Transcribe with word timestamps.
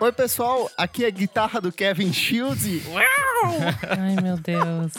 Oi, 0.00 0.12
pessoal, 0.12 0.70
aqui 0.78 1.04
é 1.04 1.08
a 1.08 1.10
guitarra 1.10 1.60
do 1.60 1.70
Kevin 1.70 2.12
Shields. 2.12 2.64
e- 2.64 2.82
Ai, 3.88 4.16
meu 4.22 4.36
Deus. 4.38 4.92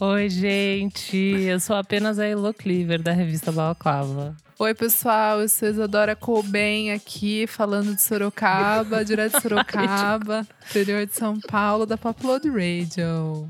Oi, 0.00 0.30
gente. 0.30 1.16
Eu 1.16 1.60
sou 1.60 1.76
apenas 1.76 2.18
a 2.18 2.24
Elo 2.24 2.54
Cleaver, 2.54 3.02
da 3.02 3.12
revista 3.12 3.52
Balaclava. 3.52 4.34
Oi, 4.58 4.74
pessoal, 4.74 5.40
eu 5.42 5.48
sou 5.48 5.68
Isadora 5.68 6.16
Colben 6.16 6.90
aqui, 6.92 7.46
falando 7.46 7.94
de 7.94 8.02
Sorocaba, 8.02 9.04
direto 9.04 9.36
de 9.36 9.42
Sorocaba, 9.42 10.46
interior 10.70 11.06
de 11.06 11.14
São 11.14 11.38
Paulo, 11.40 11.84
da 11.84 11.96
Popload 11.98 12.48
Radio. 12.48 13.48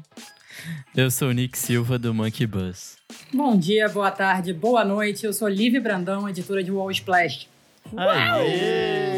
Eu 0.96 1.11
sou 1.11 1.29
o 1.29 1.32
Nick 1.32 1.59
Silva 1.59 1.98
do 1.98 2.14
Monkey 2.14 2.46
Bus. 2.46 2.96
Bom 3.32 3.56
dia, 3.56 3.88
boa 3.88 4.10
tarde, 4.10 4.52
boa 4.52 4.84
noite. 4.84 5.24
Eu 5.24 5.32
sou 5.32 5.48
Liv 5.48 5.78
Brandão, 5.80 6.28
editora 6.28 6.62
de 6.62 6.70
Wall 6.70 6.91
Splash. 6.91 7.46
Aê! 7.96 9.17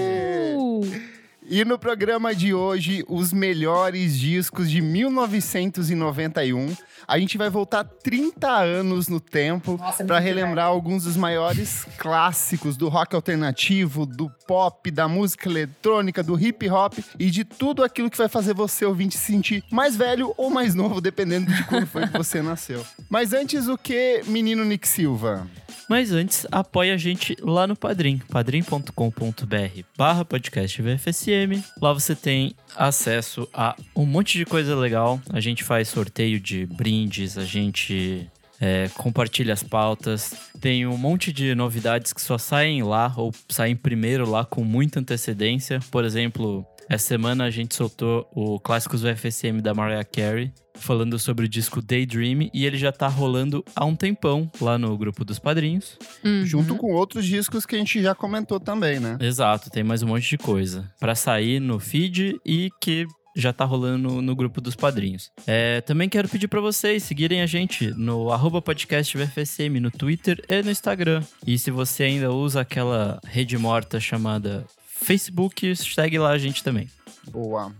E 1.52 1.64
no 1.64 1.77
programa 1.77 2.32
de 2.32 2.54
hoje, 2.54 3.04
os 3.09 3.32
melhores 3.32 4.16
discos 4.16 4.70
de 4.70 4.80
1991. 4.80 6.77
A 7.08 7.18
gente 7.18 7.36
vai 7.36 7.50
voltar 7.50 7.82
30 7.82 8.48
anos 8.48 9.08
no 9.08 9.18
tempo 9.18 9.77
é 9.98 10.05
para 10.05 10.20
relembrar 10.20 10.66
alguns 10.66 11.02
dos 11.02 11.16
maiores 11.16 11.84
clássicos 11.98 12.77
do 12.77 12.88
rock 12.88 13.16
alternativo, 13.16 14.06
do 14.06 14.30
pop, 14.46 14.88
da 14.92 15.08
música 15.08 15.48
eletrônica, 15.48 16.22
do 16.22 16.38
hip 16.38 16.70
hop 16.70 16.94
e 17.18 17.28
de 17.28 17.42
tudo 17.42 17.82
aquilo 17.82 18.08
que 18.08 18.16
vai 18.16 18.28
fazer 18.28 18.55
você 18.55 18.84
ouvinte 18.84 19.19
se 19.19 19.32
sentir 19.32 19.64
mais 19.72 19.96
velho 19.96 20.32
ou 20.36 20.50
mais 20.50 20.77
novo, 20.77 21.00
dependendo 21.00 21.52
de 21.52 21.64
quando 21.64 21.84
foi 21.84 22.06
que 22.06 22.16
você 22.16 22.41
nasceu. 22.41 22.86
Mas 23.08 23.32
antes, 23.32 23.66
o 23.66 23.77
que, 23.77 24.22
menino 24.28 24.64
Nick 24.64 24.86
Silva? 24.86 25.48
Mas 25.88 26.12
antes, 26.12 26.47
apoie 26.53 26.92
a 26.92 26.97
gente 26.97 27.36
lá 27.41 27.66
no 27.66 27.75
Padrim, 27.75 28.19
padrim.com.br 28.30 29.82
barra 29.98 30.25
podcast 30.25 30.80
VFSM. 30.80 31.39
Lá 31.80 31.92
você 31.92 32.14
tem 32.14 32.55
acesso 32.77 33.48
a 33.52 33.77
um 33.94 34.06
monte 34.06 34.38
de 34.38 34.44
coisa 34.44 34.74
legal. 34.74 35.20
A 35.30 35.41
gente 35.41 35.64
faz 35.64 35.88
sorteio 35.88 36.41
de 36.41 36.66
brindes, 36.66 37.38
a 37.38 37.44
gente 37.44 38.28
é, 38.60 38.88
compartilha 38.97 39.52
as 39.55 39.62
pautas. 39.62 40.34
Tem 40.60 40.86
um 40.86 40.97
monte 40.97 41.32
de 41.32 41.55
novidades 41.55 42.12
que 42.12 42.20
só 42.20 42.36
saem 42.36 42.82
lá 42.82 43.12
ou 43.16 43.32
saem 43.48 43.74
primeiro 43.74 44.28
lá 44.28 44.44
com 44.44 44.62
muita 44.62 45.00
antecedência. 45.00 45.80
Por 45.91 46.05
exemplo, 46.05 46.66
essa 46.91 47.06
semana 47.06 47.44
a 47.44 47.50
gente 47.50 47.77
soltou 47.77 48.28
o 48.33 48.58
Clássicos 48.58 49.02
VFSM 49.02 49.60
da 49.62 49.72
Mariah 49.72 50.05
Carey, 50.05 50.52
falando 50.74 51.20
sobre 51.20 51.44
o 51.44 51.48
disco 51.48 51.80
Daydream, 51.80 52.50
e 52.52 52.66
ele 52.66 52.77
já 52.77 52.91
tá 52.91 53.06
rolando 53.06 53.64
há 53.77 53.84
um 53.84 53.94
tempão 53.94 54.50
lá 54.60 54.77
no 54.77 54.98
grupo 54.98 55.24
dos 55.24 55.38
padrinhos. 55.38 55.97
Uhum. 56.24 56.44
Junto 56.44 56.74
com 56.74 56.92
outros 56.92 57.24
discos 57.24 57.64
que 57.64 57.77
a 57.77 57.78
gente 57.78 58.02
já 58.02 58.12
comentou 58.12 58.58
também, 58.58 58.98
né? 58.98 59.16
Exato, 59.20 59.70
tem 59.70 59.84
mais 59.84 60.02
um 60.02 60.08
monte 60.08 60.30
de 60.30 60.36
coisa 60.36 60.92
pra 60.98 61.14
sair 61.14 61.60
no 61.60 61.78
feed 61.78 62.41
e 62.44 62.70
que 62.82 63.06
já 63.36 63.52
tá 63.52 63.64
rolando 63.64 64.08
no, 64.08 64.20
no 64.20 64.34
grupo 64.34 64.60
dos 64.60 64.75
padrinhos. 64.75 65.30
É, 65.47 65.80
também 65.82 66.08
quero 66.08 66.28
pedir 66.28 66.48
pra 66.48 66.60
vocês 66.60 67.04
seguirem 67.04 67.41
a 67.41 67.47
gente 67.47 67.88
no 67.97 68.32
arroba 68.32 68.60
podcast 68.60 69.16
VFSM 69.16 69.78
no 69.80 69.92
Twitter 69.92 70.42
e 70.48 70.60
no 70.60 70.72
Instagram. 70.72 71.22
E 71.47 71.56
se 71.56 71.70
você 71.70 72.02
ainda 72.02 72.32
usa 72.32 72.62
aquela 72.62 73.20
rede 73.25 73.56
morta 73.56 74.00
chamada 74.00 74.66
Facebook, 75.03 75.75
segue 75.77 76.19
lá 76.19 76.31
a 76.31 76.39
gente 76.39 76.62
também. 76.62 76.89
Boa. 77.31 77.73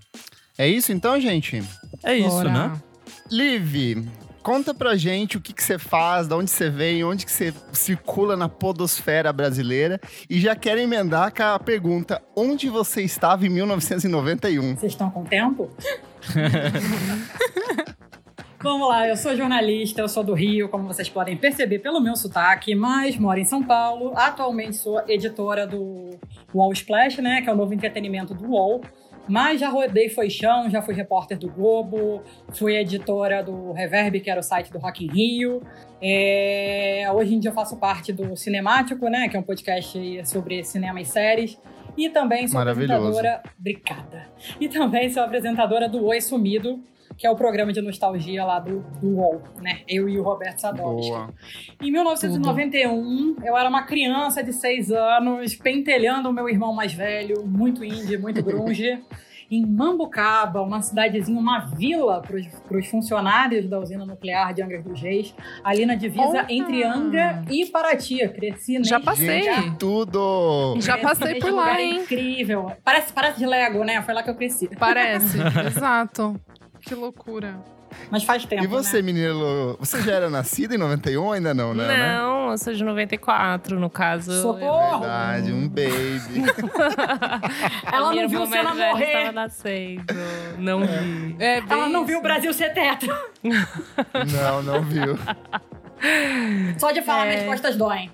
É 0.57 0.69
isso 0.69 0.93
então, 0.93 1.19
gente? 1.21 1.63
É 2.03 2.15
isso, 2.15 2.29
Bora. 2.29 2.51
né? 2.51 2.83
Liv, 3.31 4.05
conta 4.43 4.75
pra 4.75 4.97
gente 4.97 5.37
o 5.37 5.41
que, 5.41 5.53
que 5.53 5.63
você 5.63 5.79
faz, 5.79 6.27
de 6.29 6.35
onde 6.35 6.51
você 6.51 6.69
vem, 6.69 7.05
onde 7.05 7.25
que 7.25 7.33
você 7.33 7.55
circula 7.73 8.37
na 8.37 8.49
podosfera 8.49 9.33
brasileira. 9.33 10.01
E 10.29 10.41
já 10.41 10.55
quero 10.57 10.81
emendar 10.81 11.33
com 11.35 11.43
a 11.43 11.59
pergunta, 11.59 12.21
onde 12.37 12.69
você 12.69 13.03
estava 13.03 13.47
em 13.47 13.49
1991? 13.49 14.77
Vocês 14.77 14.93
estão 14.93 15.11
com 15.11 15.25
tempo? 15.25 15.71
Vamos 18.63 18.89
lá, 18.89 19.09
eu 19.09 19.17
sou 19.17 19.35
jornalista, 19.35 20.03
eu 20.03 20.09
sou 20.09 20.23
do 20.23 20.35
Rio, 20.35 20.69
como 20.69 20.87
vocês 20.87 21.09
podem 21.09 21.35
perceber 21.35 21.79
pelo 21.79 21.99
meu 21.99 22.15
sotaque, 22.15 22.75
mas 22.75 23.17
moro 23.17 23.41
em 23.41 23.45
São 23.47 23.63
Paulo. 23.63 24.13
Atualmente 24.15 24.77
sou 24.77 25.03
editora 25.09 25.67
do 25.67 26.11
Wall 26.55 26.71
Splash, 26.75 27.23
né, 27.23 27.41
que 27.41 27.49
é 27.49 27.53
o 27.55 27.57
novo 27.57 27.73
entretenimento 27.73 28.35
do 28.35 28.51
Wall. 28.51 28.83
Mas 29.27 29.61
já 29.61 29.71
rodei 29.71 30.11
foi 30.11 30.29
chão, 30.29 30.69
já 30.69 30.83
fui 30.83 30.93
repórter 30.93 31.39
do 31.39 31.49
Globo, 31.49 32.23
fui 32.51 32.77
editora 32.77 33.43
do 33.43 33.73
Reverb, 33.73 34.21
que 34.21 34.29
era 34.29 34.41
o 34.41 34.43
site 34.43 34.71
do 34.71 34.79
Rock 34.79 35.07
in 35.07 35.09
Rio. 35.09 35.63
É, 36.03 37.07
hoje 37.15 37.35
em 37.35 37.41
dia 37.41 37.51
eu 37.51 37.55
faço 37.55 37.79
parte 37.79 38.13
do 38.13 38.37
Cinemático, 38.37 39.09
né, 39.09 39.27
que 39.31 39.39
é 39.39 39.41
um 39.41 39.43
podcast 39.43 39.99
sobre 40.27 40.63
cinema 40.65 41.01
e 41.01 41.07
séries. 41.07 41.59
E 41.97 42.11
também 42.11 42.47
sou 42.47 42.61
apresentadora. 42.61 43.43
Obrigada. 43.59 44.29
E 44.61 44.69
também 44.69 45.09
sou 45.09 45.23
apresentadora 45.23 45.89
do 45.89 46.05
Oi 46.05 46.21
Sumido, 46.21 46.79
que 47.21 47.27
é 47.27 47.31
o 47.31 47.37
programa 47.37 47.71
de 47.71 47.83
nostalgia 47.83 48.43
lá 48.47 48.59
do, 48.59 48.81
do 48.99 49.17
UOL, 49.17 49.43
né? 49.61 49.81
Eu 49.87 50.09
e 50.09 50.19
o 50.19 50.23
Roberto 50.23 50.59
Sadowski. 50.59 51.11
Boa. 51.11 51.29
Em 51.79 51.93
1991, 51.93 53.37
eu 53.45 53.59
era 53.59 53.69
uma 53.69 53.83
criança 53.83 54.43
de 54.43 54.55
seis 54.55 54.91
anos, 54.91 55.55
pentelhando 55.55 56.31
o 56.31 56.33
meu 56.33 56.49
irmão 56.49 56.73
mais 56.73 56.95
velho, 56.95 57.47
muito 57.47 57.85
indie, 57.85 58.17
muito 58.17 58.43
grunge, 58.43 58.99
em 59.51 59.67
Mambucaba, 59.67 60.63
uma 60.63 60.81
cidadezinha, 60.81 61.39
uma 61.39 61.59
vila 61.59 62.23
para 62.23 62.79
os 62.79 62.87
funcionários 62.87 63.69
da 63.69 63.79
usina 63.79 64.07
nuclear 64.07 64.55
de 64.55 64.63
Angra 64.63 64.81
dos 64.81 65.03
Reis, 65.03 65.35
ali 65.63 65.85
na 65.85 65.97
divisa 65.97 66.27
Olha! 66.27 66.47
entre 66.49 66.83
Angra 66.85 67.43
e 67.51 67.67
Paraty. 67.67 68.21
Eu 68.21 68.33
Cresci 68.33 68.79
nesse 68.79 68.89
Já 68.89 68.99
passei. 68.99 69.43
Gente, 69.43 69.77
tudo! 69.77 70.75
Já 70.79 70.97
cresci 70.97 71.21
passei 71.21 71.35
por 71.39 71.53
lá, 71.53 71.65
lugar 71.65 71.81
hein? 71.81 72.01
Incrível. 72.01 72.73
Parece, 72.83 73.13
parece 73.13 73.39
de 73.39 73.45
Lego, 73.45 73.85
né? 73.85 74.01
Foi 74.01 74.15
lá 74.15 74.23
que 74.23 74.31
eu 74.31 74.35
cresci. 74.35 74.71
Parece, 74.79 75.37
exato. 75.67 76.41
Que 76.83 76.95
loucura. 76.95 77.59
Mas 78.09 78.23
faz 78.23 78.45
tempo, 78.45 78.63
E 78.63 78.67
você, 78.69 78.99
né? 78.99 79.03
menino, 79.03 79.77
você 79.81 80.01
já 80.01 80.13
era 80.13 80.31
nascido 80.31 80.75
em 80.75 80.79
91 80.79 81.25
ou 81.25 81.33
ainda 81.33 81.53
não, 81.53 81.75
né? 81.75 82.19
não, 82.19 82.53
eu 82.53 82.59
sou 82.59 82.73
de 82.73 82.85
94, 82.85 83.81
no 83.81 83.91
caso. 83.91 84.31
Socorro! 84.41 85.01
Verdade, 85.01 85.53
um 85.53 85.69
baby. 85.69 86.45
Ela 87.93 88.15
não 88.15 88.29
viu 88.29 88.43
o 88.43 88.47
Senna 88.47 88.75
morrer. 88.75 89.05
estava 89.05 89.33
nascendo. 89.33 90.05
Não 90.59 90.81
vi. 90.87 91.37
É, 91.41 91.61
bem 91.61 91.79
Ela 91.79 91.89
não 91.89 92.05
viu 92.07 92.17
o 92.19 92.21
isso. 92.21 92.23
Brasil 92.23 92.53
ser 92.55 92.73
tetra. 92.73 93.21
não, 93.43 94.63
não 94.63 94.83
viu. 94.83 95.19
Só 96.79 96.93
de 96.93 97.03
falar, 97.03 97.27
É. 97.27 97.31
minhas 97.31 97.47
costas 97.47 97.77
doem. 97.77 98.09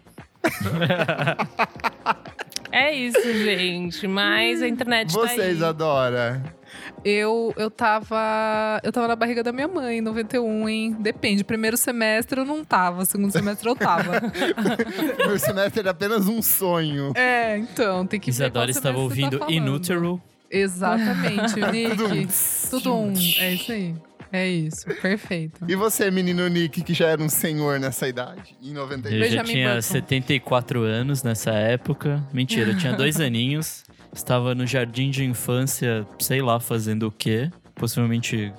É 2.73 2.93
isso, 2.95 3.21
gente. 3.23 4.07
Mas 4.07 4.63
a 4.63 4.69
internet 4.69 5.13
tá 5.15 5.21
aí. 5.23 5.29
Vocês 5.37 5.63
adoram. 5.63 6.43
Eu, 7.05 7.55
eu 7.57 7.71
tava. 7.71 8.81
Eu 8.83 8.91
tava 8.91 9.07
na 9.09 9.17
barriga 9.17 9.43
da 9.43 9.53
minha 9.53 9.69
mãe 9.69 9.99
em 9.99 10.01
91, 10.01 10.69
hein? 10.69 10.97
Depende. 10.99 11.45
Primeiro 11.45 11.77
semestre 11.77 12.41
eu 12.41 12.45
não 12.45 12.65
tava, 12.65 13.05
segundo 13.05 13.31
semestre 13.31 13.69
eu 13.69 13.77
tava. 13.77 14.21
Meu 15.27 15.39
semestre 15.39 15.81
era 15.81 15.91
apenas 15.91 16.27
um 16.27 16.43
sonho. 16.43 17.13
é, 17.15 17.57
então, 17.59 18.07
tem 18.07 18.19
que 18.19 18.31
ver. 18.31 18.35
Isadora 18.35 18.71
estava 18.71 18.97
você 18.97 19.03
ouvindo 19.03 19.39
tá. 19.39 19.47
Inútero. 19.51 20.21
Exatamente. 20.51 21.61
Nick. 21.71 22.33
Tudo 22.71 22.95
um. 22.95 23.13
É 23.39 23.53
isso 23.55 23.73
aí. 23.73 23.95
É 24.33 24.49
isso. 24.49 24.87
Perfeito. 25.01 25.65
E 25.69 25.77
você, 25.77 26.11
menino 26.11 26.47
Nick, 26.49 26.83
que 26.83 26.93
já 26.93 27.09
era 27.09 27.23
um 27.23 27.29
senhor 27.29 27.79
nessa 27.79 28.09
idade, 28.09 28.57
em 28.63 28.73
91? 28.73 29.15
Eu 29.15 29.19
já 29.23 29.29
Benjamin 29.29 29.53
tinha 29.53 29.69
Button. 29.69 29.83
74 29.83 30.81
anos 30.83 31.23
nessa 31.23 31.53
época. 31.53 32.23
Mentira, 32.33 32.71
eu 32.71 32.77
tinha 32.77 32.93
dois 32.93 33.19
aninhos. 33.21 33.85
Estava 34.13 34.55
no 34.55 34.67
jardim 34.67 35.11
de 35.11 35.25
infância, 35.25 36.07
sei 36.19 36.41
lá, 36.41 36.59
fazendo 36.59 37.07
o 37.09 37.11
quê. 37.11 37.51
Possivelmente 37.75 38.53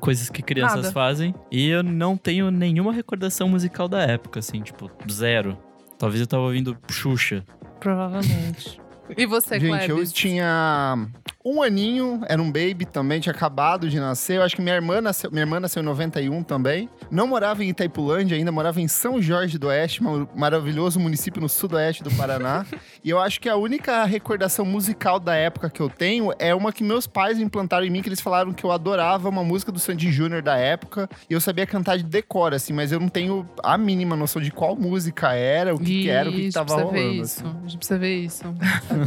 coisas 0.00 0.30
que 0.30 0.42
crianças 0.42 0.82
Nada. 0.82 0.92
fazem. 0.92 1.34
E 1.50 1.68
eu 1.68 1.82
não 1.82 2.16
tenho 2.16 2.50
nenhuma 2.50 2.92
recordação 2.92 3.48
musical 3.48 3.88
da 3.88 4.02
época, 4.02 4.40
assim, 4.40 4.62
tipo, 4.62 4.90
zero. 5.10 5.58
Talvez 5.98 6.20
eu 6.20 6.26
tava 6.26 6.42
ouvindo 6.44 6.76
Xuxa. 6.90 7.44
Provavelmente. 7.78 8.80
E 9.16 9.26
você, 9.26 9.58
Gente, 9.58 9.90
eu 9.90 10.06
tinha 10.06 10.96
um 11.44 11.60
aninho, 11.60 12.20
era 12.28 12.40
um 12.40 12.46
baby 12.46 12.86
também, 12.86 13.20
tinha 13.20 13.32
acabado 13.32 13.88
de 13.88 13.98
nascer. 13.98 14.36
Eu 14.36 14.42
acho 14.42 14.56
que 14.56 14.62
minha 14.62 14.74
irmã 14.74 15.00
nasceu, 15.00 15.30
minha 15.30 15.42
irmã 15.42 15.58
nasceu 15.58 15.82
em 15.82 15.84
91 15.84 16.42
também. 16.42 16.88
Não 17.10 17.26
morava 17.26 17.64
em 17.64 17.68
Itaipulândia 17.68 18.36
ainda, 18.36 18.52
morava 18.52 18.80
em 18.80 18.88
São 18.88 19.20
Jorge 19.20 19.58
do 19.58 19.66
Oeste, 19.66 20.02
um 20.02 20.26
maravilhoso 20.34 21.00
município 21.00 21.42
no 21.42 21.48
sudoeste 21.48 22.02
do 22.02 22.10
Paraná. 22.12 22.64
e 23.04 23.10
eu 23.10 23.18
acho 23.18 23.40
que 23.40 23.48
a 23.48 23.56
única 23.56 24.04
recordação 24.04 24.64
musical 24.64 25.18
da 25.18 25.34
época 25.34 25.68
que 25.68 25.80
eu 25.80 25.90
tenho 25.90 26.32
é 26.38 26.54
uma 26.54 26.72
que 26.72 26.84
meus 26.84 27.06
pais 27.06 27.38
implantaram 27.38 27.84
em 27.84 27.90
mim, 27.90 28.00
que 28.00 28.08
eles 28.08 28.20
falaram 28.20 28.52
que 28.52 28.64
eu 28.64 28.70
adorava 28.70 29.28
uma 29.28 29.42
música 29.42 29.72
do 29.72 29.80
Sandy 29.80 30.12
Júnior 30.12 30.40
da 30.40 30.56
época. 30.56 31.08
E 31.28 31.34
eu 31.34 31.40
sabia 31.40 31.66
cantar 31.66 31.96
de 31.96 32.04
decor, 32.04 32.54
assim, 32.54 32.72
mas 32.72 32.92
eu 32.92 33.00
não 33.00 33.08
tenho 33.08 33.48
a 33.62 33.76
mínima 33.76 34.14
noção 34.14 34.40
de 34.40 34.52
qual 34.52 34.76
música 34.76 35.32
era, 35.32 35.74
o 35.74 35.78
que, 35.78 36.02
que 36.02 36.10
era, 36.10 36.30
o 36.30 36.32
que, 36.32 36.42
que 36.42 36.52
tava 36.52 36.66
precisa 36.66 36.92
ver 36.92 37.00
rolando. 37.00 37.22
isso. 37.22 37.46
assim. 37.46 37.56
A 37.56 37.68
gente 37.68 37.76
precisa 37.78 37.98
ver 37.98 38.14
isso. 38.14 38.44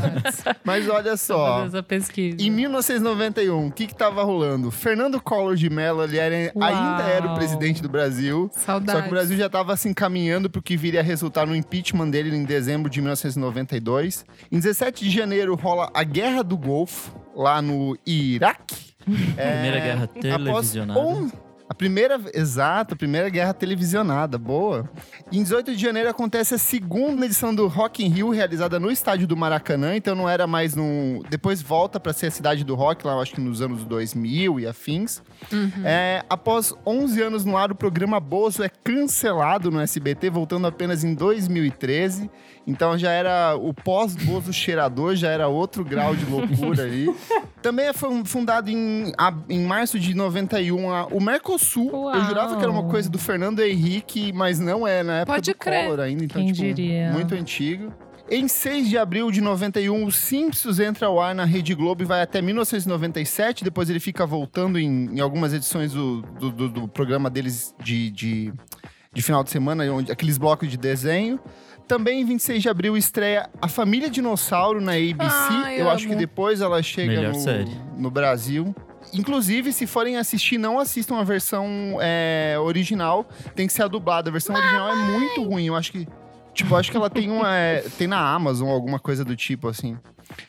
Mas 0.63 0.89
olha 0.89 1.15
Só 1.15 1.65
essa 1.65 1.83
pesquisa. 1.83 2.37
Em 2.41 2.49
1991, 2.49 3.67
o 3.67 3.71
que 3.71 3.87
que 3.87 3.95
tava 3.95 4.23
rolando? 4.23 4.71
Fernando 4.71 5.21
Collor 5.21 5.55
de 5.55 5.69
Mello, 5.69 6.03
ele 6.03 6.17
era, 6.17 6.35
ainda 6.35 7.03
era 7.03 7.31
o 7.31 7.35
presidente 7.35 7.81
do 7.81 7.87
Brasil. 7.87 8.49
Saudades. 8.53 8.93
Só 8.93 9.01
que 9.01 9.07
o 9.07 9.11
Brasil 9.11 9.37
já 9.37 9.45
estava 9.45 9.77
se 9.77 9.87
encaminhando 9.87 10.49
para 10.49 10.59
o 10.59 10.61
que 10.61 10.75
viria 10.75 10.99
a 10.99 11.03
resultar 11.03 11.45
no 11.45 11.55
impeachment 11.55 12.09
dele 12.09 12.35
em 12.35 12.43
dezembro 12.43 12.89
de 12.89 12.99
1992. 12.99 13.84
Em 14.51 14.57
17 14.59 15.03
de 15.05 15.09
janeiro 15.09 15.55
rola 15.55 15.89
a 15.93 16.03
Guerra 16.03 16.43
do 16.43 16.57
Golfo, 16.57 17.11
lá 17.35 17.61
no 17.61 17.97
Iraque. 18.05 18.85
É, 19.37 19.51
Primeira 19.51 19.79
guerra 19.79 20.03
após 20.05 20.21
televisionada. 20.71 20.99
on- 20.99 21.29
A 21.69 21.73
primeira, 21.75 22.19
exato, 22.33 22.93
a 22.95 22.97
primeira 22.97 23.29
guerra 23.29 23.53
televisionada, 23.53 24.35
boa. 24.37 24.89
Em 25.31 25.43
18 25.43 25.75
de 25.75 25.81
janeiro 25.81 26.09
acontece 26.09 26.55
a 26.55 26.57
segunda 26.57 27.23
edição 27.25 27.53
do 27.53 27.67
Rock 27.67 28.03
in 28.03 28.09
Rio, 28.09 28.29
realizada 28.31 28.79
no 28.79 28.89
estádio 28.91 29.27
do 29.27 29.35
Maracanã, 29.37 29.95
então 29.95 30.15
não 30.15 30.27
era 30.29 30.45
mais 30.47 30.75
no... 30.75 31.23
Depois 31.29 31.61
volta 31.61 31.99
para 31.99 32.13
ser 32.13 32.27
a 32.27 32.31
cidade 32.31 32.63
do 32.63 32.73
rock, 32.75 33.05
lá 33.05 33.13
eu 33.13 33.19
acho 33.21 33.33
que 33.33 33.41
nos 33.41 33.61
anos 33.61 33.83
2000 33.83 34.59
e 34.59 34.65
afins. 34.67 35.21
É, 35.83 36.23
após 36.29 36.73
11 36.85 37.21
anos 37.21 37.45
no 37.45 37.57
ar, 37.57 37.71
o 37.71 37.75
programa 37.75 38.19
Bozo 38.19 38.63
é 38.63 38.69
cancelado 38.69 39.69
no 39.69 39.79
SBT, 39.79 40.29
voltando 40.31 40.65
apenas 40.67 41.03
em 41.03 41.13
2013. 41.13 42.29
Então 42.67 42.97
já 42.97 43.11
era 43.11 43.55
o 43.55 43.73
pós-Bozo 43.73 44.51
cheirador, 44.51 45.15
já 45.15 45.29
era 45.29 45.47
outro 45.47 45.85
grau 45.85 46.15
de 46.15 46.25
loucura 46.25 46.83
aí. 46.83 47.13
Também 47.61 47.93
foi 47.93 48.25
fundado 48.25 48.69
em, 48.71 49.11
em 49.49 49.63
março 49.65 49.99
de 49.99 50.13
91 50.15 50.89
a- 50.91 51.05
o 51.07 51.21
Mercosul. 51.21 51.89
Eu 51.91 51.99
Uau. 52.01 52.21
jurava 52.25 52.55
que 52.55 52.61
era 52.63 52.71
uma 52.71 52.85
coisa 52.89 53.07
do 53.09 53.19
Fernando 53.19 53.59
Henrique, 53.59 54.33
mas 54.33 54.59
não 54.59 54.87
é, 54.87 55.03
na 55.03 55.17
época 55.19 55.35
Pode 55.35 55.51
do 55.51 55.57
crer. 55.57 55.83
Collor 55.85 55.99
ainda. 55.99 56.23
Então, 56.25 56.41
Quem 56.41 56.51
tipo, 56.53 56.73
diria? 56.73 57.11
muito 57.11 57.35
antigo. 57.35 57.93
Em 58.27 58.47
6 58.47 58.89
de 58.89 58.97
abril 58.97 59.29
de 59.29 59.39
91, 59.39 60.03
o 60.03 60.11
Simpsons 60.11 60.79
entra 60.79 61.05
ao 61.05 61.21
ar 61.21 61.35
na 61.35 61.45
Rede 61.45 61.75
Globo 61.75 62.01
e 62.01 62.05
vai 62.07 62.23
até 62.23 62.41
1997. 62.41 63.63
Depois 63.63 63.87
ele 63.91 63.99
fica 63.99 64.25
voltando 64.25 64.79
em, 64.79 65.09
em 65.15 65.19
algumas 65.19 65.53
edições 65.53 65.91
do, 65.93 66.23
do, 66.39 66.49
do- 66.49 66.69
do 66.69 66.87
programa 66.87 67.29
deles 67.29 67.75
de, 67.83 68.09
de, 68.09 68.53
de 69.13 69.21
final 69.21 69.43
de 69.43 69.51
semana, 69.51 69.83
onde, 69.91 70.11
aqueles 70.11 70.39
blocos 70.39 70.67
de 70.69 70.77
desenho. 70.77 71.39
Também 71.87 72.21
em 72.21 72.25
26 72.25 72.63
de 72.63 72.69
abril 72.69 72.97
estreia 72.97 73.49
A 73.61 73.67
Família 73.67 74.09
Dinossauro 74.09 74.81
na 74.81 74.93
ABC. 74.93 75.15
Ai, 75.19 75.81
eu 75.81 75.89
acho 75.89 76.07
que 76.07 76.15
depois 76.15 76.61
ela 76.61 76.81
chega 76.81 77.29
no, 77.29 77.35
série. 77.35 77.71
no 77.95 78.09
Brasil. 78.09 78.75
Inclusive, 79.13 79.71
se 79.71 79.85
forem 79.85 80.17
assistir, 80.17 80.57
não 80.57 80.79
assistam 80.79 81.17
a 81.17 81.23
versão 81.23 81.67
é, 82.01 82.55
original. 82.59 83.27
Tem 83.55 83.67
que 83.67 83.73
ser 83.73 83.83
a 83.83 83.87
dublada. 83.87 84.29
A 84.29 84.31
versão 84.31 84.55
original 84.55 84.91
é 84.91 84.95
muito 84.95 85.43
ruim. 85.43 85.65
Eu 85.65 85.75
acho 85.75 85.91
que. 85.91 86.07
Tipo, 86.55 86.73
acho 86.75 86.89
que 86.89 86.95
ela 86.95 87.09
tem 87.09 87.29
uma. 87.29 87.53
é, 87.53 87.81
tem 87.97 88.07
na 88.07 88.33
Amazon 88.33 88.69
alguma 88.69 88.97
coisa 88.97 89.25
do 89.25 89.35
tipo, 89.35 89.67
assim. 89.67 89.97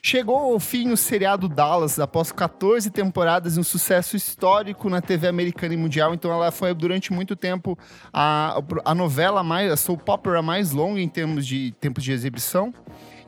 Chegou 0.00 0.36
ao 0.36 0.60
fim 0.60 0.90
o 0.90 0.96
seriado 0.96 1.48
Dallas, 1.48 1.98
após 1.98 2.30
14 2.30 2.90
temporadas 2.90 3.56
e 3.56 3.60
um 3.60 3.64
sucesso 3.64 4.16
histórico 4.16 4.88
na 4.88 5.02
TV 5.02 5.26
americana 5.26 5.74
e 5.74 5.76
mundial. 5.76 6.14
Então 6.14 6.32
ela 6.32 6.50
foi 6.52 6.72
durante 6.72 7.12
muito 7.12 7.34
tempo 7.34 7.76
a, 8.12 8.56
a 8.84 8.94
novela 8.94 9.42
mais, 9.42 9.70
a 9.70 9.76
soap 9.76 10.08
opera 10.08 10.40
mais 10.40 10.70
longa 10.70 11.00
em 11.00 11.08
termos 11.08 11.44
de 11.44 11.74
tempos 11.80 12.04
de 12.04 12.12
exibição. 12.12 12.72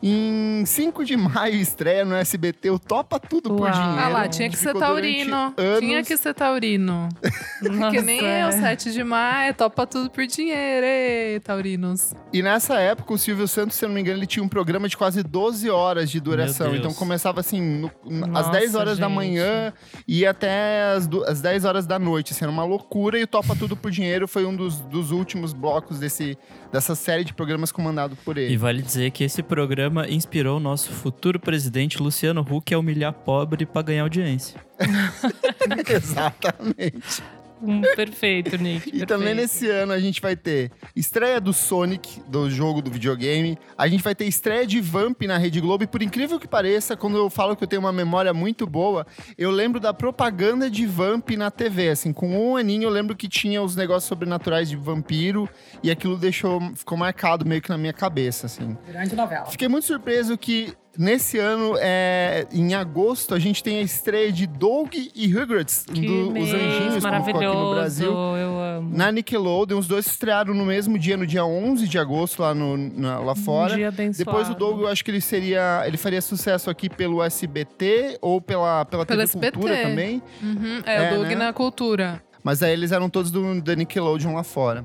Em 0.03 0.65
5 0.65 1.05
de 1.05 1.17
maio 1.17 1.57
estreia 1.57 2.05
no 2.05 2.15
SBT 2.15 2.71
o 2.71 2.79
Topa 2.79 3.19
Tudo 3.19 3.51
por 3.51 3.63
Uau. 3.63 3.73
Dinheiro. 3.73 3.99
Ah 4.01 4.09
lá, 4.09 4.29
tinha 4.29 4.49
que 4.49 4.57
ser 4.57 4.73
taurino. 4.75 5.55
Tinha 5.81 6.03
que 6.05 6.17
ser 6.17 6.35
taurino. 6.35 7.09
Nossa, 7.63 7.97
que 7.97 8.03
nem 8.03 8.25
é. 8.25 8.45
eu, 8.45 8.53
7 8.53 8.93
de 8.93 9.03
maio, 9.03 9.53
topa 9.55 9.85
tudo 9.87 10.09
por 10.11 10.25
dinheiro, 10.27 10.87
ei, 10.87 11.41
taurinos. 11.41 12.15
E 12.33 12.41
nessa 12.43 12.79
época, 12.79 13.13
o 13.13 13.19
Silvio 13.19 13.49
Santos, 13.49 13.77
se 13.77 13.85
eu 13.85 13.89
não 13.89 13.95
me 13.97 14.01
engano, 14.01 14.19
ele 14.19 14.27
tinha 14.27 14.43
um 14.45 14.49
programa 14.49 14.89
de 14.89 14.97
quase 14.97 15.23
12 15.25 15.69
horas 15.69 16.09
de 16.11 16.21
duração. 16.21 16.77
Então 16.77 16.95
começava 16.95 17.41
assim, 17.41 17.61
no- 17.61 17.91
às 18.37 18.47
Nossa, 18.47 18.51
10 18.53 18.75
horas 18.77 18.99
da 18.99 19.07
gente. 19.09 19.17
manhã 19.17 19.73
e 20.07 20.21
ia 20.21 20.31
até 20.31 20.93
as, 20.97 21.09
du- 21.09 21.25
às 21.25 21.41
10 21.41 21.65
horas 21.65 21.87
da 21.87 21.99
noite. 21.99 22.33
Assim, 22.33 22.45
era 22.45 22.53
uma 22.53 22.65
loucura 22.65 23.19
e 23.19 23.25
o 23.25 23.27
Topa 23.27 23.57
Tudo 23.57 23.77
por 23.77 23.91
Dinheiro 23.91 24.29
foi 24.29 24.47
um 24.47 24.55
dos, 24.55 24.79
dos 24.83 25.11
últimos 25.11 25.53
blocos 25.53 25.99
desse, 25.99 26.39
dessa 26.71 26.95
série 26.95 27.25
de 27.25 27.35
programas 27.35 27.73
comandado 27.73 28.17
por 28.25 28.39
E 28.39 28.43
ele. 28.43 28.57
vale 28.57 28.83
dizer 28.83 29.11
que 29.11 29.25
esse 29.25 29.43
programa 29.43 29.88
inspirou 30.09 30.57
o 30.57 30.61
nosso 30.61 30.91
futuro 30.91 31.39
presidente 31.39 32.03
Luciano 32.03 32.41
Huck 32.41 32.73
a 32.73 32.79
humilhar 32.79 33.13
pobre 33.13 33.67
pra 33.67 33.83
ganhar 33.83 34.03
audiência. 34.03 34.61
Exatamente. 35.89 37.23
Hum, 37.63 37.81
perfeito, 37.97 38.57
Nick. 38.57 38.89
E 38.89 39.05
também 39.07 39.35
perfeito. 39.35 39.37
nesse 39.37 39.69
ano 39.69 39.93
a 39.93 39.99
gente 39.99 40.21
vai 40.21 40.37
ter 40.37 40.71
estreia 40.95 41.41
do 41.41 41.53
Sonic, 41.53 42.21
do 42.29 42.49
jogo 42.51 42.81
do 42.81 42.91
videogame. 42.91 43.59
A 43.77 43.89
gente 43.89 44.03
vai 44.03 44.15
ter 44.15 44.27
estreia 44.27 44.67
de 44.67 44.81
Vamp 44.81 45.23
na 45.23 45.39
Rede 45.39 45.61
Globo. 45.61 45.85
E 45.85 45.87
por 45.87 46.03
incrível 46.03 46.39
que 46.39 46.47
pareça, 46.47 46.97
quando 46.97 47.17
eu 47.17 47.29
falo 47.29 47.57
que 47.57 47.65
eu 47.65 47.69
tenho 47.69 47.81
uma 47.81 47.93
memória 47.93 48.33
muito 48.33 48.67
boa, 48.67 49.07
eu 49.37 49.51
lembro 49.51 49.81
da 49.81 49.93
propaganda 49.93 50.71
de 50.71 50.87
Vamp 50.87 51.31
na 51.31 51.51
TV. 51.51 51.89
Assim, 51.91 52.13
com 52.13 52.29
um 52.29 52.57
aninho 52.57 52.85
eu 52.85 52.91
lembro 52.91 53.17
que 53.17 53.29
tinha 53.29 53.63
os 53.63 53.75
negócios 53.77 54.05
sobrenaturais 54.05 54.69
de 54.69 54.77
vampiro. 54.77 55.49
E 55.83 55.91
aquilo 55.91 56.17
deixou, 56.17 56.61
ficou 56.75 56.97
marcado 56.97 57.45
meio 57.45 57.61
que 57.61 57.69
na 57.69 57.79
minha 57.79 57.93
cabeça, 57.93 58.47
assim. 58.47 58.77
Grande 58.87 59.15
novela. 59.15 59.47
Fiquei 59.47 59.69
muito 59.69 59.85
surpreso 59.85 60.37
que 60.37 60.75
nesse 60.99 61.39
ano, 61.39 61.75
é, 61.79 62.47
em 62.53 62.75
agosto, 62.75 63.35
a 63.35 63.39
gente 63.39 63.63
tem 63.63 63.79
a 63.79 63.83
estreia 63.83 64.33
de 64.33 64.47
Doug 64.47 64.93
e 65.15 65.33
Rugrats, 65.33 65.87
Que 65.87 66.01
do, 66.07 66.31
os 66.39 66.53
Anjinhos, 66.53 67.05
como 67.05 67.25
ficou 67.25 67.41
aqui 67.41 67.57
no 67.59 67.75
Brasil. 67.75 68.11
Eu 68.13 68.61
amo. 68.61 68.97
Na 68.97 69.13
Nickelodeon, 69.13 69.79
os 69.79 69.87
dois 69.87 70.07
estrearam 70.07 70.53
no 70.53 70.65
mesmo 70.65 70.99
dia, 70.99 71.17
no 71.17 71.27
dia 71.27 71.45
11 71.45 71.87
de 71.87 71.99
agosto, 71.99 72.43
lá, 72.43 72.53
no, 72.55 72.77
na- 72.77 73.21
lá 73.21 73.35
fora. 73.35 73.75
Um 73.75 73.77
dia 73.77 73.89
abençoado. 73.89 74.25
Depois 74.31 74.51
o 74.51 74.55
Doug, 74.55 74.81
eu 74.81 74.89
acho 74.89 75.05
que 75.05 75.11
ele 75.11 75.21
seria. 75.21 75.85
Ele 75.87 75.97
faria 75.97 76.21
sucesso 76.21 76.69
aqui 76.69 76.89
pelo 76.91 77.23
SBT 77.23 78.19
ou 78.21 78.41
pela, 78.41 78.85
pela 78.85 79.07
Pelo 79.07 79.27
TV 79.27 79.51
Cultura 79.53 79.75
SBT. 79.75 79.91
também. 79.91 80.23
Uhum, 80.43 80.81
é, 80.85 81.05
É, 81.07 81.13
o 81.13 81.17
Doug 81.17 81.29
né? 81.29 81.35
na 81.37 81.53
cultura. 81.53 82.23
Mas 82.49 82.63
aí 82.63 82.73
eles 82.73 82.93
eram 82.93 83.11
todos 83.11 83.31
do, 83.31 83.61
da 83.61 83.77
Nickelodeon 83.77 84.33
lá 84.33 84.43
fora. 84.43 84.83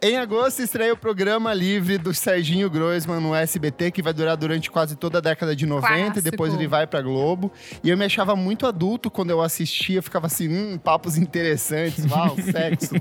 Em 0.00 0.16
agosto 0.16 0.62
estreia 0.62 0.92
o 0.92 0.96
programa 0.96 1.52
livre 1.52 1.98
do 1.98 2.14
Serginho 2.14 2.70
Groisman 2.70 3.18
no 3.18 3.34
SBT, 3.34 3.90
que 3.90 4.00
vai 4.00 4.12
durar 4.12 4.36
durante 4.36 4.70
quase 4.70 4.94
toda 4.94 5.18
a 5.18 5.20
década 5.20 5.56
de 5.56 5.66
90 5.66 5.92
e 5.92 6.02
Clássico. 6.04 6.22
depois 6.22 6.54
ele 6.54 6.68
vai 6.68 6.86
pra 6.86 7.02
Globo. 7.02 7.50
E 7.82 7.90
eu 7.90 7.98
me 7.98 8.04
achava 8.04 8.36
muito 8.36 8.64
adulto 8.64 9.10
quando 9.10 9.30
eu 9.30 9.42
assistia, 9.42 10.00
ficava 10.00 10.28
assim, 10.28 10.48
hum, 10.48 10.78
papos 10.78 11.16
interessantes, 11.16 12.08
uau, 12.08 12.36
sexo, 12.48 12.94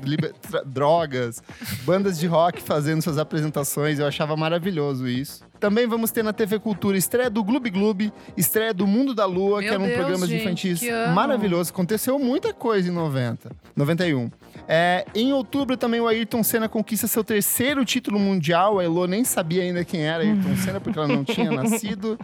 drogas, 0.66 1.44
bandas 1.84 2.18
de 2.18 2.26
rock 2.26 2.64
fazendo 2.64 3.04
suas 3.04 3.20
apresentações, 3.20 4.00
eu 4.00 4.08
achava 4.08 4.36
maravilhoso 4.36 5.08
isso. 5.08 5.48
Também 5.60 5.86
vamos 5.86 6.12
ter 6.12 6.24
na 6.24 6.32
TV 6.32 6.58
Cultura 6.60 6.98
estreia 6.98 7.30
do 7.30 7.44
Gloob 7.44 7.70
Gloob, 7.70 8.14
estreia 8.38 8.74
do 8.74 8.88
Mundo 8.88 9.14
da 9.14 9.26
Lua, 9.26 9.60
que 9.60 9.66
Meu 9.66 9.74
eram 9.74 9.86
Deus, 9.86 9.98
programas 9.98 10.30
gente, 10.30 10.42
infantis 10.42 10.80
que 10.80 10.90
amo. 10.90 11.14
maravilhosos. 11.14 11.72
Aconteceu 11.72 12.18
muita 12.18 12.54
coisa 12.54 12.90
em 12.90 12.92
90, 12.92 13.52
91. 13.76 14.32
É, 14.68 15.06
em 15.14 15.34
outubro 15.34 15.76
também 15.76 16.00
o 16.00 16.08
Ayrton 16.08 16.44
Senna 16.44 16.70
conquista 16.70 17.08
seu 17.08 17.24
terceiro 17.24 17.84
título 17.84 18.20
mundial. 18.20 18.80
A 18.80 18.84
Elo 18.84 19.06
nem 19.08 19.24
sabia 19.24 19.64
ainda 19.64 19.84
quem 19.84 20.02
era 20.02 20.24
Ayrton 20.24 20.56
Senna, 20.64 20.80
porque 20.80 20.98
ela 20.98 21.08
não 21.08 21.24
tinha 21.24 21.52
nascido. 21.52 22.18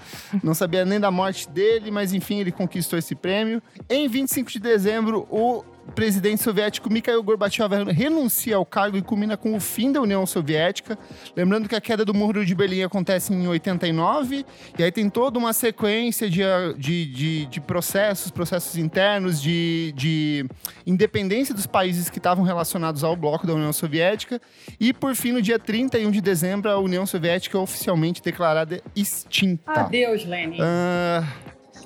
Não 0.43 0.53
sabia 0.53 0.85
nem 0.85 0.99
da 0.99 1.11
morte 1.11 1.49
dele, 1.49 1.91
mas 1.91 2.13
enfim, 2.13 2.39
ele 2.39 2.51
conquistou 2.51 2.97
esse 2.97 3.15
prêmio. 3.15 3.61
Em 3.89 4.07
25 4.07 4.49
de 4.51 4.59
dezembro, 4.59 5.27
o 5.29 5.63
presidente 5.93 6.41
soviético 6.41 6.91
Mikhail 6.91 7.21
Gorbachev 7.21 7.71
renuncia 7.91 8.55
ao 8.55 8.65
cargo 8.65 8.97
e 8.97 9.01
culmina 9.01 9.37
com 9.37 9.55
o 9.55 9.59
fim 9.59 9.91
da 9.91 10.01
União 10.01 10.25
Soviética. 10.25 10.97
Lembrando 11.35 11.69
que 11.69 11.75
a 11.75 11.81
queda 11.81 12.03
do 12.03 12.13
Muro 12.13 12.45
de 12.45 12.55
Berlim 12.55 12.83
acontece 12.83 13.33
em 13.33 13.47
89, 13.47 14.45
e 14.77 14.83
aí 14.83 14.91
tem 14.91 15.09
toda 15.09 15.37
uma 15.37 15.53
sequência 15.53 16.29
de, 16.29 16.41
de, 16.77 17.05
de, 17.05 17.45
de 17.45 17.61
processos, 17.61 18.31
processos 18.31 18.77
internos, 18.77 19.41
de, 19.41 19.93
de 19.95 20.45
independência 20.85 21.53
dos 21.53 21.67
países 21.67 22.09
que 22.09 22.17
estavam 22.17 22.43
relacionados 22.43 23.03
ao 23.03 23.15
bloco 23.15 23.45
da 23.45 23.53
União 23.53 23.73
Soviética. 23.73 24.41
E, 24.79 24.93
por 24.93 25.15
fim, 25.15 25.31
no 25.31 25.41
dia 25.41 25.59
31 25.59 26.11
de 26.11 26.21
dezembro, 26.21 26.69
a 26.69 26.79
União 26.79 27.05
Soviética 27.05 27.57
é 27.57 27.61
oficialmente 27.61 28.21
declarada 28.21 28.81
extinta. 28.95 29.71
Adeus, 29.71 30.25
Lenny. 30.25 30.57
Ah, 30.61 31.23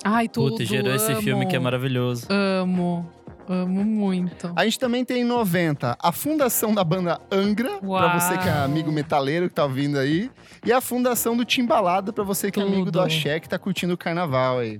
Ai, 0.04 0.28
tudo. 0.28 0.52
Puta, 0.52 0.64
gerou 0.64 0.94
esse 0.94 1.12
amo. 1.12 1.22
filme 1.22 1.46
que 1.46 1.56
é 1.56 1.58
maravilhoso. 1.58 2.26
Amo. 2.30 3.19
Amo 3.52 3.84
muito. 3.84 4.52
A 4.54 4.64
gente 4.64 4.78
também 4.78 5.04
tem 5.04 5.22
em 5.22 5.24
90 5.24 5.98
a 6.00 6.12
fundação 6.12 6.72
da 6.72 6.84
banda 6.84 7.20
Angra, 7.32 7.78
pra 7.78 7.88
Uau. 7.88 8.20
você 8.20 8.38
que 8.38 8.48
é 8.48 8.52
amigo 8.52 8.92
metaleiro 8.92 9.48
que 9.48 9.54
tá 9.56 9.64
ouvindo 9.64 9.98
aí. 9.98 10.30
E 10.64 10.72
a 10.72 10.80
fundação 10.80 11.36
do 11.36 11.44
Timbalada, 11.44 12.12
pra 12.12 12.22
você 12.22 12.48
que 12.48 12.60
é 12.60 12.62
amigo 12.62 12.84
do 12.84 12.92
Tudo. 12.92 13.00
Axé, 13.00 13.40
que 13.40 13.48
tá 13.48 13.58
curtindo 13.58 13.94
o 13.94 13.98
carnaval 13.98 14.60
aí. 14.60 14.78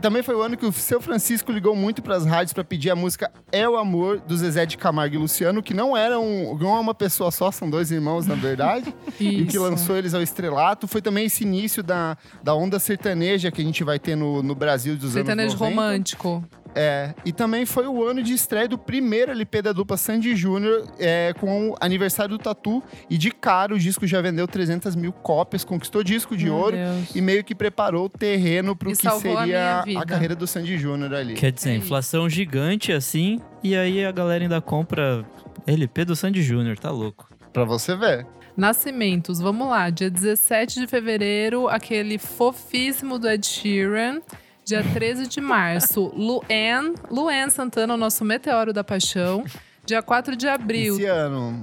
Também 0.00 0.22
foi 0.22 0.34
o 0.34 0.42
ano 0.42 0.56
que 0.56 0.64
o 0.64 0.72
seu 0.72 1.00
Francisco 1.00 1.52
ligou 1.52 1.76
muito 1.76 2.02
pras 2.02 2.24
rádios 2.24 2.52
pra 2.52 2.64
pedir 2.64 2.90
a 2.90 2.96
música 2.96 3.30
É 3.50 3.68
o 3.68 3.76
Amor, 3.76 4.20
do 4.20 4.36
Zezé 4.36 4.64
de 4.64 4.76
Camargo 4.76 5.14
e 5.14 5.18
Luciano, 5.18 5.62
que 5.62 5.74
não 5.74 5.96
era 5.96 6.18
um, 6.18 6.56
não 6.58 6.76
é 6.76 6.80
uma 6.80 6.94
pessoa 6.94 7.30
só, 7.30 7.50
são 7.50 7.68
dois 7.68 7.90
irmãos, 7.90 8.26
na 8.26 8.34
verdade. 8.34 8.94
e 9.20 9.44
que 9.44 9.58
lançou 9.58 9.96
eles 9.96 10.14
ao 10.14 10.22
estrelato. 10.22 10.86
Foi 10.86 11.00
também 11.00 11.26
esse 11.26 11.44
início 11.44 11.82
da, 11.82 12.16
da 12.42 12.54
onda 12.54 12.78
sertaneja 12.78 13.50
que 13.50 13.60
a 13.60 13.64
gente 13.64 13.84
vai 13.84 13.98
ter 13.98 14.16
no, 14.16 14.42
no 14.42 14.54
Brasil 14.54 14.96
dos 14.96 15.12
Sertanejo 15.12 15.50
anos 15.50 15.60
90. 15.60 15.80
romântico. 15.80 16.44
É, 16.74 17.14
e 17.24 17.32
também 17.32 17.66
foi 17.66 17.86
o 17.86 18.02
ano 18.02 18.22
de 18.22 18.32
estreia 18.32 18.66
do 18.66 18.78
primeiro 18.78 19.30
LP 19.30 19.60
da 19.62 19.72
dupla 19.72 19.96
Sandy 19.96 20.34
Júnior 20.34 20.86
é, 20.98 21.34
com 21.38 21.70
o 21.70 21.76
aniversário 21.80 22.36
do 22.36 22.42
Tatu. 22.42 22.82
E 23.10 23.18
de 23.18 23.30
cara 23.30 23.74
o 23.74 23.78
disco 23.78 24.06
já 24.06 24.20
vendeu 24.22 24.48
300 24.48 24.96
mil 24.96 25.12
cópias, 25.12 25.64
conquistou 25.64 26.02
disco 26.02 26.36
de 26.36 26.46
Meu 26.46 26.54
ouro 26.54 26.76
Deus. 26.76 27.14
e 27.14 27.20
meio 27.20 27.44
que 27.44 27.54
preparou 27.54 28.06
o 28.06 28.08
terreno 28.08 28.74
pro 28.74 28.90
E 28.90 28.96
que 28.96 29.06
a 29.06 29.12
seria 29.12 29.78
a, 29.80 29.82
vida. 29.82 30.06
carreira 30.06 30.34
do 30.34 30.46
Sandy 30.46 30.78
Júnior 30.78 31.14
ali. 31.14 31.34
Quer 31.34 31.52
dizer, 31.52 31.70
É 31.70 31.74
inflação 31.76 32.28
gigante 32.28 32.92
assim, 32.92 33.40
e 33.62 33.76
aí 33.76 34.04
a 34.04 34.10
galera 34.12 34.42
ainda 34.44 34.60
compra 34.60 35.24
LP 35.66 36.04
do 36.04 36.16
Sandy 36.16 36.42
Júnior, 36.42 36.78
tá 36.78 36.90
louco. 36.90 37.28
Pra 37.52 37.64
você 37.64 37.94
ver. 37.94 38.26
Nascimentos, 38.56 39.40
vamos 39.40 39.68
lá. 39.68 39.88
Dia 39.90 40.10
17 40.10 40.80
de 40.80 40.86
fevereiro, 40.86 41.68
aquele 41.68 42.18
fofíssimo 42.18 43.18
do 43.18 43.28
Ed 43.28 43.46
Sheeran. 43.46 44.20
Dia 44.64 44.82
13 44.92 45.26
de 45.26 45.40
março, 45.40 46.12
Luan, 46.14 46.94
Luan 47.10 47.50
Santana, 47.50 47.94
o 47.94 47.96
nosso 47.96 48.24
meteoro 48.24 48.72
da 48.72 48.84
paixão. 48.84 49.44
Dia 49.84 50.00
4 50.00 50.36
de 50.36 50.46
abril, 50.46 50.94
Esse 50.94 51.04
ano. 51.06 51.62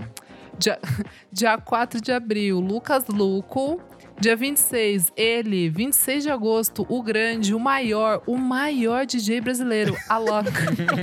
Dia, 0.57 0.77
dia 1.31 1.57
4 1.57 2.01
de 2.01 2.11
abril, 2.11 2.59
Lucas 2.59 3.05
Luco. 3.07 3.81
Dia 4.19 4.35
26, 4.35 5.13
ele, 5.15 5.69
26 5.69 6.23
de 6.23 6.29
agosto, 6.29 6.85
o 6.89 7.01
grande, 7.01 7.55
o 7.55 7.59
maior, 7.59 8.21
o 8.27 8.35
maior 8.35 9.05
DJ 9.05 9.39
brasileiro, 9.39 9.95
Alok. 10.09 10.49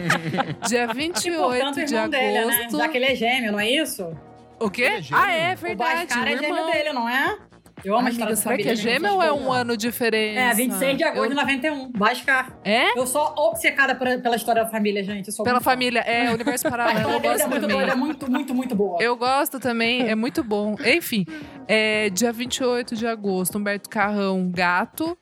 Dia 0.69 0.87
28 0.88 1.38
Portanto, 1.41 1.76
o 1.81 1.85
de 1.87 1.95
irmão 1.95 2.11
dele, 2.11 2.33
né? 2.33 2.41
agosto. 2.41 2.76
Já 2.76 2.88
que 2.88 2.97
ele 2.99 3.07
é 3.07 3.15
gêmeo, 3.15 3.53
não 3.53 3.59
é 3.59 3.71
isso? 3.71 4.15
O 4.61 4.69
quê? 4.71 4.83
É 4.85 5.00
ah, 5.12 5.33
é 5.33 5.55
o 5.55 5.57
verdade. 5.57 6.00
Bascara 6.07 6.31
é 6.31 6.35
o 6.35 6.38
gêmeo 6.38 6.57
irmão. 6.57 6.71
dele, 6.71 6.93
não 6.93 7.09
é? 7.09 7.38
Eu 7.87 7.95
amo 7.95 8.02
Ai, 8.02 8.09
a 8.09 8.11
história 8.11 8.33
amiga, 8.33 8.37
da 8.37 8.37
será 8.37 8.57
que 8.57 8.62
família, 8.64 8.73
é 8.73 8.76
gente, 8.76 8.93
gêmeo 8.93 9.14
ou 9.14 9.23
é 9.23 9.33
um 9.33 9.52
ano 9.52 9.76
de 9.76 9.87
diferença? 9.87 10.40
É, 10.40 10.55
26 10.55 10.97
de 10.99 11.05
agosto 11.05 11.23
Eu- 11.25 11.28
de 11.28 11.35
91. 11.37 11.93
Bascar. 11.93 12.59
É? 12.64 12.99
Eu 12.99 13.07
sou 13.07 13.33
obcecada 13.38 13.95
por- 13.95 14.21
pela 14.21 14.35
história 14.35 14.64
da 14.64 14.69
família, 14.71 15.05
gente. 15.05 15.28
Eu 15.28 15.33
sou 15.33 15.45
Pela 15.45 15.55
muito 15.57 15.64
fã. 15.64 15.71
família. 15.71 16.00
É, 16.00 16.31
Universo 16.33 16.64
Paralelo, 16.69 16.99
história 16.99 17.16
eu 17.16 17.21
deles 17.21 17.40
é 17.40 17.45
gosto 17.45 17.49
muito 17.50 17.61
também. 17.62 17.76
doida, 17.76 17.93
é 17.93 17.95
muito, 17.95 18.31
muito, 18.31 18.55
muito 18.55 18.75
boa. 18.75 19.00
Eu 19.00 19.16
gosto 19.16 19.61
também, 19.61 20.02
é 20.09 20.16
muito 20.16 20.43
bom. 20.43 20.75
Enfim, 20.85 21.25
é, 21.69 22.11
dia 22.11 22.33
28 22.33 22.97
de 22.97 23.07
agosto, 23.07 23.57
Humberto 23.57 23.88
Carrão, 23.88 24.50
Gato. 24.50 25.16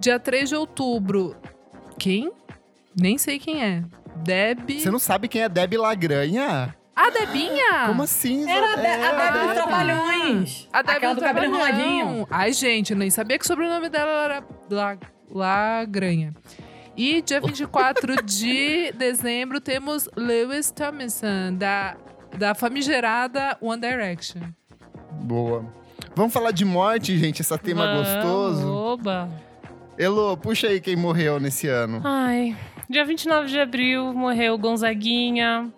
Dia 0.00 0.18
3 0.18 0.48
de 0.48 0.56
outubro, 0.56 1.36
quem? 1.98 2.32
Nem 2.98 3.18
sei 3.18 3.38
quem 3.38 3.62
é. 3.62 3.82
Deb. 4.24 4.70
Você 4.80 4.90
não 4.90 4.98
sabe 4.98 5.28
quem 5.28 5.42
é 5.42 5.48
Debbie 5.50 5.76
Lagranha? 5.76 6.74
A 6.96 7.10
Debinha! 7.10 7.86
Como 7.88 8.02
assim? 8.02 8.48
Era 8.50 8.72
a, 8.72 8.76
De 8.76 8.86
É, 8.86 8.94
a 8.94 9.12
Débora 9.12 9.32
dos 9.32 9.46
Deb. 9.48 9.54
Trabalhões. 9.54 10.68
A 10.72 10.82
Deb 10.82 10.94
do 11.14 11.20
cabelo 11.20 11.20
Trabalhão. 11.20 11.44
enroladinho. 11.54 12.26
Ai, 12.30 12.52
gente, 12.54 12.92
eu 12.94 12.98
nem 12.98 13.10
sabia 13.10 13.38
que 13.38 13.44
o 13.44 13.46
sobrenome 13.46 13.90
dela 13.90 14.24
era 14.24 14.44
La, 14.70 14.96
Lagranha. 15.30 16.32
E 16.96 17.20
dia 17.20 17.38
24 17.40 18.16
de 18.24 18.92
dezembro 18.92 19.60
temos 19.60 20.08
Lewis 20.16 20.70
Tomlinson, 20.70 21.52
da, 21.58 21.96
da 22.38 22.54
famigerada 22.54 23.58
One 23.60 23.80
Direction. 23.80 24.40
Boa. 25.12 25.66
Vamos 26.14 26.32
falar 26.32 26.50
de 26.52 26.64
morte, 26.64 27.18
gente, 27.18 27.42
esse 27.42 27.58
tema 27.58 27.86
Vamos, 27.86 28.08
gostoso. 28.08 28.72
Oba. 28.72 29.28
Elô, 29.98 30.34
puxa 30.34 30.68
aí 30.68 30.80
quem 30.80 30.96
morreu 30.96 31.38
nesse 31.38 31.68
ano. 31.68 32.00
Ai, 32.02 32.56
dia 32.88 33.04
29 33.04 33.48
de 33.48 33.60
abril 33.60 34.14
morreu 34.14 34.56
Gonzaguinha, 34.56 35.70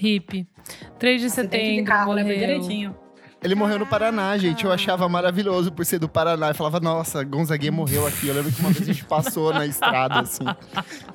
hippie. 0.00 0.46
3 0.98 1.20
de 1.20 1.26
Acidente 1.26 1.50
setembro 1.52 1.76
de 1.76 1.82
carro, 1.84 2.12
lembra 2.12 2.32
morreu... 2.32 2.48
direitinho. 2.48 2.96
Ele 3.42 3.54
morreu 3.54 3.78
no 3.78 3.86
Paraná, 3.86 4.36
gente. 4.36 4.64
Eu 4.64 4.72
achava 4.72 5.08
maravilhoso 5.08 5.72
por 5.72 5.84
ser 5.86 5.98
do 5.98 6.08
Paraná. 6.08 6.48
Eu 6.48 6.54
falava, 6.54 6.78
nossa, 6.78 7.24
Gonzaguinha 7.24 7.72
morreu 7.72 8.06
aqui. 8.06 8.28
Eu 8.28 8.34
lembro 8.34 8.52
que 8.52 8.60
uma 8.60 8.70
vez 8.70 8.82
a 8.82 8.92
gente 8.92 9.04
passou 9.04 9.52
na 9.52 9.66
estrada, 9.66 10.20
assim. 10.20 10.44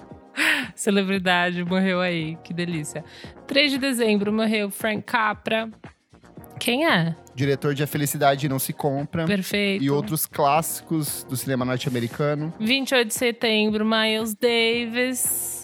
Celebridade 0.76 1.64
morreu 1.64 2.02
aí, 2.02 2.36
que 2.44 2.54
delícia. 2.54 3.04
3 3.48 3.74
de 3.74 3.78
dezembro 3.78 4.34
morreu 4.34 4.72
Frank 4.72 5.04
Capra. 5.04 5.70
Quem 6.60 6.88
é? 6.88 7.16
Diretor 7.36 7.74
de 7.76 7.84
A 7.84 7.88
Felicidade 7.88 8.50
Não 8.50 8.58
Se 8.58 8.74
Compra. 8.74 9.26
Perfeito. 9.26 9.84
E 9.84 9.90
outros 9.92 10.26
clássicos 10.26 11.24
do 11.30 11.36
cinema 11.36 11.64
norte-americano. 11.64 12.54
28 12.60 13.08
de 13.08 13.14
setembro, 13.14 13.86
Miles 13.86 14.34
Davis. 14.34 15.55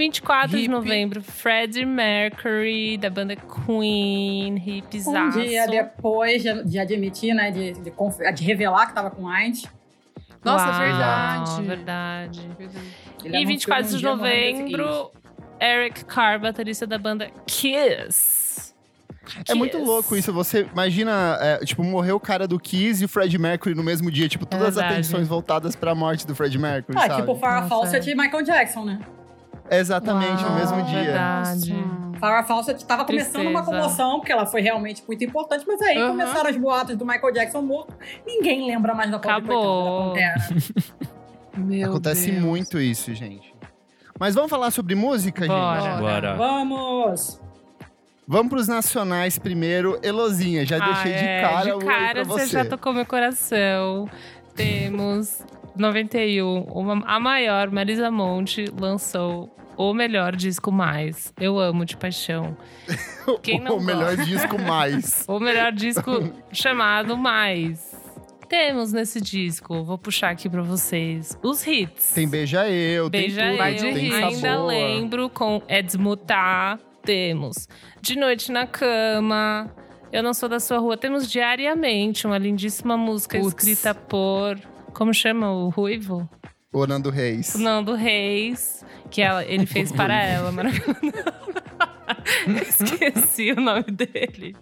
24 0.00 0.48
de 0.50 0.56
Hippie. 0.56 0.68
novembro, 0.68 1.22
Freddie 1.22 1.84
Mercury, 1.84 2.96
da 2.96 3.10
banda 3.10 3.36
Queen, 3.36 4.54
Um 4.54 4.56
hippizaço. 4.56 5.38
dia 5.40 5.66
depois 5.66 6.42
de, 6.42 6.64
de 6.64 6.78
admitir, 6.78 7.34
né? 7.34 7.50
De, 7.50 7.72
de, 7.74 7.92
de 8.34 8.44
revelar 8.44 8.86
que 8.86 8.94
tava 8.94 9.10
com 9.10 9.28
AIDS. 9.28 9.64
Nossa, 10.42 10.68
Uau, 10.70 10.78
verdade. 10.80 11.62
verdade. 11.62 12.40
Ele 13.22 13.34
E 13.34 13.36
anunciou 13.36 13.46
24 13.46 13.84
um 13.94 13.96
de 13.98 14.04
novembro, 14.04 15.10
Eric 15.60 16.04
Carr, 16.06 16.40
baterista 16.40 16.86
da 16.86 16.96
banda 16.96 17.30
Kiss. 17.46 18.72
É 19.46 19.54
muito 19.54 19.76
louco 19.78 20.16
isso. 20.16 20.32
Você 20.32 20.66
imagina, 20.72 21.36
é, 21.42 21.58
tipo, 21.58 21.84
morreu 21.84 22.16
o 22.16 22.20
cara 22.20 22.48
do 22.48 22.58
Kiss 22.58 23.02
e 23.02 23.04
o 23.04 23.08
Fred 23.08 23.38
Mercury 23.38 23.74
no 23.74 23.82
mesmo 23.84 24.10
dia. 24.10 24.28
Tipo, 24.30 24.46
todas 24.46 24.68
as 24.68 24.74
verdade. 24.76 24.94
atenções 24.94 25.28
voltadas 25.28 25.76
pra 25.76 25.94
morte 25.94 26.26
do 26.26 26.34
Fred 26.34 26.58
Mercury, 26.58 26.96
Ah, 26.98 27.02
sabe? 27.06 27.20
tipo 27.20 27.36
Farrah 27.36 27.68
Fawcett 27.68 28.08
é. 28.08 28.12
e 28.12 28.16
Michael 28.16 28.42
Jackson, 28.42 28.84
né? 28.86 28.98
Exatamente, 29.70 30.42
no 30.42 30.48
Uau, 30.48 30.54
mesmo 30.58 30.82
dia. 30.84 31.02
Verdade. 31.04 31.74
Farrah 32.18 32.42
Fawcett 32.44 32.84
tava 32.84 33.04
começando 33.04 33.46
uma 33.46 33.64
comoção, 33.64 34.18
porque 34.18 34.32
ela 34.32 34.44
foi 34.44 34.60
realmente 34.60 35.02
muito 35.06 35.24
importante, 35.24 35.64
mas 35.66 35.80
aí 35.80 35.96
Aham. 35.96 36.08
começaram 36.10 36.50
os 36.50 36.56
boatos 36.56 36.96
do 36.96 37.06
Michael 37.06 37.32
Jackson 37.32 37.62
morto. 37.62 37.94
Ninguém 38.26 38.66
lembra 38.66 38.94
mais 38.94 39.10
da 39.10 39.16
Acabou. 39.16 40.12
da 40.14 40.34
Pantera. 40.34 41.86
Acontece 41.86 42.30
Deus. 42.30 42.42
muito 42.44 42.78
isso, 42.80 43.14
gente. 43.14 43.54
Mas 44.18 44.34
vamos 44.34 44.50
falar 44.50 44.70
sobre 44.70 44.94
música, 44.94 45.46
Bora. 45.46 45.80
gente? 45.80 45.98
Bora. 46.00 46.34
Vamos! 46.36 47.40
Vamos 48.28 48.48
pros 48.50 48.68
nacionais 48.68 49.38
primeiro. 49.38 49.98
Elozinha, 50.02 50.64
já 50.66 50.78
deixei 50.78 51.14
Ah, 51.14 51.18
de 51.18 51.24
é, 51.24 51.40
cara 51.40 51.62
de 51.64 51.72
o 51.72 51.76
oi 51.78 51.84
cara 51.84 52.12
pra 52.12 52.24
você. 52.24 52.46
já 52.46 52.64
tocou 52.64 52.92
meu 52.92 53.06
coração. 53.06 54.08
Temos 54.54 55.42
91, 55.76 56.62
uma, 56.62 57.04
a 57.06 57.18
maior, 57.20 57.70
Marisa 57.70 58.10
Monte, 58.10 58.64
lançou 58.78 59.54
o 59.76 59.94
melhor 59.94 60.36
disco 60.36 60.70
mais. 60.70 61.32
Eu 61.40 61.58
amo 61.58 61.84
de 61.84 61.96
paixão. 61.96 62.56
Quem 63.42 63.60
não 63.60 63.78
o 63.78 63.80
melhor 63.82 64.16
disco 64.16 64.58
mais. 64.60 65.24
O 65.28 65.38
melhor 65.38 65.72
disco 65.72 66.10
chamado 66.52 67.16
Mais. 67.16 67.98
Temos 68.48 68.92
nesse 68.92 69.20
disco, 69.20 69.84
vou 69.84 69.96
puxar 69.96 70.30
aqui 70.30 70.48
pra 70.48 70.60
vocês, 70.60 71.38
os 71.40 71.64
hits. 71.64 72.10
Tem 72.12 72.28
Beija 72.28 72.68
Eu, 72.68 73.08
Beija 73.08 73.40
tem 73.42 73.54
de 73.54 73.84
Eu, 73.84 73.94
tem 73.94 74.12
ainda 74.24 74.64
lembro 74.64 75.30
com 75.30 75.62
É 75.68 75.80
Desmutar. 75.80 76.78
Temos 77.02 77.68
De 78.02 78.18
Noite 78.18 78.52
na 78.52 78.66
Cama. 78.66 79.72
Eu 80.12 80.22
Não 80.22 80.34
Sou 80.34 80.48
da 80.48 80.58
Sua 80.58 80.78
Rua. 80.78 80.96
Temos 80.96 81.30
Diariamente, 81.30 82.26
uma 82.26 82.36
lindíssima 82.36 82.96
música 82.96 83.38
Putz. 83.38 83.64
escrita 83.64 83.94
por. 83.94 84.58
Como 84.92 85.12
chama 85.14 85.50
o 85.52 85.68
Ruivo? 85.68 86.28
O 86.72 86.86
Nando 86.86 87.10
Reis. 87.10 87.54
O 87.54 87.58
Nando 87.58 87.94
Reis, 87.94 88.84
que 89.10 89.22
ela- 89.22 89.44
ele 89.44 89.66
fez 89.66 89.90
para 89.92 90.22
ela. 90.22 90.52
Maravilhoso. 90.52 91.00
Esqueci 92.68 93.52
o 93.52 93.60
nome 93.60 93.84
dele. 93.84 94.54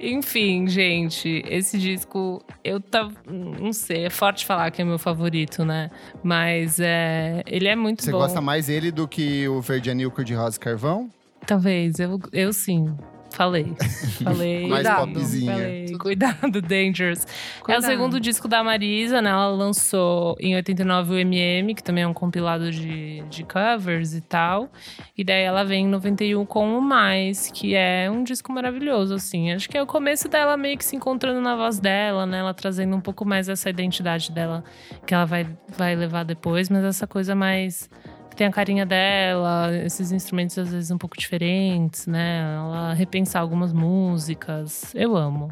Enfim, 0.00 0.66
gente, 0.68 1.42
esse 1.48 1.78
disco, 1.78 2.44
eu 2.64 2.80
tava. 2.80 3.12
Não 3.28 3.72
sei, 3.72 4.04
é 4.06 4.10
forte 4.10 4.44
falar 4.46 4.70
que 4.70 4.82
é 4.82 4.84
meu 4.84 4.98
favorito, 4.98 5.64
né? 5.64 5.90
Mas 6.22 6.78
é, 6.80 7.42
ele 7.46 7.68
é 7.68 7.76
muito 7.76 8.02
Você 8.02 8.10
bom. 8.12 8.18
gosta 8.18 8.40
mais 8.40 8.66
dele 8.66 8.90
do 8.90 9.06
que 9.08 9.48
o 9.48 9.60
Verde 9.60 9.90
Anil 9.90 10.10
de 10.24 10.34
Rosa 10.34 10.58
Carvão? 10.58 11.10
Talvez, 11.46 11.98
eu, 11.98 12.18
eu 12.32 12.52
sim. 12.52 12.94
Falei. 13.36 13.74
Falei. 14.24 14.66
Mais 14.66 14.82
Cuidado, 14.82 15.12
popzinha. 15.12 15.52
Falei. 15.52 15.98
Cuidado, 15.98 16.62
Dangerous. 16.62 17.26
É 17.26 17.60
o 17.60 17.64
Cuidado. 17.64 17.84
segundo 17.84 18.18
disco 18.18 18.48
da 18.48 18.64
Marisa, 18.64 19.20
né? 19.20 19.28
Ela 19.28 19.48
lançou 19.48 20.36
em 20.40 20.56
89 20.56 21.12
o 21.12 21.18
MM, 21.18 21.74
que 21.74 21.82
também 21.82 22.04
é 22.04 22.08
um 22.08 22.14
compilado 22.14 22.70
de, 22.70 23.22
de 23.28 23.44
covers 23.44 24.14
e 24.14 24.22
tal. 24.22 24.70
E 25.16 25.22
daí 25.22 25.42
ela 25.42 25.64
vem 25.64 25.84
em 25.84 25.88
91 25.88 26.46
com 26.46 26.78
o 26.78 26.80
Mais, 26.80 27.50
que 27.52 27.74
é 27.74 28.10
um 28.10 28.24
disco 28.24 28.50
maravilhoso, 28.50 29.14
assim. 29.14 29.52
Acho 29.52 29.68
que 29.68 29.76
é 29.76 29.82
o 29.82 29.86
começo 29.86 30.28
dela 30.28 30.56
meio 30.56 30.78
que 30.78 30.84
se 30.84 30.96
encontrando 30.96 31.40
na 31.42 31.54
voz 31.54 31.78
dela, 31.78 32.24
né? 32.24 32.38
Ela 32.38 32.54
trazendo 32.54 32.96
um 32.96 33.00
pouco 33.00 33.26
mais 33.26 33.50
essa 33.50 33.68
identidade 33.68 34.32
dela 34.32 34.64
que 35.06 35.12
ela 35.12 35.26
vai, 35.26 35.46
vai 35.76 35.94
levar 35.94 36.24
depois, 36.24 36.70
mas 36.70 36.82
essa 36.84 37.06
coisa 37.06 37.34
mais 37.34 37.90
que 38.36 38.40
tem 38.40 38.46
a 38.46 38.52
carinha 38.52 38.84
dela, 38.84 39.70
esses 39.84 40.12
instrumentos 40.12 40.58
às 40.58 40.68
vezes 40.70 40.90
um 40.90 40.98
pouco 40.98 41.16
diferentes, 41.16 42.06
né? 42.06 42.42
Ela 42.54 42.92
repensar 42.92 43.40
algumas 43.40 43.72
músicas. 43.72 44.92
Eu 44.94 45.16
amo. 45.16 45.50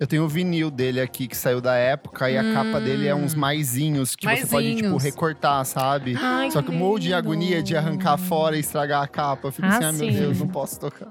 Eu 0.00 0.06
tenho 0.06 0.24
o 0.24 0.28
vinil 0.28 0.70
dele 0.70 1.00
aqui 1.00 1.28
que 1.28 1.36
saiu 1.36 1.60
da 1.60 1.76
época 1.76 2.28
e 2.30 2.36
a 2.36 2.42
capa 2.52 2.80
dele 2.80 3.06
é 3.06 3.14
uns 3.14 3.34
maisinhos 3.34 4.16
que 4.16 4.24
você 4.26 4.46
pode, 4.46 4.66
tipo, 4.74 4.88
Maisinhos. 4.88 5.04
recortar, 5.04 5.64
sabe? 5.66 6.16
Ai, 6.20 6.50
Só 6.50 6.62
que 6.62 6.70
o 6.70 6.72
molde 6.72 7.08
de 7.08 7.14
agonia 7.14 7.62
de 7.62 7.76
arrancar 7.76 8.16
fora 8.16 8.56
e 8.56 8.60
estragar 8.60 9.02
a 9.02 9.06
capa. 9.06 9.48
Eu 9.48 9.52
fico 9.52 9.68
Ah, 9.68 9.76
assim, 9.90 10.06
ai 10.08 10.12
meu. 10.12 10.20
Deus, 10.22 10.40
não 10.40 10.48
posso 10.48 10.80
tocar. 10.80 11.08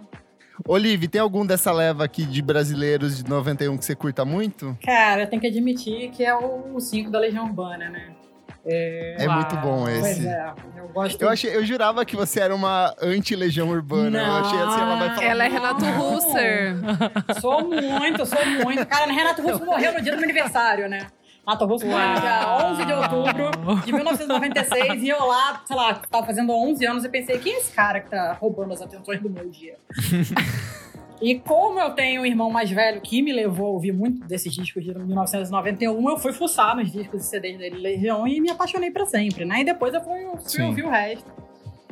Olive, 0.68 1.08
tem 1.08 1.22
algum 1.22 1.46
dessa 1.46 1.72
leva 1.72 2.04
aqui 2.04 2.26
de 2.26 2.42
brasileiros 2.42 3.18
de 3.24 3.30
91 3.30 3.78
que 3.78 3.86
você 3.86 3.96
curta 3.96 4.26
muito? 4.26 4.78
Cara, 4.84 5.22
eu 5.24 5.28
tenho 5.28 5.42
que 5.42 5.48
admitir 5.48 6.10
que 6.12 6.24
é 6.24 6.36
o 6.36 6.80
5 6.80 7.10
da 7.10 7.20
Legião 7.20 7.46
Urbana, 7.46 7.88
né? 7.90 8.13
É 8.66 9.26
Uau. 9.28 9.36
muito 9.36 9.56
bom 9.58 9.84
Pois 9.84 10.06
esse. 10.06 10.26
é, 10.28 10.54
eu 10.78 10.88
gosto. 10.88 11.22
Eu, 11.22 11.30
achei, 11.30 11.56
eu 11.56 11.66
jurava 11.66 12.06
que 12.06 12.16
você 12.16 12.40
era 12.40 12.56
uma 12.56 12.96
anti-legião 13.02 13.68
urbana. 13.70 14.20
Eu 14.22 14.26
Não. 14.28 14.36
achei 14.38 14.60
assim, 14.60 14.82
ela 14.82 14.96
vai 14.96 15.10
falar. 15.16 15.24
Ela 15.28 15.46
é 15.46 15.50
Não. 15.50 15.56
Renato 15.56 15.86
Russer. 15.86 16.76
Sou 17.42 17.62
muito, 17.68 18.26
sou 18.26 18.46
muito. 18.64 18.86
Cara, 18.86 19.12
Renato 19.12 19.42
Russo 19.42 19.66
morreu 19.66 19.94
no 19.94 20.02
dia 20.02 20.12
do 20.14 20.18
meu 20.18 20.24
aniversário, 20.30 20.88
né? 20.88 21.08
Renato 21.46 21.66
Russo 21.66 21.86
morreu 21.86 22.08
no 22.08 22.22
dia 22.22 22.58
11 22.72 22.86
de 22.86 22.94
outubro 22.94 23.52
de 23.86 23.92
1996 23.92 25.04
e 25.04 25.10
eu 25.10 25.26
lá, 25.26 25.62
sei 25.66 25.76
lá, 25.76 25.94
tava 26.10 26.26
fazendo 26.26 26.54
11 26.54 26.86
anos 26.86 27.04
e 27.04 27.10
pensei, 27.10 27.38
quem 27.40 27.56
é 27.56 27.58
esse 27.58 27.74
cara 27.74 28.00
que 28.00 28.10
tá 28.10 28.32
roubando 28.40 28.72
as 28.74 28.82
atenções 28.82 29.20
do 29.20 29.30
meu 29.30 29.50
dia? 29.50 29.76
E 31.26 31.40
como 31.40 31.80
eu 31.80 31.92
tenho 31.92 32.22
um 32.22 32.26
irmão 32.26 32.50
mais 32.50 32.70
velho 32.70 33.00
que 33.00 33.22
me 33.22 33.32
levou 33.32 33.68
a 33.68 33.70
ouvir 33.70 33.94
muito 33.94 34.28
desses 34.28 34.54
discos 34.54 34.84
de 34.84 34.94
1991, 34.94 36.10
eu 36.10 36.18
fui 36.18 36.34
fuçar 36.34 36.76
nos 36.76 36.92
discos 36.92 37.24
e 37.26 37.30
CDs 37.30 37.58
dele, 37.58 37.78
Legião, 37.78 38.28
e 38.28 38.42
me 38.42 38.50
apaixonei 38.52 38.92
pra 38.92 39.06
sempre, 39.06 39.46
né? 39.46 39.62
E 39.62 39.64
depois 39.64 39.94
eu 39.94 40.02
fui, 40.02 40.20
fui 40.52 40.62
ouvir 40.64 40.84
o 40.84 40.90
resto. 40.90 41.32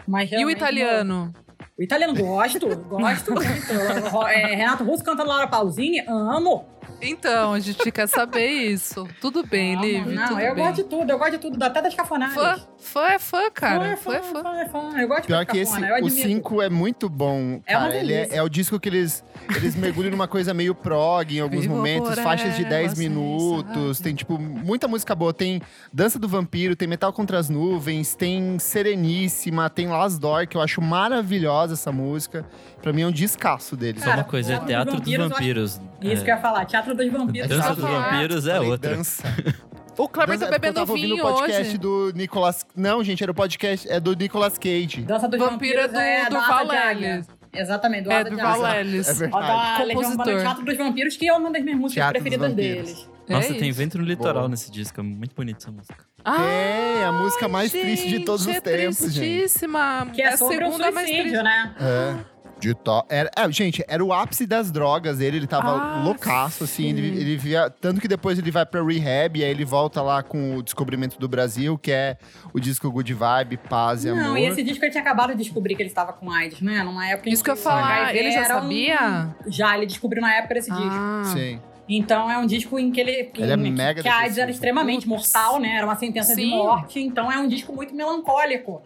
Mas 0.06 0.30
E 0.34 0.44
o 0.44 0.50
italiano? 0.50 1.32
o 1.80 1.82
italiano 1.82 2.14
gosto, 2.14 2.68
gosto 2.90 3.32
muito. 3.34 4.20
É, 4.28 4.54
Renato 4.56 4.84
Russo 4.84 5.04
cantando 5.04 5.30
Laura 5.30 5.48
Pausini, 5.48 6.02
amo. 6.08 6.66
Então, 7.02 7.54
a 7.54 7.60
gente 7.60 7.90
quer 7.92 8.08
saber 8.08 8.46
isso. 8.48 9.08
Tudo 9.22 9.44
bem. 9.48 9.80
Liv, 9.80 10.08
Não, 10.08 10.28
tudo 10.28 10.40
eu 10.42 10.54
bem. 10.54 10.66
gosto 10.66 10.84
de 10.84 10.90
tudo, 10.90 11.10
eu 11.10 11.18
gosto 11.18 11.32
de 11.32 11.38
tudo, 11.40 11.64
até 11.64 11.82
das 11.82 11.96
cafonadas. 11.96 12.36
Fã, 12.36 12.68
fã 12.82 13.08
é 13.10 13.20
fã, 13.20 13.50
cara. 13.52 13.96
Fã, 13.96 14.12
fã, 14.12 14.16
é 14.16 14.22
fã. 14.22 14.44
fã, 14.44 14.56
é 14.58 14.66
fã. 14.70 15.00
Eu 15.02 15.08
gosto 15.08 15.28
Pior 15.28 15.46
de 15.46 15.52
que 15.52 15.58
esse, 15.60 15.72
cafona, 15.72 15.88
eu 15.88 15.94
o 16.04 16.08
admito. 16.08 16.28
5 16.28 16.62
é 16.62 16.70
muito 16.70 17.08
bom, 17.10 17.62
É 17.66 17.78
uma 17.78 17.86
cara. 17.88 17.96
Ele 17.98 18.14
é, 18.14 18.28
é 18.38 18.44
o 18.44 18.50
disco 18.50 18.80
que 18.80 18.90
eles, 18.90 19.24
eles 19.56 19.76
mergulham 19.76 20.12
numa 20.12 20.28
coisa 20.28 20.54
meio 20.54 20.74
prog 20.76 21.32
em 21.36 21.40
alguns 21.40 21.62
Vivo 21.62 21.76
momentos, 21.76 22.18
faixas 22.20 22.56
de 22.56 22.62
ela, 22.62 22.70
10 22.70 22.92
sem 22.94 23.10
minutos, 23.10 23.98
saber. 23.98 24.10
tem 24.10 24.16
tipo 24.16 24.38
muita 24.38 24.88
música 24.88 25.14
boa, 25.16 25.34
tem 25.34 25.62
Dança 25.94 26.18
do 26.20 26.28
Vampiro, 26.28 26.76
tem 26.76 26.88
Metal 26.88 27.12
contra 27.14 27.38
as 27.38 27.50
Nuvens, 27.50 28.16
tem 28.16 28.58
Sereníssima, 28.60 29.70
tem 29.70 29.88
Las 29.88 30.18
Door, 30.18 30.48
que 30.48 30.58
eu 30.58 30.62
acho 30.62 30.82
maravilhosa 30.82 31.74
essa 31.74 31.92
música. 31.92 32.46
Pra 32.82 32.92
mim 32.92 33.04
é 33.04 33.08
um 33.08 33.12
descasso 33.12 33.78
deles. 33.78 34.02
Só 34.02 34.10
uma 34.10 34.16
Cara, 34.18 34.28
coisa, 34.28 34.54
é 34.54 34.60
Teatro 34.60 34.96
dos 34.98 35.04
Teatro 35.08 35.30
dos 35.30 35.38
Vampiros, 35.38 35.76
Vampiros. 35.78 35.92
Isso 36.02 36.22
É, 36.22 36.26
que 36.26 36.32
eu 36.32 36.36
ia 36.36 36.42
falar, 36.42 36.66
Teatro 36.66 36.96
dos 36.96 37.12
Vampiros. 37.12 37.48
Dança 37.50 37.76
dos. 37.76 37.84
Vampiros 37.84 38.48
é 38.48 38.60
outra. 38.60 38.96
Dança. 38.96 39.24
O 40.04 40.08
Kleber 40.10 40.40
tá 40.40 40.46
é 40.46 40.48
porque 40.50 40.56
eu 40.56 40.60
bebendo 40.60 40.74
tava 40.80 40.92
ouvindo 40.92 41.16
vinho 41.16 41.26
o 41.28 41.34
podcast 41.34 41.62
hoje. 41.70 41.78
do 41.78 42.12
Nicolas... 42.16 42.66
Não, 42.76 43.04
gente, 43.04 43.22
era 43.22 43.32
o 43.32 43.36
podcast 43.36 43.90
é 43.90 44.00
do 44.00 44.16
Nicolas 44.16 44.58
Cage. 44.58 45.02
Dança 45.02 45.28
dos 45.28 45.40
Vampiro 45.40 45.80
é 45.80 45.88
Vampiros 45.88 45.92
do- 45.94 46.00
é 46.00 46.30
do 46.30 46.36
Valélis. 46.40 46.82
Águia. 46.82 47.22
Exatamente, 47.54 48.04
do 48.06 48.12
É, 48.12 48.24
do. 48.24 48.36
Valelis. 48.38 49.08
É 49.10 49.14
verdade. 49.14 49.44
Urbana 49.46 49.94
Compositor. 49.94 50.42
Teatro 50.42 50.66
dos 50.66 50.78
Vampiros, 50.78 51.18
que 51.18 51.28
é 51.28 51.34
uma 51.34 51.52
das 51.52 51.64
minhas 51.64 51.80
músicas 51.80 52.04
Teatro 52.04 52.14
preferidas 52.22 52.54
deles. 52.54 53.10
Nossa, 53.30 53.52
É 53.54 53.58
tem 53.58 53.72
vento 53.72 53.98
no 53.98 54.04
litoral 54.04 54.34
Boa. 54.36 54.50
nesse 54.50 54.72
disco. 54.72 55.00
É 55.00 55.04
muito 55.04 55.36
bonita 55.36 55.60
essa 55.60 55.72
música. 55.72 56.06
É, 56.26 57.04
a 57.06 57.12
música 57.12 57.48
mais 57.48 57.72
triste 57.72 58.08
de 58.10 58.20
todos 58.22 58.46
os 58.46 58.54
gente, 58.54 58.64
tempos, 58.64 59.02
é 59.06 59.10
gente. 59.10 59.20
tristíssima. 59.20 60.08
Que 60.14 60.22
é, 60.22 60.30
a 60.30 60.38
sobre 60.38 60.56
o 60.58 60.68
segunda 60.68 60.92
mais 60.92 61.08
suicídio, 61.08 61.32
triste. 61.32 61.44
né? 61.44 61.76
É. 61.80 62.31
De 62.62 62.74
to... 62.76 63.04
era, 63.10 63.30
é, 63.36 63.52
gente, 63.52 63.84
era 63.88 64.04
o 64.06 64.14
ápice 64.14 64.46
das 64.46 64.72
drogas 64.72 65.18
dele, 65.18 65.38
ele 65.38 65.48
tava 65.48 65.72
Ah, 65.72 66.04
loucaço, 66.04 66.64
assim, 66.64 66.90
ele, 66.90 67.02
sim. 67.14 67.20
ele 67.20 67.36
via... 67.36 67.70
Tanto 67.70 68.00
que 68.00 68.08
depois 68.08 68.38
ele 68.38 68.52
vai 68.52 68.66
pra 68.66 68.84
rehab, 68.84 69.40
e 69.40 69.44
aí 69.44 69.50
ele 69.50 69.66
volta 69.66 70.02
lá 70.02 70.22
com 70.22 70.58
o 70.58 70.62
Descobrimento 70.64 71.18
do 71.20 71.28
Brasil, 71.28 71.78
que 71.78 71.92
é 71.92 72.18
o 72.54 72.60
disco 72.60 72.90
Good 72.92 73.14
Vibe, 73.16 73.58
Paz 73.58 74.06
e 74.06 74.12
Não, 74.12 74.28
Amor. 74.28 74.38
e 74.38 74.46
esse 74.46 74.62
disco 74.62 74.86
ele 74.86 74.92
tinha 74.92 75.02
acabado 75.02 75.32
de 75.32 75.38
descobrir 75.44 75.76
que 75.76 75.82
ele 75.82 75.90
estava 75.90 76.14
com 76.14 76.30
AIDS, 76.32 76.62
né? 76.62 76.84
Numa 76.84 77.08
época 77.08 77.30
em 77.30 77.34
Isso 77.34 77.44
que 77.44 77.50
eu 77.50 77.56
ia 77.56 77.62
falar, 77.62 78.04
HIV 78.04 78.20
ele 78.20 78.32
já 78.32 78.46
era 78.46 78.58
um- 78.58 78.62
sabia? 78.62 79.36
Já, 79.48 79.76
ele 79.76 79.88
descobriu 79.88 80.22
na 80.22 80.34
época 80.36 80.54
desse 80.54 80.70
disco. 80.70 80.86
Ah. 80.92 81.24
Sim. 81.26 81.60
Então 81.90 82.30
é 82.32 82.38
um 82.38 82.46
disco 82.46 82.78
em 82.80 82.92
que 82.92 83.02
ele. 83.02 83.24
que- 83.26 83.42
Ele 83.42 83.52
é 83.52 83.58
mega 83.58 84.02
que 84.02 84.08
a 84.08 84.20
AIDS 84.20 84.38
era 84.38 84.50
extremamente 84.52 85.08
mortal, 85.10 85.60
né? 85.60 85.76
Era 85.78 85.86
uma 85.86 85.96
sentença 85.98 86.36
de 86.36 86.44
Sim. 86.44 86.50
morte. 86.52 87.00
Então 87.02 87.30
é 87.30 87.38
um 87.40 87.48
disco 87.48 87.74
muito 87.74 87.94
melancólico. 87.94 88.82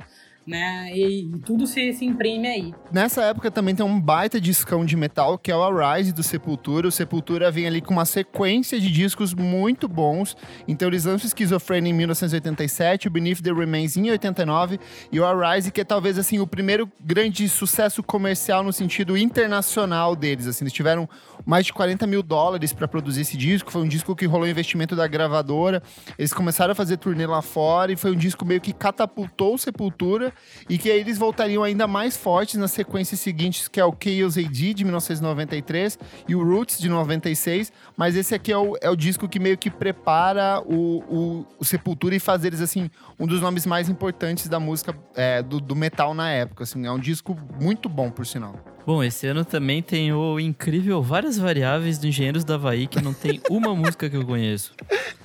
Né? 0.46 0.92
E, 0.94 1.26
e 1.36 1.40
tudo 1.40 1.66
se, 1.66 1.92
se 1.94 2.06
imprime 2.06 2.48
aí. 2.48 2.74
Nessa 2.92 3.24
época 3.24 3.50
também 3.50 3.74
tem 3.74 3.86
um 3.86 4.00
baita 4.00 4.40
discão 4.40 4.86
de 4.86 4.96
metal, 4.96 5.38
que 5.38 5.52
é 5.52 5.56
o 5.56 5.64
Arise 5.64 6.14
do 6.14 6.22
Sepultura. 6.22 6.88
O 6.88 6.92
Sepultura 6.92 7.50
vem 7.50 7.66
ali 7.66 7.82
com 7.82 7.94
uma 7.94 8.06
sequência 8.06 8.80
de 8.80 8.92
discos 8.92 9.34
muito 9.34 9.88
bons. 9.88 10.38
Então 10.68 10.88
eles 10.88 11.06
lançam 11.06 11.30
Schizophrenia 11.30 11.92
em 11.92 11.94
1987, 11.94 13.08
o 13.08 13.12
Beneath 13.12 13.42
the 13.42 13.52
Remains 13.52 13.98
em 13.98 14.10
89 14.12 14.80
e 15.12 15.20
o 15.20 15.26
Arise, 15.26 15.72
que 15.72 15.82
é 15.82 15.84
talvez 15.84 16.18
assim 16.20 16.40
o 16.40 16.48
primeiro 16.48 16.90
grande 17.00 17.50
sucesso 17.50 18.04
comercial 18.04 18.64
no 18.64 18.72
sentido 18.72 19.18
internacional 19.18 20.16
deles. 20.16 20.48
Assim, 20.48 20.64
eles 20.64 20.74
tiveram 20.74 21.10
mais 21.46 21.66
de 21.66 21.74
40 21.74 22.08
mil 22.08 22.24
dólares 22.24 22.74
para 22.74 22.88
produzir 22.88 23.22
esse 23.22 23.38
disco. 23.38 23.72
Foi 23.72 23.82
um 23.82 23.88
disco 23.88 24.16
que 24.16 24.26
rolou 24.26 24.48
investimento 24.48 24.96
da 24.96 25.08
gravadora. 25.08 25.82
Eles 26.18 26.34
começaram 26.34 26.72
a 26.72 26.76
fazer 26.76 26.98
turnê 26.98 27.26
lá 27.26 27.42
fora 27.42 27.92
e 27.92 27.96
foi 27.96 28.12
um 28.12 28.16
disco 28.16 28.44
meio 28.44 28.60
que 28.60 28.74
catapultou 28.74 29.58
Sepultura 29.58 30.34
e 30.70 30.78
que 30.78 30.90
aí 30.90 31.00
eles 31.00 31.18
voltariam 31.18 31.64
ainda 31.64 31.88
mais 31.88 32.18
fortes 32.18 32.56
nas 32.56 32.72
sequências 32.72 33.20
seguintes, 33.20 33.68
que 33.68 33.80
é 33.80 33.86
o 33.86 33.92
Chaos 33.92 34.38
AD 34.38 34.74
de 34.74 34.84
1993 34.84 36.00
e 36.28 36.36
o 36.36 36.44
Roots 36.44 36.80
de 36.80 36.90
96. 36.90 37.72
Mas 37.96 38.16
esse 38.16 38.34
aqui 38.34 38.52
é 38.52 38.58
o, 38.58 38.76
é 38.82 38.90
o 38.90 38.96
disco 38.96 39.28
que 39.28 39.40
meio 39.40 39.58
que 39.58 39.70
prepara 39.70 40.62
o, 40.66 41.04
o, 41.08 41.48
o 41.60 41.66
Sepultura 41.66 42.16
e 42.16 42.20
faz 42.20 42.44
eles, 42.44 42.62
assim, 42.62 42.90
um 43.20 43.28
dos 43.28 43.42
nomes 43.42 43.66
mais 43.66 43.90
importantes 43.90 44.48
da 44.48 44.60
música 44.60 44.96
é, 45.16 45.42
do, 45.42 45.60
do 45.60 45.76
metal 45.76 46.14
na 46.14 46.30
época. 46.32 46.64
Assim, 46.64 46.86
é 46.86 46.92
um 46.92 47.00
disco 47.00 47.38
muito 47.60 47.88
bom, 47.88 48.10
por 48.10 48.26
sinal. 48.26 48.75
Bom, 48.86 49.04
esse 49.04 49.26
ano 49.26 49.44
também 49.44 49.82
tem 49.82 50.14
o 50.14 50.40
incrível 50.40 51.02
Várias 51.02 51.38
Variáveis 51.40 51.98
do 51.98 52.06
Engenheiros 52.08 52.44
da 52.44 52.54
Havaí, 52.56 52.86
que 52.86 53.02
não 53.02 53.14
tem 53.14 53.42
uma 53.50 53.74
música 53.76 54.10
que 54.10 54.16
eu 54.16 54.26
conheço. 54.26 54.74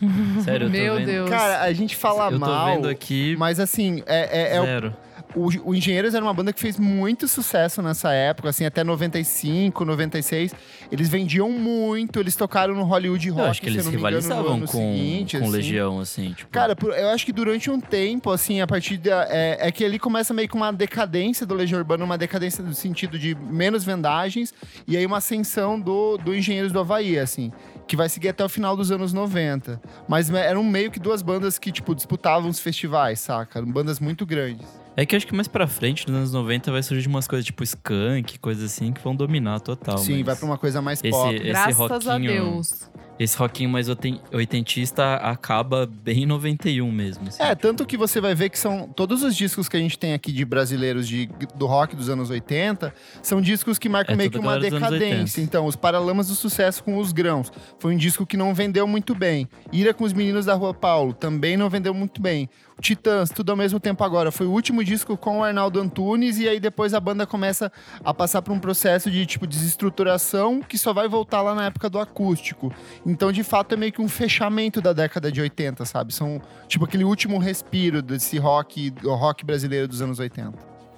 Sério, 0.45 0.67
eu 0.67 0.71
tô 0.71 0.77
Meu 0.77 0.95
vendo. 0.97 1.07
Deus. 1.07 1.31
Cara, 1.31 1.61
a 1.61 1.73
gente 1.73 1.95
fala 1.95 2.27
eu 2.27 2.33
tô 2.33 2.39
mal, 2.39 2.75
vendo 2.77 2.89
aqui. 2.89 3.37
mas 3.39 3.61
assim, 3.61 4.03
é, 4.07 4.53
é- 4.53 4.57
é 4.57 4.61
o 4.61 4.65
zero. 4.65 4.97
O, 5.35 5.71
o 5.71 5.75
Engenheiros 5.75 6.15
era 6.15 6.25
uma 6.25 6.35
banda 6.35 6.53
que 6.53 6.61
fez 6.61 6.79
muito 6.79 7.29
sucesso 7.29 7.81
nessa 7.81 8.13
época, 8.13 8.49
assim, 8.49 8.65
até 8.65 8.83
95, 8.83 9.85
96. 9.85 10.55
Eles 10.91 11.09
vendiam 11.09 11.51
muito, 11.51 12.19
eles 12.19 12.35
tocaram 12.35 12.75
no 12.75 12.83
Hollywood 12.83 13.31
Rock, 13.31 13.41
Eu 13.41 13.51
acho 13.51 13.61
que 13.61 13.69
eles 13.69 13.87
engano, 13.87 13.97
rivalizavam 13.97 14.55
ano 14.55 14.67
com, 14.67 14.79
seguinte, 14.79 15.39
com 15.39 15.45
assim. 15.45 15.53
Legião, 15.53 16.01
assim, 16.01 16.33
tipo. 16.33 16.51
Cara, 16.51 16.77
eu 16.97 17.09
acho 17.11 17.25
que 17.25 17.33
durante 17.33 17.71
um 17.71 17.81
tempo, 17.81 18.31
assim, 18.31 18.61
a 18.61 18.67
partir 18.67 18.97
da. 18.97 19.27
É, 19.31 19.69
é 19.69 19.73
que 19.73 19.85
ali 19.85 19.99
começa 19.99 20.35
meio 20.35 20.49
que 20.49 20.57
uma 20.57 20.73
decadência 20.73 21.47
do 21.47 21.55
Legião 21.55 21.79
Urbana, 21.79 22.05
uma 22.05 22.19
decadência 22.19 22.65
no 22.65 22.75
sentido 22.75 23.19
de 23.19 23.35
menos 23.35 23.85
vendagens, 23.85 24.53
e 24.87 24.97
aí 24.97 25.07
uma 25.07 25.19
ascensão 25.19 25.81
do, 25.81 26.17
do 26.17 26.35
Engenheiros 26.35 26.73
do 26.73 26.81
Havaí, 26.81 27.19
assim, 27.19 27.53
que 27.87 27.97
vai 27.97 28.09
seguir 28.09 28.31
até 28.31 28.45
o 28.45 28.49
final 28.49 28.77
dos 28.77 28.91
anos 28.91 29.13
90. 29.13 29.81
Mas 30.09 30.29
eram 30.31 30.65
meio 30.65 30.91
que 30.91 30.99
duas 30.99 31.23
bandas 31.23 31.59
que, 31.59 31.71
tipo, 31.71 31.95
disputavam 31.95 32.51
os 32.51 32.59
festivais, 32.59 33.21
saca? 33.21 33.63
Bandas 33.63 34.01
muito 34.01 34.27
grandes. 34.27 34.80
É 35.01 35.07
que 35.07 35.15
eu 35.15 35.17
acho 35.17 35.27
que 35.27 35.35
mais 35.35 35.49
pra 35.49 35.67
frente, 35.67 36.07
nos 36.07 36.15
anos 36.15 36.33
90, 36.35 36.71
vai 36.71 36.83
surgir 36.83 37.09
umas 37.09 37.27
coisas 37.27 37.47
tipo 37.47 37.65
skunk, 37.65 38.39
coisas 38.39 38.65
assim, 38.71 38.93
que 38.93 39.01
vão 39.01 39.17
dominar 39.17 39.59
total. 39.59 39.97
Sim, 39.97 40.17
mas 40.19 40.27
vai 40.27 40.37
pra 40.37 40.45
uma 40.45 40.59
coisa 40.59 40.83
mais 40.83 41.01
esse, 41.03 41.11
pop. 41.11 41.35
esse 41.35 41.45
Graças 41.45 41.75
rockinho, 41.79 42.13
a 42.13 42.19
Deus. 42.19 42.91
Esse 43.21 43.37
rockinho 43.37 43.69
mais 43.69 43.87
oiten- 43.87 44.19
oitentista 44.33 45.17
acaba 45.17 45.85
bem 45.87 46.23
em 46.23 46.27
91 46.27 46.91
mesmo. 46.91 47.29
assim. 47.29 47.43
É, 47.43 47.55
tanto 47.55 47.85
que 47.85 47.95
você 47.95 48.19
vai 48.19 48.35
ver 48.35 48.49
que 48.49 48.59
são 48.59 48.89
todos 48.89 49.23
os 49.23 49.37
discos 49.37 49.69
que 49.69 49.77
a 49.77 49.81
gente 49.81 49.99
tem 49.99 50.15
aqui 50.15 50.33
de 50.33 50.43
brasileiros 50.43 51.07
de, 51.07 51.29
do 51.55 51.67
rock 51.67 51.95
dos 51.95 52.09
anos 52.09 52.31
80 52.31 52.95
são 53.23 53.43
discos 53.43 53.79
que 53.79 53.91
marcam 53.91 54.15
É 54.15 54.17
meio 54.17 54.31
que 54.31 54.39
uma 54.39 54.59
decadência. 54.59 55.17
80. 55.19 55.41
Então, 55.43 55.67
os 55.67 55.77
Paralamas 55.77 56.29
do 56.29 56.35
Sucesso 56.35 56.83
com 56.83 56.97
os 56.97 57.13
Grãos 57.13 57.53
foi 57.79 57.95
um 57.95 57.99
disco 57.99 58.25
que 58.25 58.39
não 58.39 58.55
vendeu 58.55 58.87
muito 58.87 59.15
bem. 59.15 59.47
Ira 59.71 59.93
com 59.93 60.05
os 60.05 60.15
Meninos 60.15 60.47
da 60.47 60.55
Rua 60.55 60.73
Paulo 60.73 61.13
também 61.13 61.59
não 61.59 61.69
vendeu 61.69 61.93
muito 61.93 62.23
bem. 62.23 62.49
O 62.79 62.81
Titãs, 62.81 63.29
tudo 63.29 63.51
ao 63.51 63.57
mesmo 63.59 63.79
tempo 63.79 64.03
agora. 64.03 64.33
Foi 64.33 64.47
o 64.47 64.51
último 64.53 64.83
disco 64.83 65.15
com 65.15 65.41
o 65.41 65.45
Arnaldo 65.45 65.79
Antunes 65.79 66.39
e 66.39 66.49
aí 66.49 66.59
depois 66.59 66.95
a 66.95 67.01
banda 67.01 67.27
começa 67.27 67.71
a 68.03 68.15
passar 68.15 68.41
por 68.41 68.53
um 68.53 68.59
processo 68.59 69.11
de 69.11 69.27
tipo 69.27 69.47
desestruturação 69.47 70.63
que 70.63 70.79
só 70.79 70.95
vai 70.95 71.07
voltar 71.07 71.43
lá 71.43 71.55
na 71.55 71.67
época 71.67 71.91
do 71.91 71.99
acústico. 71.99 72.73
Então, 73.11 73.33
de 73.33 73.43
fato, 73.43 73.75
é 73.75 73.77
meio 73.77 73.93
que 73.93 74.01
um 74.01 74.09
fechamento 74.09 74.81
da 74.81 74.93
década 74.93 75.33
de 75.33 75.41
80, 75.41 75.85
sabe? 75.85 76.15
São 76.15 76.41
tipo 76.69 76.85
aquele 76.85 77.03
último 77.03 77.39
respiro 77.39 78.01
desse 78.01 78.39
rock, 78.39 78.91
do 78.91 79.13
rock 79.15 79.45
brasileiro 79.45 79.89
dos 79.89 80.01
anos 80.01 80.21
80. 80.21 80.53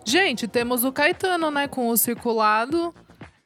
Gente, 0.04 0.46
temos 0.46 0.84
o 0.84 0.92
Caetano, 0.92 1.50
né, 1.50 1.66
com 1.66 1.88
o 1.88 1.96
circulado. 1.96 2.94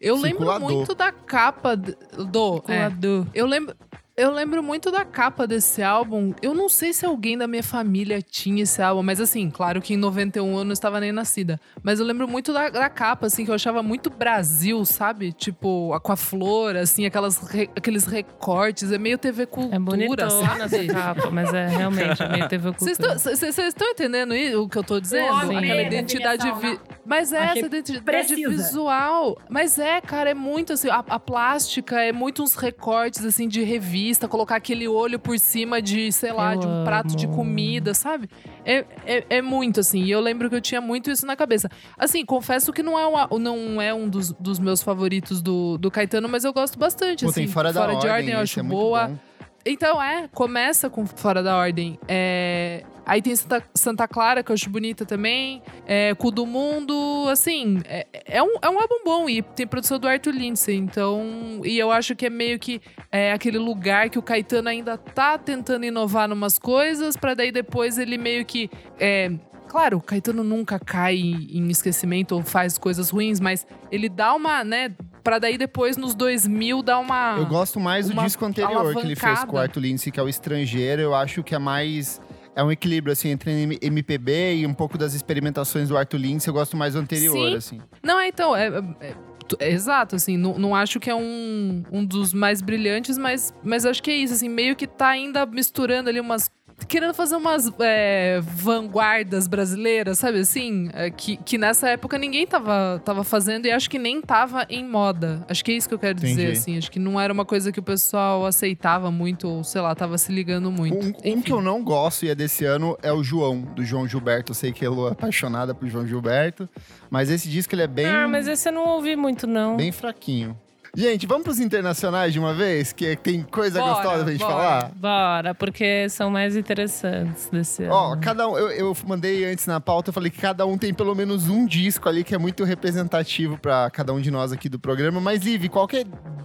Eu 0.00 0.18
Circulador. 0.18 0.54
lembro 0.58 0.74
muito 0.76 0.94
da 0.94 1.12
capa 1.12 1.76
do. 1.76 2.62
é. 2.68 2.90
Eu 3.32 3.46
lembro. 3.46 3.74
Eu 4.18 4.30
lembro 4.30 4.62
muito 4.62 4.90
da 4.90 5.04
capa 5.04 5.46
desse 5.46 5.82
álbum. 5.82 6.32
Eu 6.40 6.54
não 6.54 6.70
sei 6.70 6.94
se 6.94 7.04
alguém 7.04 7.36
da 7.36 7.46
minha 7.46 7.62
família 7.62 8.22
tinha 8.22 8.62
esse 8.62 8.80
álbum, 8.80 9.02
mas 9.02 9.20
assim, 9.20 9.50
claro 9.50 9.82
que 9.82 9.92
em 9.92 9.96
91 9.98 10.56
eu 10.56 10.64
não 10.64 10.72
estava 10.72 10.98
nem 10.98 11.12
nascida. 11.12 11.60
Mas 11.82 12.00
eu 12.00 12.06
lembro 12.06 12.26
muito 12.26 12.50
da, 12.50 12.70
da 12.70 12.88
capa, 12.88 13.26
assim, 13.26 13.44
que 13.44 13.50
eu 13.50 13.54
achava 13.54 13.82
muito 13.82 14.08
Brasil, 14.08 14.82
sabe? 14.86 15.32
Tipo, 15.32 15.92
a- 15.92 16.00
com 16.00 16.12
a 16.12 16.16
flor, 16.16 16.76
assim, 16.76 17.04
aquelas 17.04 17.36
re- 17.46 17.68
aqueles 17.76 18.06
recortes. 18.06 18.90
É 18.90 18.96
meio 18.96 19.18
TV 19.18 19.44
Cultura, 19.44 19.76
É 19.76 19.78
bonitona 19.78 20.30
sabe? 20.30 20.62
essa 20.62 20.94
capa, 20.94 21.30
mas 21.30 21.52
é 21.52 21.66
realmente 21.68 22.22
é 22.22 22.28
meio 22.30 22.48
TV 22.48 22.72
Cultura. 22.78 23.18
Vocês 23.18 23.58
estão 23.58 23.86
entendendo 23.90 24.32
o 24.62 24.66
que 24.66 24.78
eu 24.78 24.84
tô 24.84 24.98
dizendo? 24.98 25.28
Amei 25.34 25.58
Aquela 25.58 25.80
a 25.80 25.82
identidade 25.82 26.50
vi- 26.62 26.80
Mas 27.04 27.34
é 27.34 27.38
Achei 27.40 27.58
essa 27.58 27.66
identidade 27.66 28.02
precisa. 28.02 28.48
visual. 28.48 29.36
Mas 29.50 29.78
é, 29.78 30.00
cara, 30.00 30.30
é 30.30 30.34
muito 30.34 30.72
assim. 30.72 30.88
A, 30.88 31.04
a 31.06 31.20
plástica 31.20 32.00
é 32.00 32.12
muito 32.12 32.42
uns 32.42 32.54
recortes 32.54 33.22
assim 33.22 33.46
de 33.46 33.62
revista, 33.62 34.05
colocar 34.28 34.56
aquele 34.56 34.86
olho 34.86 35.18
por 35.18 35.38
cima 35.38 35.80
de, 35.80 36.10
sei 36.12 36.32
lá, 36.32 36.54
Eu 36.54 36.60
de 36.60 36.66
um 36.66 36.84
prato 36.84 37.16
de 37.16 37.26
amo. 37.26 37.34
comida, 37.34 37.94
sabe? 37.94 38.28
É, 38.64 38.84
é, 39.04 39.24
é 39.30 39.42
muito 39.42 39.80
assim. 39.80 40.02
E 40.02 40.10
eu 40.10 40.20
lembro 40.20 40.48
que 40.48 40.56
eu 40.56 40.60
tinha 40.60 40.80
muito 40.80 41.10
isso 41.10 41.26
na 41.26 41.36
cabeça. 41.36 41.68
Assim, 41.98 42.24
confesso 42.24 42.72
que 42.72 42.82
não 42.82 42.98
é, 42.98 43.06
uma, 43.06 43.28
não 43.38 43.80
é 43.80 43.92
um 43.92 44.08
dos, 44.08 44.32
dos 44.32 44.58
meus 44.58 44.82
favoritos 44.82 45.42
do, 45.42 45.78
do 45.78 45.90
Caetano, 45.90 46.28
mas 46.28 46.44
eu 46.44 46.52
gosto 46.52 46.78
bastante. 46.78 47.24
Pô, 47.24 47.30
assim. 47.30 47.42
tem 47.42 47.48
fora 47.48 47.72
da 47.72 47.86
de 47.86 47.92
ordem, 47.94 48.10
ordem 48.10 48.30
eu 48.34 48.40
acho 48.40 48.60
é 48.60 48.62
muito 48.62 48.78
boa. 48.78 49.18
Então, 49.68 50.00
é, 50.00 50.28
começa 50.32 50.88
com 50.88 51.04
Fora 51.04 51.42
da 51.42 51.56
Ordem. 51.56 51.98
É, 52.06 52.84
aí 53.04 53.20
tem 53.20 53.34
Santa, 53.34 53.62
Santa 53.74 54.06
Clara, 54.06 54.40
que 54.44 54.52
eu 54.52 54.54
acho 54.54 54.70
bonita 54.70 55.04
também. 55.04 55.60
É, 55.84 56.14
Cu 56.14 56.30
do 56.30 56.46
Mundo, 56.46 57.26
assim, 57.28 57.80
é, 57.84 58.06
é 58.24 58.40
um, 58.40 58.54
é 58.62 58.70
um 58.70 58.78
álbum 58.80 59.02
bom. 59.04 59.28
E 59.28 59.42
tem 59.42 59.66
produção 59.66 59.98
do 59.98 60.06
Arthur 60.06 60.32
Lindsay. 60.32 60.76
Então, 60.76 61.60
e 61.64 61.76
eu 61.76 61.90
acho 61.90 62.14
que 62.14 62.26
é 62.26 62.30
meio 62.30 62.60
que 62.60 62.80
é, 63.10 63.32
aquele 63.32 63.58
lugar 63.58 64.08
que 64.08 64.20
o 64.20 64.22
Caetano 64.22 64.68
ainda 64.68 64.96
tá 64.96 65.36
tentando 65.36 65.84
inovar 65.84 66.28
numas 66.28 66.60
coisas, 66.60 67.16
pra 67.16 67.34
daí 67.34 67.50
depois 67.50 67.98
ele 67.98 68.16
meio 68.16 68.44
que. 68.44 68.70
É, 69.00 69.32
Claro, 69.68 69.98
o 69.98 70.00
Caetano 70.00 70.44
nunca 70.44 70.78
cai 70.78 71.16
em 71.16 71.68
esquecimento 71.68 72.36
ou 72.36 72.42
faz 72.42 72.78
coisas 72.78 73.10
ruins, 73.10 73.40
mas 73.40 73.66
ele 73.90 74.08
dá 74.08 74.32
uma, 74.34 74.62
né? 74.62 74.94
Pra 75.26 75.40
daí 75.40 75.58
depois, 75.58 75.96
nos 75.96 76.14
2000, 76.14 76.84
dar 76.84 77.00
uma. 77.00 77.34
Eu 77.36 77.46
gosto 77.46 77.80
mais 77.80 78.08
do 78.08 78.14
disco 78.22 78.44
anterior 78.44 78.94
que 78.94 79.00
ele 79.00 79.16
fez 79.16 79.42
com 79.42 79.56
o. 79.56 79.58
Arthur 79.58 79.80
Lindsay, 79.80 80.12
que 80.12 80.20
é 80.20 80.22
o 80.22 80.28
Estrangeiro. 80.28 81.02
Eu 81.02 81.16
acho 81.16 81.42
que 81.42 81.52
é 81.52 81.58
mais... 81.58 82.20
É 82.54 82.62
um 82.62 82.70
equilíbrio, 82.70 83.12
assim, 83.12 83.30
entre 83.30 83.76
MPB 83.82 84.54
e 84.58 84.66
um 84.66 84.72
pouco 84.72 84.96
das 84.96 85.14
experimentações 85.14 85.88
do 85.88 85.96
Arthur 85.98 86.18
Lindsay. 86.18 86.48
Eu 86.48 86.54
gosto 86.54 86.76
mais 86.76 86.94
do 86.94 87.00
anterior, 87.00 87.50
Sim. 87.50 87.56
assim. 87.56 87.80
Não, 88.04 88.20
é, 88.20 88.28
então, 88.28 88.54
é, 88.54 88.68
é- 89.00 89.14
tu- 89.48 89.56
é 89.58 89.68
exato, 89.68 90.14
assim, 90.14 90.36
não, 90.36 90.56
não 90.56 90.76
acho 90.76 91.00
que 91.00 91.10
é 91.10 91.14
um, 91.14 91.82
um 91.90 92.04
dos 92.04 92.32
mais 92.32 92.62
brilhantes, 92.62 93.18
mas, 93.18 93.52
mas 93.64 93.84
acho 93.84 94.00
que 94.00 94.12
é 94.12 94.16
isso, 94.16 94.32
assim, 94.32 94.48
meio 94.48 94.76
que 94.76 94.86
tá 94.86 95.08
ainda 95.08 95.44
misturando 95.44 96.08
ali 96.08 96.20
umas. 96.20 96.48
Querendo 96.88 97.14
fazer 97.14 97.34
umas 97.36 97.72
é, 97.80 98.38
vanguardas 98.42 99.48
brasileiras, 99.48 100.18
sabe 100.18 100.40
assim? 100.40 100.90
É, 100.92 101.10
que, 101.10 101.36
que 101.38 101.56
nessa 101.56 101.88
época 101.88 102.18
ninguém 102.18 102.46
tava, 102.46 103.00
tava 103.04 103.24
fazendo 103.24 103.66
e 103.66 103.72
acho 103.72 103.88
que 103.88 103.98
nem 103.98 104.20
tava 104.20 104.66
em 104.68 104.84
moda. 104.86 105.44
Acho 105.48 105.64
que 105.64 105.72
é 105.72 105.74
isso 105.74 105.88
que 105.88 105.94
eu 105.94 105.98
quero 105.98 106.14
dizer, 106.20 106.32
Entendi. 106.42 106.58
assim. 106.58 106.78
Acho 106.78 106.90
que 106.90 106.98
não 106.98 107.18
era 107.18 107.32
uma 107.32 107.44
coisa 107.46 107.72
que 107.72 107.80
o 107.80 107.82
pessoal 107.82 108.44
aceitava 108.44 109.10
muito, 109.10 109.48
ou 109.48 109.64
sei 109.64 109.80
lá, 109.80 109.94
tava 109.94 110.18
se 110.18 110.30
ligando 110.30 110.70
muito. 110.70 110.96
Um, 111.24 111.32
um 111.38 111.42
que 111.42 111.50
eu 111.52 111.62
não 111.62 111.82
gosto 111.82 112.24
e 112.26 112.28
é 112.28 112.34
desse 112.34 112.64
ano 112.64 112.96
é 113.02 113.10
o 113.12 113.22
João, 113.24 113.62
do 113.62 113.82
João 113.84 114.06
Gilberto. 114.06 114.52
Eu 114.52 114.54
sei 114.54 114.70
que 114.70 114.86
Lu 114.86 115.08
é 115.08 115.12
apaixonada 115.12 115.74
por 115.74 115.88
João 115.88 116.06
Gilberto, 116.06 116.68
mas 117.10 117.30
esse 117.30 117.48
disco 117.48 117.74
ele 117.74 117.82
é 117.82 117.86
bem, 117.88 118.06
Ah, 118.06 118.28
mas 118.28 118.46
esse 118.46 118.68
eu 118.68 118.72
não 118.72 118.86
ouvi 118.86 119.16
muito, 119.16 119.46
não. 119.46 119.76
bem 119.76 119.90
fraquinho. 119.90 120.56
Gente, 120.96 121.26
vamos 121.26 121.42
pros 121.44 121.60
internacionais 121.60 122.32
de 122.32 122.38
uma 122.38 122.54
vez? 122.54 122.90
Que 122.90 123.16
tem 123.16 123.42
coisa 123.42 123.78
Bora, 123.78 123.92
gostosa 123.92 124.24
pra 124.24 124.32
gente 124.32 124.40
bora. 124.40 124.54
falar? 124.54 124.92
Bora, 124.96 125.54
porque 125.54 126.08
são 126.08 126.30
mais 126.30 126.56
interessantes 126.56 127.50
desse 127.50 127.82
ano. 127.82 127.92
Ó, 127.92 128.16
cada 128.16 128.48
um, 128.48 128.56
eu, 128.56 128.70
eu 128.70 128.96
mandei 129.06 129.44
antes 129.44 129.66
na 129.66 129.78
pauta, 129.78 130.08
eu 130.08 130.14
falei 130.14 130.30
que 130.30 130.40
cada 130.40 130.64
um 130.64 130.78
tem 130.78 130.94
pelo 130.94 131.14
menos 131.14 131.50
um 131.50 131.66
disco 131.66 132.08
ali 132.08 132.24
que 132.24 132.34
é 132.34 132.38
muito 132.38 132.64
representativo 132.64 133.58
pra 133.58 133.90
cada 133.90 134.14
um 134.14 134.20
de 134.22 134.30
nós 134.30 134.52
aqui 134.52 134.70
do 134.70 134.78
programa. 134.78 135.20
Mas, 135.20 135.42
Liv, 135.42 135.68
qual 135.68 135.86
que 135.86 135.98
é, 135.98 136.04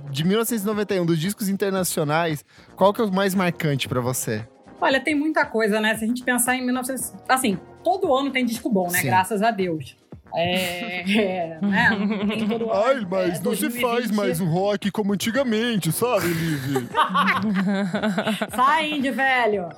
de 0.10 0.26
1991, 0.26 1.06
dos 1.06 1.18
discos 1.18 1.48
internacionais, 1.48 2.44
qual 2.76 2.94
que 2.94 3.00
é 3.00 3.06
o 3.06 3.12
mais 3.12 3.34
marcante 3.34 3.88
pra 3.88 4.02
você? 4.02 4.46
Olha, 4.82 5.00
tem 5.00 5.16
muita 5.16 5.46
coisa, 5.46 5.80
né? 5.80 5.96
Se 5.96 6.04
a 6.04 6.08
gente 6.08 6.24
pensar 6.24 6.58
em 6.58 6.66
1900... 6.66 7.14
Assim, 7.30 7.58
todo 7.82 8.14
ano 8.14 8.32
tem 8.32 8.44
disco 8.44 8.70
bom, 8.70 8.92
né? 8.92 9.00
Sim. 9.00 9.08
Graças 9.08 9.42
a 9.42 9.50
Deus. 9.50 9.96
É, 10.36 11.02
é, 11.02 11.58
né? 11.62 11.89
Não 12.00 12.28
tem 12.28 12.48
todo 12.48 12.63
ano. 12.72 12.74
é, 13.38 13.39
2020. 13.41 14.41
o 14.41 14.46
rock 14.46 14.91
como 14.91 15.13
antigamente, 15.13 15.91
sabe, 15.91 16.28
Liv? 16.28 16.88
Sai, 18.56 18.91
Indy, 18.94 19.12
velho! 19.12 19.70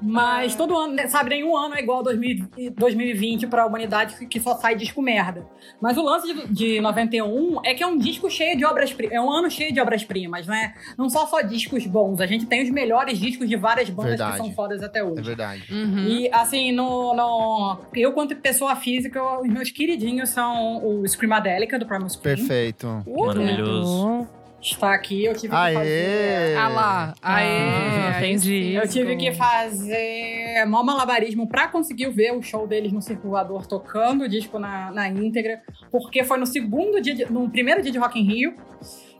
Mas 0.00 0.56
todo 0.56 0.76
ano, 0.76 0.94
né, 0.94 1.06
sabe, 1.06 1.30
nenhum 1.30 1.56
ano 1.56 1.76
é 1.76 1.80
igual 1.80 2.00
a 2.00 2.02
2000 2.02 2.46
e 2.58 2.70
2020 2.70 3.46
pra 3.46 3.64
humanidade 3.66 4.26
que 4.26 4.40
só 4.40 4.56
sai 4.56 4.74
disco 4.74 5.00
merda. 5.00 5.46
Mas 5.80 5.96
o 5.96 6.02
lance 6.02 6.26
de, 6.26 6.48
de 6.52 6.80
91 6.80 7.60
é 7.64 7.72
que 7.72 7.82
é 7.84 7.86
um 7.86 7.96
disco 7.96 8.28
cheio 8.28 8.56
de 8.56 8.64
obras-primas. 8.64 9.14
É 9.14 9.20
um 9.20 9.30
ano 9.30 9.48
cheio 9.48 9.72
de 9.72 9.80
obras-primas, 9.80 10.46
né? 10.46 10.74
Não 10.98 11.08
só 11.08 11.26
só 11.26 11.40
discos 11.40 11.86
bons, 11.86 12.20
a 12.20 12.26
gente 12.26 12.46
tem 12.46 12.64
os 12.64 12.70
melhores 12.70 13.16
discos 13.18 13.48
de 13.48 13.54
várias 13.56 13.88
bandas 13.90 14.10
Verdade. 14.12 14.32
que 14.32 14.38
são 14.38 14.52
fodas 14.52 14.82
até 14.82 15.04
hoje. 15.04 15.20
É 15.20 15.22
verdade. 15.22 15.64
Uhum. 15.70 15.98
E 16.08 16.28
assim, 16.32 16.72
no, 16.72 17.14
no- 17.14 17.78
eu, 17.94 18.12
quanto 18.12 18.34
pessoa 18.36 18.74
física, 18.74 19.22
os 19.40 19.48
meus 19.48 19.70
queridinhos 19.86 20.28
são 20.30 20.84
o 20.84 21.06
Screamadelica 21.06 21.78
do 21.78 21.86
Primal 21.86 22.08
Scream. 22.08 22.36
Perfeito. 22.36 23.02
Maravilhoso. 23.06 24.28
Está 24.60 24.94
aqui, 24.94 25.24
eu 25.24 25.32
tive 25.34 25.48
que 25.48 25.54
Aê! 25.56 25.74
fazer. 25.74 26.56
Ah 26.56 26.68
lá, 26.68 27.14
aê, 27.20 27.44
Ah, 27.48 28.16
aí 28.18 28.32
entendi. 28.32 28.74
Eu 28.74 28.86
tive 28.88 29.16
que 29.16 29.32
fazer 29.32 30.64
mó 30.68 30.84
malabarismo 30.84 31.48
pra 31.48 31.66
conseguir 31.66 32.10
ver 32.10 32.32
o 32.32 32.40
show 32.42 32.64
deles 32.64 32.92
no 32.92 33.02
circulador 33.02 33.66
tocando 33.66 34.22
o 34.22 34.28
disco 34.28 34.60
na, 34.60 34.92
na 34.92 35.08
íntegra, 35.08 35.60
porque 35.90 36.22
foi 36.22 36.38
no 36.38 36.46
segundo 36.46 37.00
dia, 37.00 37.12
de- 37.12 37.32
no 37.32 37.50
primeiro 37.50 37.82
dia 37.82 37.90
de 37.90 37.98
Rock 37.98 38.20
in 38.20 38.22
Rio, 38.24 38.54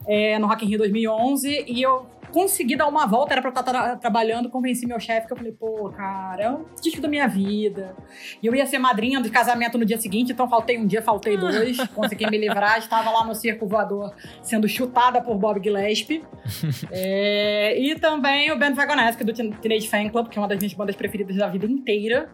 é, 0.07 0.39
no 0.39 0.47
Rock 0.47 0.63
in 0.63 0.69
Rio 0.69 0.77
2011, 0.77 1.65
e 1.67 1.81
eu 1.81 2.05
consegui 2.33 2.75
dar 2.75 2.87
uma 2.87 3.05
volta, 3.05 3.33
era 3.33 3.41
pra 3.41 3.49
eu 3.49 3.53
estar 3.57 3.63
tra- 3.63 3.95
trabalhando, 3.95 4.49
convenci 4.49 4.85
meu 4.87 4.99
chefe 4.99 5.27
que 5.27 5.33
eu 5.33 5.37
falei, 5.37 5.51
pô, 5.51 5.89
cara, 5.95 6.43
é 6.43 6.49
o 6.51 6.65
disco 6.81 6.99
da 6.99 7.07
minha 7.07 7.27
vida. 7.27 7.95
E 8.41 8.47
eu 8.47 8.55
ia 8.55 8.65
ser 8.65 8.79
madrinha 8.79 9.21
de 9.21 9.29
casamento 9.29 9.77
no 9.77 9.85
dia 9.85 9.97
seguinte, 9.99 10.31
então 10.31 10.49
faltei 10.49 10.77
um 10.77 10.85
dia, 10.87 11.01
faltei 11.01 11.37
dois, 11.37 11.77
consegui 11.95 12.29
me 12.29 12.37
livrar, 12.37 12.79
estava 12.79 13.09
lá 13.11 13.23
no 13.23 13.35
circo 13.35 13.67
voador 13.67 14.13
sendo 14.41 14.67
chutada 14.67 15.21
por 15.21 15.35
Bob 15.37 15.61
Gillespie. 15.63 16.23
É, 16.91 17.77
e 17.79 17.95
também 17.99 18.51
o 18.51 18.57
Band 18.57 18.73
Vagonesque 18.73 19.23
do 19.23 19.33
Teen- 19.33 19.51
Teenage 19.51 19.87
Fan 19.89 20.09
Club, 20.09 20.27
que 20.29 20.37
é 20.37 20.41
uma 20.41 20.47
das 20.47 20.57
minhas 20.57 20.73
bandas 20.73 20.95
preferidas 20.95 21.35
da 21.35 21.47
vida 21.47 21.65
inteira. 21.65 22.29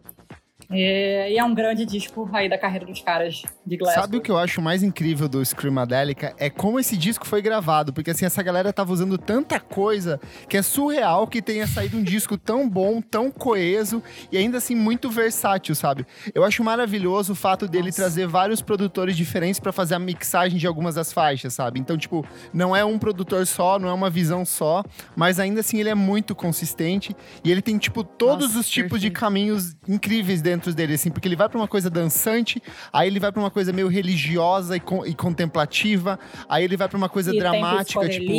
É, 0.72 1.32
e 1.32 1.38
é 1.38 1.44
um 1.44 1.54
grande 1.54 1.84
disco 1.84 2.30
aí 2.32 2.48
da 2.48 2.58
carreira 2.58 2.86
dos 2.86 3.02
caras 3.02 3.42
de 3.66 3.76
Glasgow. 3.76 4.04
Sabe 4.04 4.18
o 4.18 4.22
que 4.22 4.30
eu 4.30 4.38
acho 4.38 4.62
mais 4.62 4.84
incrível 4.84 5.28
do 5.28 5.44
Screamadelica? 5.44 6.36
É 6.38 6.50
como 6.50 6.80
esse 6.80 6.96
disco 6.96 7.26
foi 7.26 7.42
gravado. 7.42 7.92
Porque 7.92 8.12
assim, 8.12 8.26
essa 8.26 8.44
galera 8.44 8.72
tava 8.72 8.94
usando 8.94 9.18
tanta 9.18 9.60
coisa 9.60 10.20
que 10.48 10.58
é 10.58 10.62
surreal 10.62 11.28
que 11.28 11.42
tenha 11.42 11.66
saído 11.66 11.98
um 11.98 12.04
disco 12.04 12.38
tão 12.38 12.70
bom, 12.70 13.02
tão 13.02 13.32
coeso 13.32 14.04
e 14.32 14.38
ainda 14.38 14.60
assim 14.60 14.76
muito 14.76 15.10
versátil, 15.10 15.74
sabe? 15.74 16.06
Eu 16.36 16.44
acho 16.44 16.64
maravilhoso 16.64 17.34
o 17.34 17.36
fato 17.36 17.68
dele 17.68 17.88
Nossa. 17.88 18.02
trazer 18.02 18.28
vários 18.28 18.62
produtores 18.62 19.18
diferentes 19.18 19.60
pra 19.60 19.72
fazer 19.72 19.96
a 19.96 20.00
mixagem 20.00 20.60
de 20.60 20.68
algumas 20.68 20.96
das 20.96 21.12
faixas, 21.12 21.54
sabe? 21.54 21.80
Então, 21.80 21.98
tipo, 21.98 22.24
não 22.54 22.76
é 22.76 22.86
um 22.86 23.00
produtor 23.00 23.48
só, 23.48 23.80
não 23.80 23.90
é 23.90 23.94
uma 23.94 24.10
visão 24.10 24.46
só, 24.46 24.84
mas 25.16 25.40
ainda 25.40 25.62
assim 25.62 25.80
ele 25.80 25.90
é 25.90 25.96
muito 25.96 26.36
consistente 26.36 27.16
e 27.44 27.52
ele 27.52 27.62
tem, 27.62 27.78
tipo, 27.78 28.04
todos 28.04 28.50
Nossa, 28.50 28.60
os 28.60 28.70
tipos 28.70 29.02
de 29.02 29.10
caminhos 29.10 29.76
incríveis 29.88 30.42
dentro 30.42 30.59
dele, 30.76 30.94
assim, 30.96 31.10
porque 31.10 31.28
ele 31.28 31.36
vai 31.36 31.48
pra 31.50 31.58
uma 31.58 31.68
coisa 31.68 31.90
dançante, 31.90 32.62
aí 32.92 33.08
ele 33.08 33.20
vai 33.20 33.32
pra 33.32 33.42
uma 33.42 33.50
coisa 33.52 33.72
meio 33.74 33.88
religiosa 33.88 34.76
e, 34.76 34.80
con- 34.80 35.06
e 35.06 35.14
contemplativa, 35.16 36.20
aí 36.48 36.64
ele 36.64 36.76
vai 36.78 36.88
pra 36.88 36.98
uma 36.98 37.10
coisa 37.10 37.34
E 37.34 37.40
dramática, 37.40 38.08
tipo. 38.10 38.32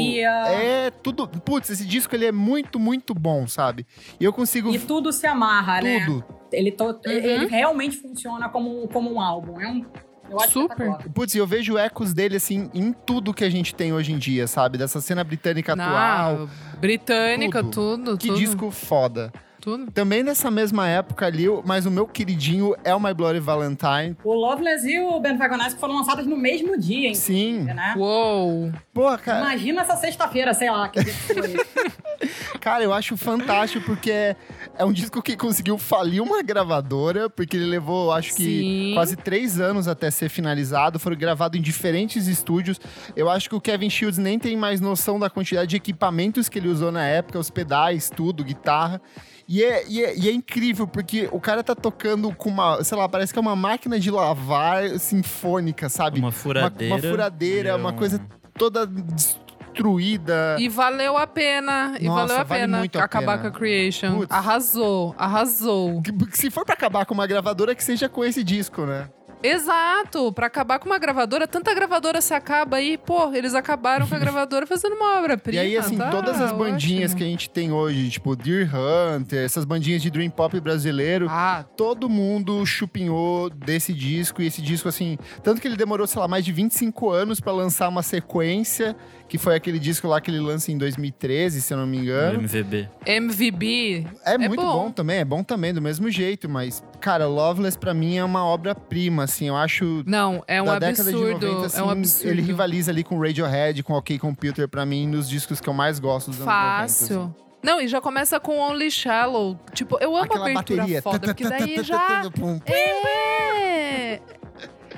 É 0.47 0.91
tudo. 1.03 1.27
Putz, 1.29 1.71
esse 1.71 1.85
disco 1.85 2.15
ele 2.15 2.27
é 2.27 2.33
muito, 2.33 2.79
muito 2.79 3.15
bom, 3.15 3.47
sabe? 3.47 3.87
E 4.19 4.25
eu 4.25 4.33
consigo. 4.33 4.71
E 4.75 4.79
tudo 4.79 5.13
se 5.13 5.27
amarra, 5.27 5.81
né? 5.81 6.05
tudo. 6.05 6.25
Ele, 6.53 6.73
to- 6.73 6.99
ele 7.07 7.47
realmente 7.47 7.97
funciona 7.97 8.49
como, 8.49 8.87
como 8.89 9.13
um 9.13 9.21
álbum. 9.21 9.61
É 9.61 9.69
um, 9.69 9.85
eu 10.29 10.41
acho 10.41 10.53
Super. 10.53 10.97
Putz, 11.15 11.35
eu 11.35 11.47
vejo 11.47 11.77
ecos 11.79 12.13
dele, 12.13 12.37
assim, 12.37 12.69
em 12.75 12.93
tudo 12.93 13.33
que 13.35 13.45
a 13.45 13.51
gente 13.51 13.75
tem 13.75 13.93
hoje 13.93 14.13
em 14.13 14.19
dia, 14.19 14.47
sabe? 14.47 14.77
Dessa 14.79 15.01
cena 15.01 15.23
britânica 15.25 15.73
atual. 15.75 16.39
Não, 16.39 16.51
britânica, 16.81 17.63
Tudo. 17.63 17.97
tudo, 17.97 18.19
Que 18.19 18.29
tudo, 18.29 18.39
disco 18.39 18.71
foda. 18.71 19.33
Tudo. 19.61 19.91
Também 19.93 20.23
nessa 20.23 20.51
mesma 20.51 20.89
época 20.89 21.27
ali, 21.27 21.47
mas 21.65 21.87
o 21.87 21.91
meu 21.91 22.07
queridinho 22.07 22.75
é 22.83 22.95
o 22.95 23.01
My 23.01 23.15
Bloody 23.15 23.39
Valentine. 23.39 24.17
O 24.25 24.35
Loveless 24.35 24.89
e 24.89 24.99
o 24.99 25.21
Ben 25.21 25.37
Vagonesque 25.37 25.79
foram 25.79 25.95
lançados 25.95 26.27
no 26.27 26.37
mesmo 26.37 26.79
dia, 26.79 27.09
hein? 27.09 27.15
Sim. 27.15 27.61
Né? 27.61 27.95
Uou! 27.97 28.73
Pô, 28.93 29.17
cara, 29.19 29.41
Imagina 29.41 29.83
essa 29.83 29.97
sexta-feira, 29.97 30.55
sei 30.55 30.71
lá, 30.71 30.89
que 30.89 31.05
foi. 31.05 31.57
cara, 32.61 32.83
eu 32.83 32.93
acho 32.93 33.17
fantástico 33.17 33.85
porque 33.85 34.11
é, 34.11 34.37
é 34.77 34.85
um 34.85 34.93
disco 34.93 35.23
que 35.23 35.37
conseguiu 35.37 35.79
falir 35.79 36.23
uma 36.23 36.43
gravadora, 36.43 37.29
porque 37.29 37.57
ele 37.57 37.67
levou, 37.67 38.13
acho 38.13 38.35
que, 38.35 38.43
Sim. 38.43 38.95
quase 38.95 39.17
três 39.17 39.61
anos 39.61 39.87
até 39.87 40.11
ser 40.11 40.29
finalizado. 40.29 40.99
Foram 40.99 41.17
gravados 41.17 41.59
em 41.59 41.63
diferentes 41.63 42.27
estúdios. 42.27 42.81
Eu 43.15 43.29
acho 43.29 43.49
que 43.49 43.55
o 43.55 43.61
Kevin 43.61 43.91
Shields 43.91 44.19
nem 44.19 44.39
tem 44.39 44.57
mais 44.57 44.81
noção 44.81 45.19
da 45.19 45.29
quantidade 45.29 45.69
de 45.71 45.77
equipamentos 45.77 46.49
que 46.49 46.59
ele 46.59 46.69
usou 46.69 46.91
na 46.91 47.05
época, 47.05 47.39
os 47.39 47.51
pedais, 47.51 48.11
tudo, 48.11 48.43
guitarra. 48.43 49.01
E 49.53 49.65
é, 49.65 49.85
e, 49.89 50.05
é, 50.05 50.17
e 50.17 50.29
é 50.29 50.33
incrível, 50.33 50.87
porque 50.87 51.29
o 51.33 51.41
cara 51.41 51.65
tá 51.65 51.75
tocando 51.75 52.33
com 52.33 52.49
uma, 52.49 52.85
sei 52.85 52.97
lá, 52.97 53.09
parece 53.09 53.33
que 53.33 53.39
é 53.39 53.43
uma 53.43 53.57
máquina 53.57 53.99
de 53.99 54.09
lavar 54.09 54.89
sinfônica, 55.01 55.89
sabe? 55.89 56.21
Uma 56.21 56.31
furadeira. 56.31 56.95
uma 56.95 57.01
furadeira, 57.03 57.69
e 57.71 57.73
uma 57.75 57.91
um- 57.91 57.97
coisa 57.97 58.21
toda 58.57 58.87
destruída. 58.87 60.57
E 60.59 60.69
valeu 60.69 61.17
a 61.17 61.27
pena. 61.27 61.97
E 61.99 62.05
Nossa, 62.07 62.21
valeu 62.27 62.37
a 62.37 62.45
vale 62.45 62.61
pena 62.61 62.79
muito 62.79 62.97
a 62.99 63.05
acabar 63.05 63.39
pena. 63.39 63.51
com 63.51 63.57
a 63.57 63.59
Creation. 63.59 64.19
Putz. 64.19 64.31
Arrasou, 64.33 65.15
arrasou. 65.19 66.01
Se 66.33 66.49
for 66.49 66.65
pra 66.65 66.75
acabar 66.75 67.05
com 67.05 67.15
uma 67.15 67.27
gravadora, 67.27 67.75
que 67.75 67.83
seja 67.83 68.09
com 68.09 68.25
esse 68.25 68.45
disco, 68.45 68.87
né? 68.87 69.09
Exato, 69.43 70.33
pra 70.33 70.47
acabar 70.47 70.79
com 70.79 70.87
uma 70.87 70.99
gravadora, 70.99 71.47
tanta 71.49 71.75
gravadora 71.75 72.21
se 72.21 72.35
acaba 72.35 72.77
aí, 72.77 72.99
pô, 72.99 73.33
eles 73.33 73.55
acabaram 73.55 74.07
com 74.07 74.15
a 74.15 74.19
gravadora 74.21 74.67
fazendo 74.67 74.95
uma 74.95 75.15
E 75.15 75.19
obra-prima. 75.19 75.63
aí, 75.63 75.77
assim, 75.77 75.97
tá 75.97 76.11
todas 76.11 76.41
as 76.41 76.53
bandinhas 76.53 77.13
ótimo. 77.13 77.19
que 77.19 77.25
a 77.25 77.27
gente 77.27 77.51
tem 77.51 77.73
hoje, 77.73 78.11
tipo 78.11 78.37
Deer 78.37 78.69
Hunter, 78.75 79.45
essas 79.45 79.65
bandinhas 79.65 80.03
de 80.03 80.11
Dream 80.11 80.31
Pop 80.31 80.59
brasileiro, 80.61 81.27
Ah, 81.29 81.65
todo 81.77 82.09
mundo 82.09 82.65
chupinhou 82.67 83.49
desse 83.51 83.93
disco. 83.93 84.43
E 84.43 84.47
esse 84.47 84.61
disco, 84.63 84.89
assim, 84.89 85.19
tanto 85.43 85.61
que 85.61 85.67
ele 85.69 85.77
demorou, 85.77 86.07
sei 86.07 86.21
lá, 86.21 86.29
mais 86.29 86.45
de 86.45 86.53
25 86.53 87.11
anos 87.11 87.41
pra 87.41 87.53
lançar 87.53 87.89
uma 87.89 88.03
sequência, 88.03 88.95
que 89.31 89.39
foi 89.39 89.55
aquele 89.55 89.79
disco 89.79 90.09
lá 90.09 90.21
que 90.21 90.29
ele 90.29 90.41
lança 90.41 90.73
em 90.73 90.77
2013, 90.77 91.63
se 91.63 91.73
eu 91.73 91.79
não 91.79 91.87
me 91.87 91.99
No 91.99 92.03
engano. 92.03 92.41
MVB. 92.43 92.89
MVB. 93.07 94.07
É, 94.27 94.35
É 94.35 94.39
muito 94.39 94.61
bom. 94.61 94.87
bom. 94.87 94.91
também, 94.91 95.19
é 95.19 95.25
bom 95.25 95.45
também, 95.45 95.73
do 95.73 95.81
mesmo 95.81 96.11
jeito, 96.11 96.49
mas, 96.49 96.83
cara, 97.01 97.27
Loveless 97.29 97.79
pra 97.79 97.95
mim 97.95 98.17
é 98.19 98.25
uma 98.25 98.45
obra-prima, 98.45 99.23
assim, 99.25 99.47
eu 99.47 99.57
acho. 99.57 100.03
Não, 100.05 100.43
é 100.49 100.61
um 100.61 100.65
da 100.67 100.77
absurdo. 100.89 101.13
década 101.13 101.39
de 101.39 101.47
90, 101.47 101.67
assim, 101.67 101.79
é 101.79 101.83
um 101.85 101.91
absurdo. 101.91 102.29
ele 102.29 102.43
rivaliza 102.43 102.91
ali 102.91 103.05
com 103.05 103.19
Radiohead, 103.21 103.83
com 103.85 103.93
OK 103.95 104.19
Computer, 104.19 104.69
pra 104.69 104.85
mim, 104.85 105.07
nos 105.07 105.29
discos 105.29 105.61
que 105.61 105.69
eu 105.69 105.73
mais 105.73 106.01
gosto 106.01 106.33
dos 106.33 106.41
anos 106.41 106.47
90. 106.53 106.83
assim. 106.83 107.07
Fácil. 107.07 107.35
Não, 107.63 107.81
e 107.81 107.87
já 107.87 108.01
começa 108.01 108.41
com 108.41 108.59
Only 108.59 108.91
Shallow. 108.91 109.57
Tipo, 109.73 109.97
eu 110.01 110.17
amo 110.17 110.25
Aquela 110.25 110.49
a 110.49 110.51
abertura 110.51 110.79
bateria. 110.83 111.03
foda, 111.03 111.19
porque 111.21 111.49
daí 111.49 111.83
já... 111.85 112.23
É... 112.67 114.21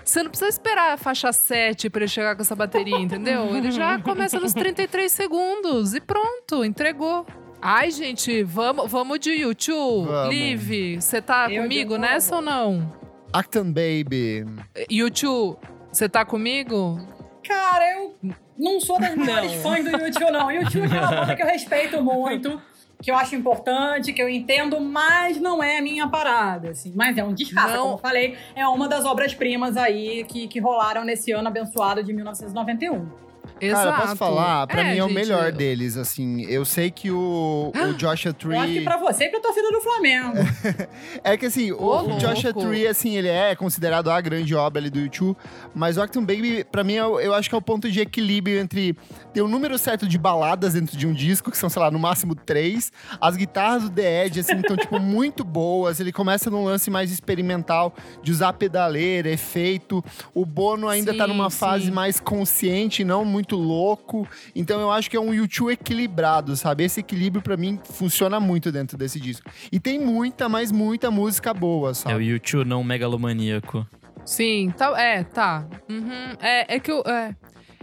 Você 0.05 0.23
não 0.23 0.31
precisa 0.31 0.49
esperar 0.49 0.95
a 0.95 0.97
faixa 0.97 1.33
7 1.33 1.89
pra 1.91 2.01
ele 2.03 2.09
chegar 2.09 2.35
com 2.35 2.43
essa 2.43 2.57
bateria, 2.57 2.99
entendeu? 2.99 3.55
Ele 3.57 3.71
já 3.71 3.99
começa 4.01 4.39
nos 4.41 4.53
33 4.53 5.11
segundos 5.11 5.95
e 5.95 6.01
pronto, 6.01 6.65
entregou. 6.65 7.27
Ai, 7.61 7.91
gente, 7.93 8.43
vamos, 8.43 8.91
vamos 8.91 9.21
de 9.21 9.31
YouTube. 9.31 10.09
Vamos. 10.09 10.35
Liv, 10.35 11.01
você 11.01 11.23
tá 11.23 11.49
Eu 11.49 11.63
comigo 11.63 11.97
nessa 11.97 12.37
ou 12.37 12.43
não? 12.43 12.93
Acton 13.33 13.67
Baby. 13.73 14.45
YouTube, 14.91 15.57
você 15.93 16.09
tá 16.09 16.25
comigo? 16.25 16.99
Cara, 17.47 17.85
eu 17.95 18.17
não 18.59 18.81
sou 18.81 19.01
das 19.01 19.15
maiores 19.15 19.53
fãs 19.63 19.85
do 19.85 19.91
YouTube, 19.91 20.31
não. 20.33 20.51
YouTube 20.51 20.95
é 20.97 21.01
uma 21.01 21.11
banda 21.11 21.37
que 21.37 21.43
eu 21.43 21.47
respeito 21.47 22.03
muito, 22.03 22.61
que 23.03 23.11
eu 23.11 23.17
acho 23.17 23.35
importante, 23.35 24.13
que 24.13 24.23
eu 24.23 24.29
entendo, 24.29 24.81
mas 24.81 25.39
não 25.39 25.63
é 25.63 25.79
a 25.79 25.83
minha 25.83 26.09
parada, 26.09 26.71
assim. 26.71 26.93
Mas 26.95 27.19
é 27.19 27.25
um 27.25 27.35
descasso, 27.35 27.75
Não. 27.75 27.83
como 27.83 27.95
eu 27.95 27.99
falei, 27.99 28.37
é 28.55 28.67
uma 28.67 28.89
das 28.89 29.05
obras-primas 29.05 29.77
aí 29.77 30.25
que, 30.25 30.47
que 30.47 30.61
rolaram 30.61 31.05
nesse 31.05 31.33
ano 31.33 31.49
abençoado 31.49 32.03
de 32.03 32.13
1991. 32.13 33.22
Exato. 33.63 33.91
Cara, 33.91 34.03
posso 34.03 34.17
falar? 34.17 34.67
Pra 34.67 34.83
mim 34.85 34.99
é 34.99 35.05
o 35.05 35.09
gente, 35.09 35.15
melhor 35.15 35.53
deles, 35.53 35.97
assim. 35.97 36.43
Eu 36.43 36.65
sei 36.65 36.91
que 36.91 37.11
o, 37.13 37.73
o 37.75 37.95
Joshua 37.95 38.03
Eu 38.05 38.11
acho 38.11 38.29
que 38.29 38.35
Tree... 38.73 38.85
pra 38.85 38.97
você 38.97 39.25
e 39.25 39.29
pra 39.29 39.41
torcida 39.41 39.71
do 39.71 39.81
Flamengo. 39.81 40.39
É 41.25 41.37
que 41.37 41.47
assim, 41.47 41.71
o, 41.71 41.83
Ô, 41.83 42.15
o 42.15 42.19
Joshua. 42.19 42.53
Tree, 42.53 42.87
assim, 42.87 43.17
ele 43.17 43.29
é 43.29 43.55
considerado 43.55 44.11
a 44.11 44.21
grande 44.21 44.55
obra 44.55 44.81
ali 44.81 44.91
do 44.91 44.99
YouTube, 44.99 45.37
mas 45.75 45.97
o 45.97 46.03
Acton 46.03 46.21
Baby, 46.25 46.65
pra 46.65 46.83
mim, 46.83 46.95
eu, 46.95 47.21
eu 47.21 47.35
acho 47.35 47.49
que 47.49 47.55
é 47.55 47.59
o 47.59 47.63
ponto 47.63 47.91
de 47.91 48.01
equilíbrio 48.01 48.59
entre 48.59 48.97
ter 49.33 49.43
o 49.43 49.49
número 49.49 49.79
certo 49.79 50.09
de 50.09 50.19
baladas 50.19 50.75
dentro 50.75 50.97
de 50.97 51.07
um 51.07 51.13
disco, 51.13 51.51
que 51.51 51.57
são, 51.57 51.69
sei 51.69 51.81
lá, 51.81 51.91
no 51.91 51.99
máximo 51.99 52.35
três. 52.35 52.91
As 53.21 53.37
guitarras 53.37 53.85
do 53.85 53.91
The 53.91 54.27
Edge, 54.27 54.41
assim, 54.41 54.57
estão, 54.57 54.77
tipo, 54.77 54.99
muito 55.01 55.45
boas. 55.45 56.01
Ele 56.01 56.13
começa 56.13 56.51
num 56.51 56.65
lance 56.65 56.91
mais 56.91 57.13
experimental, 57.13 57.95
de 58.23 58.33
usar 58.33 58.53
pedaleira, 58.55 59.31
efeito. 59.31 60.05
O 60.35 60.45
Bono 60.45 60.89
ainda 60.89 61.15
tá 61.15 61.25
Sim, 61.27 61.31
numa 61.33 61.51
fase 61.51 61.87
sim. 61.87 61.91
mais 61.91 62.19
consciente, 62.19 63.05
não 63.05 63.25
muito 63.25 63.52
louco. 63.57 64.27
Então 64.55 64.81
eu 64.81 64.91
acho 64.91 65.11
que 65.11 65.17
é 65.17 65.21
um 65.21 65.33
YouTube 65.33 65.73
equilibrado, 65.73 66.57
sabe? 66.57 66.85
Esse 66.85 67.01
equilíbrio, 67.01 67.43
pra 67.43 67.57
mim, 67.57 67.79
funciona 67.85 68.39
muito 68.41 68.71
dentro 68.73 68.97
desse 68.99 69.19
disco. 69.21 69.51
E 69.71 69.79
tem 69.79 69.99
muita, 69.99 70.49
mas 70.49 70.71
muita 70.73 71.11
música 71.11 71.53
boa, 71.55 71.89
É 71.89 71.93
o 71.93 71.95
sabe? 71.95 72.25
YouTube 72.25 72.69
não 72.69 72.83
megalomaníaco. 72.85 73.87
Sim, 74.25 74.73
tá, 74.77 75.01
é, 75.01 75.25
tá. 75.25 75.67
Uhum. 75.89 76.37
É, 76.41 76.77
é 76.77 76.81
que 76.81 76.91
eu. 76.91 77.03
É, 77.07 77.35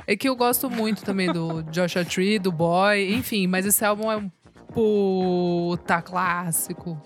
é 0.07 0.15
que 0.15 0.27
eu 0.27 0.35
gosto 0.35 0.69
muito 0.69 1.03
também 1.03 1.31
do 1.31 1.61
Joshua 1.71 2.03
Tree, 2.03 2.39
do 2.39 2.51
Boy, 2.51 3.13
enfim, 3.13 3.45
mas 3.45 3.65
esse 3.65 3.83
álbum 3.85 4.11
é 4.11 4.17
um 4.17 4.31
puta 4.73 6.01
clássico. 6.01 6.99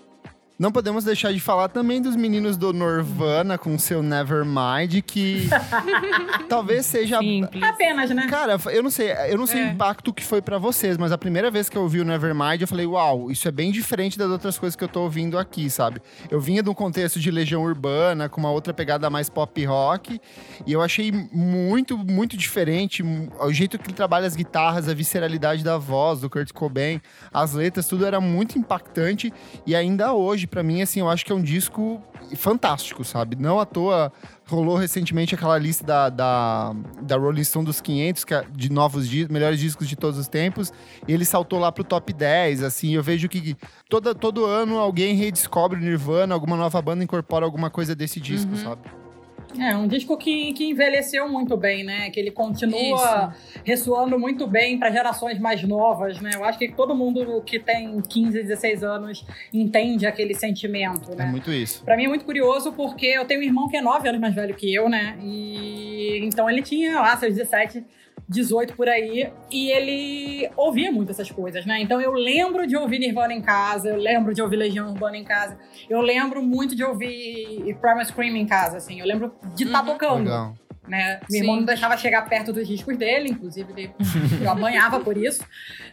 Não 0.56 0.70
podemos 0.70 1.02
deixar 1.02 1.32
de 1.32 1.40
falar 1.40 1.68
também 1.68 2.00
dos 2.00 2.14
meninos 2.14 2.56
do 2.56 2.72
Nirvana 2.72 3.58
com 3.58 3.76
seu 3.76 4.04
Nevermind, 4.04 5.02
que 5.04 5.48
talvez 6.48 6.86
seja. 6.86 7.18
Simples. 7.18 7.60
Apenas, 7.60 8.10
né? 8.10 8.28
Cara, 8.28 8.56
eu 8.70 8.80
não 8.82 8.90
sei, 8.90 9.10
eu 9.30 9.36
não 9.36 9.46
sei 9.48 9.62
É. 9.62 9.64
o 9.64 9.72
impacto 9.72 10.12
que 10.12 10.22
foi 10.24 10.40
pra 10.40 10.56
vocês, 10.56 10.96
mas 10.96 11.10
a 11.10 11.18
primeira 11.18 11.50
vez 11.50 11.68
que 11.68 11.76
eu 11.76 11.82
ouvi 11.82 12.00
o 12.00 12.04
Nevermind, 12.04 12.60
eu 12.60 12.68
falei, 12.68 12.86
uau, 12.86 13.32
isso 13.32 13.48
é 13.48 13.50
bem 13.50 13.72
diferente 13.72 14.16
das 14.16 14.30
outras 14.30 14.56
coisas 14.56 14.76
que 14.76 14.84
eu 14.84 14.88
tô 14.88 15.02
ouvindo 15.02 15.36
aqui, 15.38 15.68
sabe? 15.68 16.00
Eu 16.30 16.40
vinha 16.40 16.62
de 16.62 16.70
um 16.70 16.74
contexto 16.74 17.18
de 17.18 17.32
Legião 17.32 17.62
Urbana, 17.64 18.28
com 18.28 18.40
uma 18.40 18.52
outra 18.52 18.72
pegada 18.72 19.10
mais 19.10 19.28
pop 19.28 19.64
rock, 19.64 20.20
e 20.64 20.72
eu 20.72 20.80
achei 20.82 21.10
muito, 21.32 21.98
muito 21.98 22.36
diferente 22.36 23.02
o 23.02 23.52
jeito 23.52 23.76
que 23.76 23.86
ele 23.86 23.94
trabalha 23.94 24.26
as 24.28 24.36
guitarras, 24.36 24.88
a 24.88 24.94
visceralidade 24.94 25.64
da 25.64 25.78
voz 25.78 26.20
do 26.20 26.30
Kurt 26.30 26.52
Cobain, 26.52 27.00
as 27.32 27.54
letras, 27.54 27.86
tudo 27.88 28.06
era 28.06 28.20
muito 28.20 28.56
impactante, 28.56 29.32
e 29.66 29.74
ainda 29.74 30.12
hoje, 30.12 30.43
pra 30.46 30.62
mim, 30.62 30.82
assim, 30.82 31.00
eu 31.00 31.08
acho 31.08 31.24
que 31.24 31.32
é 31.32 31.34
um 31.34 31.42
disco 31.42 32.02
fantástico, 32.36 33.04
sabe? 33.04 33.36
Não 33.36 33.60
à 33.60 33.66
toa 33.66 34.12
rolou 34.46 34.76
recentemente 34.76 35.34
aquela 35.34 35.58
lista 35.58 35.84
da, 35.84 36.08
da, 36.08 36.74
da 37.02 37.16
Rolling 37.16 37.44
Stone 37.44 37.64
dos 37.64 37.80
500, 37.80 38.24
que 38.24 38.34
é 38.34 38.44
de 38.50 38.70
novos 38.70 39.08
di 39.08 39.30
melhores 39.30 39.58
discos 39.58 39.88
de 39.88 39.96
todos 39.96 40.18
os 40.18 40.28
tempos, 40.28 40.72
e 41.06 41.12
ele 41.12 41.24
saltou 41.24 41.58
lá 41.58 41.72
pro 41.72 41.84
top 41.84 42.12
10, 42.12 42.62
assim, 42.62 42.94
eu 42.94 43.02
vejo 43.02 43.28
que 43.28 43.56
toda, 43.88 44.14
todo 44.14 44.44
ano 44.44 44.78
alguém 44.78 45.14
redescobre 45.14 45.78
o 45.78 45.82
Nirvana, 45.82 46.34
alguma 46.34 46.56
nova 46.56 46.80
banda 46.82 47.04
incorpora 47.04 47.44
alguma 47.44 47.70
coisa 47.70 47.94
desse 47.94 48.20
disco, 48.20 48.56
sabe? 48.56 48.82
É, 49.58 49.76
um 49.76 49.86
disco 49.86 50.16
que, 50.16 50.52
que 50.52 50.64
envelheceu 50.70 51.28
muito 51.28 51.56
bem, 51.56 51.84
né? 51.84 52.10
Que 52.10 52.18
ele 52.20 52.30
continua 52.30 53.34
ressoando 53.64 54.18
muito 54.18 54.46
bem 54.46 54.78
para 54.78 54.90
gerações 54.90 55.38
mais 55.38 55.62
novas, 55.62 56.20
né? 56.20 56.30
Eu 56.34 56.44
acho 56.44 56.58
que 56.58 56.68
todo 56.72 56.94
mundo 56.94 57.42
que 57.46 57.58
tem 57.58 58.00
15, 58.00 58.42
16 58.42 58.82
anos 58.82 59.24
entende 59.52 60.06
aquele 60.06 60.34
sentimento, 60.34 61.12
É 61.12 61.16
né? 61.16 61.26
muito 61.26 61.52
isso. 61.52 61.84
Pra 61.84 61.96
mim 61.96 62.04
é 62.04 62.08
muito 62.08 62.24
curioso 62.24 62.72
porque 62.72 63.06
eu 63.06 63.24
tenho 63.24 63.40
um 63.40 63.44
irmão 63.44 63.68
que 63.68 63.76
é 63.76 63.80
9 63.80 64.08
anos 64.08 64.20
mais 64.20 64.34
velho 64.34 64.54
que 64.54 64.72
eu, 64.74 64.88
né? 64.88 65.16
E 65.22 66.20
então 66.24 66.48
ele 66.48 66.62
tinha 66.62 67.00
lá 67.00 67.16
seus 67.16 67.34
17, 67.34 67.84
18 68.28 68.74
por 68.76 68.88
aí, 68.88 69.30
e 69.50 69.70
ele 69.70 70.50
ouvia 70.56 70.90
muito 70.90 71.10
essas 71.10 71.30
coisas, 71.30 71.64
né? 71.66 71.80
Então 71.80 72.00
eu 72.00 72.12
lembro 72.12 72.66
de 72.66 72.76
ouvir 72.76 72.98
Nirvana 72.98 73.32
em 73.34 73.42
casa, 73.42 73.88
eu 73.88 73.96
lembro 73.96 74.32
de 74.34 74.40
ouvir 74.42 74.56
Legião 74.56 74.90
Urbana 74.90 75.16
em 75.16 75.24
casa, 75.24 75.58
eu 75.88 76.00
lembro 76.00 76.42
muito 76.42 76.74
de 76.74 76.82
ouvir 76.84 77.76
Primal 77.80 78.04
Scream 78.04 78.36
em 78.36 78.46
casa, 78.46 78.76
assim, 78.78 79.00
eu 79.00 79.06
lembro 79.06 79.34
de 79.54 79.64
estar 79.64 79.80
Uhum. 79.80 79.86
tocando 79.86 80.24
Legal. 80.24 80.54
Né? 80.86 81.18
Sim. 81.20 81.26
Meu 81.30 81.40
irmão 81.40 81.56
não 81.56 81.64
deixava 81.64 81.96
chegar 81.96 82.28
perto 82.28 82.52
dos 82.52 82.66
discos 82.66 82.96
dele, 82.96 83.30
inclusive 83.30 83.72
ele, 83.72 83.94
eu 84.42 84.50
apanhava 84.50 85.00
por 85.00 85.16
isso. 85.16 85.44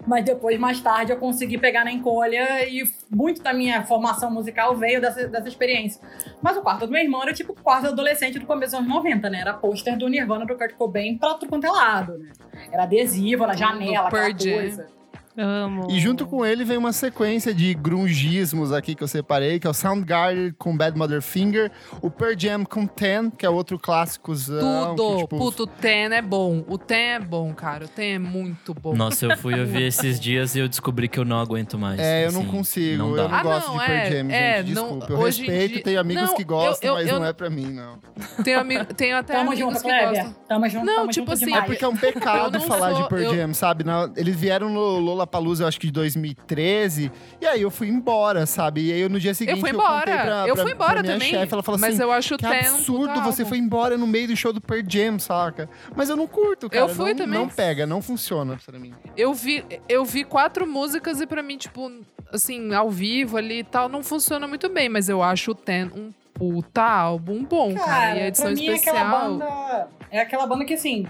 Mas 0.06 0.26
depois, 0.26 0.60
mais 0.60 0.80
tarde, 0.80 1.12
eu 1.12 1.18
consegui 1.18 1.58
pegar 1.58 1.86
na 1.86 1.92
encolha 1.92 2.68
e 2.68 2.84
muito 3.10 3.42
da 3.42 3.54
minha 3.54 3.84
formação 3.84 4.32
musical 4.32 4.76
veio 4.76 5.00
dessa, 5.00 5.28
dessa 5.28 5.48
experiência. 5.48 6.02
Mas 6.42 6.58
o 6.58 6.62
quarto 6.62 6.86
do 6.86 6.92
meu 6.92 7.02
irmão 7.02 7.22
era 7.24 7.34
tipo 7.34 7.54
o 7.54 7.56
quarto 7.56 7.88
adolescente 7.88 8.40
do 8.40 8.46
começo 8.46 8.72
dos 8.72 8.80
anos 8.80 8.90
90, 8.90 9.30
né? 9.30 9.42
Era 9.42 9.54
pôster 9.54 9.98
do 9.98 10.08
Nirvana 10.08 10.46
do 10.46 10.58
Kurt 10.58 10.74
Cobain 10.74 11.18
pra 11.18 11.36
tudo 11.36 11.50
quanto 11.50 11.66
é 11.66 11.72
lado, 11.72 12.18
né? 12.18 12.32
Era 12.72 12.84
adesivo 12.84 13.46
na 13.46 13.54
janela, 13.54 14.08
aquela 14.08 14.38
Jam. 14.38 14.54
coisa. 14.54 15.01
Amo. 15.38 15.88
E 15.90 16.00
junto 16.00 16.26
com 16.26 16.46
ele 16.46 16.64
vem 16.64 16.78
uma 16.78 16.92
sequência 16.94 17.54
de 17.54 17.74
grungismos 17.74 18.72
aqui 18.72 18.96
que 18.96 19.04
eu 19.04 19.08
separei, 19.08 19.60
que 19.60 19.68
é 19.68 19.70
o 19.70 19.74
Soundgarden 19.74 20.54
com 20.58 20.76
Bad 20.76 20.98
Mother 20.98 21.22
Finger, 21.22 21.72
o 22.02 22.10
Pearl 22.12 22.34
Jam 22.38 22.66
com 22.66 22.86
Ten, 22.86 23.30
que 23.30 23.46
é 23.46 23.50
outro 23.50 23.80
clássicozão. 23.80 24.96
Tudo. 24.96 25.12
que, 25.16 25.22
tipo, 25.24 25.38
Puto, 25.38 25.64
o 25.64 25.68
Ten 25.68 26.14
é 26.14 26.22
bom. 26.22 26.64
O 26.68 26.78
Ten 26.78 27.14
é 27.14 27.20
bom, 27.20 27.54
cara. 27.54 27.86
O 27.86 27.88
Ten 27.88 28.16
é 28.16 28.20
muito 28.20 28.74
bom. 28.74 28.94
Nossa, 28.96 29.26
eu 29.26 29.38
fui 29.38 29.60
ouvir 29.60 29.84
esses 29.84 30.20
dias 30.20 30.56
e 30.56 30.60
eu 30.60 30.68
descobri 30.68 31.08
que 31.08 31.20
eu 31.20 31.26
não 31.26 31.40
aguento 31.40 31.78
mais. 31.78 32.00
É, 32.00 32.28
eu 32.28 32.32
não 32.32 32.42
assim, 32.42 32.50
consigo. 32.52 32.98
Não 33.04 33.18
eu 33.18 33.28
não 33.30 33.36
Ah, 33.36 33.44
gosto 33.44 33.68
não, 33.68 33.78
de 33.80 33.86
Pearl 33.86 33.94
é, 34.00 34.12
Jam, 34.12 34.30
é, 34.32 34.58
gente. 34.64 34.74
não- 34.76 34.84
Desculpa. 34.84 35.14
eu 35.14 35.18
hoje 35.20 35.42
em 35.42 35.46
respeito, 35.46 35.74
dia- 35.76 35.84
tenho 35.84 36.00
amigos 36.00 36.24
Não, 36.24 36.36
que 36.36 36.44
gostam, 36.44 36.90
eu- 36.90 36.96
mas 36.96 37.08
eu- 37.08 37.20
não 37.20 37.26
é 37.26 37.34
pra 37.34 37.50
mim, 37.50 37.68
não. 37.72 38.00
Tenho, 38.44 38.60
amigo, 38.60 38.86
tenho 38.94 39.18
até 39.18 39.34
Tamo 39.34 39.52
amigos 39.52 39.60
junto, 39.74 39.82
que 39.82 39.90
Kleber. 39.90 40.10
gostam. 40.24 40.36
Tamo 40.48 40.70
junto, 40.70 40.86
Não, 40.86 40.96
tamo 40.96 41.08
tipo 41.10 41.22
junto 41.22 41.32
assim, 41.34 41.44
É 41.44 41.48
demais. 41.48 41.66
porque 41.66 41.84
é 41.86 41.88
um 41.88 41.92
Eu 41.94 41.98
pecado 41.98 42.60
não 42.60 42.62
falar 42.68 42.92
sou- 42.94 43.04
de 43.04 43.10
Pearl 43.10 43.24
eu- 43.24 43.36
Jam, 43.36 43.54
sabe? 43.54 43.86
Eles 44.16 44.36
vieram 44.36 44.70
no 44.70 45.00
Lollapalooza, 45.22 45.64
eu 45.64 45.68
acho 45.68 45.80
que 45.80 45.88
de 45.88 45.94
2013, 45.94 47.12
e 47.40 47.46
aí 47.46 47.62
eu 47.62 47.70
fui 47.72 47.88
embora, 47.88 48.46
sabe? 48.46 48.88
E 48.88 48.92
aí 48.92 49.00
eu, 49.02 49.10
no 49.10 49.20
dia 49.20 49.34
seguinte 49.34 49.56
Eu 49.56 49.62
fui 49.62 49.72
contei 49.72 49.86
embora. 49.86 50.24
pra, 50.24 50.48
eu 50.48 50.54
pra- 50.56 50.64
fui 50.64 50.72
embora 50.74 50.94
pra 50.96 51.02
minha 51.04 51.14
também. 51.14 51.30
chefe, 51.30 51.54
ela 51.54 51.64
falou 51.64 51.80
mas 51.80 51.94
assim, 51.94 52.04
eu 52.04 52.12
acho 52.12 52.36
o 52.36 52.38
que 52.38 52.46
um 52.46 52.50
absurdo 52.50 53.22
você 53.22 53.46
foi 53.46 53.58
embora 53.58 53.98
no 53.98 54.08
meio 54.08 54.28
do 54.28 54.36
show 54.36 54.52
do 54.52 54.60
Pearl 54.62 54.82
Jam, 54.88 55.20
saca? 55.20 55.70
Mas 55.96 56.10
eu 56.10 56.16
não 56.16 56.28
curto, 56.28 56.70
cara. 56.70 56.84
Eu 56.84 56.90
fui 56.90 57.12
não, 57.12 57.18
também. 57.18 57.40
Não 57.40 57.48
pega, 57.50 57.86
não 57.86 58.02
funciona 58.02 58.58
pra 58.66 58.80
mim. 58.80 58.94
Eu 59.16 59.34
vi, 59.34 59.64
eu 59.88 60.04
vi 60.04 60.24
quatro 60.24 60.66
músicas 60.68 61.22
e 61.22 61.28
pra 61.28 61.44
mim, 61.44 61.58
tipo, 61.58 61.92
assim, 62.32 62.74
ao 62.74 62.90
vivo 62.90 63.38
ali 63.38 63.60
e 63.60 63.64
tal, 63.64 63.88
não 63.88 64.04
funciona 64.04 64.48
muito 64.48 64.68
bem. 64.70 64.90
Mas 64.90 65.08
eu 65.10 65.22
acho 65.22 65.52
o 65.52 65.56
Ten 65.56 65.86
um 65.96 66.12
puta 66.34 66.82
álbum 66.82 67.44
bom, 67.44 67.76
cara. 67.76 68.18
E 68.18 68.22
a 68.24 68.28
edição 68.28 68.48
pra 68.48 68.56
mim 68.56 68.68
é 68.68 68.74
especial. 68.74 68.96
aquela 68.96 69.20
banda. 69.30 69.88
É 70.10 70.20
aquela 70.22 70.48
banda 70.48 70.66
que, 70.66 70.74
assim, 70.74 71.06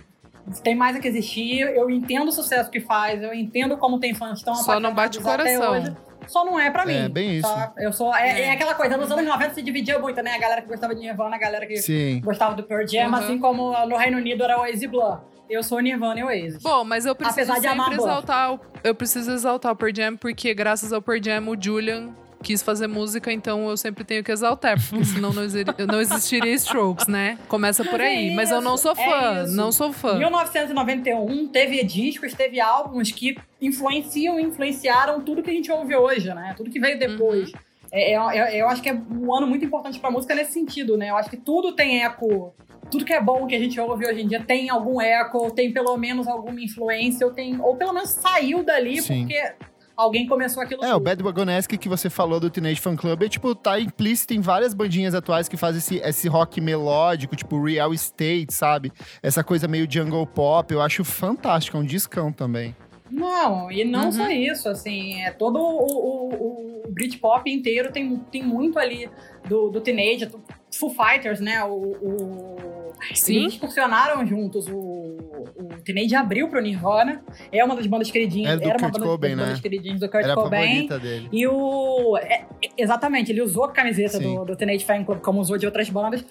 tem 0.63 0.75
mais 0.75 0.95
a 0.95 0.99
que 0.99 1.08
existir. 1.08 1.60
Eu 1.62 1.89
entendo 1.89 2.30
o 2.30 2.32
sucesso 2.32 2.69
que 2.69 2.80
faz, 2.80 3.21
eu 3.21 3.34
entendo 3.34 3.77
como 3.77 3.99
tem 3.99 4.13
fãs 4.13 4.41
tão 4.41 4.56
Só 4.56 4.80
não 4.80 4.93
bate 4.93 5.19
o 5.19 5.21
coração. 5.21 5.95
só 6.27 6.45
não 6.45 6.60
é 6.60 6.69
pra 6.71 6.86
mim. 6.86 6.95
É, 7.06 7.10
bem 7.10 7.38
isso. 7.38 7.47
tá? 7.47 7.73
Eu 7.77 7.91
sou. 7.91 8.13
É, 8.15 8.30
É. 8.30 8.41
é 8.47 8.51
aquela 8.51 8.73
coisa, 8.75 8.97
nos 8.97 9.12
anos 9.12 9.25
90 9.25 9.54
se 9.54 9.62
dividia 9.62 9.99
muito, 9.99 10.21
né? 10.21 10.36
A 10.36 10.39
galera 10.39 10.62
que 10.62 10.67
gostava 10.67 10.93
de 10.95 11.01
Nirvana, 11.01 11.36
a 11.36 11.39
galera 11.39 11.65
que 11.65 11.77
Sim. 11.77 12.21
gostava 12.23 12.56
do 12.56 12.63
Pearl 12.63 12.86
Jam, 12.88 13.08
Uhum. 13.10 13.15
assim 13.15 13.39
como 13.39 13.86
no 13.88 13.97
Reino 13.97 14.17
Unido 14.17 14.43
era 14.43 14.60
Oasis 14.60 14.82
e 14.84 14.88
Blur. 14.88 15.19
Eu 15.49 15.62
sou 15.63 15.80
Nirvana 15.82 16.19
e 16.19 16.23
Oasis. 16.23 16.63
Bom, 16.63 16.84
mas 16.86 17.06
eu 17.06 17.13
preciso 17.13 17.51
Apesar 17.51 17.60
de 17.60 17.67
amar 17.67 17.89
sempre 17.89 18.04
exaltar 18.04 18.54
o, 18.54 18.60
eu 18.86 18.95
preciso 18.95 19.32
exaltar 19.34 19.73
o 19.73 19.75
Pearl 19.75 19.91
Jam 19.93 20.15
porque 20.15 20.54
graças 20.54 20.93
ao 20.93 21.01
Pearl 21.01 21.19
Jam 21.21 21.49
o 21.49 21.62
Julian 21.62 22.10
quis 22.43 22.62
fazer 22.63 22.88
música, 22.88 23.32
então 23.32 23.69
eu 23.69 23.77
sempre 23.77 24.04
tenho 24.04 24.23
que 24.23 24.32
exaltar, 24.32 24.77
porque 24.89 25.06
senão 25.06 25.32
não, 25.34 25.43
exi- 25.43 25.63
não 25.88 26.01
existiria 26.01 26.54
Strokes, 26.56 27.08
né? 27.08 27.38
Começa 27.47 27.84
por 27.86 27.99
é 28.01 28.08
aí. 28.08 28.36
Mas 28.36 28.49
eu 28.51 28.62
não 28.62 28.77
sou 28.77 28.91
é 28.91 28.95
fã, 28.95 29.43
isso. 29.43 29.56
não 29.56 29.71
sou 29.71 29.93
fã. 29.93 30.17
1991 30.17 31.47
teve 31.47 31.84
discos, 31.84 32.34
teve 32.34 32.60
álbuns 32.60 33.12
que 33.12 33.38
influenciam 33.62 34.39
e 34.39 34.43
influenciaram 34.43 35.21
tudo 35.21 35.43
que 35.43 35.49
a 35.49 35.54
gente 35.54 35.71
ouve 35.71 35.95
hoje, 35.95 36.34
né? 36.34 36.54
Tudo 36.58 36.69
que 36.69 36.80
veio 36.80 36.97
depois. 36.97 37.51
É, 37.91 38.13
é- 38.13 38.38
é- 38.38 38.62
eu 38.62 38.69
acho 38.69 38.82
que 38.82 38.89
é 38.89 38.93
um 38.93 39.34
ano 39.36 39.45
muito 39.47 39.65
importante 39.65 39.99
pra 39.99 40.10
música 40.10 40.34
nesse 40.34 40.54
sentido, 40.54 40.97
né? 40.97 41.10
Eu 41.10 41.17
acho 41.17 41.30
que 41.30 41.38
tudo 41.38 41.73
tem 41.73 42.04
eco. 42.04 42.54
Tudo 42.89 43.06
que 43.06 43.13
é 43.13 43.21
bom 43.21 43.45
que 43.47 43.56
a 43.56 43.60
gente 43.60 43.80
ouve 43.80 44.06
hoje 44.06 44.21
em 44.21 44.27
dia 44.27 44.41
tem 44.41 44.69
algum 44.69 44.99
eco, 45.01 45.38
ou 45.38 45.51
tem 45.51 45.71
pelo 45.71 45.95
menos 45.97 46.27
alguma 46.27 46.60
influência, 46.60 47.25
ou, 47.25 47.34
tem, 47.34 47.60
ou 47.62 47.75
pelo 47.75 47.93
menos 47.93 48.10
saiu 48.12 48.63
dali 48.63 49.01
Sim. 49.01 49.19
porque 49.27 49.54
alguém 49.95 50.25
começou 50.27 50.62
aquilo 50.63 50.84
É, 50.84 50.89
o 50.89 50.93
tudo. 50.93 51.04
Bad 51.04 51.23
Wagonesque 51.23 51.77
que 51.77 51.89
você 51.89 52.10
falou 52.10 52.39
do 52.39 52.49
Teenage 52.49 52.80
Fan 52.82 52.95
Club 52.95 53.23
é, 53.23 53.30
tipo, 53.30 53.54
tá 53.56 53.80
implícito 53.80 54.34
em 54.34 54.41
várias 54.41 54.73
bandinhas 54.73 55.13
atuais 55.15 55.47
que 55.47 55.58
fazem 55.58 55.80
esse, 55.80 55.97
esse 55.97 56.27
rock 56.27 56.60
melódico, 56.62 57.36
tipo 57.36 57.62
Real 57.63 57.93
Estate, 57.93 58.47
sabe? 58.54 58.91
Essa 59.21 59.43
coisa 59.43 59.67
meio 59.67 59.88
jungle 59.89 60.25
pop, 60.25 60.73
eu 60.73 60.82
acho 60.82 61.04
fantástico, 61.04 61.77
é 61.77 61.80
um 61.80 61.86
discão 61.86 62.32
também. 62.32 62.75
Não, 63.10 63.69
e 63.69 63.84
não 63.84 64.06
Uhum. 64.06 64.12
só 64.13 64.30
isso, 64.30 64.69
assim, 64.69 65.21
é 65.21 65.32
todo 65.32 65.60
o, 65.60 65.62
o, 65.62 66.34
o, 66.34 66.84
o 66.88 66.91
Britpop 66.91 67.49
inteiro 67.51 67.91
tem, 67.91 68.15
tem 68.32 68.41
muito 68.41 68.80
ali 68.80 69.10
do, 69.49 69.69
do 69.69 69.82
Teenage, 69.82 70.27
do 70.27 70.41
Foo 70.73 70.89
Fighters, 70.89 71.41
né? 71.41 71.62
O, 71.65 71.71
o- 71.73 72.70
Sim. 73.13 73.35
Eles 73.41 73.53
excursionaram 73.53 74.25
juntos. 74.25 74.67
O, 74.67 74.73
o 74.75 75.69
Teenage 75.83 76.15
abriu 76.15 76.47
pro 76.49 76.61
Nirvana. 76.61 77.23
É 77.51 77.63
uma 77.63 77.75
das 77.75 77.87
bandas 77.87 78.09
queridinhas. 78.11 78.51
Era 78.51 78.59
do 78.59 78.67
uma 78.67 78.79
Kurt 78.79 78.93
banda- 78.93 79.05
Cobain, 79.05 79.29
das 79.31 79.37
né? 79.37 79.43
bandas 79.45 79.61
queridinhas 79.61 79.99
do 79.99 80.09
Kurt 80.09 80.23
Era 80.23 80.33
a 80.33 80.35
Cobain. 80.35 80.87
dele. 80.87 81.29
E 81.31 81.47
o. 81.47 82.17
é, 82.17 82.45
é, 82.63 82.69
exatamente, 82.77 83.31
ele 83.31 83.41
usou 83.41 83.65
a 83.65 83.71
camiseta 83.71 84.17
Sim. 84.17 84.35
do, 84.35 84.45
do 84.45 84.55
Teenage 84.55 84.85
Fan 84.85 85.03
Club, 85.03 85.19
como 85.21 85.39
usou 85.39 85.57
de 85.57 85.65
outras 85.65 85.89
bandas. 85.89 86.23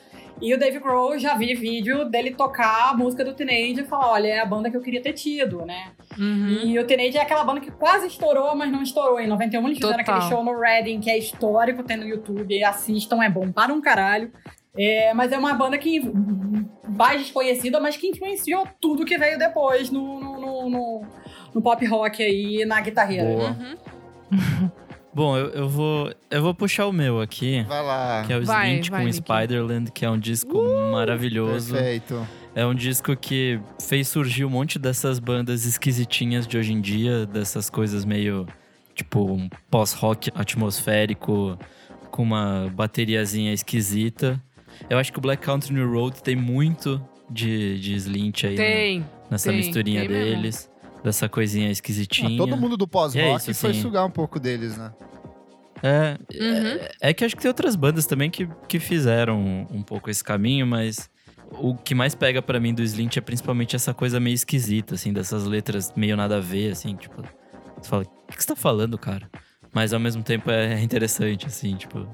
E 0.43 0.55
o 0.55 0.59
Dave 0.59 0.79
Grohl, 0.79 1.19
já 1.19 1.37
vi 1.37 1.55
vídeo 1.55 2.07
dele 2.09 2.31
tocar 2.31 2.91
a 2.93 2.97
música 2.97 3.23
do 3.23 3.35
Teenage 3.35 3.83
e 3.83 3.85
falar: 3.85 4.13
olha, 4.13 4.29
é 4.29 4.39
a 4.41 4.47
banda 4.47 4.71
que 4.71 4.77
eu 4.77 4.81
queria 4.81 5.03
ter 5.03 5.13
tido, 5.13 5.67
né? 5.67 5.93
Uhum. 6.19 6.49
E 6.65 6.79
o 6.79 6.87
Teenage 6.87 7.19
é 7.19 7.21
aquela 7.23 7.45
banda 7.45 7.61
que 7.61 7.71
quase 7.71 8.07
estourou, 8.07 8.55
mas 8.57 8.73
não 8.73 8.83
estourou. 8.83 9.21
Em 9.21 9.27
91 9.27 9.67
eles 9.67 9.79
fizeram 9.79 9.99
Total. 9.99 10.17
aquele 10.17 10.31
show 10.31 10.43
no 10.43 10.59
Reading, 10.59 11.01
que 11.01 11.11
é 11.11 11.19
histórico, 11.19 11.83
tem 11.83 11.99
no 11.99 12.07
YouTube. 12.07 12.63
Assistam, 12.65 13.23
é 13.23 13.29
bom 13.29 13.53
para 13.53 13.73
um 13.75 13.83
caralho. 13.83 14.33
É, 14.79 15.13
mas 15.15 15.33
é 15.33 15.39
uma 15.39 15.53
banda 15.55 15.77
que 15.79 16.01
mais 16.89 17.21
desconhecida, 17.23 17.81
mas 17.81 17.97
que 17.97 18.07
influenciou 18.09 18.67
tudo 18.81 19.05
que 19.05 19.19
veio 19.19 19.39
depois 19.39 19.91
no, 19.91 20.21
no, 20.21 20.41
no, 20.41 20.71
no- 20.71 21.03
no 21.55 21.63
pop 21.63 21.85
rock 21.87 22.23
aí, 22.23 22.65
na 22.65 22.81
guitarreira. 22.81 23.25
Boa. 23.25 23.57
Uhum. 24.31 24.71
Bom, 25.13 25.37
eu, 25.37 25.49
eu 25.51 25.69
vou 25.69 26.15
eu 26.31 26.41
vou 26.41 26.55
puxar 26.55 26.87
o 26.87 26.93
meu 26.93 27.21
aqui, 27.21 27.65
Vai 27.65 27.83
lá. 27.83 28.23
que 28.25 28.33
é 28.33 28.39
o 28.39 28.45
Vai, 28.45 28.71
Slint 28.75 28.91
vai, 28.91 29.05
com. 29.05 29.13
Spiderland, 29.13 29.91
que 29.91 30.05
é 30.05 30.11
um 30.11 30.17
disco 30.19 30.63
maravilhoso. 30.93 31.73
Perfeito. 31.75 32.25
É 32.55 32.65
um 32.65 32.73
disco 32.75 33.17
que 33.17 33.59
fez 33.83 34.07
surgir 34.07 34.45
um 34.45 34.51
monte 34.51 34.79
dessas 34.79 35.19
bandas 35.19 35.65
esquisitinhas 35.67 36.47
de 36.47 36.57
hoje 36.57 36.73
em 36.73 36.81
dia, 36.81 37.27
dessas 37.27 37.69
coisas 37.69 38.05
meio 38.05 38.47
tipo 38.95 39.21
um 39.33 39.49
pós-rock 39.69 40.31
atmosférico 40.35 41.59
com 42.13 42.23
uma 42.23 42.71
bateriazinha 42.73 43.53
esquisita. 43.53 44.41
Eu 44.89 44.99
acho 44.99 45.13
que 45.13 45.19
o 45.19 45.21
Black 45.23 45.43
Country 45.43 45.73
New 45.75 45.91
Road 45.93 46.23
tem 46.23 46.35
muito 46.37 47.01
de, 47.29 47.79
de 47.81 47.95
Slint 47.95 48.45
aí 48.45 48.57
né? 48.57 48.65
Tem. 48.65 49.07
nessa 49.31 49.51
tem, 49.51 49.59
misturinha 49.59 50.01
tem 50.01 50.09
mesmo. 50.11 50.25
deles, 50.43 50.71
dessa 51.05 51.29
coisinha 51.29 51.69
Ah, 51.69 51.73
esquisitinha. 51.73 52.37
todo 52.37 52.57
mundo 52.57 52.77
do 52.77 52.85
é 52.85 52.89
pós-rock 52.89 53.55
foi 53.55 53.71
assim. 53.71 53.81
sugar 53.83 54.05
um 54.05 54.11
pouco 54.11 54.39
deles, 54.41 54.77
né? 54.77 54.93
É, 55.83 56.19
Uhum. 56.39 56.67
é, 57.01 57.11
é 57.11 57.15
que 57.15 57.25
acho 57.25 57.35
que 57.35 57.41
tem 57.43 57.49
outras 57.49 57.75
bandas 57.75 58.05
também 58.07 58.31
que, 58.31 58.47
que 58.69 58.79
fizeram 58.79 59.39
um, 59.41 59.67
um 59.79 59.83
pouco 59.83 60.11
esse 60.11 60.23
caminho, 60.23 60.67
mas 60.67 61.09
o 61.53 61.75
que 61.75 61.95
mais 61.95 62.15
pega 62.15 62.43
pra 62.43 62.61
mim 62.61 62.75
do 62.75 62.83
Slint 62.83 63.17
é 63.17 63.21
principalmente 63.21 63.75
essa 63.75 63.95
coisa 63.95 64.21
meio 64.21 64.35
esquisita, 64.35 64.95
assim, 64.95 65.13
dessas 65.13 65.45
letras 65.47 65.93
meio 65.97 66.17
nada 66.17 66.37
a 66.37 66.41
ver, 66.41 66.73
assim, 66.73 66.95
tipo. 66.95 67.23
Você 67.81 67.89
fala, 67.89 68.03
o 68.03 68.07
que, 68.31 68.37
que 68.37 68.43
você 68.43 68.49
tá 68.49 68.57
falando, 68.57 68.99
cara? 68.99 69.29
Mas 69.73 69.93
ao 69.95 70.01
mesmo 70.01 70.23
tempo 70.23 70.51
é 70.51 70.81
interessante, 70.83 71.47
assim, 71.47 71.75
tipo. 71.77 72.07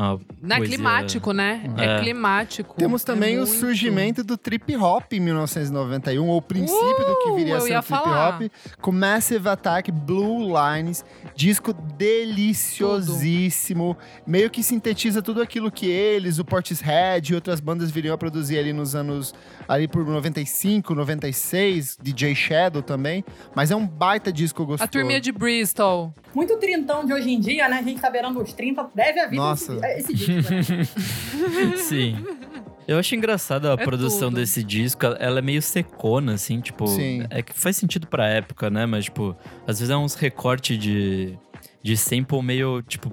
Uma 0.00 0.20
Não 0.42 0.56
é 0.56 0.60
climático, 0.60 1.32
né? 1.32 1.62
É, 1.76 1.84
É. 1.84 2.00
climático. 2.00 2.74
Temos 2.76 3.04
também 3.04 3.34
É 3.36 3.42
o 3.42 3.46
muito. 3.46 3.58
surgimento 3.60 4.24
do 4.24 4.36
trip 4.36 4.74
hop 4.76 5.12
em 5.12 5.20
1991, 5.20 6.26
ou 6.28 6.38
o 6.38 6.42
princípio 6.42 7.04
do 7.06 7.16
que 7.22 7.32
viria 7.36 7.54
Uh, 7.54 7.56
a 7.56 7.60
eu 7.60 7.66
ser 7.66 7.76
o 7.78 7.82
trip 7.82 7.88
falar. 7.88 8.34
hop, 8.34 8.42
com 8.80 8.92
Massive 8.92 9.48
Attack 9.48 9.90
Blue 9.92 10.48
Lines, 10.54 11.04
disco 11.34 11.72
deliciosíssimo, 11.74 13.96
meio 14.26 14.50
que 14.50 14.62
sintetiza 14.62 15.22
tudo 15.22 15.40
aquilo 15.42 15.70
que 15.70 15.86
eles, 15.86 16.38
o 16.38 16.44
Portishead 16.44 17.32
e 17.32 17.34
outras 17.34 17.60
bandas 17.60 17.90
viriam 17.90 18.14
a 18.14 18.18
produzir 18.18 18.58
ali 18.58 18.72
nos 18.72 18.94
anos 18.94 19.34
ali 19.68 19.86
por 19.86 20.04
95, 20.04 20.94
96, 20.94 21.96
DJ 22.02 22.34
Shadow 22.34 22.82
também, 22.82 23.24
mas 23.54 23.70
é 23.70 23.76
um 23.76 23.86
baita 23.86 24.32
disco 24.32 24.64
gostoso. 24.64 24.84
A 24.84 24.88
turminha 24.88 25.20
de 25.20 25.30
Bristol. 25.32 26.12
Muito 26.34 26.56
trintão 26.58 27.04
de 27.04 27.12
hoje 27.12 27.30
em 27.30 27.40
dia, 27.40 27.68
né? 27.68 27.78
A 27.78 27.82
gente 27.82 28.00
tá 28.00 28.08
beirando 28.10 28.40
os 28.40 28.52
30, 28.52 28.90
deve 28.94 29.20
haver 29.20 29.36
Nossa. 29.36 29.74
esse, 29.96 30.12
esse 30.12 30.14
disco. 30.14 30.52
Né? 30.52 31.76
Sim. 31.78 32.16
Eu 32.86 32.98
acho 32.98 33.14
engraçada 33.14 33.70
a 33.70 33.74
É 33.74 33.84
produção 33.84 34.28
tudo. 34.30 34.36
desse 34.40 34.62
disco. 34.64 35.04
Ela 35.18 35.38
é 35.38 35.42
meio 35.42 35.62
secona, 35.62 36.34
assim, 36.34 36.60
tipo. 36.60 36.86
Sim. 36.86 37.24
É 37.30 37.42
que 37.42 37.52
faz 37.52 37.76
sentido 37.76 38.06
pra 38.06 38.26
época, 38.26 38.68
né? 38.70 38.86
Mas, 38.86 39.04
tipo, 39.04 39.36
às 39.66 39.78
vezes 39.78 39.90
é 39.90 39.96
uns 39.96 40.14
recortes 40.14 40.76
de, 40.78 41.38
de 41.82 41.96
sample 41.96 42.42
meio, 42.42 42.82
tipo, 42.82 43.12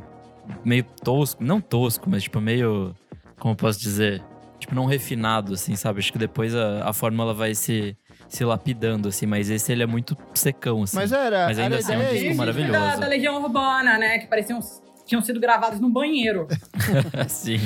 meio 0.66 0.84
tosco. 1.04 1.44
Não 1.44 1.60
tosco, 1.62 2.10
mas, 2.10 2.24
tipo, 2.24 2.40
meio. 2.42 2.96
Como 3.40 3.52
eu 3.54 3.56
posso 3.58 3.80
dizer? 3.80 4.24
Tipo, 4.60 4.74
não 4.74 4.86
refinado, 4.86 5.54
assim, 5.54 5.76
sabe? 5.76 6.00
Acho 6.00 6.12
que 6.12 6.18
depois 6.18 6.56
a, 6.56 6.90
a 6.90 6.94
fórmula 6.94 7.32
vai 7.34 7.54
se, 7.54 7.96
se 8.28 8.44
lapidando, 8.44 9.08
assim. 9.10 9.26
Mas 9.26 9.50
esse 9.50 9.72
ele 9.72 9.84
é 9.84 9.86
muito 9.86 10.18
secão, 10.34 10.84
assim. 10.84 10.96
Mas 10.96 11.12
era, 11.12 11.46
Mas 11.46 11.60
ainda 11.60 11.76
era 11.76 11.84
assim 11.84 11.94
é 11.94 11.98
um 11.98 12.02
disco 12.02 12.16
discos 12.18 12.38
maravilhoso. 12.38 12.72
Da, 12.80 12.96
da 12.96 13.08
Legião 13.08 13.42
Urbana, 13.42 13.98
né? 13.98 14.20
Que 14.20 14.28
pareciam 14.28 14.60
tinham 15.08 15.22
sido 15.22 15.39
gravados 15.39 15.80
no 15.80 15.89
banheiro. 15.89 16.48
Sim. 17.28 17.60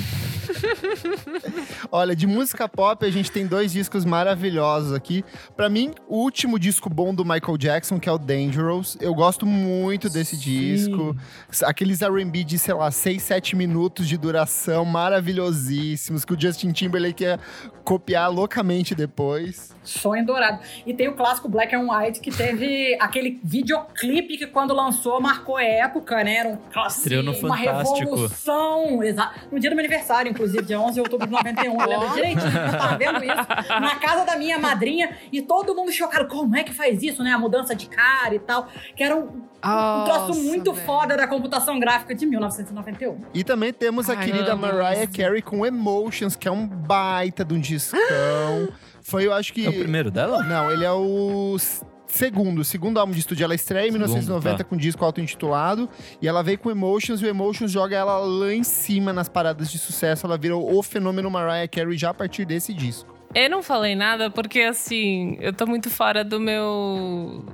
Olha, 1.91 2.15
de 2.15 2.27
música 2.27 2.67
pop, 2.67 3.05
a 3.05 3.09
gente 3.09 3.31
tem 3.31 3.45
dois 3.45 3.71
discos 3.71 4.05
maravilhosos 4.05 4.93
aqui. 4.93 5.23
Pra 5.55 5.69
mim, 5.69 5.93
o 6.07 6.17
último 6.17 6.59
disco 6.59 6.89
bom 6.89 7.13
do 7.13 7.25
Michael 7.25 7.57
Jackson, 7.57 7.99
que 7.99 8.07
é 8.07 8.11
o 8.11 8.17
Dangerous. 8.17 8.97
Eu 9.01 9.13
gosto 9.13 9.45
muito 9.45 10.09
desse 10.09 10.37
disco. 10.37 11.15
Aqueles 11.63 12.01
R&B 12.01 12.43
de, 12.43 12.57
sei 12.57 12.73
lá, 12.73 12.91
6, 12.91 13.21
7 13.21 13.55
minutos 13.55 14.07
de 14.07 14.17
duração, 14.17 14.85
maravilhosíssimos, 14.85 16.25
que 16.25 16.33
o 16.33 16.39
Justin 16.39 16.71
Timberlake 16.71 17.23
ia 17.23 17.39
copiar 17.83 18.31
loucamente 18.31 18.93
depois. 18.95 19.75
Sonho 19.83 20.25
dourado. 20.25 20.59
E 20.85 20.93
tem 20.93 21.07
o 21.07 21.13
clássico 21.13 21.49
Black 21.49 21.75
and 21.75 21.87
White, 21.89 22.19
que 22.19 22.31
teve 22.31 22.95
aquele 22.99 23.39
videoclipe 23.43 24.37
que 24.37 24.47
quando 24.47 24.73
lançou 24.73 25.19
marcou 25.19 25.59
época, 25.59 26.23
né? 26.23 26.35
Era 26.35 26.49
um 26.49 26.57
clássico. 26.71 27.03
No 27.39 27.47
uma 27.47 27.57
Fantástico. 27.57 27.99
revolução. 27.99 29.03
Exa 29.03 29.31
no 29.51 29.59
dia 29.59 29.69
do 29.69 29.75
meu 29.75 29.85
aniversário, 29.85 30.29
inclusive, 30.31 30.63
dia 30.63 30.79
11 30.79 30.93
de 30.93 30.99
outubro 31.01 31.27
de 31.27 31.33
91. 31.33 31.81
Eu 31.81 31.87
lembro 31.87 32.09
direitinho, 32.13 32.47
eu 32.47 32.77
tava 32.77 32.97
vendo 32.97 33.23
isso 33.23 33.79
na 33.79 33.95
casa 33.95 34.25
da 34.25 34.35
minha 34.35 34.57
madrinha 34.57 35.15
e 35.31 35.41
todo 35.41 35.75
mundo 35.75 35.91
chocado. 35.91 36.27
Como 36.27 36.55
é 36.55 36.63
que 36.63 36.73
faz 36.73 37.01
isso, 37.03 37.23
né? 37.23 37.31
A 37.31 37.37
mudança 37.39 37.75
de 37.75 37.87
cara 37.87 38.35
e 38.35 38.39
tal. 38.39 38.67
Que 38.95 39.03
era 39.03 39.15
um, 39.15 39.21
um 39.23 40.03
troço 40.05 40.27
Nossa, 40.27 40.39
muito 40.41 40.73
velho. 40.73 40.85
foda 40.85 41.17
da 41.17 41.27
computação 41.27 41.79
gráfica 41.79 42.13
de 42.15 42.25
1991. 42.25 43.17
E 43.33 43.43
também 43.43 43.71
temos 43.71 44.09
a 44.09 44.13
Ai, 44.13 44.25
querida. 44.25 44.55
Mariah 44.55 45.07
Carey 45.07 45.41
com 45.41 45.65
Emotions, 45.65 46.35
que 46.35 46.47
é 46.47 46.51
um 46.51 46.67
baita 46.67 47.43
de 47.45 47.53
um 47.53 47.59
discão. 47.59 47.99
Foi, 49.01 49.25
eu 49.25 49.33
acho 49.33 49.51
que... 49.53 49.65
É 49.65 49.69
o 49.69 49.73
primeiro 49.73 50.11
dela? 50.11 50.43
Não, 50.43 50.71
ele 50.71 50.85
é 50.85 50.91
o 50.91 51.57
segundo. 52.11 52.59
O 52.59 52.65
segundo 52.65 52.99
álbum 52.99 53.13
de 53.13 53.19
estúdio. 53.19 53.43
Ela 53.43 53.55
estreia 53.55 53.87
em 53.87 53.91
Segundo, 53.91 54.07
1990 54.07 54.57
tá. 54.57 54.63
com 54.63 54.75
um 54.75 54.77
disco 54.77 55.03
auto-intitulado. 55.03 55.89
E 56.21 56.27
ela 56.27 56.43
veio 56.43 56.59
com 56.59 56.69
Emotions. 56.69 57.21
E 57.21 57.25
o 57.25 57.27
Emotions 57.27 57.71
joga 57.71 57.95
ela 57.95 58.17
lá 58.17 58.53
em 58.53 58.63
cima 58.63 59.11
nas 59.11 59.29
paradas 59.29 59.71
de 59.71 59.77
sucesso. 59.77 60.25
Ela 60.25 60.37
virou 60.37 60.77
o 60.77 60.83
fenômeno 60.83 61.29
Mariah 61.29 61.67
Carey 61.67 61.97
já 61.97 62.09
a 62.09 62.13
partir 62.13 62.45
desse 62.45 62.73
disco. 62.73 63.15
Eu 63.33 63.49
não 63.49 63.63
falei 63.63 63.95
nada 63.95 64.29
porque, 64.29 64.59
assim, 64.61 65.37
eu 65.39 65.53
tô 65.53 65.65
muito 65.65 65.89
fora 65.89 66.23
do 66.23 66.39
meu. 66.39 67.45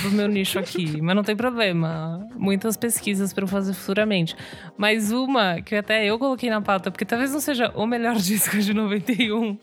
Pro 0.00 0.10
meu 0.10 0.28
nicho 0.28 0.58
aqui, 0.58 1.00
mas 1.00 1.14
não 1.16 1.22
tem 1.22 1.36
problema. 1.36 2.26
Muitas 2.36 2.76
pesquisas 2.76 3.32
para 3.32 3.44
eu 3.44 3.48
fazer 3.48 3.72
futuramente. 3.74 4.34
Mas 4.76 5.10
uma 5.12 5.60
que 5.62 5.74
até 5.74 6.04
eu 6.04 6.18
coloquei 6.18 6.50
na 6.50 6.60
pauta, 6.60 6.90
porque 6.90 7.04
talvez 7.04 7.32
não 7.32 7.40
seja 7.40 7.70
o 7.74 7.86
melhor 7.86 8.16
disco 8.18 8.58
de 8.58 8.72
91, 8.74 9.58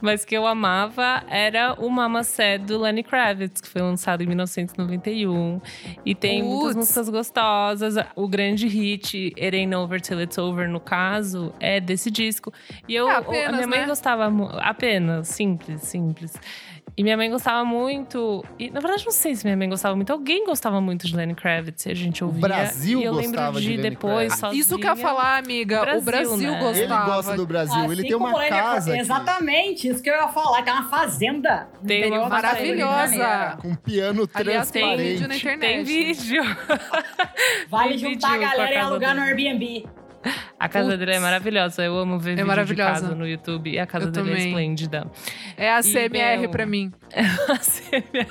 mas 0.00 0.24
que 0.24 0.34
eu 0.36 0.46
amava, 0.46 1.22
era 1.28 1.74
o 1.74 1.88
Mama 1.90 2.22
Said 2.24 2.64
do 2.66 2.78
Lenny 2.80 3.02
Kravitz, 3.02 3.60
que 3.60 3.68
foi 3.68 3.82
lançado 3.82 4.22
em 4.22 4.26
1991. 4.26 5.60
E 6.04 6.14
tem 6.14 6.42
Putz. 6.42 6.54
muitas 6.54 6.76
músicas 6.76 7.08
gostosas. 7.08 7.94
O 8.16 8.28
grande 8.28 8.66
hit, 8.66 9.32
It 9.38 9.56
Ain't 9.56 9.74
Over 9.74 10.00
Till 10.00 10.20
It's 10.22 10.38
Over, 10.38 10.68
no 10.68 10.80
caso, 10.80 11.52
é 11.60 11.80
desse 11.80 12.10
disco. 12.10 12.52
E 12.88 12.94
eu, 12.94 13.08
É, 13.08 13.14
a 13.14 13.18
apenas, 13.18 13.56
minha 13.56 13.66
mãe 13.66 13.80
né? 13.80 13.86
gostava 13.86 14.28
apenas, 14.60 15.28
simples, 15.28 15.82
simples. 15.82 16.34
E 16.98 17.02
minha 17.04 17.16
mãe 17.16 17.30
gostava 17.30 17.64
muito. 17.64 18.44
E 18.58 18.70
na 18.70 18.80
verdade, 18.80 19.04
não 19.04 19.12
sei 19.12 19.32
se 19.36 19.44
minha 19.44 19.56
mãe 19.56 19.68
gostava 19.68 19.94
muito. 19.94 20.12
Alguém 20.12 20.44
gostava 20.44 20.80
muito 20.80 21.06
de 21.06 21.14
Lenny 21.14 21.32
Kravitz 21.32 21.86
a 21.86 21.94
gente 21.94 22.24
ouvia. 22.24 22.40
Brasil 22.40 23.00
e 23.00 23.04
eu 23.04 23.12
lembro 23.14 23.52
de, 23.52 23.60
de 23.60 23.68
Lenny 23.68 23.82
depois, 23.90 24.14
Kravitz. 24.14 24.40
sozinha. 24.40 24.60
Isso 24.60 24.76
que 24.76 24.84
eu 24.84 24.90
ia 24.90 24.96
falar, 24.96 25.38
amiga. 25.38 25.80
Brasil, 25.80 26.00
o 26.00 26.04
Brasil 26.04 26.50
né? 26.50 26.58
gostava. 26.58 26.78
Ele 27.04 27.14
gosta 27.14 27.36
do 27.36 27.46
Brasil, 27.46 27.84
ele 27.84 27.92
Assim 27.92 28.02
tem 28.02 28.16
uma 28.16 28.48
casa 28.48 28.90
aqui, 28.90 29.00
Exatamente, 29.00 29.88
isso 29.88 30.02
que 30.02 30.10
eu 30.10 30.14
ia 30.14 30.26
falar, 30.28 30.60
que 30.62 30.70
é 30.70 30.72
uma 30.72 30.88
fazenda. 30.88 31.68
Tem 31.86 32.10
uma 32.10 32.28
maravilhosa. 32.28 33.58
Com 33.62 33.76
piano 33.76 34.28
Aliás, 34.34 34.68
tem 34.72 34.82
transparente. 34.82 35.12
vídeo 35.12 35.28
na 35.28 35.36
internet. 35.36 35.60
Tem 35.60 35.84
vídeo. 35.84 36.42
Vale 37.68 37.88
Tem 37.90 37.98
juntar 37.98 38.28
a 38.28 38.32
vídeo 38.32 38.44
a 38.44 38.50
galera 38.50 38.74
e 38.74 38.76
alugar 38.76 39.14
no. 39.14 39.22
Airbnb. 39.22 39.86
A 40.58 40.68
casa 40.68 40.88
Putz. 40.88 40.98
dele 40.98 41.12
é 41.12 41.20
maravilhosa. 41.20 41.82
Eu 41.82 41.96
amo 41.98 42.18
ver 42.18 42.36
vídeo 42.36 42.64
de 42.64 42.74
casa 42.74 43.14
no 43.14 43.26
YouTube. 43.26 43.70
E 43.70 43.78
a 43.78 43.86
casa 43.86 44.06
Eu 44.06 44.10
dele 44.10 44.30
é 44.30 44.32
também. 44.32 44.48
esplêndida. 44.48 45.06
É 45.56 45.72
a 45.72 45.80
CMR 45.82 46.40
meu, 46.40 46.50
pra 46.50 46.66
mim. 46.66 46.92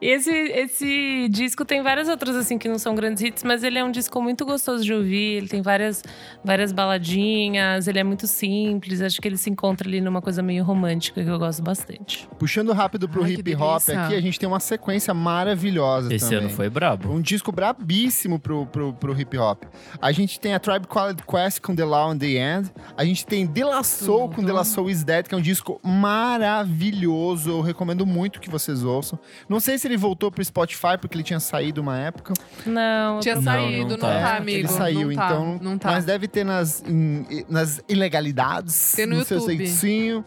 E 0.00 0.06
esse, 0.08 0.30
esse 0.30 1.28
disco 1.30 1.64
tem 1.64 1.82
várias 1.82 2.08
outras, 2.08 2.34
assim, 2.34 2.58
que 2.58 2.68
não 2.68 2.78
são 2.78 2.94
grandes 2.94 3.22
hits, 3.22 3.44
mas 3.44 3.62
ele 3.62 3.78
é 3.78 3.84
um 3.84 3.90
disco 3.90 4.20
muito 4.20 4.44
gostoso 4.44 4.82
de 4.84 4.92
ouvir. 4.92 5.36
Ele 5.36 5.48
tem 5.48 5.62
várias, 5.62 6.02
várias 6.44 6.72
baladinhas, 6.72 7.86
ele 7.86 7.98
é 7.98 8.04
muito 8.04 8.26
simples. 8.26 9.00
Acho 9.00 9.20
que 9.20 9.28
ele 9.28 9.36
se 9.36 9.48
encontra 9.50 9.88
ali 9.88 10.00
numa 10.00 10.20
coisa 10.20 10.42
meio 10.42 10.64
romântica 10.64 11.22
que 11.22 11.28
eu 11.30 11.38
gosto 11.38 11.62
bastante. 11.62 12.28
Puxando 12.38 12.72
rápido 12.72 13.08
pro 13.08 13.22
Ai, 13.24 13.34
hip 13.34 13.54
hop 13.54 13.82
aqui, 13.90 14.14
a 14.16 14.20
gente 14.20 14.38
tem 14.40 14.48
uma 14.48 14.60
sequência 14.60 15.14
maravilhosa 15.14 16.12
Esse 16.12 16.24
também. 16.30 16.46
ano 16.46 16.50
foi 16.50 16.68
brabo. 16.68 17.12
Um 17.12 17.20
disco 17.20 17.52
brabíssimo 17.52 18.38
pro, 18.38 18.66
pro, 18.66 18.92
pro 18.94 19.18
hip 19.20 19.36
hop. 19.38 19.62
A 20.00 20.10
gente 20.10 20.40
tem 20.40 20.54
a 20.54 20.60
Tribe 20.72 20.86
Called 20.86 21.22
Quest 21.24 21.60
com 21.60 21.74
The 21.74 21.84
Law 21.84 22.10
and 22.12 22.18
the 22.18 22.26
End. 22.36 22.70
A 22.96 23.04
gente 23.04 23.26
tem 23.26 23.46
De 23.46 23.62
La 23.62 23.82
Soul 23.82 24.30
com. 24.30 24.42
The 24.44 24.52
La 24.52 24.64
Soul 24.64 24.88
Is 24.90 25.04
Dead, 25.04 25.26
que 25.28 25.34
é 25.34 25.38
um 25.38 25.42
disco 25.42 25.78
maravilhoso. 25.82 27.50
Eu 27.50 27.60
recomendo 27.60 28.06
muito 28.06 28.40
que 28.40 28.48
vocês 28.48 28.82
ouçam. 28.82 29.18
Não 29.48 29.60
sei 29.60 29.78
se 29.78 29.86
ele 29.86 29.96
voltou 29.96 30.30
pro 30.30 30.42
Spotify, 30.44 30.96
porque 31.00 31.16
ele 31.16 31.22
tinha 31.24 31.40
saído 31.40 31.80
uma 31.80 31.98
época. 31.98 32.32
Não, 32.64 33.20
Tinha 33.20 33.34
Não, 33.36 33.42
saído, 33.42 33.82
não 33.82 33.88
não, 33.90 33.98
tá. 33.98 34.06
tá, 34.08 34.34
É, 34.34 34.36
amigo. 34.38 34.58
Ele 34.60 34.68
saiu, 34.68 35.08
não 35.08 35.14
tá, 35.16 35.26
então. 35.26 35.58
Não 35.60 35.78
tá. 35.78 35.90
Mas 35.90 36.04
deve 36.04 36.26
ter 36.28 36.44
nas, 36.44 36.82
em- 36.86 37.44
nas 37.48 37.82
ilegalidades. 37.88 38.92
Tem 38.92 39.06
no 39.06 39.24
seu 39.24 39.38
YouTube. 39.38 39.66
jeitinho. 39.66 40.24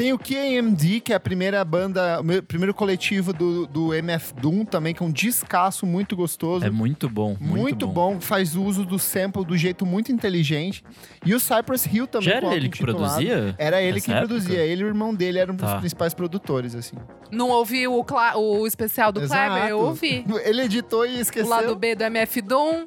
Tem 0.00 0.14
o 0.14 0.18
KMD, 0.18 1.00
que 1.00 1.12
é 1.12 1.16
a 1.16 1.20
primeira 1.20 1.62
banda, 1.62 2.20
o 2.20 2.24
meu- 2.24 2.42
primeiro 2.42 2.72
coletivo 2.72 3.34
do, 3.34 3.66
do 3.66 3.92
MF 3.92 4.32
Doom 4.32 4.64
também, 4.64 4.94
que 4.94 5.02
é 5.02 5.06
um 5.06 5.10
descasso 5.10 5.84
muito 5.84 6.16
gostoso. 6.16 6.64
É 6.64 6.70
muito 6.70 7.06
bom, 7.06 7.36
muito, 7.38 7.60
Muito, 7.60 7.86
bom. 7.86 8.18
faz 8.18 8.56
uso 8.56 8.86
do 8.86 8.98
sample 8.98 9.44
do 9.44 9.58
jeito 9.58 9.84
muito 9.84 10.10
inteligente. 10.10 10.82
E 11.22 11.34
o 11.34 11.38
Cypress 11.38 11.84
Hill 11.84 12.06
também. 12.06 12.30
Já 12.30 12.36
era 12.36 12.54
ele 12.54 12.70
que 12.70 12.78
produzia? 12.78 13.54
Era 13.58 13.82
ele 13.82 14.00
que 14.00 14.10
época? 14.10 14.26
produzia. 14.26 14.60
Ele 14.60 14.80
e 14.80 14.84
o 14.84 14.88
irmão 14.88 15.14
dele 15.14 15.38
eram 15.38 15.54
Tá. 15.54 15.76
principais 15.76 16.14
produtores, 16.14 16.74
assim. 16.74 16.96
Não 17.30 17.50
ouvi 17.50 17.86
o, 17.86 18.02
cla- 18.02 18.38
o 18.38 18.66
especial 18.66 19.12
do 19.12 19.20
Exato. 19.20 19.50
Kleber? 19.52 19.68
Eu 19.68 19.80
ouvi. 19.80 20.24
Ele 20.46 20.62
editou 20.62 21.04
e 21.04 21.18
O 21.18 21.20
esqueceu. 21.20 21.50
lado 21.50 21.76
B 21.76 21.94
do 21.94 22.04
MF 22.04 22.40
Doom. 22.40 22.86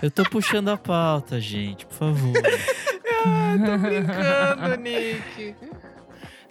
Eu 0.00 0.08
tô 0.08 0.22
puxando 0.22 0.68
a 0.68 0.76
pauta, 0.76 1.40
gente, 1.40 1.84
por 1.86 1.94
favor. 1.96 2.32
Tô 3.22 3.78
brincando, 3.78 4.76
Nick. 4.80 5.54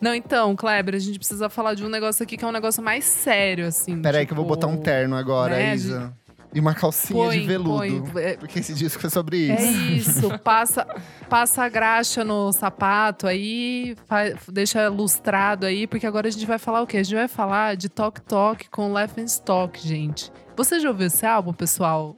Não, 0.01 0.15
então, 0.15 0.55
Kleber, 0.55 0.95
a 0.95 0.99
gente 0.99 1.19
precisa 1.19 1.47
falar 1.49 1.75
de 1.75 1.85
um 1.85 1.89
negócio 1.89 2.23
aqui 2.23 2.35
que 2.35 2.43
é 2.43 2.47
um 2.47 2.51
negócio 2.51 2.81
mais 2.83 3.05
sério, 3.05 3.67
assim. 3.67 4.01
Peraí 4.01 4.25
que 4.25 4.33
eu 4.33 4.35
vou 4.35 4.45
tipo, 4.45 4.55
botar 4.55 4.67
um 4.67 4.77
terno 4.77 5.15
agora, 5.15 5.55
né, 5.55 5.75
Isa. 5.75 6.13
E 6.53 6.59
uma 6.59 6.73
calcinha 6.73 7.17
Põe, 7.23 7.39
de 7.39 7.47
veludo. 7.47 7.77
põe. 8.11 8.21
É- 8.21 8.35
Porque 8.35 8.59
esse 8.59 8.73
disco 8.73 9.07
é 9.07 9.09
sobre 9.09 9.49
É 9.51 9.61
isso. 9.61 10.09
isso, 10.27 10.39
passa, 10.43 10.85
passa 11.29 11.63
a 11.63 11.69
graxa 11.69 12.25
no 12.25 12.51
sapato 12.51 13.25
aí, 13.25 13.95
fa- 14.05 14.33
deixa 14.51 14.89
lustrado 14.89 15.65
aí, 15.65 15.87
porque 15.87 16.05
agora 16.05 16.27
a 16.27 16.31
gente 16.31 16.45
vai 16.45 16.57
falar 16.59 16.81
o 16.81 16.87
quê? 16.87 16.97
A 16.97 17.03
gente 17.03 17.15
vai 17.15 17.29
falar 17.29 17.77
de 17.77 17.87
Talk 17.87 18.19
Talk 18.23 18.69
com 18.69 18.91
Laughing 18.91 19.23
Stock, 19.23 19.79
gente. 19.87 20.29
Você 20.57 20.77
já 20.81 20.89
ouviu 20.89 21.07
esse 21.07 21.25
álbum, 21.25 21.53
pessoal? 21.53 22.17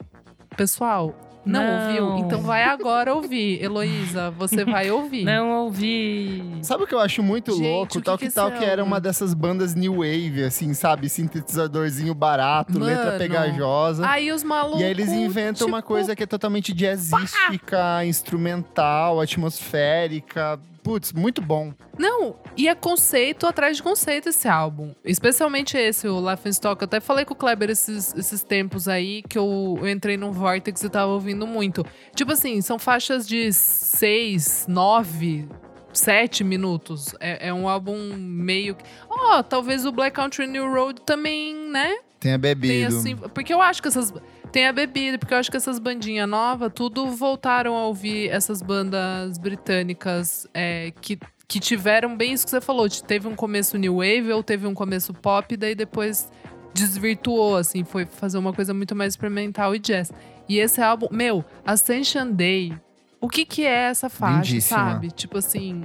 Pessoal, 0.58 1.14
não, 1.46 1.62
Não. 1.62 1.88
ouviu? 1.88 2.26
Então 2.26 2.42
vai 2.42 2.64
agora 2.64 3.14
ouvir. 3.14 3.62
Heloísa, 3.62 4.32
você 4.32 4.64
vai 4.64 4.90
ouvir. 4.92 5.24
Não 5.26 5.52
ouvi. 5.66 6.42
Sabe 6.62 6.84
o 6.84 6.88
que 6.88 6.96
eu 6.96 7.00
acho 7.00 7.22
muito 7.22 7.52
Gente, 7.54 7.64
louco? 7.68 7.98
o 7.98 8.00
que 8.00 8.06
Tal 8.06 8.18
que 8.18 8.28
que 8.28 8.34
tal 8.34 8.52
que 8.52 8.64
era 8.64 8.82
álbum? 8.82 8.92
uma 8.94 9.02
dessas 9.02 9.34
bandas 9.34 9.76
new 9.76 9.98
wave, 9.98 10.44
assim, 10.46 10.74
sabe? 10.74 11.10
Sintetizadorzinho 11.10 12.14
barato, 12.14 12.80
letra 12.80 13.06
Mano. 13.06 13.18
pegajosa. 13.18 14.08
Aí 14.10 14.32
os 14.32 14.44
malucos. 14.44 14.82
E 14.82 14.84
aí 14.86 14.92
eles 14.92 15.10
inventam 15.12 15.68
uma 15.68 15.78
tipo, 15.80 15.88
coisa 15.90 16.16
que 16.16 16.24
é 16.24 16.28
totalmente 16.28 16.74
jazzística, 16.74 18.06
instrumental, 18.06 19.20
atmosférica. 19.22 20.60
Putz, 20.84 21.14
muito 21.14 21.42
bom. 21.42 21.74
Não, 21.98 22.36
e 22.58 22.68
é 22.68 22.76
conceito 22.76 23.48
atrás 23.48 23.78
de 23.78 23.84
conceito 23.84 24.30
esse 24.30 24.48
álbum. 24.48 24.94
Especialmente 25.06 25.78
esse, 25.78 26.08
o 26.08 26.20
Laughing 26.20 26.50
Stock. 26.50 26.82
Eu 26.82 26.86
até 26.86 27.00
falei 27.00 27.24
com 27.24 27.34
o 27.34 27.38
Kleber 27.38 27.70
esses, 27.70 28.14
esses 28.16 28.44
tempos 28.44 28.88
aí 28.88 29.24
que 29.24 29.38
eu, 29.38 29.78
eu 29.80 29.88
entrei 29.90 30.18
num 30.18 30.32
Vortex 30.32 30.84
e 30.84 30.90
tava 30.90 31.12
ouvindo 31.12 31.48
muito. 31.48 31.86
Tipo 32.14 32.34
assim, 32.34 32.60
são 32.62 32.78
faixas 32.78 33.26
de 33.28 33.52
seis, 33.54 34.66
nove, 34.68 35.48
sete 35.94 36.44
minutos. 36.44 37.16
É, 37.20 37.48
é 37.50 37.54
um 37.54 37.68
álbum 37.70 38.14
meio. 38.18 38.76
que- 38.76 38.84
Ó, 39.10 39.42
talvez 39.44 39.86
o 39.86 39.92
Black 39.92 40.16
Country 40.16 40.48
New 40.48 40.72
Road 40.72 41.02
também, 41.02 41.56
né? 41.70 41.96
Tenha 42.20 42.38
Tem 42.40 42.56
bebido. 42.56 42.98
assim. 42.98 43.16
Porque 43.16 43.54
eu 43.54 43.62
acho 43.62 43.82
que 43.82 43.88
essas. 43.88 44.14
Tem 44.54 44.68
a 44.68 44.72
bebida, 44.72 45.18
porque 45.18 45.34
eu 45.34 45.40
acho 45.40 45.50
que 45.50 45.58
essas 45.58 45.80
bandinhas 45.80 46.30
novas, 46.30 46.72
tudo 46.76 47.08
voltaram 47.08 47.76
a 47.76 47.88
ouvir 47.88 48.30
essas 48.30 48.62
bandas 48.62 49.40
britânicas 49.40 50.48
é, 50.54 50.94
que, 51.02 51.18
que 51.48 51.60
tiveram 51.60 52.16
bem 52.16 52.34
isso 52.34 52.46
que 52.46 52.52
você 52.52 52.62
falou. 52.62 52.88
Teve 52.88 53.28
um 53.28 53.34
começo 53.34 53.80
new 53.80 53.96
wave 53.96 54.32
ou 54.32 54.44
teve 54.44 54.68
um 54.68 54.76
começo 54.76 55.12
pop, 55.12 55.58
daí 55.58 55.74
depois 55.74 56.32
desvirtuou, 56.72 57.58
assim, 57.58 57.84
foi 57.84 58.06
fazer 58.06 58.38
uma 58.38 58.54
coisa 58.54 58.76
muito 58.76 58.96
mais 58.96 59.14
experimental 59.14 59.74
e 59.74 59.80
jazz. 59.80 60.12
E 60.48 60.60
esse 60.60 60.80
álbum, 60.80 61.08
meu, 61.10 61.44
Ascension 61.66 62.30
Day, 62.30 62.78
o 63.20 63.28
que 63.28 63.46
que 63.46 63.66
é 63.66 63.90
essa 63.90 64.08
faixa, 64.08 64.52
Lindíssima. 64.52 64.80
sabe? 64.80 65.10
Tipo 65.10 65.40
assim, 65.40 65.84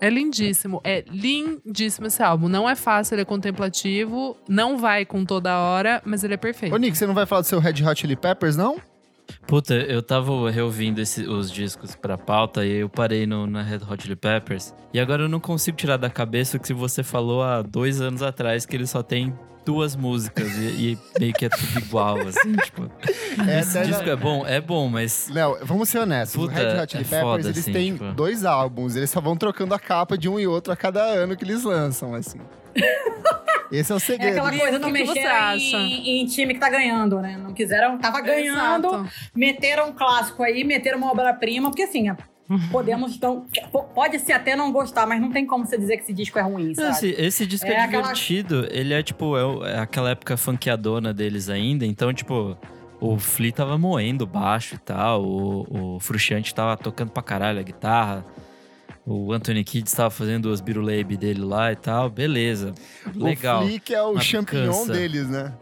é 0.00 0.10
lindíssimo, 0.10 0.80
é 0.84 1.04
lindíssimo 1.08 2.06
esse 2.06 2.22
álbum. 2.22 2.48
Não 2.48 2.68
é 2.68 2.74
fácil, 2.74 3.14
ele 3.14 3.22
é 3.22 3.24
contemplativo, 3.24 4.36
não 4.48 4.78
vai 4.78 5.04
com 5.04 5.24
toda 5.24 5.58
hora, 5.58 6.02
mas 6.04 6.24
ele 6.24 6.34
é 6.34 6.36
perfeito. 6.36 6.74
Ô, 6.74 6.78
Nick, 6.78 6.96
você 6.96 7.06
não 7.06 7.14
vai 7.14 7.26
falar 7.26 7.42
do 7.42 7.46
seu 7.46 7.58
Red 7.58 7.82
Hot 7.84 8.00
Chili 8.00 8.16
Peppers, 8.16 8.56
não? 8.56 8.80
Puta, 9.46 9.74
eu 9.74 10.02
tava 10.02 10.50
reouvindo 10.50 11.00
esse- 11.00 11.26
os 11.26 11.50
discos 11.50 11.94
pra 11.94 12.16
pauta 12.18 12.64
e 12.64 12.78
eu 12.80 12.88
parei 12.88 13.26
no, 13.26 13.46
na 13.46 13.62
Red 13.62 13.80
Hot 13.88 14.02
Chili 14.02 14.16
Peppers. 14.16 14.74
E 14.92 15.00
agora 15.00 15.22
eu 15.24 15.28
não 15.28 15.40
consigo 15.40 15.76
tirar 15.76 15.96
da 15.96 16.10
cabeça 16.10 16.56
o 16.56 16.60
que 16.60 16.72
você 16.74 17.02
falou 17.02 17.42
há 17.42 17.62
dois 17.62 18.00
anos 18.00 18.22
atrás, 18.22 18.66
que 18.66 18.74
ele 18.76 18.86
só 18.86 19.02
tem 19.02 19.32
duas 19.64 19.96
músicas 19.96 20.46
e, 20.56 20.92
e 20.92 20.98
meio 21.18 21.32
que 21.32 21.44
é 21.44 21.48
tudo 21.48 21.78
igual, 21.80 22.18
assim, 22.20 22.52
tipo. 22.64 22.88
É, 23.48 23.60
esse 23.60 23.76
até- 23.78 23.88
disco 23.88 24.08
é 24.08 24.14
bom? 24.16 24.46
É 24.46 24.60
bom, 24.60 24.88
mas. 24.88 25.28
Léo, 25.32 25.58
vamos 25.62 25.88
ser 25.88 25.98
honestos. 25.98 26.36
Puta, 26.40 26.52
o 26.54 26.56
Red 26.56 26.82
Hot 26.82 26.92
Chili 26.92 27.02
é 27.04 27.06
Peppers, 27.06 27.22
foda, 27.22 27.48
eles 27.48 27.58
assim, 27.58 27.72
têm 27.72 27.92
tipo- 27.94 28.12
dois 28.12 28.44
álbuns. 28.44 28.94
Eles 28.94 29.10
só 29.10 29.20
vão 29.20 29.36
trocando 29.36 29.74
a 29.74 29.78
capa 29.78 30.16
de 30.16 30.28
um 30.28 30.38
e 30.38 30.46
outro 30.46 30.72
a 30.72 30.76
cada 30.76 31.02
ano 31.02 31.36
que 31.36 31.44
eles 31.44 31.64
lançam, 31.64 32.14
assim. 32.14 32.38
Esse 33.72 33.92
é 33.92 33.94
o 33.94 33.96
É 33.96 34.00
segredo. 34.00 34.38
aquela 34.38 34.58
coisa, 34.58 34.78
não 34.78 34.90
mexeram 34.90 35.34
acha? 35.34 35.76
em, 35.76 36.20
em 36.22 36.26
time 36.26 36.54
que 36.54 36.60
tá 36.60 36.68
ganhando, 36.70 37.20
né? 37.20 37.36
Não 37.36 37.52
quiseram, 37.52 37.98
tava 37.98 38.20
ganhando, 38.20 38.86
Exato. 38.88 39.10
meteram 39.34 39.88
um 39.88 39.92
clássico 39.92 40.42
aí, 40.42 40.64
meteram 40.64 40.98
uma 40.98 41.10
obra-prima, 41.10 41.68
porque 41.70 41.82
assim, 41.82 42.06
podemos, 42.70 43.14
então, 43.16 43.44
pode 43.94 44.18
ser 44.20 44.32
até 44.32 44.54
não 44.54 44.70
gostar, 44.70 45.06
mas 45.06 45.20
não 45.20 45.32
tem 45.32 45.44
como 45.44 45.66
você 45.66 45.76
dizer 45.76 45.96
que 45.96 46.04
esse 46.04 46.12
disco 46.12 46.38
é 46.38 46.42
ruim, 46.42 46.74
sabe? 46.74 46.90
Esse, 46.90 47.08
esse 47.18 47.46
disco 47.46 47.66
é, 47.66 47.72
É 47.74 47.80
aquela- 47.80 48.02
divertido. 48.04 48.66
Ele 48.70 48.94
é, 48.94 49.02
tipo, 49.02 49.36
é, 49.64 49.72
é 49.72 49.78
aquela 49.78 50.10
época 50.10 50.36
funkeadona 50.36 51.12
deles 51.12 51.48
ainda. 51.48 51.84
Então, 51.84 52.12
tipo, 52.14 52.56
o 53.00 53.18
Flea 53.18 53.52
tava 53.52 53.76
moendo 53.76 54.24
baixo 54.26 54.76
e 54.76 54.78
tal. 54.78 55.24
O, 55.24 55.96
o 55.96 56.00
Frusciante 56.00 56.54
tava 56.54 56.76
tocando 56.76 57.10
pra 57.10 57.22
caralho 57.22 57.58
a 57.58 57.62
guitarra. 57.62 58.24
O 59.06 59.32
Anthony 59.32 59.62
Kidd 59.62 59.88
estava 59.88 60.10
fazendo 60.10 60.46
os 60.46 60.60
biruleibe 60.60 61.16
dele 61.16 61.40
lá 61.42 61.70
e 61.70 61.76
tal. 61.76 62.10
Beleza. 62.10 62.74
Legal. 63.14 63.62
O 63.62 63.66
Flick 63.68 63.94
é 63.94 64.02
o 64.02 64.14
Mas 64.14 64.24
champignon 64.24 64.72
cansa. 64.72 64.92
deles, 64.92 65.28
né? 65.30 65.54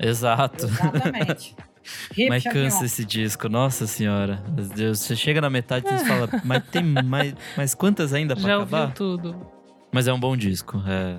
Exato. 0.00 0.66
Exatamente. 0.66 1.54
Mas 2.28 2.42
champion. 2.42 2.62
cansa 2.64 2.84
esse 2.84 3.04
disco, 3.04 3.48
nossa 3.48 3.86
senhora. 3.86 4.42
Deus, 4.74 5.00
você 5.00 5.14
chega 5.16 5.40
na 5.40 5.50
metade 5.50 5.86
e 5.86 5.98
você 5.98 6.04
fala, 6.04 6.28
mas 6.44 6.62
tem 6.70 6.84
mais, 6.84 7.34
mais 7.56 7.74
quantas 7.74 8.12
ainda 8.12 8.36
pra 8.36 8.44
Já 8.44 8.56
acabar? 8.56 8.80
ouviu 8.82 8.94
tudo. 8.94 9.46
Mas 9.92 10.06
é 10.06 10.12
um 10.12 10.20
bom 10.20 10.36
disco. 10.36 10.80
É, 10.86 11.18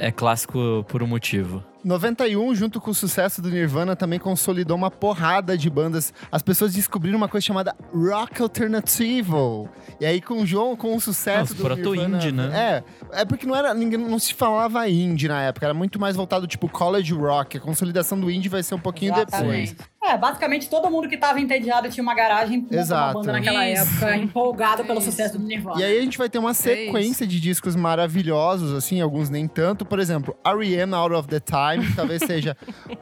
é, 0.00 0.06
é 0.08 0.10
clássico 0.10 0.82
por 0.88 1.02
um 1.02 1.06
motivo. 1.06 1.62
91, 1.86 2.52
junto 2.56 2.80
com 2.80 2.90
o 2.90 2.94
sucesso 2.94 3.40
do 3.40 3.48
Nirvana, 3.48 3.94
também 3.94 4.18
consolidou 4.18 4.76
uma 4.76 4.90
porrada 4.90 5.56
de 5.56 5.70
bandas. 5.70 6.12
As 6.32 6.42
pessoas 6.42 6.74
descobriram 6.74 7.16
uma 7.16 7.28
coisa 7.28 7.46
chamada 7.46 7.76
rock 7.94 8.42
alternativo. 8.42 9.68
E 10.00 10.04
aí, 10.04 10.20
com 10.20 10.42
o 10.42 10.46
João, 10.46 10.74
com 10.74 10.96
o 10.96 11.00
sucesso 11.00 11.52
Ah, 11.52 11.56
do 11.56 11.62
proto 11.62 11.90
Nirvana... 11.94 12.16
indie, 12.16 12.32
né? 12.32 12.82
É, 13.12 13.20
é 13.20 13.24
porque 13.24 13.46
não 13.46 13.54
era 13.54 13.72
ninguém 13.72 13.98
não 13.98 14.18
se 14.18 14.34
falava 14.34 14.88
indie 14.88 15.28
na 15.28 15.42
época, 15.42 15.64
era 15.66 15.74
muito 15.74 16.00
mais 16.00 16.16
voltado 16.16 16.46
tipo 16.48 16.68
college 16.68 17.14
rock. 17.14 17.56
A 17.56 17.60
consolidação 17.60 18.18
do 18.18 18.28
indie 18.28 18.48
vai 18.48 18.64
ser 18.64 18.74
um 18.74 18.80
pouquinho 18.80 19.14
Exatamente. 19.14 19.70
depois. 19.74 19.96
É, 20.08 20.16
basicamente 20.16 20.70
todo 20.70 20.88
mundo 20.88 21.08
que 21.08 21.16
tava 21.16 21.40
entediado 21.40 21.88
tinha 21.88 22.02
uma 22.02 22.14
garagem 22.14 22.58
montou 22.58 22.76
uma 22.76 22.80
Exato. 22.80 23.14
banda 23.14 23.32
naquela 23.32 23.68
Isso. 23.68 23.82
época, 23.82 24.16
empolgado 24.16 24.84
pelo 24.84 25.00
Isso. 25.00 25.10
sucesso 25.10 25.36
do 25.36 25.44
Nirvana. 25.44 25.80
E 25.80 25.84
aí 25.84 25.98
a 25.98 26.00
gente 26.00 26.16
vai 26.16 26.28
ter 26.28 26.38
uma 26.38 26.54
sequência 26.54 27.26
de 27.26 27.40
discos 27.40 27.74
maravilhosos, 27.74 28.72
assim, 28.72 29.00
alguns 29.00 29.28
nem 29.28 29.48
tanto. 29.48 29.84
Por 29.84 29.98
exemplo, 29.98 30.36
R.E.M. 30.44 30.94
Out 30.94 31.12
of 31.14 31.28
the 31.28 31.40
Time, 31.40 31.75
talvez 31.94 32.22
seja 32.22 32.56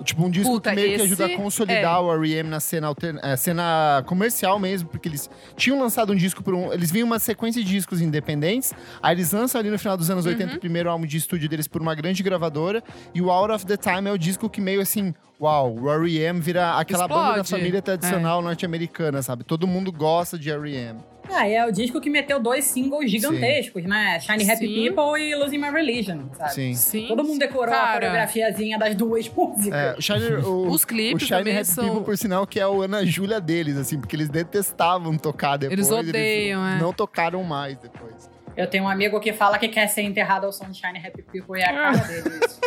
tipo 0.05 0.25
um 0.25 0.31
disco 0.31 0.51
Puta, 0.53 0.71
que 0.71 0.77
meio 0.77 0.89
que 0.89 0.95
esse 0.95 1.05
ajuda 1.05 1.27
a 1.27 1.37
consolidar 1.37 1.97
é. 1.97 1.99
o 1.99 2.13
R.E.M. 2.13 2.49
na 2.49 2.61
cena, 2.61 2.87
altern- 2.89 3.19
eh, 3.23 3.37
cena 3.37 4.03
comercial 4.07 4.59
mesmo, 4.59 4.89
porque 4.89 5.09
eles 5.09 5.29
tinham 5.57 5.81
lançado 5.81 6.13
um 6.13 6.17
disco 6.17 6.43
por 6.43 6.55
um... 6.55 6.73
Eles 6.73 6.91
vinham 6.91 7.07
uma 7.07 7.19
sequência 7.19 7.63
de 7.63 7.69
discos 7.69 8.01
independentes, 8.01 8.73
aí 9.03 9.15
eles 9.15 9.33
lançam 9.33 9.61
ali 9.61 9.71
no 9.71 9.79
final 9.79 9.97
dos 9.97 10.11
anos 10.11 10.27
80 10.27 10.57
o 10.57 10.61
primeiro 10.61 10.91
álbum 10.91 11.07
de 11.07 11.17
estúdio 11.17 11.49
deles 11.49 11.67
por 11.69 11.81
uma 11.83 11.95
grande 11.95 12.23
gravadora, 12.23 12.83
e 13.15 13.21
o 13.23 13.31
Out 13.31 13.53
of 13.53 13.67
the 13.67 13.77
Time 13.77 14.09
é 14.09 14.13
o 14.13 14.19
disco 14.19 14.49
que 14.49 14.61
meio 14.61 14.81
assim... 14.81 15.15
Uau, 15.41 15.75
o 15.77 15.91
R.E.M. 15.91 16.41
vira 16.41 16.79
aquela 16.79 17.09
banda 17.09 17.23
da 17.35 17.41
Explode. 17.41 17.49
família 17.51 17.83
tradicional 17.83 18.41
norte-americana, 18.41 19.21
sabe? 19.21 19.43
Todo 19.43 19.67
mundo 19.67 19.91
gosta 19.91 20.39
de 20.39 20.49
R.E.M. 20.49 21.01
Ah, 21.31 21.49
é 21.49 21.65
o 21.67 21.73
disco 21.73 22.01
que 22.01 22.11
meteu 22.11 22.39
dois 22.39 22.65
singles 22.67 23.11
gigantescos, 23.11 23.83
né? 23.85 24.21
Shiny 24.21 24.49
Happy 24.51 24.67
Sim. 24.67 24.75
People 24.95 25.21
e 25.21 25.35
Losing 25.35 25.59
My 25.59 25.71
Religion, 25.71 26.29
sabe? 26.37 26.53
Sim. 26.55 26.75
Sim. 26.75 27.07
Todo 27.09 27.25
mundo 27.25 27.39
decorou 27.39 27.75
a 27.75 27.93
coreografiazinha 27.95 28.79
das 28.79 28.95
duas 28.95 29.29
músicas. 29.35 29.73
É, 29.73 29.95
o 29.99 30.03
Shiny, 30.03 30.35
o, 30.45 30.69
Os 30.69 30.85
clipes 30.85 31.23
o 31.23 31.27
Shiny 31.27 31.39
também 31.41 31.55
Happy 31.57 31.65
são- 31.67 31.85
People, 31.89 32.05
por 32.05 32.19
sinal, 32.19 32.47
que 32.47 32.61
é 32.61 32.67
o 32.67 32.83
Ana 32.83 33.05
Júlia 33.07 33.41
deles, 33.41 33.77
assim, 33.77 33.99
porque 33.99 34.15
eles 34.15 34.29
detestavam 34.29 35.17
tocar 35.17 35.57
depois. 35.57 35.79
Eles 35.79 35.91
odeiam, 35.91 36.65
é. 36.67 36.79
Não 36.79 36.93
tocaram 36.93 37.43
mais 37.43 37.77
depois. 37.79 38.31
Eu 38.57 38.69
tenho 38.69 38.85
um 38.85 38.89
amigo 38.89 39.19
que 39.19 39.33
fala 39.33 39.59
que 39.59 39.67
quer 39.67 39.89
ser 39.89 40.03
enterrado 40.03 40.45
ao 40.47 40.53
som 40.53 40.71
de 40.71 40.79
Shiny 40.79 40.99
Happy 40.99 41.23
People 41.23 41.59
e 41.59 41.63
é 41.63 41.69
a 41.69 41.73
cara 41.73 41.97
dele 42.07 42.29
isso. 42.45 42.61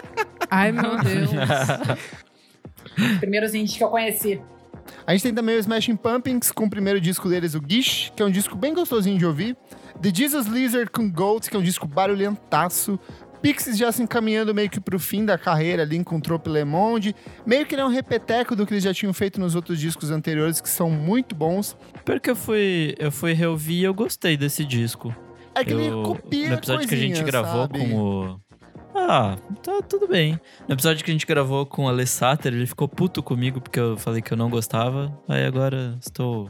Ai, 0.49 0.71
meu 0.71 0.97
Deus. 0.97 1.29
Os 2.97 3.17
primeiros 3.19 3.53
indies 3.53 3.77
que 3.77 3.83
eu 3.83 3.89
conheci. 3.89 4.41
A 5.05 5.11
gente 5.13 5.23
tem 5.23 5.33
também 5.33 5.55
o 5.55 5.59
Smashing 5.59 5.95
Pumpkins 5.95 6.51
com 6.51 6.65
o 6.65 6.69
primeiro 6.69 6.99
disco 7.01 7.27
deles, 7.29 7.53
o 7.55 7.61
Gish, 7.67 8.11
que 8.15 8.21
é 8.21 8.25
um 8.25 8.31
disco 8.31 8.55
bem 8.55 8.73
gostosinho 8.73 9.17
de 9.17 9.25
ouvir. 9.25 9.55
The 10.01 10.11
Jesus 10.13 10.45
Lizard 10.47 10.89
com 10.91 11.09
Goats, 11.09 11.49
que 11.49 11.55
é 11.55 11.59
um 11.59 11.63
disco 11.63 11.87
barulhentaço. 11.87 12.99
Pixies 13.41 13.77
já 13.77 13.91
se 13.91 14.01
encaminhando 14.01 14.53
meio 14.53 14.69
que 14.69 14.79
pro 14.79 14.99
fim 14.99 15.23
da 15.23 15.37
carreira 15.37 15.83
ali 15.83 16.03
com 16.03 16.19
Trope 16.19 16.49
Le 16.49 16.63
Monde. 16.65 17.15
Meio 17.45 17.65
que 17.65 17.75
ele 17.75 17.81
é 17.81 17.85
um 17.85 17.89
repeteco 17.89 18.55
do 18.55 18.65
que 18.65 18.73
eles 18.73 18.83
já 18.83 18.93
tinham 18.93 19.13
feito 19.13 19.39
nos 19.39 19.53
outros 19.55 19.79
discos 19.79 20.09
anteriores, 20.11 20.59
que 20.59 20.67
são 20.69 20.89
muito 20.89 21.35
bons. 21.35 21.77
Pior 22.03 22.19
que 22.19 22.29
eu 22.31 22.35
fui, 22.35 22.95
eu 22.97 23.11
fui 23.11 23.33
reouvir 23.33 23.81
e 23.81 23.83
eu 23.83 23.93
gostei 23.93 24.35
desse 24.35 24.65
disco. 24.65 25.15
É 25.53 25.63
que 25.63 25.71
ele 25.71 25.87
Eu- 25.87 26.03
copia 26.03 26.49
No 26.49 26.55
episódio 26.55 26.87
que 26.87 26.95
a 26.95 26.97
gente 26.97 27.23
gravou 27.23 27.61
sabe? 27.61 27.79
com 27.79 27.95
o. 27.95 28.39
Ah, 28.99 29.37
tá 29.61 29.81
tudo 29.83 30.07
bem. 30.07 30.39
No 30.67 30.73
episódio 30.73 31.05
que 31.05 31.11
a 31.11 31.13
gente 31.13 31.25
gravou 31.25 31.65
com 31.65 31.85
o 31.85 31.87
Alessater, 31.87 32.51
ele 32.51 32.65
ficou 32.65 32.87
puto 32.87 33.21
comigo 33.21 33.61
porque 33.61 33.79
eu 33.79 33.95
falei 33.95 34.21
que 34.21 34.33
eu 34.33 34.37
não 34.37 34.49
gostava. 34.49 35.15
Aí 35.27 35.45
agora 35.45 35.95
estou. 36.01 36.49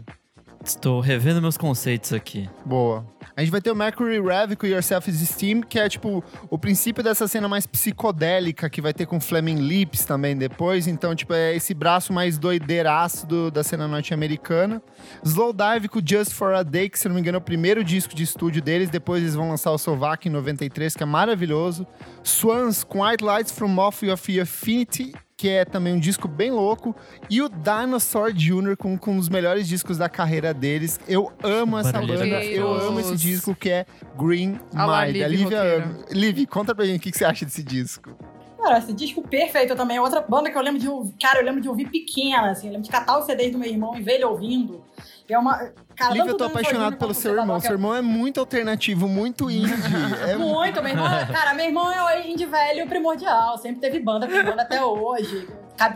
Estou 0.67 0.99
revendo 0.99 1.41
meus 1.41 1.55
conceitos 1.57 2.11
aqui. 2.11 2.49
Boa. 2.65 3.05
A 3.37 3.41
gente 3.41 3.51
vai 3.51 3.61
ter 3.61 3.71
o 3.71 3.75
Mercury 3.75 4.19
Rev 4.19 4.55
com 4.57 4.67
Your 4.67 4.83
Self 4.83 5.09
Esteem, 5.09 5.61
que 5.61 5.79
é 5.79 5.87
tipo 5.87 6.21
o 6.49 6.57
princípio 6.57 7.01
dessa 7.01 7.25
cena 7.27 7.47
mais 7.47 7.65
psicodélica 7.65 8.69
que 8.69 8.81
vai 8.81 8.93
ter 8.93 9.05
com 9.05 9.19
Flaming 9.19 9.61
Lips 9.61 10.03
também 10.05 10.35
depois. 10.35 10.85
Então, 10.87 11.15
tipo, 11.15 11.33
é 11.33 11.55
esse 11.55 11.73
braço 11.73 12.11
mais 12.11 12.37
doideiraço 12.37 13.25
do- 13.25 13.49
da 13.49 13.63
cena 13.63 13.87
norte-americana. 13.87 14.81
Slowdive 15.23 15.87
com 15.87 16.01
Just 16.05 16.33
for 16.33 16.53
a 16.53 16.63
Day, 16.63 16.89
que 16.89 16.99
se 16.99 17.07
não 17.07 17.15
me 17.15 17.21
engano 17.21 17.37
é 17.37 17.39
o 17.39 17.41
primeiro 17.41 17.81
disco 17.83 18.13
de 18.13 18.23
estúdio 18.23 18.61
deles. 18.61 18.89
Depois 18.89 19.21
eles 19.21 19.35
vão 19.35 19.49
lançar 19.49 19.71
o 19.71 19.77
Sovac 19.77 20.27
em 20.27 20.31
93, 20.31 20.95
que 20.95 21.03
é 21.03 21.05
maravilhoso. 21.05 21.87
Swans 22.23 22.83
com 22.83 23.03
White 23.05 23.23
Lights 23.23 23.51
from 23.53 23.77
Off 23.77 24.05
Your 24.05 24.13
Affinity, 24.43 25.13
que 25.37 25.47
é 25.47 25.63
também 25.63 25.93
um 25.93 25.99
disco 25.99 26.27
bem 26.27 26.49
louco. 26.49 26.95
E 27.29 27.43
o 27.43 27.47
Dinosaur 27.47 28.33
Jr. 28.33 28.75
com, 28.75 28.97
com 28.97 29.11
um 29.11 29.17
dos 29.17 29.29
melhores 29.29 29.67
discos 29.67 29.97
da 29.97 30.09
carreira 30.09 30.51
deles. 30.51 30.99
Eu 31.07 31.31
amo 31.43 31.77
essa 31.77 32.01
banda, 32.01 32.43
eu 32.43 32.73
amo 32.73 32.99
esse 32.99 33.15
disco 33.15 33.53
que 33.53 33.69
é 33.69 33.85
Green 34.17 34.59
Mind. 34.73 35.15
Liv 35.15 35.23
A 35.23 35.27
Lívia. 35.27 35.97
Liv, 36.09 36.45
conta 36.47 36.73
pra 36.73 36.85
gente 36.85 36.97
o 36.97 37.01
que 37.03 37.11
que 37.11 37.17
você 37.17 37.25
acha 37.25 37.45
desse 37.45 37.61
disco. 37.61 38.17
Cara, 38.57 38.79
esse 38.79 38.91
disco 38.91 39.21
perfeito 39.21 39.75
também. 39.75 39.97
é 39.97 40.01
Outra 40.01 40.21
banda 40.21 40.49
que 40.49 40.57
eu 40.57 40.61
lembro 40.61 40.79
de 40.79 40.89
ouvir. 40.89 41.13
Cara, 41.21 41.39
eu 41.39 41.45
lembro 41.45 41.61
de 41.61 41.69
ouvir 41.69 41.87
pequena, 41.89 42.49
assim. 42.49 42.67
Eu 42.67 42.73
lembro 42.73 42.85
de 42.85 42.91
catar 42.91 43.19
os 43.19 43.25
CDs 43.25 43.51
do 43.51 43.59
meu 43.59 43.69
irmão 43.69 43.95
e 43.95 44.01
ver 44.01 44.13
ele 44.13 44.25
ouvindo. 44.25 44.83
É 45.29 45.37
uma. 45.37 45.71
Cara, 45.97 46.13
Lívia, 46.13 46.29
eu 46.29 46.37
tô 46.37 46.43
apaixonado 46.43 46.95
pelo 46.95 47.13
seu 47.13 47.33
o 47.33 47.39
irmão. 47.39 47.59
Seu 47.59 47.71
irmão 47.71 47.95
é 47.95 48.01
muito 48.01 48.39
alternativo, 48.39 49.07
muito 49.07 49.49
indie. 49.49 49.73
É 50.27 50.35
Muito, 50.35 50.81
meu 50.81 50.91
irmão. 50.91 51.09
Cara, 51.31 51.53
meu 51.53 51.65
irmão 51.65 51.91
é 51.91 52.03
o 52.03 52.27
indie 52.27 52.45
velho 52.45 52.87
primordial. 52.87 53.57
Sempre 53.57 53.81
teve 53.81 53.99
banda, 53.99 54.27
tem 54.27 54.43
banda 54.43 54.61
até 54.61 54.83
hoje. 54.83 55.47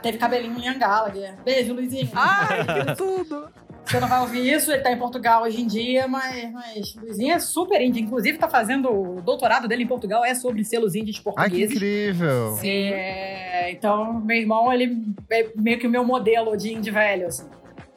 Teve 0.01 0.17
cabelinho 0.17 0.71
em 0.71 0.79
Gallagher. 0.79 1.35
Beijo, 1.43 1.73
Luizinho. 1.73 2.09
Ai, 2.13 2.65
que 2.65 2.95
tudo. 2.95 3.47
Você 3.85 3.99
não 3.99 4.07
vai 4.07 4.21
ouvir 4.21 4.49
isso, 4.51 4.71
ele 4.71 4.81
tá 4.81 4.91
em 4.91 4.97
Portugal 4.97 5.43
hoje 5.43 5.59
em 5.61 5.67
dia, 5.67 6.07
mas, 6.07 6.51
mas 6.51 6.95
Luizinho 6.95 7.33
é 7.33 7.39
super 7.39 7.81
indie. 7.81 8.01
Inclusive, 8.01 8.37
tá 8.37 8.47
fazendo 8.47 8.89
o 8.89 9.21
doutorado 9.21 9.67
dele 9.67 9.83
em 9.83 9.87
Portugal, 9.87 10.23
é 10.23 10.33
sobre 10.33 10.63
selos 10.63 10.95
indies 10.95 11.17
Ai, 11.17 11.19
que 11.19 11.23
portugueses. 11.23 11.75
incrível. 11.75 12.57
É, 12.63 13.71
então, 13.71 14.13
meu 14.13 14.37
irmão, 14.37 14.71
ele 14.71 15.03
é 15.29 15.49
meio 15.55 15.77
que 15.77 15.87
o 15.87 15.89
meu 15.89 16.05
modelo 16.05 16.55
de 16.55 16.73
indie 16.73 16.91
velho, 16.91 17.27
assim. 17.27 17.45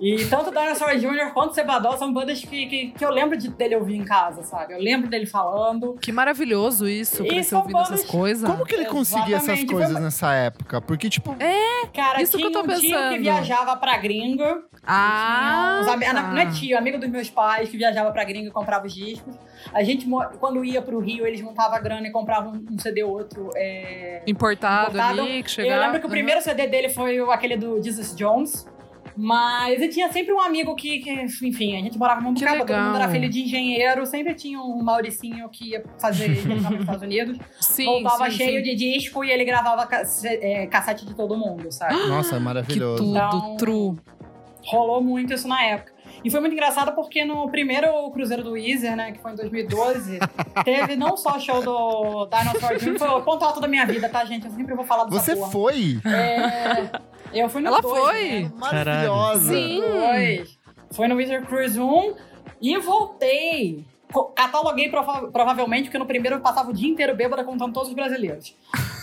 E 0.01 0.25
tanto 0.27 0.51
Dinosaur 0.51 0.97
Jr. 0.99 1.33
quanto 1.33 1.55
Sebadol 1.55 1.97
são 1.97 2.13
bandas 2.13 2.45
que, 2.45 2.67
que, 2.67 2.89
que 2.91 3.05
eu 3.05 3.11
lembro 3.11 3.37
de, 3.39 3.49
dele 3.49 3.77
ouvir 3.77 3.95
em 3.97 4.05
casa, 4.05 4.43
sabe? 4.43 4.75
Eu 4.75 4.79
lembro 4.81 5.09
dele 5.09 5.25
falando. 5.25 5.95
Que 6.01 6.11
maravilhoso 6.11 6.89
isso, 6.89 7.25
E 7.25 7.29
crescer 7.29 7.51
são 7.51 7.61
ouvindo 7.61 7.79
essas 7.79 7.91
bandas- 8.01 8.11
coisas. 8.11 8.51
Como 8.51 8.67
que 8.67 8.75
ele 8.75 8.87
conseguia 8.87 9.37
essas 9.37 9.45
Exatamente, 9.45 9.73
coisas 9.73 9.93
foi- 9.93 10.01
nessa 10.03 10.33
época? 10.35 10.81
Porque, 10.81 11.09
tipo, 11.09 11.35
Cara, 11.95 12.21
Isso 12.21 12.33
que 12.33 12.39
tinha 12.39 12.49
eu 12.49 12.53
tô 12.53 12.61
um 12.73 12.75
tio 12.75 13.09
que 13.11 13.19
viajava 13.19 13.77
pra 13.77 13.97
gringa. 13.97 14.63
Ah, 14.85 15.79
uns 15.81 15.87
tá. 15.87 16.23
Não 16.33 16.39
é 16.39 16.47
tio, 16.51 16.77
amigo 16.77 16.99
dos 16.99 17.09
meus 17.09 17.31
pais 17.31 17.69
que 17.69 17.77
viajava 17.77 18.11
pra 18.11 18.25
gringa 18.25 18.49
e 18.49 18.51
comprava 18.51 18.87
os 18.87 18.93
discos. 18.95 19.35
A 19.73 19.83
gente, 19.85 20.07
quando 20.41 20.65
ia 20.65 20.83
pro 20.83 20.99
Rio, 20.99 21.25
eles 21.25 21.39
juntavam 21.39 21.77
a 21.77 21.81
grana 21.81 22.07
e 22.09 22.11
compravam 22.11 22.53
um 22.69 22.79
CD 22.79 23.05
ou 23.05 23.13
outro. 23.13 23.49
é, 23.55 24.23
Importado, 24.27 24.91
Importado. 24.91 25.21
ali, 25.21 25.43
que 25.43 25.51
chegava. 25.51 25.75
Eu 25.77 25.81
lembro 25.81 26.01
que 26.01 26.07
o 26.07 26.11
primeiro 26.11 26.43
CD 26.43 26.67
dele 26.67 26.89
foi 26.89 27.19
aquele 27.33 27.57
do 27.57 27.81
Jesus 27.83 28.15
Jones. 28.17 28.67
Mas 29.17 29.81
ele 29.81 29.89
tinha 29.89 30.11
sempre 30.13 30.33
um 30.33 30.41
amigo 30.41 30.75
que, 30.75 30.99
que, 30.99 31.11
enfim, 31.13 31.77
a 31.77 31.81
gente 31.81 31.97
morava 31.97 32.21
Que 32.35 32.45
casa, 32.45 32.65
todo 32.65 32.77
mundo 32.77 32.97
era 32.97 33.09
filho 33.09 33.29
de 33.29 33.43
engenheiro, 33.43 34.05
sempre 34.07 34.35
tinha 34.35 34.61
um 34.61 34.83
Mauricinho 34.83 35.49
que 35.49 35.71
ia 35.71 35.85
fazer 36.01 36.31
intercâmbio 36.33 36.71
nos 36.71 36.81
Estados 36.81 37.03
Unidos, 37.03 37.39
Sim, 37.61 37.85
voltava 37.85 38.31
sim, 38.31 38.37
cheio 38.39 38.65
sim. 38.65 38.71
de 38.71 38.75
disco 38.75 39.23
e 39.25 39.31
ele 39.31 39.45
gravava 39.45 39.89
é, 40.25 40.67
cassete 40.67 41.07
de 41.07 41.15
todo 41.15 41.37
mundo, 41.37 41.71
sabe? 41.71 41.95
nossa, 42.09 42.35
é 42.35 42.39
Que 42.39 42.45
maravilhoso. 42.45 43.03
tudo, 43.05 43.17
Então- 43.17 43.57
true. 43.57 43.97
rolou 44.67 45.01
muito 45.03 45.33
isso 45.33 45.47
na 45.47 45.63
época. 45.63 45.93
E 46.25 46.31
foi 46.31 46.41
muito 46.41 46.55
engraçado 46.55 46.93
porque 46.95 47.23
no 47.25 47.49
primeiro 47.51 48.11
Cruzeiro 48.11 48.43
do 48.43 48.53
Weezer, 48.53 48.97
né, 48.97 49.13
que 49.13 49.19
foi 49.21 49.33
em 49.33 49.37
2012, 49.37 50.19
teve 50.65 50.97
não 50.97 51.17
só 51.19 51.37
o 51.37 51.41
show 51.41 51.63
do 51.63 52.27
Dinosaur 52.27 52.79
Jr., 52.79 52.99
foi 52.99 53.09
o 53.09 53.21
ponto 53.23 53.45
alto 53.45 53.61
da 53.61 53.69
minha 53.69 53.85
vida, 53.85 54.09
tá, 54.09 54.25
gente? 54.25 54.47
Eu 54.47 54.53
sempre 54.53 54.75
vou 54.75 54.87
falar 54.87 55.05
dessa 55.05 55.21
Você 55.23 55.37
porra. 55.37 55.51
foi? 55.51 55.99
É, 56.07 56.91
eu 57.41 57.49
fui 57.49 57.61
no 57.63 57.69
Ela 57.69 57.81
dois, 57.81 58.05
foi? 58.05 58.41
né? 58.43 58.53
Maravilhosa. 58.57 59.53
Sim. 59.55 59.81
Dois. 59.81 60.59
Foi 60.93 61.09
no 61.09 61.17
Wizard 61.17 61.47
Cruise 61.47 61.79
1 61.81 62.15
e 62.61 62.79
voltei. 62.79 63.85
Cataloguei 64.37 64.89
prova- 64.89 65.29
provavelmente, 65.33 65.85
porque 65.85 65.99
no 65.99 66.07
primeiro 66.07 66.37
eu 66.37 66.41
passava 66.41 66.71
o 66.71 66.73
dia 66.73 66.89
inteiro 66.89 67.17
bêbada 67.17 67.43
contando 67.43 67.73
todos 67.73 67.89
os 67.89 67.95
brasileiros. 67.95 68.55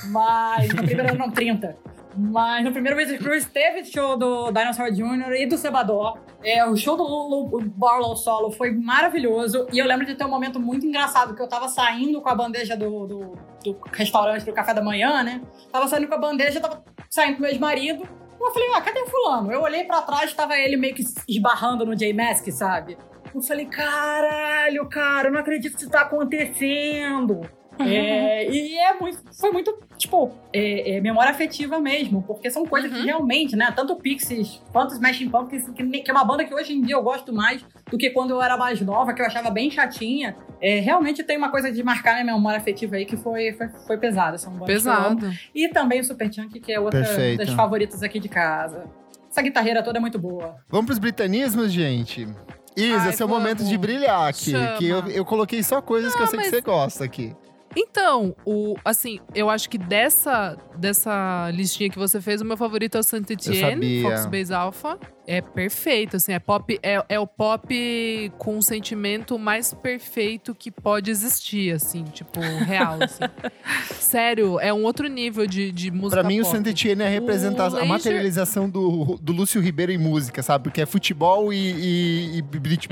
Mas 0.09 0.69
no 0.69 0.83
primeiro 0.83 1.01
eram 1.13 1.29
30. 1.29 1.75
Mas 2.15 2.63
no 2.65 2.71
primeiro 2.71 2.97
Wizard 2.97 3.21
Cruise 3.23 3.47
teve 3.47 3.85
show 3.85 4.17
do 4.17 4.51
Dinosaur 4.51 4.91
Jr. 4.91 5.31
e 5.33 5.45
do 5.45 5.57
Sebador. 5.57 6.17
É, 6.43 6.65
o 6.65 6.75
show 6.75 6.95
do 6.97 7.03
Lulu 7.03 7.61
Barlow 7.75 8.15
solo 8.15 8.51
foi 8.51 8.71
maravilhoso. 8.71 9.67
E 9.71 9.79
eu 9.79 9.85
lembro 9.85 10.05
de 10.05 10.15
ter 10.15 10.25
um 10.25 10.29
momento 10.29 10.59
muito 10.59 10.85
engraçado, 10.85 11.35
que 11.35 11.41
eu 11.41 11.47
tava 11.47 11.67
saindo 11.69 12.19
com 12.21 12.29
a 12.29 12.35
bandeja 12.35 12.75
do, 12.75 13.05
do, 13.07 13.19
do 13.63 13.77
restaurante 13.91 14.43
pro 14.43 14.53
café 14.53 14.73
da 14.73 14.81
manhã, 14.81 15.23
né? 15.23 15.41
Tava 15.71 15.87
saindo 15.87 16.07
com 16.07 16.15
a 16.15 16.17
bandeja, 16.17 16.59
tava 16.59 16.83
saindo 17.09 17.33
com 17.33 17.39
o 17.39 17.41
meu 17.43 17.51
ex-marido. 17.51 18.03
Eu 18.45 18.51
falei, 18.51 18.69
ah, 18.73 18.81
cadê 18.81 19.05
fulano? 19.05 19.51
Eu 19.51 19.61
olhei 19.61 19.83
pra 19.83 20.01
trás, 20.01 20.33
tava 20.33 20.57
ele 20.57 20.75
meio 20.75 20.95
que 20.95 21.03
esbarrando 21.27 21.85
no 21.85 21.95
J-Mask, 21.95 22.49
sabe? 22.51 22.97
Eu 23.33 23.41
falei, 23.41 23.65
caralho, 23.65 24.89
cara, 24.89 25.29
eu 25.29 25.31
não 25.31 25.39
acredito 25.39 25.75
que 25.75 25.83
isso 25.83 25.91
tá 25.91 26.01
acontecendo. 26.01 27.41
É, 27.87 28.49
e 28.51 28.77
é 28.77 28.93
muito, 28.99 29.19
foi 29.39 29.51
muito, 29.51 29.77
tipo, 29.97 30.31
é, 30.53 30.97
é 30.97 31.01
memória 31.01 31.31
afetiva 31.31 31.79
mesmo, 31.79 32.23
porque 32.23 32.49
são 32.49 32.65
coisas 32.65 32.91
Uhum. 32.91 32.97
que 32.99 33.05
realmente, 33.05 33.55
né? 33.55 33.71
Tanto 33.75 33.95
Pixies 33.95 34.61
quanto 34.71 34.93
Smashing 34.93 35.29
Pumpkins, 35.29 35.69
que, 35.69 35.83
que 36.01 36.09
é 36.11 36.13
uma 36.13 36.23
banda 36.25 36.43
que 36.43 36.53
hoje 36.53 36.73
em 36.73 36.81
dia 36.81 36.95
eu 36.95 37.03
gosto 37.03 37.31
mais 37.33 37.63
do 37.89 37.97
que 37.97 38.09
quando 38.11 38.31
eu 38.31 38.41
era 38.41 38.57
mais 38.57 38.79
nova, 38.81 39.13
que 39.13 39.21
eu 39.21 39.25
achava 39.25 39.49
bem 39.49 39.69
chatinha. 39.71 40.35
É, 40.61 40.79
realmente 40.79 41.23
tem 41.23 41.37
uma 41.37 41.49
coisa 41.49 41.71
de 41.71 41.81
marcar 41.83 42.13
minha 42.21 42.33
memória 42.35 42.57
afetiva 42.59 42.95
aí 42.95 43.05
que 43.05 43.17
foi, 43.17 43.53
foi, 43.53 43.67
foi 43.87 43.97
pesada. 43.97 44.37
São 44.37 44.53
amo. 44.53 44.65
Pesado. 44.65 45.31
E 45.55 45.67
também 45.69 45.99
o 45.99 46.03
Super 46.03 46.31
Chunk, 46.31 46.59
que 46.59 46.71
é 46.71 46.79
outra 46.79 47.01
Perfeito. 47.01 47.39
das 47.39 47.49
favoritas 47.49 48.03
aqui 48.03 48.19
de 48.19 48.29
casa. 48.29 48.83
Essa 49.29 49.41
guitarreira 49.41 49.81
toda 49.81 49.97
é 49.97 50.01
muito 50.01 50.19
boa. 50.19 50.57
Vamos 50.69 50.85
pros 50.87 50.99
britanismos, 50.99 51.71
gente? 51.71 52.27
Isa, 52.75 52.97
Ai, 53.01 53.09
é 53.09 53.11
seu 53.11 53.27
vamos. 53.27 53.41
momento 53.43 53.63
de 53.63 53.77
brilhar 53.77 54.29
aqui. 54.29 54.51
Chama. 54.51 54.77
Que 54.77 54.87
eu, 54.87 55.07
eu 55.07 55.25
coloquei 55.25 55.61
só 55.63 55.81
coisas 55.81 56.13
que 56.15 56.21
eu 56.21 56.27
sei 56.27 56.37
mas- 56.37 56.49
que 56.49 56.55
você 56.55 56.61
gosta 56.61 57.03
aqui. 57.03 57.35
Então, 57.75 58.35
o, 58.45 58.75
assim, 58.83 59.19
eu 59.33 59.49
acho 59.49 59.69
que 59.69 59.77
dessa, 59.77 60.57
dessa 60.77 61.49
listinha 61.53 61.89
que 61.89 61.97
você 61.97 62.19
fez, 62.19 62.41
o 62.41 62.45
meu 62.45 62.57
favorito 62.57 62.97
é 62.97 62.99
o 62.99 63.03
Saint 63.03 63.29
Etienne. 63.29 64.01
Fox 64.01 64.25
Base 64.25 64.53
Alpha. 64.53 64.99
É 65.25 65.39
perfeito, 65.39 66.17
assim, 66.17 66.33
é 66.33 66.39
pop, 66.39 66.77
é, 66.83 67.05
é 67.07 67.19
o 67.19 67.27
pop 67.27 68.31
com 68.37 68.57
o 68.57 68.61
sentimento 68.61 69.39
mais 69.39 69.73
perfeito 69.73 70.53
que 70.53 70.69
pode 70.69 71.09
existir, 71.09 71.73
assim, 71.73 72.03
tipo, 72.03 72.41
real, 72.41 72.97
assim. 73.01 73.23
Sério, 73.99 74.59
é 74.59 74.73
um 74.73 74.83
outro 74.83 75.07
nível 75.07 75.47
de, 75.47 75.71
de 75.71 75.91
música 75.91 76.21
Pra 76.21 76.27
mim, 76.27 76.41
o 76.41 76.43
pop. 76.43 76.51
Saint 76.51 76.67
Etienne 76.67 77.03
é 77.03 77.07
a, 77.07 77.09
representação, 77.09 77.79
a 77.79 77.85
materialização 77.85 78.69
do, 78.69 79.17
do 79.21 79.31
Lúcio 79.31 79.61
Ribeiro 79.61 79.91
em 79.91 79.97
música, 79.97 80.43
sabe? 80.43 80.65
Porque 80.65 80.81
é 80.81 80.85
futebol 80.85 81.53
e, 81.53 81.57
e, 81.57 82.39
e 82.39 82.43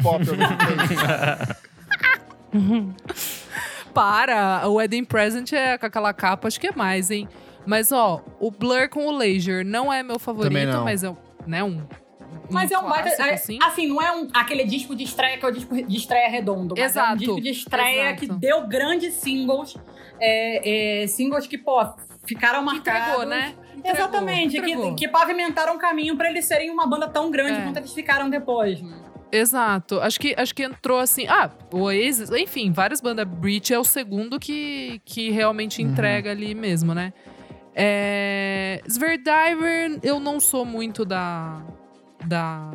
ao 0.06 0.20
mesmo 0.20 0.38
tempo. 2.54 3.40
Para, 3.94 4.68
o 4.68 4.76
Wedding 4.76 5.04
Present 5.04 5.54
é 5.54 5.78
com 5.78 5.86
aquela 5.86 6.14
capa, 6.14 6.48
acho 6.48 6.60
que 6.60 6.68
é 6.68 6.72
mais, 6.76 7.10
hein? 7.12 7.28
Mas, 7.66 7.92
ó, 7.92 8.22
o 8.40 8.50
Blur 8.52 8.90
com 8.90 9.06
o 9.08 9.12
Laser 9.12 9.66
não 9.66 9.92
é 9.92 10.02
meu 10.02 10.18
favorito, 10.18 10.82
mas 10.84 11.04
é, 11.04 11.14
né, 11.46 11.64
um... 11.64 11.82
Mas 12.50 12.72
é 12.72 12.78
um 12.80 12.84
baita. 12.90 13.04
clássico, 13.04 13.22
é- 13.28 13.34
assim. 13.34 13.60
assim. 13.62 13.88
não 13.88 14.02
é 14.02 14.12
um, 14.12 14.28
aquele 14.34 14.64
disco 14.64 14.96
de 14.96 15.04
estreia 15.04 15.38
que 15.38 15.46
é 15.46 15.50
o 15.50 15.52
disco 15.52 15.76
de 15.76 15.96
estreia 15.98 16.30
redondo. 16.30 16.74
Mas 16.78 16.96
é 16.96 17.00
um 17.00 17.04
Exato, 17.06 17.18
disco 17.18 17.42
de 17.42 17.50
estreia 17.50 18.02
exato. 18.12 18.20
que 18.20 18.28
deu 18.28 18.68
grandes 18.68 19.14
singles. 19.16 19.76
é, 20.20 21.04
é, 21.04 21.08
singles 21.08 21.46
que, 21.48 21.58
pô, 21.58 21.80
ficaram 22.26 22.64
marcados. 22.64 23.02
Entregou, 23.08 23.26
né? 23.26 23.54
Entregou, 23.78 23.92
Exatamente, 24.00 24.58
entregou. 24.58 24.96
que, 24.96 25.06
que 25.06 25.12
pavimentaram 25.12 25.76
o 25.76 25.80
caminho 25.80 26.18
pra 26.18 26.30
eles 26.30 26.46
serem 26.46 26.70
uma 26.72 26.86
banda 26.88 27.08
tão 27.08 27.30
grande 27.32 27.60
É. 27.60 27.62
quanto 27.64 27.78
eles 27.78 27.94
ficaram 27.94 28.30
depois. 28.30 28.82
né? 28.82 28.98
Exato. 29.32 30.00
Acho 30.02 30.20
que, 30.20 30.34
acho 30.38 30.54
que 30.56 30.64
entrou 30.64 31.00
assim. 31.00 31.28
Ah, 31.28 31.50
o 31.72 31.82
Oasis, 31.82 32.30
enfim, 32.32 32.72
várias 32.72 33.00
bandas. 33.02 33.26
Breach 33.28 33.74
é 33.74 33.80
o 33.80 33.84
segundo 33.84 34.40
que, 34.40 35.02
que 35.06 35.30
realmente 35.30 35.82
Uhum. 35.84 35.90
entrega 35.92 36.32
ali 36.32 36.56
mesmo, 36.56 36.94
né? 36.94 37.14
É, 37.76 38.82
Sverdiver, 38.88 40.00
eu 40.04 40.20
não 40.20 40.40
sou 40.40 40.66
muito 40.66 41.06
da. 41.06 41.62
Da. 42.26 42.72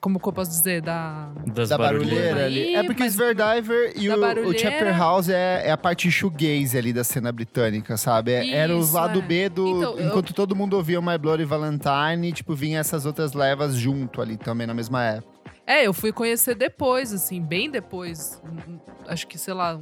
Como 0.00 0.18
que 0.20 0.26
eu 0.28 0.32
posso 0.32 0.50
dizer? 0.50 0.82
Da. 0.82 1.30
Das 1.46 1.68
da 1.68 1.78
barulheira 1.78 2.44
ali. 2.46 2.74
É 2.74 2.82
porque 2.82 3.04
Sverdiver 3.08 3.92
e 3.96 4.08
o, 4.10 4.14
o 4.48 4.58
Chapter 4.58 4.96
House 4.98 5.28
é, 5.28 5.62
é 5.66 5.70
a 5.70 5.76
parte 5.78 6.10
shoegaze 6.10 6.76
ali 6.76 6.92
da 6.92 7.04
cena 7.04 7.30
britânica, 7.30 7.96
sabe? 7.96 8.32
É- 8.32 8.50
era 8.50 8.74
os 8.76 8.86
Isso, 8.88 8.94
lado 8.96 9.20
é. 9.20 9.22
B 9.22 9.48
do. 9.48 9.68
Então, 9.68 9.98
eu- 9.98 10.08
enquanto 10.08 10.34
todo 10.34 10.56
mundo 10.56 10.74
ouvia 10.76 11.00
My 11.00 11.16
Bloody 11.16 11.44
Valentine, 11.44 12.32
tipo, 12.32 12.54
vinha 12.54 12.80
essas 12.80 13.06
outras 13.06 13.32
levas 13.34 13.74
junto 13.76 14.20
ali 14.20 14.36
também 14.36 14.66
na 14.66 14.74
mesma 14.74 15.04
época. 15.04 15.33
É, 15.66 15.86
eu 15.86 15.92
fui 15.94 16.12
conhecer 16.12 16.54
depois, 16.54 17.12
assim, 17.12 17.40
bem 17.40 17.70
depois. 17.70 18.40
Hum, 18.44 18.78
Acho 19.06 19.26
que, 19.26 19.38
sei 19.38 19.54
lá, 19.54 19.80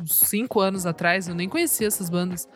uns 0.00 0.18
cinco 0.20 0.60
anos 0.60 0.86
atrás, 0.86 1.28
eu 1.28 1.34
nem 1.34 1.48
conhecia 1.48 1.86
essas 1.86 2.08
bandas. 2.08 2.48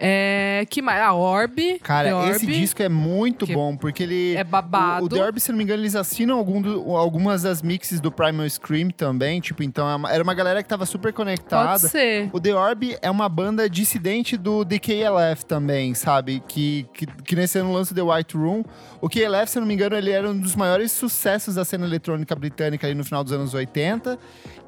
É. 0.00 0.64
Que 0.70 0.80
mais? 0.80 1.00
A 1.02 1.12
Orb. 1.12 1.78
Cara, 1.82 2.08
The 2.08 2.14
Orb, 2.14 2.30
esse 2.30 2.46
disco 2.46 2.82
é 2.82 2.88
muito 2.88 3.46
bom, 3.46 3.76
porque 3.76 4.02
ele. 4.02 4.34
É 4.34 4.42
babado. 4.42 5.02
O, 5.02 5.06
o 5.06 5.08
The 5.08 5.22
Orb, 5.22 5.38
se 5.38 5.50
não 5.50 5.58
me 5.58 5.64
engano, 5.64 5.82
eles 5.82 5.94
assinam 5.94 6.38
algum 6.38 6.60
do- 6.62 6.96
algumas 6.96 7.42
das 7.42 7.60
mixes 7.62 8.00
do 8.00 8.10
Primal 8.10 8.48
Scream 8.48 8.88
também. 8.90 9.40
Tipo, 9.40 9.62
então 9.62 9.86
é 10.06 10.14
era 10.14 10.22
uma 10.22 10.32
galera 10.34 10.62
que 10.62 10.68
tava 10.68 10.86
super 10.86 11.12
conectada. 11.12 11.78
Pode 11.80 11.88
ser. 11.90 12.30
O 12.32 12.40
The 12.40 12.54
Orb 12.54 12.96
é 13.02 13.10
uma 13.10 13.28
banda 13.28 13.68
dissidente 13.68 14.36
do 14.36 14.64
The 14.64 14.78
KLF 14.78 15.44
também, 15.44 15.94
sabe? 15.94 16.42
Que, 16.48 16.86
que, 16.94 17.06
que 17.06 17.36
nesse 17.36 17.58
ano 17.58 17.72
lança 17.72 17.94
The 17.94 18.02
White 18.02 18.36
Room. 18.36 18.64
O 19.02 19.08
KLF, 19.08 19.50
se 19.50 19.60
não 19.60 19.66
me 19.66 19.74
engano, 19.74 19.96
ele 19.96 20.10
era 20.10 20.28
um 20.30 20.38
dos 20.38 20.54
maiores 20.56 20.92
sucessos 20.92 21.54
da 21.56 21.64
cena 21.64 21.84
eletrônica 21.86 22.34
britânica 22.34 22.86
ali 22.86 22.94
no 22.94 23.04
final 23.04 23.22
dos 23.22 23.32
anos 23.32 23.52
80. 23.54 24.18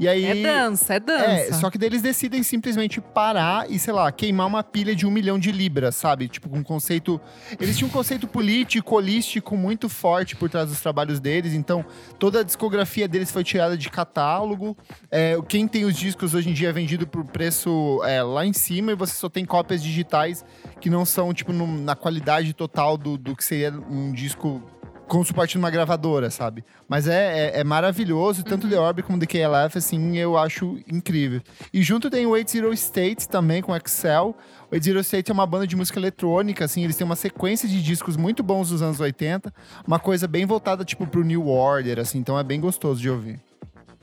E 0.03 0.09
aí. 0.09 0.25
É 0.25 0.43
dança, 0.43 0.95
é 0.95 1.01
dança. 1.01 1.25
É, 1.25 1.53
só 1.53 1.71
que 1.71 1.79
daí 1.79 1.89
eles 1.89 2.03
decidem 2.03 2.43
simplesmente 2.43 3.01
parar 3.01 3.71
e, 3.71 3.79
sei 3.79 3.93
lá, 3.93 4.11
queimar 4.11 4.47
uma 4.49 4.65
pilha 4.65 4.97
de 4.97 5.07
um 5.07 5.11
milhão 5.11 5.39
de 5.39 5.53
libras, 5.53 5.95
sabe? 5.95 6.27
Tipo, 6.29 6.49
com 6.49 6.59
um 6.59 6.63
conceito. 6.63 7.21
Eles 7.61 7.77
tinham 7.77 7.89
um 7.89 7.93
conceito 7.93 8.27
político, 8.27 8.97
holístico 8.97 9.57
muito 9.57 9.89
forte 9.89 10.35
por 10.35 10.51
trás 10.51 10.69
dos 10.69 10.81
trabalhos 10.81 11.21
deles, 11.21 11.53
então 11.55 11.85
toda 12.19 12.41
a 12.41 12.43
discografia 12.43 13.07
deles 13.07 13.31
foi 13.31 13.45
tirada 13.45 13.77
de 13.77 13.89
catálogo. 13.91 14.77
É, 15.11 15.37
quem 15.49 15.69
tem 15.69 15.85
os 15.85 15.97
discos 15.97 16.35
hoje 16.35 16.51
em 16.51 16.53
dia 16.53 16.71
é 16.71 16.73
vendido 16.73 17.07
por 17.07 17.25
preço 17.25 18.01
é, 18.05 18.23
lá 18.23 18.45
em 18.45 18.53
cima 18.53 18.93
e 18.93 18.95
você 18.95 19.15
só 19.15 19.29
tem 19.29 19.45
cópias 19.45 19.83
digitais 19.83 20.45
que 20.81 20.91
não 20.91 21.05
são, 21.05 21.33
tipo, 21.33 21.53
no- 21.53 21.67
na 21.81 21.95
qualidade 21.95 22.53
total 22.55 22.97
do, 22.97 23.17
do 23.17 23.37
que 23.37 23.45
seria 23.45 23.71
um 23.73 24.13
disco 24.13 24.61
com 25.07 25.23
suporte 25.25 25.57
numa 25.57 25.71
gravadora, 25.71 26.31
sabe? 26.31 26.65
Mas 26.89 27.07
é, 27.07 27.51
é, 27.51 27.61
é 27.61 27.65
maravilhoso, 27.65 28.43
tanto 28.43 28.69
The 28.69 28.79
Orb 28.79 29.03
como 29.03 29.19
The 29.19 29.27
KLF, 29.27 29.79
assim, 29.79 30.17
eu 30.17 30.39
acho 30.39 30.79
incrível. 30.91 31.41
E 31.73 31.83
junto 31.83 32.09
tem 32.09 32.27
o 32.27 32.31
80 32.31 32.73
States 32.75 33.27
também, 33.27 33.63
com 33.63 33.77
Excel. 33.77 34.37
O 34.71 34.75
80 34.75 35.01
States 35.01 35.31
é 35.31 35.33
uma 35.33 35.47
banda 35.47 35.67
de 35.67 35.77
música 35.77 35.99
eletrônica, 35.99 36.65
assim, 36.65 36.83
eles 36.85 36.97
têm 36.97 37.05
uma 37.05 37.17
sequência 37.17 37.69
de 37.69 37.83
discos 37.83 38.17
muito 38.17 38.43
bons 38.43 38.71
dos 38.71 38.83
anos 38.83 39.01
80, 39.01 39.53
uma 39.87 39.99
coisa 39.99 40.27
bem 40.27 40.47
voltada, 40.47 40.85
tipo, 40.85 41.07
pro 41.07 41.23
New 41.23 41.49
Order, 41.49 41.99
assim, 41.99 42.19
então 42.19 42.39
é 42.39 42.43
bem 42.43 42.61
gostoso 42.61 43.01
de 43.01 43.11
ouvir. 43.11 43.41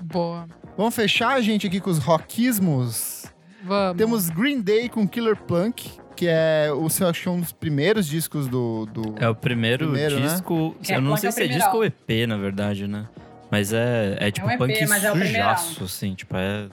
Boa. 0.02 0.48
Vamos 0.78 0.96
fechar, 0.96 1.42
gente, 1.42 1.68
aqui 1.68 1.80
com 1.80 1.90
os 1.90 1.98
rockismos? 1.98 3.26
Vamos. 3.64 3.98
Temos 3.98 4.30
Green 4.30 4.62
Day 4.62 4.88
com 4.88 5.08
Killer 5.08 5.36
Plunk, 5.36 5.92
que 6.20 6.28
é 6.28 6.70
o 6.70 6.90
seu, 6.90 7.08
acho 7.08 7.22
que 7.22 7.30
é 7.30 7.32
um 7.32 7.40
dos 7.40 7.54
primeiros 7.54 8.06
discos 8.06 8.50
do... 8.50 8.86
do... 8.88 9.16
É 9.24 9.30
o 9.30 9.34
primeiro, 9.34 9.86
Primeiro, 9.86 10.20
né? 10.20 10.28
disco. 10.28 10.76
É, 10.90 10.98
eu 10.98 11.02
não 11.02 11.16
sei 11.16 11.30
é 11.30 11.32
se 11.32 11.44
é 11.44 11.48
disco 11.48 11.78
ou 11.78 11.86
EP, 11.86 12.28
na 12.28 12.36
verdade, 12.36 12.88
né? 12.88 13.08
Mas 13.50 13.72
é, 13.72 14.18
é 14.20 14.30
tipo 14.30 14.46
um 14.46 14.52
EP, 14.52 14.58
punk 14.58 14.74
é 14.74 14.86
sujaço, 14.86 15.86
assim. 15.86 16.14
Tipo, 16.16 16.36
é, 16.36 16.68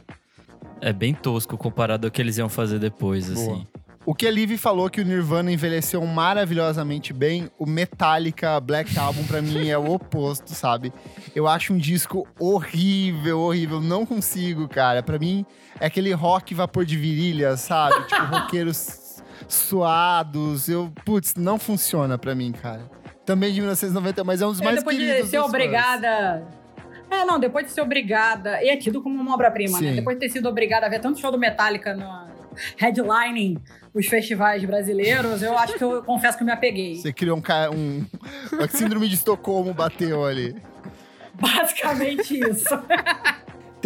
é 0.80 0.92
bem 0.92 1.14
tosco 1.14 1.56
comparado 1.56 2.08
ao 2.08 2.10
que 2.10 2.20
eles 2.20 2.36
iam 2.38 2.48
fazer 2.48 2.80
depois, 2.80 3.30
Boa. 3.30 3.54
assim. 3.54 3.66
O 4.04 4.16
que 4.16 4.26
a 4.26 4.32
Liv 4.32 4.56
falou 4.58 4.90
que 4.90 5.00
o 5.00 5.04
Nirvana 5.04 5.52
envelheceu 5.52 6.04
maravilhosamente 6.04 7.12
bem, 7.12 7.48
o 7.56 7.66
Metallica 7.66 8.58
Black 8.58 8.98
Album 8.98 9.22
pra 9.28 9.40
mim 9.40 9.68
é 9.68 9.78
o 9.78 9.92
oposto, 9.92 10.54
sabe? 10.54 10.92
Eu 11.36 11.46
acho 11.46 11.72
um 11.72 11.78
disco 11.78 12.26
horrível, 12.36 13.38
horrível, 13.42 13.80
não 13.80 14.04
consigo, 14.04 14.68
cara. 14.68 15.04
Pra 15.04 15.20
mim 15.20 15.46
é 15.78 15.86
aquele 15.86 16.12
rock 16.12 16.52
vapor 16.52 16.84
de 16.84 16.96
virilha, 16.96 17.56
sabe? 17.56 18.08
tipo 18.08 18.24
roqueiros 18.24 19.02
suados. 19.48 20.68
Eu, 20.68 20.92
putz, 21.04 21.34
não 21.34 21.58
funciona 21.58 22.18
pra 22.18 22.34
mim, 22.34 22.52
cara. 22.52 22.90
Também 23.24 23.52
de 23.52 23.60
1990, 23.60 24.24
mas 24.24 24.40
é 24.40 24.46
um 24.46 24.50
dos 24.50 24.60
É, 24.60 24.64
mais 24.64 24.78
depois 24.78 24.96
queridos 24.96 25.24
de 25.24 25.30
ser 25.30 25.38
obrigada. 25.38 26.46
É, 27.10 27.24
não, 27.24 27.38
depois 27.38 27.66
de 27.66 27.72
ser 27.72 27.80
obrigada. 27.80 28.62
E 28.62 28.68
é 28.68 28.76
tido 28.76 29.02
como 29.02 29.20
uma 29.20 29.34
obra-prima, 29.34 29.80
né? 29.80 29.94
Depois 29.94 30.16
de 30.16 30.26
ter 30.26 30.32
sido 30.32 30.48
obrigada 30.48 30.86
a 30.86 30.88
ver 30.88 31.00
tanto 31.00 31.20
show 31.20 31.30
do 31.30 31.38
Metallica 31.38 31.94
no 31.94 32.26
headlining 32.76 33.58
os 33.92 34.06
festivais 34.06 34.64
brasileiros, 34.64 35.42
eu 35.42 35.56
acho 35.56 35.74
que 35.74 35.84
eu 35.84 36.02
confesso 36.04 36.36
que 36.36 36.42
eu 36.42 36.46
me 36.46 36.52
apeguei. 36.52 36.96
Você 36.96 37.12
criou 37.12 37.38
um, 37.38 37.42
um... 37.74 38.06
A 38.62 38.68
síndrome 38.68 39.08
de 39.08 39.14
Estocolmo 39.14 39.72
bateu 39.72 40.24
ali. 40.24 40.54
Basicamente 41.34 42.38
isso. 42.38 42.68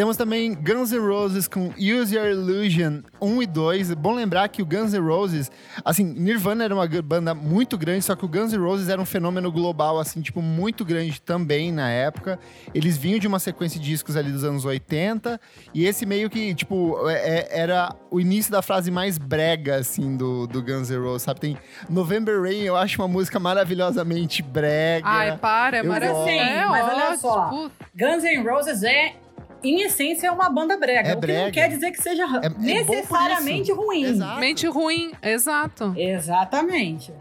Temos 0.00 0.16
também 0.16 0.54
Guns 0.54 0.92
N' 0.92 0.98
Roses 1.06 1.46
com 1.46 1.74
Use 1.76 2.16
Your 2.16 2.24
Illusion 2.28 3.02
1 3.20 3.42
e 3.42 3.46
2. 3.46 3.90
É 3.90 3.94
bom 3.94 4.14
lembrar 4.14 4.48
que 4.48 4.62
o 4.62 4.64
Guns 4.64 4.94
N' 4.94 5.06
Roses, 5.06 5.50
assim, 5.84 6.04
Nirvana 6.04 6.64
era 6.64 6.74
uma 6.74 6.88
banda 7.02 7.34
muito 7.34 7.76
grande, 7.76 8.02
só 8.02 8.16
que 8.16 8.24
o 8.24 8.28
Guns 8.28 8.54
N' 8.54 8.64
Roses 8.64 8.88
era 8.88 8.98
um 8.98 9.04
fenômeno 9.04 9.52
global, 9.52 9.98
assim, 10.00 10.22
tipo, 10.22 10.40
muito 10.40 10.86
grande 10.86 11.20
também 11.20 11.70
na 11.70 11.90
época. 11.90 12.38
Eles 12.72 12.96
vinham 12.96 13.18
de 13.18 13.26
uma 13.28 13.38
sequência 13.38 13.78
de 13.78 13.84
discos 13.84 14.16
ali 14.16 14.32
dos 14.32 14.42
anos 14.42 14.64
80, 14.64 15.38
e 15.74 15.84
esse 15.84 16.06
meio 16.06 16.30
que, 16.30 16.54
tipo, 16.54 17.06
é- 17.06 17.40
é- 17.40 17.60
era 17.60 17.94
o 18.10 18.18
início 18.18 18.50
da 18.50 18.62
frase 18.62 18.90
mais 18.90 19.18
brega, 19.18 19.76
assim, 19.76 20.16
do, 20.16 20.46
do 20.46 20.62
Guns 20.62 20.88
N' 20.88 20.96
Roses, 20.96 21.24
sabe? 21.24 21.40
Tem 21.40 21.58
November 21.90 22.40
Rain, 22.40 22.62
eu 22.62 22.74
acho 22.74 23.02
uma 23.02 23.08
música 23.08 23.38
maravilhosamente 23.38 24.42
brega. 24.42 25.06
Ai, 25.06 25.36
para, 25.36 25.76
é 25.76 25.82
maravilhoso. 25.82 26.24
gosto. 26.24 26.30
É 26.30 26.64
Mas 26.66 26.84
olha 26.84 27.04
ótimo. 27.04 27.18
só. 27.18 27.70
Guns 27.94 28.24
N' 28.24 28.42
Roses 28.48 28.82
é, 28.82 29.14
em 29.62 29.82
essência, 29.82 30.26
é 30.28 30.30
uma 30.30 30.48
banda 30.50 30.76
brega. 30.76 31.08
É 31.08 31.12
o 31.12 31.14
que 31.16 31.20
brega. 31.26 31.44
não 31.44 31.50
quer 31.52 31.68
dizer 31.68 31.90
que 31.90 32.02
seja 32.02 32.24
É- 32.42 32.46
é 32.46 32.48
necessariamente 32.58 33.70
isso. 33.70 33.74
ruim. 33.80 34.02
Exato. 34.04 34.40
Mente 34.40 34.66
ruim, 34.66 35.12
exato. 35.22 35.94
Exatamente. 35.96 37.12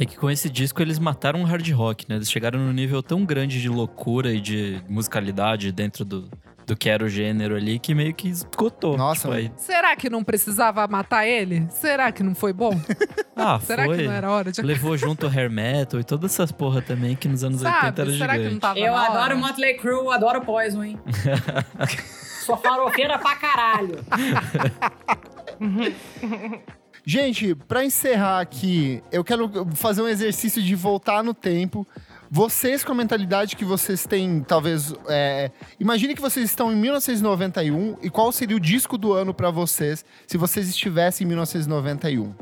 É 0.00 0.04
que 0.06 0.16
com 0.16 0.30
esse 0.30 0.48
disco 0.48 0.80
eles 0.82 0.98
mataram 0.98 1.42
o 1.42 1.44
hard 1.44 1.68
rock, 1.70 2.06
né? 2.08 2.16
Eles 2.16 2.30
chegaram 2.30 2.58
num 2.58 2.72
nível 2.72 3.02
tão 3.02 3.24
grande 3.24 3.60
de 3.60 3.68
loucura 3.68 4.32
e 4.32 4.40
de 4.40 4.82
musicalidade 4.88 5.70
dentro 5.70 6.04
do, 6.04 6.28
do 6.66 6.76
que 6.76 6.88
era 6.88 7.04
o 7.04 7.08
gênero 7.08 7.56
ali, 7.56 7.78
que 7.78 7.94
meio 7.94 8.14
que 8.14 8.28
esgotou. 8.28 8.96
Nossa, 8.96 9.22
Tipo, 9.22 9.32
aí- 9.34 9.52
Será 9.56 9.94
que 9.96 10.08
não 10.08 10.22
precisava 10.22 10.86
matar 10.86 11.26
ele? 11.26 11.66
Será 11.70 12.10
que 12.12 12.22
não 12.22 12.34
foi 12.34 12.52
bom? 12.52 12.70
ah, 13.36 13.58
Será 13.60 13.84
foi. 13.84 13.98
que 13.98 14.02
não 14.04 14.12
era 14.12 14.30
hora 14.30 14.52
de 14.52 14.60
Levou 14.62 14.96
junto 14.96 15.26
o 15.26 15.28
hair 15.28 15.50
metal 15.50 15.98
e 16.00 16.04
todas 16.04 16.32
essas 16.32 16.52
porra 16.52 16.80
também, 16.80 17.16
que 17.16 17.28
nos 17.28 17.42
anos 17.44 17.62
80 17.62 17.84
era 17.86 17.94
Sabe? 17.96 18.18
Será 18.18 18.32
que 18.34 18.38
não 18.38 18.44
gigante. 18.44 18.60
tava 18.60 18.78
Eu 18.78 18.92
na 18.94 19.02
hora? 19.02 19.12
adoro 19.20 19.38
Motley 19.38 19.74
Crue, 19.76 20.08
adoro 20.12 20.40
Poison, 20.42 20.82
hein? 20.84 20.98
Sou 22.46 22.56
farofeira 22.56 23.18
pra 23.20 23.36
caralho. 23.36 23.98
Gente, 27.04 27.54
pra 27.54 27.84
encerrar 27.84 28.40
aqui, 28.40 29.02
eu 29.10 29.24
quero 29.24 29.50
fazer 29.74 30.02
um 30.02 30.08
exercício 30.08 30.62
de 30.62 30.74
voltar 30.74 31.22
no 31.24 31.34
tempo. 31.34 31.86
Vocês, 32.34 32.82
com 32.82 32.92
a 32.92 32.94
mentalidade 32.94 33.54
que 33.54 33.62
vocês 33.64 34.06
têm, 34.06 34.40
talvez. 34.42 34.94
É, 35.06 35.50
imagine 35.78 36.14
que 36.14 36.20
vocês 36.20 36.46
estão 36.46 36.72
em 36.72 36.76
1991 36.76 37.98
e 38.00 38.08
qual 38.08 38.32
seria 38.32 38.56
o 38.56 38.60
disco 38.60 38.96
do 38.96 39.12
ano 39.12 39.34
pra 39.34 39.50
vocês 39.50 40.02
se 40.26 40.38
vocês 40.38 40.66
estivessem 40.66 41.26
em 41.26 41.28
1991? 41.28 42.32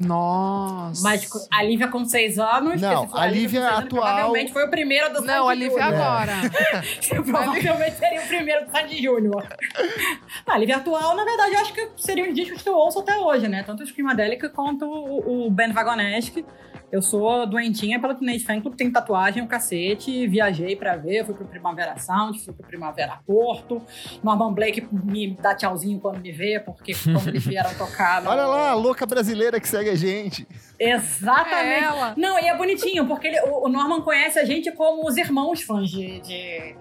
Nossa. 0.00 1.02
Mas 1.02 1.28
a 1.52 1.62
Lívia 1.62 1.88
com 1.88 2.06
seis 2.06 2.38
anos. 2.38 2.80
Não, 2.80 3.06
for 3.06 3.18
a 3.18 3.26
Lívia 3.26 3.60
com 3.60 3.66
seis 3.66 3.76
anos, 3.78 3.84
atual- 3.86 4.02
Provavelmente 4.14 4.52
foi 4.52 4.64
o 4.64 4.70
primeiro 4.70 5.12
do 5.12 5.20
Não, 5.20 5.46
a 5.48 5.54
Lívia 5.54 5.70
Júnior. 5.70 5.94
agora. 5.94 6.32
provavelmente 7.08 7.96
seria 7.98 8.22
o 8.22 8.26
primeiro 8.26 8.64
do 8.64 8.70
Sandy 8.72 9.02
Júnior. 9.02 9.46
A 10.46 10.58
Lívia 10.58 10.76
atual, 10.78 11.14
na 11.14 11.24
verdade, 11.24 11.54
eu 11.54 11.60
acho 11.60 11.72
que 11.74 11.88
seriam 11.98 12.28
os 12.28 12.34
discos 12.34 12.62
que 12.62 12.68
eu 12.68 12.74
ouço 12.74 12.98
até 13.00 13.16
hoje, 13.18 13.46
né? 13.46 13.62
Tanto 13.62 13.82
o 13.82 13.86
Screamadelica 13.86 14.48
quanto 14.48 14.84
o, 14.86 15.46
o 15.46 15.50
Ben 15.50 15.70
Vagonesque. 15.72 16.44
Eu 16.94 17.02
sou 17.02 17.44
doentinha 17.44 18.00
pela 18.00 18.14
Teenage 18.14 18.44
Fan 18.44 18.60
Club, 18.60 18.76
tenho 18.76 18.92
tatuagem, 18.92 19.42
o 19.42 19.48
cacete, 19.48 20.28
viajei 20.28 20.76
pra 20.76 20.94
ver, 20.96 21.24
fui 21.26 21.34
pro 21.34 21.44
Primavera 21.44 21.98
Sound, 21.98 22.38
fui 22.38 22.54
pro 22.54 22.64
Primavera 22.64 23.18
Porto. 23.26 23.82
Norman 24.22 24.52
Blake 24.54 24.86
me 24.92 25.36
dá 25.40 25.56
tchauzinho 25.56 25.98
quando 25.98 26.20
me 26.20 26.30
vê, 26.30 26.60
porque 26.60 26.92
quando 26.94 27.26
eles 27.26 27.44
vieram 27.44 27.74
tocar... 27.74 28.22
no- 28.22 28.30
Olha 28.30 28.46
lá, 28.46 28.70
a 28.70 28.74
louca 28.74 29.04
brasileira 29.06 29.58
que 29.58 29.66
segue 29.68 29.90
a 29.90 29.96
gente. 29.96 30.46
Exatamente. 30.78 31.56
É 31.56 31.80
ela. 31.82 32.14
Não, 32.16 32.38
e 32.38 32.44
é 32.46 32.56
bonitinho, 32.56 33.08
porque 33.08 33.26
ele- 33.26 33.40
o, 33.40 33.68
Norman 33.68 34.00
conhece 34.02 34.38
a 34.38 34.44
gente 34.44 34.70
como 34.70 35.04
os 35.08 35.16
irmãos 35.16 35.62
fãs 35.62 35.90
de, 35.90 36.20
de, 36.20 36.76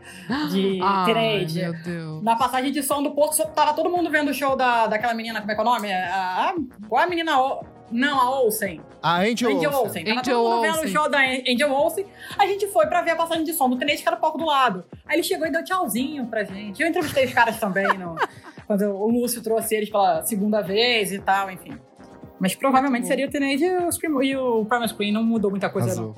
de 0.52 0.80
Ai, 0.84 1.06
Teenage. 1.06 1.60
meu 1.60 1.74
Deus. 1.84 2.22
Na 2.24 2.36
passagem 2.36 2.72
de 2.72 2.84
som 2.84 3.02
do 3.02 3.16
Porto, 3.16 3.34
só 3.36 3.46
tava 3.46 3.74
todo 3.74 3.90
mundo 3.90 4.12
vendo 4.12 4.30
o 4.30 4.34
show 4.34 4.56
da, 4.56 4.86
daquela 4.86 5.16
menina, 5.16 5.40
como 5.40 5.52
é 5.52 5.56
que 5.56 5.60
é 5.60 5.64
o 5.64 5.66
nome? 5.66 5.92
A, 5.92 6.50
a, 6.50 6.54
qual 6.88 7.02
é 7.02 7.06
a 7.06 7.10
menina? 7.10 7.32
Não, 7.92 8.20
a 8.20 8.30
Olsen. 8.42 8.82
A 9.02 9.20
Angel, 9.22 9.50
Angel 9.56 9.70
Olsen. 9.72 9.84
Olsen. 9.86 10.06
Tava 10.06 10.20
Angel 10.22 10.36
todo 10.36 10.50
mundo 10.50 10.62
vendo 10.62 10.76
Olsen. 10.78 10.86
o 10.86 10.92
show 10.92 11.10
da 11.10 11.20
Angel 11.20 11.72
Olsen. 11.72 12.06
A 12.40 12.46
gente 12.48 12.68
foi 12.68 12.88
pra 12.88 13.02
ver 13.02 13.12
a 13.12 13.16
passagem 13.16 13.44
de 13.44 13.54
som 13.54 13.70
do 13.70 13.78
Tenente, 13.78 14.02
que 14.02 14.08
era 14.08 14.18
o 14.18 14.20
palco 14.20 14.38
do 14.38 14.46
lado. 14.46 14.84
Aí 15.06 15.16
ele 15.18 15.24
chegou 15.24 15.46
e 15.46 15.52
deu 15.52 15.64
tchauzinho 15.64 16.26
pra 16.28 16.44
gente. 16.44 16.82
Eu 16.82 16.88
entrevistei 16.88 17.26
os 17.26 17.34
caras 17.34 17.60
também, 17.60 17.88
no- 17.98 18.16
quando 18.66 18.82
o 18.86 19.08
Lúcio 19.10 19.42
trouxe 19.44 19.76
eles 19.76 19.90
pela 19.90 20.24
segunda 20.24 20.62
vez 20.62 21.12
e 21.12 21.20
tal, 21.20 21.52
enfim. 21.52 21.78
Mas 22.40 22.56
provavelmente 22.56 23.08
seria 23.08 23.28
o 23.28 23.30
Tenente 23.30 23.64
e 23.64 23.78
o, 23.78 23.92
Scream, 23.92 24.24
e 24.24 24.36
o 24.36 24.66
Primal 24.66 24.88
Screen. 24.88 25.12
Não 25.12 25.24
mudou 25.24 25.52
muita 25.52 25.70
coisa, 25.70 25.88
não. 25.96 26.12
Arrasou. 26.12 26.16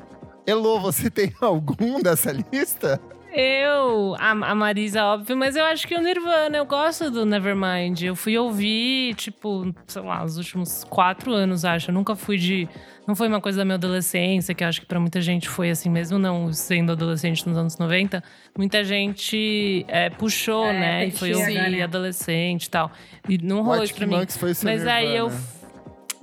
Elô, 0.48 0.80
você 0.80 1.10
tem 1.10 1.34
algum 1.42 2.00
dessa 2.02 2.32
lista? 2.32 3.00
Eu, 3.38 4.16
a, 4.18 4.32
a 4.32 4.56
Marisa, 4.56 5.04
óbvio, 5.04 5.36
mas 5.36 5.58
eu 5.58 5.66
acho 5.66 5.86
que 5.86 5.94
o 5.94 6.02
Nirvana, 6.02 6.56
eu 6.56 6.66
gosto 6.66 7.12
do 7.12 7.26
Nevermind. 7.26 8.02
Eu 8.02 8.16
fui 8.16 8.38
ouvir, 8.38 9.14
tipo, 9.16 9.76
sei 9.86 10.02
lá, 10.02 10.24
os 10.24 10.38
últimos 10.38 10.86
quatro 10.86 11.34
anos, 11.34 11.66
acho. 11.66 11.90
Eu 11.90 11.94
nunca 11.94 12.16
fui 12.16 12.38
de. 12.38 12.66
Não 13.06 13.14
foi 13.14 13.28
uma 13.28 13.42
coisa 13.42 13.58
da 13.58 13.66
minha 13.66 13.76
adolescência, 13.76 14.56
que 14.56 14.64
eu 14.64 14.68
acho 14.70 14.80
que 14.80 14.88
pra 14.88 15.02
muita 15.02 15.20
gente 15.20 15.50
foi 15.50 15.70
assim 15.70 15.90
mesmo, 15.90 16.18
não 16.18 16.52
sendo 16.54 16.94
adolescente 16.94 17.46
nos 17.48 17.58
anos 17.58 17.78
90. 17.78 18.24
Muita 18.58 18.86
gente 18.86 19.86
é, 19.90 20.10
puxou, 20.10 20.66
É, 20.66 20.74
né? 20.74 21.06
E 21.08 21.12
foi 21.12 21.34
ouvir 21.34 21.70
né? 21.72 21.82
adolescente 21.82 22.66
e 22.66 22.70
tal. 22.70 22.90
E 23.28 23.38
não 23.38 23.64
rolou 23.64 23.86
pra 23.90 24.08
mim. 24.08 24.26
Foi 24.30 24.54
Mas 24.64 24.88
aí 24.88 25.14
eu. 25.14 25.30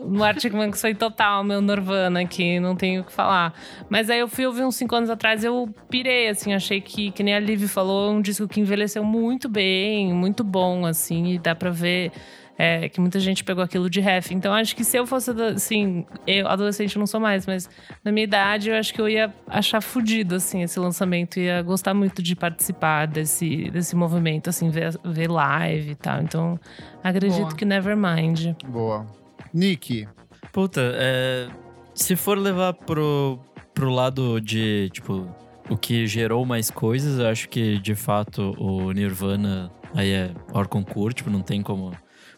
No 0.05 0.23
Arctic 0.23 0.53
Monkeys 0.53 0.81
foi 0.81 0.95
total, 0.95 1.45
meu 1.45 1.61
Nirvana 1.61 2.21
aqui, 2.21 2.59
não 2.59 2.75
tenho 2.75 3.03
o 3.03 3.05
que 3.05 3.13
falar. 3.13 3.55
Mas 3.89 4.11
aí 4.11 4.19
eu 4.19 4.29
fui 4.29 4.47
ouvir 4.47 4.65
uns 4.65 4.77
cinco 4.77 4.95
anos 4.95 5.11
atrás, 5.11 5.45
eu 5.45 5.69
pirei, 5.89 6.29
assim, 6.29 6.53
achei 6.53 6.81
que, 6.81 7.11
que 7.11 7.23
nem 7.23 7.35
a 7.35 7.41
Liv 7.41 7.67
falou, 7.69 8.13
um 8.13 8.21
disco 8.21 8.49
que 8.49 8.61
envelheceu 8.61 9.05
muito 9.05 9.49
bem, 9.49 10.13
muito 10.13 10.43
bom, 10.43 10.85
assim, 10.87 11.35
e 11.35 11.39
dá 11.39 11.55
pra 11.55 11.71
ver 11.71 12.13
é, 12.59 12.89
que 12.89 13.01
muita 13.01 13.19
gente 13.19 13.45
pegou 13.45 13.63
aquilo 13.63 13.89
de 13.89 14.01
ref. 14.01 14.31
Então 14.31 14.53
acho 14.53 14.77
que 14.77 14.85
se 14.85 14.97
eu 14.97 15.07
fosse, 15.07 15.31
assim, 15.31 16.05
eu 16.27 16.47
adolescente 16.47 16.99
não 16.99 17.07
sou 17.07 17.21
mais, 17.21 17.47
mas 17.47 17.69
na 18.05 18.13
minha 18.13 18.25
idade 18.25 18.71
eu 18.71 18.77
acho 18.77 18.93
que 18.93 19.01
eu 19.01 19.09
ia 19.09 19.33
achar 19.49 19.81
fudido, 19.81 20.37
assim, 20.37 20.63
esse 20.63 20.79
lançamento, 20.79 21.41
ia 21.41 21.63
gostar 21.63 21.95
muito 21.95 22.23
de 22.23 22.37
participar 22.37 23.07
desse, 23.07 23.71
desse 23.71 23.97
movimento, 23.97 24.51
assim, 24.51 24.71
ver, 24.71 24.97
ver 25.05 25.31
live 25.31 25.91
e 25.93 25.95
tal. 25.95 26.23
Então 26.23 26.61
acredito 27.03 27.41
Boa. 27.41 27.57
que 27.57 27.65
Nevermind. 27.65 28.55
Boa. 28.65 29.22
Nick, 29.53 30.07
Puta, 30.53 30.83
é, 30.97 31.49
se 31.95 32.15
for 32.15 32.37
levar 32.37 32.75
pro, 32.75 33.39
pro 33.73 33.89
lado 33.89 34.39
de, 34.39 34.91
tipo, 34.93 35.27
o 35.71 35.79
que 35.79 36.07
gerou 36.07 36.45
mais 36.45 36.71
coisas, 36.71 37.19
eu 37.19 37.27
acho 37.27 37.49
que, 37.49 37.79
de 37.79 37.95
fato, 37.95 38.55
o 38.59 38.93
Nirvana 38.93 39.73
aí 39.95 40.11
é 40.11 40.35
hors 40.53 40.69
concurso, 40.69 41.17
tipo, 41.17 41.31
não 41.31 41.41
tem 41.41 41.63
como, 41.63 41.91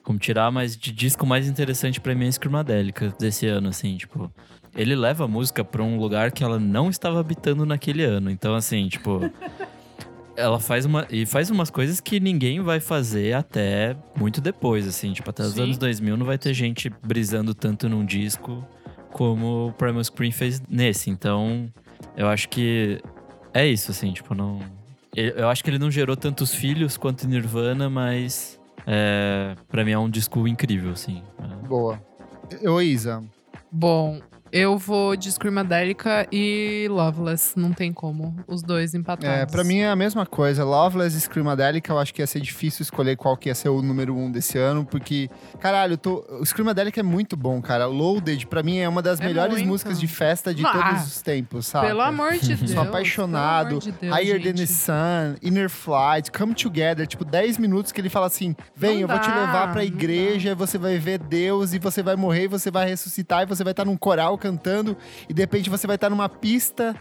como 0.04 0.16
tirar, 0.16 0.52
mas 0.52 0.76
de 0.76 0.92
disco 0.92 1.26
mais 1.26 1.48
interessante 1.48 2.00
pra 2.00 2.14
mim 2.14 2.28
é 2.28 2.30
Screamadélica 2.30 3.12
desse 3.18 3.46
ano, 3.46 3.68
assim, 3.68 3.96
tipo... 3.96 4.30
Ele 4.76 4.96
leva 4.96 5.24
a 5.24 5.28
música 5.28 5.64
pra 5.64 5.84
um 5.84 5.98
lugar 5.98 6.32
que 6.32 6.42
ela 6.42 6.58
não 6.58 6.90
estava 6.90 7.20
habitando 7.20 7.64
naquele 7.64 8.02
ano. 8.02 8.28
Então, 8.28 8.56
assim, 8.56 8.88
tipo... 8.88 9.20
ela 10.36 10.58
faz 10.58 10.84
uma 10.84 11.06
e 11.10 11.24
faz 11.26 11.50
umas 11.50 11.70
coisas 11.70 12.00
que 12.00 12.18
ninguém 12.20 12.60
vai 12.60 12.80
fazer 12.80 13.34
até 13.34 13.96
muito 14.16 14.40
depois, 14.40 14.86
assim, 14.86 15.12
tipo 15.12 15.30
até 15.30 15.42
os 15.42 15.54
Sim. 15.54 15.62
anos 15.62 15.78
2000 15.78 16.16
não 16.16 16.26
vai 16.26 16.38
ter 16.38 16.52
gente 16.54 16.90
brisando 17.02 17.54
tanto 17.54 17.88
num 17.88 18.04
disco 18.04 18.66
como 19.12 19.68
o 19.68 19.72
Primal 19.72 20.02
Screen 20.02 20.32
fez 20.32 20.60
nesse. 20.68 21.08
Então, 21.08 21.72
eu 22.16 22.26
acho 22.28 22.48
que 22.48 23.00
é 23.52 23.66
isso, 23.66 23.90
assim, 23.90 24.12
tipo 24.12 24.34
não 24.34 24.60
eu 25.16 25.48
acho 25.48 25.62
que 25.62 25.70
ele 25.70 25.78
não 25.78 25.92
gerou 25.92 26.16
tantos 26.16 26.52
filhos 26.52 26.96
quanto 26.96 27.28
Nirvana, 27.28 27.88
mas 27.88 28.60
é, 28.84 29.54
para 29.68 29.84
mim 29.84 29.92
é 29.92 29.98
um 29.98 30.10
disco 30.10 30.48
incrível, 30.48 30.90
assim. 30.90 31.22
Boa. 31.68 32.02
Ô, 32.66 32.80
Isa, 32.80 33.22
Bom, 33.76 34.20
eu 34.56 34.78
vou 34.78 35.16
de 35.16 35.30
Screamadelica 35.32 36.28
e 36.30 36.86
Loveless. 36.88 37.58
Não 37.58 37.72
tem 37.72 37.92
como. 37.92 38.36
Os 38.46 38.62
dois 38.62 38.94
empatados. 38.94 39.28
É, 39.40 39.44
pra 39.46 39.64
mim 39.64 39.78
é 39.78 39.88
a 39.90 39.96
mesma 39.96 40.24
coisa. 40.24 40.62
Loveless 40.64 41.16
e 41.16 41.20
Screamadelica, 41.20 41.92
eu 41.92 41.98
acho 41.98 42.14
que 42.14 42.22
ia 42.22 42.26
ser 42.26 42.40
difícil 42.40 42.84
escolher 42.84 43.16
qual 43.16 43.36
que 43.36 43.48
ia 43.48 43.54
ser 43.54 43.68
o 43.68 43.82
número 43.82 44.16
um 44.16 44.30
desse 44.30 44.56
ano, 44.56 44.84
porque, 44.84 45.28
caralho, 45.58 45.98
tô... 45.98 46.24
o 46.40 46.46
Screamadelica 46.46 47.00
é 47.00 47.02
muito 47.02 47.36
bom, 47.36 47.60
cara. 47.60 47.86
Loaded, 47.86 48.46
pra 48.46 48.62
mim, 48.62 48.78
é 48.78 48.88
uma 48.88 49.02
das 49.02 49.18
É 49.20 49.24
melhores 49.26 49.54
muito. 49.56 49.66
músicas 49.66 49.98
de 49.98 50.06
festa 50.06 50.54
de 50.54 50.64
Ah, 50.64 50.70
todos 50.72 51.08
os 51.08 51.20
tempos, 51.22 51.66
sabe? 51.66 51.88
Pelo 51.88 52.02
amor 52.02 52.34
de 52.34 52.54
Deus. 52.54 52.70
Sou 52.70 52.82
apaixonado. 52.82 53.80
pelo 53.80 53.80
amor 53.80 53.82
de 53.82 53.92
Deus, 53.92 54.16
Higher 54.16 54.36
Than 54.40 54.52
the 54.52 54.56
gente. 54.58 54.72
Sun, 54.72 55.34
Inner 55.42 55.68
Flight, 55.68 56.30
Come 56.30 56.54
Together, 56.54 57.06
tipo, 57.08 57.24
10 57.24 57.58
minutos 57.58 57.90
que 57.90 58.00
ele 58.00 58.08
fala 58.08 58.26
assim: 58.26 58.54
vem, 58.76 58.94
Não 58.94 59.00
eu 59.02 59.08
vou 59.08 59.18
te 59.18 59.28
dá, 59.28 59.34
levar 59.34 59.72
pra 59.72 59.84
igreja, 59.84 60.54
você 60.54 60.78
vai 60.78 60.96
ver 60.98 61.18
Deus, 61.18 61.72
e 61.74 61.78
você 61.80 62.02
vai 62.04 62.14
morrer, 62.14 62.44
e 62.44 62.48
você 62.48 62.70
vai 62.70 62.88
ressuscitar, 62.88 63.42
e 63.42 63.46
você 63.46 63.64
vai 63.64 63.72
estar 63.72 63.84
num 63.84 63.96
coral 63.96 64.38
cantando, 64.44 64.94
e 65.26 65.32
de 65.32 65.40
repente 65.40 65.70
você 65.70 65.86
vai 65.86 65.96
estar 65.96 66.10
numa 66.10 66.28
pista. 66.28 66.94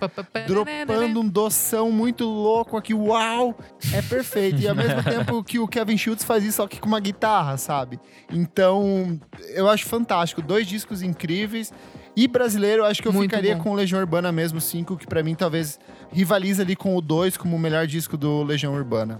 Dropando 0.48 1.20
um 1.20 1.28
doção 1.28 1.92
muito 1.92 2.24
louco 2.24 2.78
aqui, 2.78 2.94
uau! 2.94 3.58
É 3.94 4.02
perfeito. 4.02 4.62
E 4.62 4.68
ao 4.68 4.76
mesmo 4.76 5.04
tempo 5.04 5.44
que 5.44 5.60
o 5.60 5.68
Kevin 5.68 5.98
Schultz 5.98 6.24
faz 6.24 6.46
isso, 6.46 6.58
só 6.58 6.68
que 6.68 6.80
com 6.80 6.88
uma 6.88 7.02
guitarra, 7.02 7.58
sabe? 7.58 8.00
Então, 8.32 9.20
eu 9.54 9.70
acho 9.70 9.86
fantástico. 9.86 10.42
Dois 10.42 10.66
discos 10.66 11.02
incríveis. 11.02 11.74
E 12.16 12.28
brasileiro, 12.28 12.84
eu 12.84 12.86
acho 12.86 13.02
que 13.02 13.08
eu 13.08 13.14
Muito 13.14 13.32
ficaria 13.32 13.56
bom. 13.56 13.64
com 13.64 13.72
o 13.72 13.74
Legião 13.74 14.00
Urbana 14.00 14.32
mesmo, 14.32 14.62
5, 14.62 14.98
que 14.98 15.08
pra 15.08 15.24
mim 15.24 15.34
talvez 15.36 15.80
rivaliza 16.12 16.62
ali 16.62 16.76
com 16.76 16.96
o 16.96 17.02
2 17.02 17.36
como 17.38 17.56
o 17.56 17.60
melhor 17.60 17.88
disco 17.88 18.16
do 18.16 18.44
Legião 18.44 18.74
Urbana. 18.74 19.20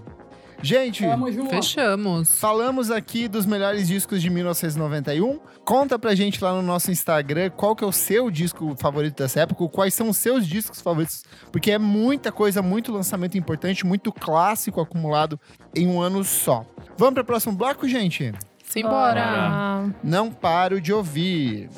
Gente. 0.64 1.04
Fechamos. 1.50 2.38
falamos 2.38 2.90
aqui 2.90 3.28
dos 3.28 3.44
melhores 3.44 3.86
discos 3.86 4.22
de 4.22 4.30
1991. 4.30 5.38
Conta 5.62 5.98
pra 5.98 6.14
gente 6.14 6.42
lá 6.42 6.54
no 6.54 6.62
nosso 6.62 6.90
Instagram 6.90 7.50
qual 7.50 7.76
que 7.76 7.84
é 7.84 7.86
o 7.86 7.92
seu 7.92 8.30
disco 8.30 8.74
favorito 8.80 9.22
dessa 9.22 9.40
época, 9.40 9.68
quais 9.68 9.92
são 9.92 10.08
os 10.08 10.16
seus 10.16 10.46
discos 10.46 10.80
favoritos, 10.80 11.22
porque 11.52 11.70
é 11.70 11.78
muita 11.78 12.32
coisa, 12.32 12.62
muito 12.62 12.90
lançamento 12.90 13.36
importante, 13.36 13.84
muito 13.84 14.10
clássico 14.10 14.80
acumulado 14.80 15.38
em 15.74 15.86
um 15.86 16.00
ano 16.00 16.24
só. 16.24 16.64
Vamos 16.96 17.14
para 17.14 17.22
o 17.22 17.26
próximo 17.26 17.54
bloco, 17.54 17.86
gente? 17.86 18.32
Simbora. 18.64 19.92
Não 20.02 20.30
paro 20.30 20.80
de 20.80 20.94
ouvir. 20.94 21.68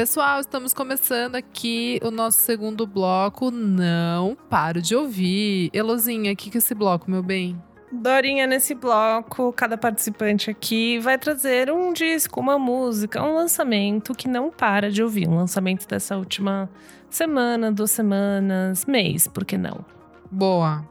Pessoal, 0.00 0.40
estamos 0.40 0.72
começando 0.72 1.36
aqui 1.36 2.00
o 2.02 2.10
nosso 2.10 2.38
segundo 2.38 2.86
bloco. 2.86 3.50
Não 3.50 4.34
paro 4.48 4.80
de 4.80 4.96
ouvir. 4.96 5.68
Elozinha, 5.74 6.32
o 6.32 6.36
que, 6.36 6.48
que 6.48 6.56
é 6.56 6.58
esse 6.58 6.74
bloco, 6.74 7.10
meu 7.10 7.22
bem? 7.22 7.62
Dorinha, 7.92 8.46
nesse 8.46 8.74
bloco, 8.74 9.52
cada 9.52 9.76
participante 9.76 10.48
aqui 10.50 10.98
vai 11.00 11.18
trazer 11.18 11.70
um 11.70 11.92
disco, 11.92 12.40
uma 12.40 12.58
música, 12.58 13.22
um 13.22 13.34
lançamento 13.34 14.14
que 14.14 14.26
não 14.26 14.50
para 14.50 14.90
de 14.90 15.02
ouvir. 15.02 15.28
Um 15.28 15.36
lançamento 15.36 15.86
dessa 15.86 16.16
última 16.16 16.70
semana, 17.10 17.70
duas 17.70 17.90
semanas, 17.90 18.86
mês, 18.86 19.26
por 19.28 19.44
que 19.44 19.58
não? 19.58 19.84
Boa. 20.30 20.82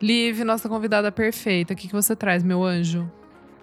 Liv, 0.00 0.42
nossa 0.42 0.70
convidada 0.70 1.12
perfeita. 1.12 1.74
O 1.74 1.76
que, 1.76 1.86
que 1.86 1.94
você 1.94 2.16
traz, 2.16 2.42
meu 2.42 2.64
anjo? 2.64 3.12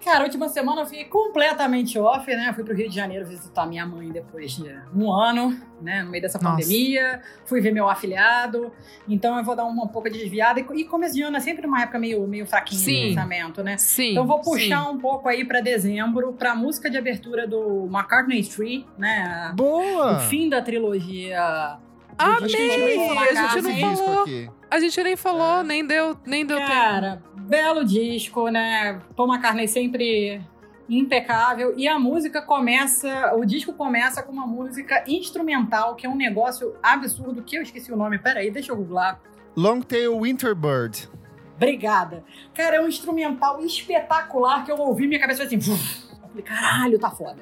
Cara, 0.06 0.20
a 0.20 0.22
última 0.22 0.48
semana 0.48 0.82
eu 0.82 0.86
fiquei 0.86 1.04
completamente 1.06 1.98
off, 1.98 2.24
né? 2.32 2.50
Eu 2.50 2.54
fui 2.54 2.62
pro 2.62 2.72
Rio 2.72 2.88
de 2.88 2.94
Janeiro 2.94 3.26
visitar 3.26 3.66
minha 3.66 3.84
mãe 3.84 4.08
depois 4.08 4.52
de 4.52 4.72
um 4.94 5.12
ano, 5.12 5.60
né? 5.82 6.04
No 6.04 6.10
meio 6.12 6.22
dessa 6.22 6.38
Nossa. 6.38 6.62
pandemia. 6.62 7.20
Fui 7.44 7.60
ver 7.60 7.72
meu 7.72 7.88
afilhado. 7.88 8.72
Então 9.08 9.36
eu 9.36 9.42
vou 9.42 9.56
dar 9.56 9.64
uma 9.64 9.82
um 9.82 9.88
pouco 9.88 10.08
de 10.08 10.16
desviada. 10.16 10.60
E 10.60 10.84
começo 10.84 11.12
de 11.12 11.22
ano 11.22 11.36
é 11.36 11.40
sempre 11.40 11.66
uma 11.66 11.82
época 11.82 11.98
meio, 11.98 12.24
meio 12.28 12.46
fraquinha 12.46 12.80
Sim. 12.80 12.94
de 12.94 13.08
lançamento, 13.08 13.64
né? 13.64 13.76
Sim. 13.78 14.12
Então 14.12 14.22
eu 14.22 14.28
vou 14.28 14.40
puxar 14.40 14.84
sim. 14.84 14.90
um 14.90 14.98
pouco 15.00 15.28
aí 15.28 15.44
pra 15.44 15.60
dezembro, 15.60 16.34
pra 16.34 16.54
música 16.54 16.88
de 16.88 16.96
abertura 16.96 17.44
do 17.44 17.86
McCartney 17.86 18.38
Street, 18.42 18.84
né? 18.96 19.52
Boa! 19.56 20.18
O 20.18 20.20
fim 20.20 20.48
da 20.48 20.62
trilogia. 20.62 21.78
Amei! 22.18 22.46
disco 22.48 23.14
do 23.14 23.18
A 23.18 23.34
gente 23.34 23.62
não 23.62 23.70
McCartney. 23.70 23.96
falou. 23.96 24.22
aqui. 24.22 24.50
A 24.70 24.80
gente 24.80 25.02
nem 25.02 25.16
falou, 25.16 25.62
nem 25.62 25.86
deu, 25.86 26.16
nem 26.26 26.44
deu 26.44 26.58
tempo. 26.58 26.70
Cara, 26.70 27.22
belo 27.34 27.84
disco, 27.84 28.48
né? 28.48 29.00
Paul 29.14 29.28
McCartney 29.32 29.68
sempre 29.68 30.40
impecável. 30.88 31.74
E 31.76 31.86
a 31.88 31.98
música 31.98 32.40
começa, 32.42 33.34
o 33.34 33.44
disco 33.44 33.72
começa 33.72 34.22
com 34.22 34.32
uma 34.32 34.46
música 34.46 35.04
instrumental, 35.06 35.94
que 35.94 36.06
é 36.06 36.08
um 36.08 36.16
negócio 36.16 36.74
absurdo, 36.82 37.42
que 37.42 37.56
eu 37.56 37.62
esqueci 37.62 37.92
o 37.92 37.96
nome. 37.96 38.18
Peraí, 38.18 38.50
deixa 38.50 38.72
eu 38.72 38.76
googlar. 38.76 39.20
Long 39.56 39.80
Tail 39.80 40.20
Winterbird. 40.20 41.08
Obrigada. 41.56 42.22
Cara, 42.54 42.76
é 42.76 42.80
um 42.80 42.88
instrumental 42.88 43.64
espetacular 43.64 44.64
que 44.64 44.70
eu 44.70 44.76
ouvi 44.76 45.06
minha 45.06 45.20
cabeça 45.20 45.46
foi 45.46 45.56
assim. 45.56 45.72
Eu 46.22 46.28
falei, 46.28 46.42
caralho, 46.42 46.98
tá 46.98 47.10
foda. 47.10 47.38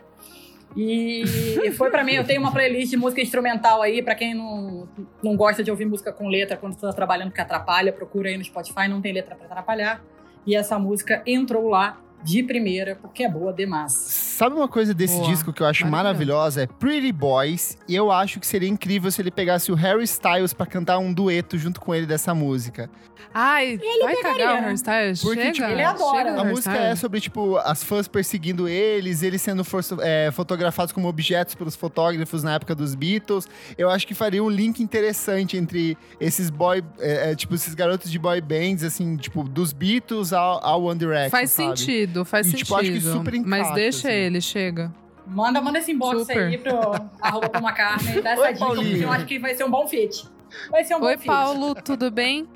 E 0.76 1.70
foi 1.76 1.90
pra 1.90 2.02
mim, 2.02 2.14
eu 2.14 2.24
tenho 2.24 2.40
uma 2.40 2.52
playlist 2.52 2.90
de 2.90 2.96
música 2.96 3.22
instrumental 3.22 3.80
aí, 3.80 4.02
pra 4.02 4.14
quem 4.14 4.34
não, 4.34 4.88
não 5.22 5.36
gosta 5.36 5.62
de 5.62 5.70
ouvir 5.70 5.84
música 5.84 6.12
com 6.12 6.28
letra 6.28 6.56
quando 6.56 6.76
tá 6.76 6.92
trabalhando 6.92 7.32
que 7.32 7.40
atrapalha, 7.40 7.92
procura 7.92 8.28
aí 8.28 8.36
no 8.36 8.44
Spotify, 8.44 8.88
não 8.88 9.00
tem 9.00 9.12
letra 9.12 9.36
pra 9.36 9.46
atrapalhar. 9.46 10.04
E 10.46 10.54
essa 10.54 10.78
música 10.78 11.22
entrou 11.24 11.68
lá 11.68 12.00
de 12.24 12.42
primeira, 12.42 12.96
porque 12.96 13.22
é 13.22 13.28
boa 13.28 13.52
demais. 13.52 13.92
Sabe 13.92 14.56
uma 14.56 14.66
coisa 14.66 14.94
desse 14.94 15.16
Boa. 15.16 15.28
disco 15.28 15.52
que 15.52 15.62
eu 15.62 15.66
acho 15.66 15.86
maravilhosa? 15.86 16.62
É 16.62 16.66
Pretty 16.66 17.12
Boys. 17.12 17.76
E 17.88 17.94
eu 17.94 18.10
acho 18.10 18.40
que 18.40 18.46
seria 18.46 18.68
incrível 18.68 19.10
se 19.10 19.20
ele 19.20 19.30
pegasse 19.30 19.70
o 19.70 19.74
Harry 19.74 20.04
Styles 20.04 20.52
pra 20.52 20.66
cantar 20.66 20.98
um 20.98 21.12
dueto 21.12 21.58
junto 21.58 21.80
com 21.80 21.94
ele 21.94 22.06
dessa 22.06 22.34
música. 22.34 22.90
Ai, 23.36 23.80
vai 24.00 24.14
cagar 24.16 24.58
o 24.58 24.60
né? 24.60 24.68
hairstyle? 24.68 25.18
Porque, 25.20 25.40
Chega, 25.40 25.52
tipo, 25.52 25.66
ele 25.66 25.82
adora. 25.82 26.40
A 26.40 26.44
música 26.44 26.76
é 26.76 26.94
sobre, 26.94 27.20
tipo, 27.20 27.56
as 27.56 27.82
fãs 27.82 28.06
perseguindo 28.06 28.68
eles, 28.68 29.24
eles 29.24 29.42
sendo 29.42 29.64
é, 30.02 30.30
fotografados 30.30 30.92
como 30.92 31.08
objetos 31.08 31.56
pelos 31.56 31.74
fotógrafos 31.74 32.44
na 32.44 32.54
época 32.54 32.76
dos 32.76 32.94
Beatles. 32.94 33.48
Eu 33.76 33.90
acho 33.90 34.06
que 34.06 34.14
faria 34.14 34.42
um 34.42 34.48
link 34.48 34.80
interessante 34.80 35.56
entre 35.56 35.98
esses 36.20 36.48
boy, 36.48 36.84
é, 37.00 37.32
é, 37.32 37.34
tipo, 37.34 37.56
esses 37.56 37.74
garotos 37.74 38.08
de 38.08 38.20
boy 38.20 38.40
bands, 38.40 38.84
assim, 38.84 39.16
tipo, 39.16 39.42
dos 39.42 39.72
Beatles 39.72 40.32
ao, 40.32 40.64
ao 40.64 40.84
One 40.84 41.00
Direction, 41.00 41.30
Faz 41.30 41.50
sabe? 41.50 41.76
sentido, 41.76 42.13
faz 42.22 42.46
E, 42.46 42.50
sentido. 42.50 42.66
tipo, 42.66 42.76
acho 42.78 42.92
que 42.92 43.00
super 43.00 43.32
Mas 43.40 43.44
encaixa, 43.60 43.74
deixa 43.74 44.08
assim. 44.08 44.16
ele, 44.18 44.40
chega. 44.42 44.92
Manda, 45.26 45.58
manda 45.62 45.78
esse 45.78 45.90
inbox 45.92 46.18
Super. 46.20 46.48
aí 46.48 46.58
pro 46.58 46.76
arroba 47.22 47.48
Paul 47.48 47.64
McCartney, 47.64 48.20
dá 48.20 48.32
essa 48.32 48.42
Oi, 48.42 48.52
dica, 48.52 48.66
porque 48.66 48.74
Paulinho. 48.82 49.02
eu 49.04 49.10
acho 49.12 49.24
que 49.24 49.38
vai 49.38 49.54
ser 49.54 49.64
um 49.64 49.70
bom 49.70 49.88
fit. 49.88 50.28
Vai 50.70 50.84
ser 50.84 50.96
um 50.96 51.02
Oi, 51.02 51.14
bom 51.14 51.18
fit. 51.22 51.26
Paulo, 51.26 51.74
tudo 51.76 52.10
bem? 52.10 52.46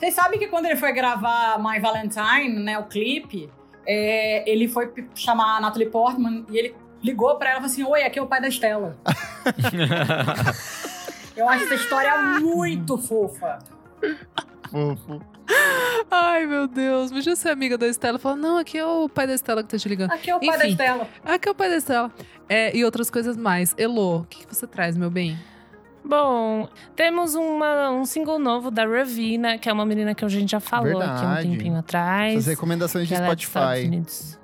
Vocês 0.00 0.12
sabem 0.12 0.40
que 0.40 0.48
quando 0.48 0.66
ele 0.66 0.74
foi 0.74 0.92
gravar 0.92 1.56
My 1.62 1.78
Valentine, 1.78 2.48
né, 2.64 2.76
o 2.80 2.84
clipe, 2.86 3.48
é, 3.86 4.50
ele 4.50 4.66
foi 4.66 4.92
chamar 5.14 5.58
a 5.58 5.60
Natalie 5.60 5.88
Portman 5.88 6.44
e 6.50 6.58
ele 6.58 6.74
ligou 7.00 7.36
pra 7.36 7.50
ela 7.50 7.58
e 7.58 7.62
falou 7.62 7.72
assim: 7.72 7.84
Oi, 7.84 8.02
aqui 8.02 8.18
é 8.18 8.22
o 8.22 8.26
pai 8.26 8.40
da 8.40 8.48
Estela. 8.48 8.96
Eu 11.36 11.48
acho 11.48 11.64
essa 11.66 11.74
história 11.76 12.18
muito 12.40 12.98
fofa. 12.98 13.60
Fofo. 14.70 15.20
Ai, 16.10 16.46
meu 16.46 16.66
Deus. 16.66 17.10
Podia 17.12 17.36
ser 17.36 17.50
amiga 17.50 17.76
da 17.76 17.86
Estela. 17.86 18.18
Fala, 18.18 18.36
não, 18.36 18.56
aqui 18.58 18.78
é 18.78 18.86
o 18.86 19.08
pai 19.08 19.26
da 19.26 19.34
Estela 19.34 19.62
que 19.62 19.68
tá 19.68 19.78
te 19.78 19.88
ligando. 19.88 20.10
Aqui 20.12 20.30
é 20.30 20.36
o 20.36 20.40
pai 20.40 20.58
da. 20.58 20.66
Estela. 20.68 21.08
Aqui 21.24 21.48
é 21.48 21.52
o 21.52 21.54
pai 21.54 21.68
da 21.68 21.76
Estela. 21.76 22.12
É, 22.48 22.76
e 22.76 22.84
outras 22.84 23.10
coisas 23.10 23.36
mais. 23.36 23.74
Elo, 23.76 24.20
o 24.20 24.24
que, 24.24 24.46
que 24.46 24.54
você 24.54 24.66
traz, 24.66 24.96
meu 24.96 25.10
bem? 25.10 25.38
Bom, 26.04 26.66
temos 26.96 27.34
uma- 27.34 27.90
um 27.90 28.06
single 28.06 28.38
novo 28.38 28.70
da 28.70 28.86
Ravina, 28.86 29.58
que 29.58 29.68
é 29.68 29.72
uma 29.72 29.84
menina 29.84 30.14
que 30.14 30.24
a 30.24 30.28
gente 30.28 30.50
já 30.52 30.60
falou 30.60 31.02
aqui 31.02 31.10
há 31.10 31.12
um 31.12 31.18
Verdade. 31.34 31.50
tempinho 31.50 31.76
atrás. 31.76 32.32
Que 32.32 32.38
de 33.06 33.14
é 33.14 33.24
Spotify. 33.24 34.37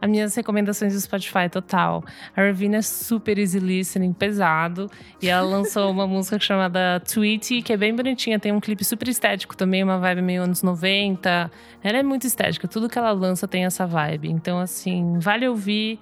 As 0.00 0.08
minhas 0.08 0.34
recomendações 0.34 0.92
do 0.92 1.00
Spotify, 1.00 1.48
total. 1.50 2.04
A 2.36 2.42
Ravina 2.42 2.76
é 2.76 2.82
super 2.82 3.38
easy 3.38 3.58
listening, 3.58 4.12
pesado. 4.12 4.90
E 5.20 5.28
ela 5.28 5.46
lançou 5.46 5.90
uma 5.90 6.06
música 6.08 6.38
chamada 6.38 7.00
Tweety, 7.00 7.62
que 7.62 7.72
é 7.72 7.76
bem 7.76 7.94
bonitinha. 7.94 8.38
Tem 8.38 8.52
um 8.52 8.60
clipe 8.60 8.84
super 8.84 9.08
estético 9.08 9.56
também, 9.56 9.82
uma 9.82 9.98
vibe 9.98 10.22
meio 10.22 10.42
anos 10.42 10.62
90. 10.62 11.50
Ela 11.82 11.98
é 11.98 12.02
muito 12.02 12.26
estética, 12.26 12.68
tudo 12.68 12.88
que 12.88 12.98
ela 12.98 13.12
lança 13.12 13.48
tem 13.48 13.64
essa 13.64 13.86
vibe. 13.86 14.30
Então, 14.30 14.58
assim, 14.58 15.18
vale 15.18 15.48
ouvir. 15.48 15.98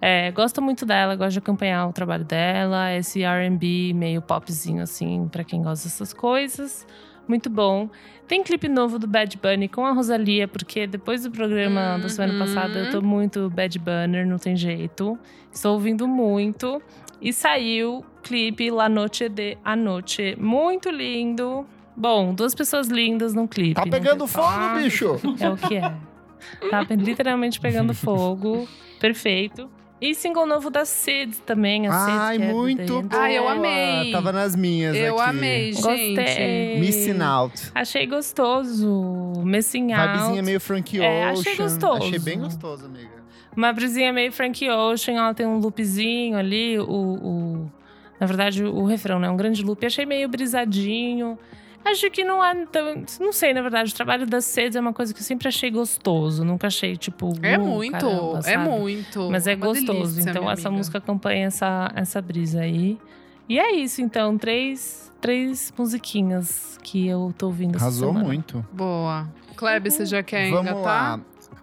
É, 0.00 0.32
gosto 0.32 0.60
muito 0.60 0.84
dela, 0.84 1.14
gosto 1.14 1.34
de 1.34 1.38
acompanhar 1.38 1.86
o 1.86 1.92
trabalho 1.92 2.24
dela. 2.24 2.92
Esse 2.92 3.22
RB 3.24 3.92
meio 3.94 4.20
popzinho, 4.20 4.82
assim, 4.82 5.28
pra 5.30 5.44
quem 5.44 5.62
gosta 5.62 5.88
dessas 5.88 6.12
coisas. 6.12 6.86
Muito 7.28 7.48
bom. 7.48 7.88
Tem 8.26 8.42
clipe 8.42 8.68
novo 8.68 8.98
do 8.98 9.06
Bad 9.06 9.38
Bunny 9.38 9.68
com 9.68 9.84
a 9.86 9.92
Rosalia, 9.92 10.48
porque 10.48 10.86
depois 10.86 11.22
do 11.22 11.30
programa 11.30 11.98
da 12.00 12.08
semana 12.08 12.32
Uhum. 12.34 12.38
passada 12.40 12.78
eu 12.80 12.90
tô 12.90 13.00
muito 13.02 13.48
Bad 13.50 13.78
Bunny, 13.78 14.24
não 14.24 14.38
tem 14.38 14.56
jeito. 14.56 15.18
Estou 15.52 15.74
ouvindo 15.74 16.06
muito. 16.08 16.82
E 17.20 17.32
saiu 17.32 18.04
clipe 18.22 18.70
La 18.70 18.88
Noche 18.88 19.28
de 19.28 19.56
A 19.64 19.76
Noche. 19.76 20.34
Muito 20.38 20.90
lindo. 20.90 21.64
Bom, 21.96 22.34
duas 22.34 22.54
pessoas 22.54 22.88
lindas 22.88 23.34
no 23.34 23.46
clipe. 23.46 23.74
Tá 23.74 23.82
não 23.84 23.90
pegando 23.90 24.18
tem- 24.20 24.28
fogo, 24.28 24.46
Ah, 24.48 24.74
bicho! 24.82 25.20
É 25.38 25.48
o 25.50 25.56
que 25.56 25.76
é. 25.76 25.92
Tá 26.70 26.84
literalmente 26.90 27.60
pegando 27.60 27.92
fogo. 27.94 28.66
Perfeito. 28.98 29.70
E 30.02 30.14
single 30.16 30.46
novo 30.46 30.68
da 30.68 30.84
Sid 30.84 31.38
também. 31.46 31.86
A 31.86 31.92
Sid, 31.92 32.10
Ai, 32.18 32.36
que 32.38 32.42
é 32.42 32.52
muito 32.52 33.02
boa! 33.02 33.22
Ai, 33.22 33.38
eu 33.38 33.48
amei. 33.48 34.10
Tava 34.10 34.32
nas 34.32 34.56
minhas 34.56 34.96
Eu 34.96 35.16
aqui. 35.20 35.30
amei, 35.30 35.72
gente. 35.72 35.82
Gostei. 35.82 36.80
Missing 36.80 37.20
Out. 37.22 37.70
Achei 37.72 38.06
gostoso. 38.06 39.32
Missing 39.44 39.92
Out. 39.92 40.12
Vibezinha 40.18 40.42
meio 40.42 40.60
Frank 40.60 40.98
Ocean. 40.98 41.06
É, 41.08 41.24
achei 41.30 41.54
gostoso. 41.56 42.02
Achei 42.02 42.18
bem 42.18 42.38
gostoso, 42.40 42.86
amiga. 42.86 43.22
Uma 43.56 43.72
brisinha 43.72 44.12
meio 44.12 44.32
Frank 44.32 44.68
Ocean, 44.68 45.14
ela 45.14 45.34
tem 45.34 45.46
um 45.46 45.58
loopzinho 45.58 46.36
ali, 46.38 46.78
o, 46.78 46.84
o- 46.84 47.72
na 48.18 48.26
verdade 48.26 48.64
o 48.64 48.84
refrão, 48.86 49.20
né? 49.20 49.30
Um 49.30 49.36
grande 49.36 49.62
loop. 49.62 49.84
Achei 49.86 50.04
meio 50.06 50.28
brisadinho. 50.28 51.38
Acho 51.84 52.10
que 52.10 52.22
não 52.24 52.44
é 52.44 52.66
tão. 52.66 53.04
Não 53.20 53.32
sei, 53.32 53.52
na 53.52 53.60
verdade. 53.60 53.92
O 53.92 53.94
trabalho 53.94 54.26
das 54.26 54.44
sedes 54.44 54.76
é 54.76 54.80
uma 54.80 54.92
coisa 54.92 55.12
que 55.12 55.20
eu 55.20 55.24
sempre 55.24 55.48
achei 55.48 55.70
gostoso. 55.70 56.44
Nunca 56.44 56.68
achei, 56.68 56.96
tipo. 56.96 57.32
É 57.42 57.58
uh, 57.58 57.60
muito, 57.64 57.92
caramba, 57.92 58.40
é 58.44 58.56
muito. 58.56 59.28
Mas 59.30 59.46
é 59.46 59.54
Uma 59.54 59.66
gostoso. 59.66 59.92
delícia, 60.14 60.30
então, 60.30 60.50
essa 60.50 60.68
amiga. 60.68 60.78
música 60.78 60.98
acompanha 60.98 61.46
essa, 61.46 61.90
essa 61.96 62.22
brisa 62.22 62.60
aí. 62.60 62.98
E 63.48 63.58
é 63.58 63.72
isso, 63.74 64.00
então. 64.00 64.38
Três, 64.38 65.12
três 65.20 65.72
musiquinhas 65.76 66.78
que 66.82 67.06
eu 67.06 67.34
tô 67.36 67.46
ouvindo 67.46 67.76
essa 67.76 67.86
Arrasou 67.86 68.08
semana. 68.08 68.24
muito. 68.26 68.64
Boa. 68.72 69.28
Kleb, 69.56 69.90
você 69.90 70.06
já 70.06 70.22
quer 70.22 70.50
Vamos 70.50 70.70
engatar? 70.70 71.18
lá. 71.18 71.20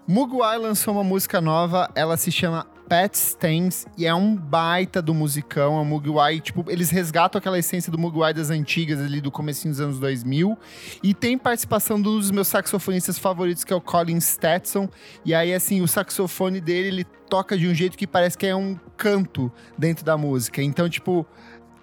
Muguai 0.08 0.58
lançou 0.58 0.94
uma 0.94 1.04
música 1.04 1.40
nova, 1.40 1.90
ela 1.96 2.18
se 2.18 2.32
chama 2.32 2.66
Pet 2.90 3.16
Stains 3.16 3.86
e 3.96 4.08
é 4.08 4.14
um 4.16 4.36
baita 4.36 5.00
do 5.00 5.14
musicão. 5.14 5.80
A 5.80 5.84
Muguai, 5.84 6.42
tipo, 6.42 6.66
eles 6.68 6.90
resgatam 6.90 7.38
aquela 7.38 7.60
essência 7.60 7.92
do 7.92 8.00
Muguai 8.00 8.34
das 8.34 8.50
antigas 8.50 9.00
ali 9.00 9.22
do 9.22 9.30
comecinho 9.30 9.72
dos 9.72 9.80
anos 9.80 10.00
2000 10.00 10.58
e 11.04 11.14
tem 11.14 11.38
participação 11.38 12.02
de 12.02 12.10
um 12.10 12.18
dos 12.18 12.32
meus 12.32 12.48
saxofonistas 12.48 13.20
favoritos 13.20 13.64
que 13.64 13.72
é 13.72 13.76
o 13.76 13.80
Colin 13.80 14.20
Stetson. 14.20 14.90
E 15.24 15.36
aí 15.36 15.54
assim, 15.54 15.82
o 15.82 15.88
saxofone 15.88 16.60
dele, 16.60 16.88
ele 16.88 17.04
toca 17.30 17.56
de 17.56 17.68
um 17.68 17.76
jeito 17.76 17.96
que 17.96 18.08
parece 18.08 18.36
que 18.36 18.48
é 18.48 18.56
um 18.56 18.76
canto 18.98 19.52
dentro 19.78 20.04
da 20.04 20.18
música. 20.18 20.64
Então, 20.64 20.90
tipo, 20.90 21.28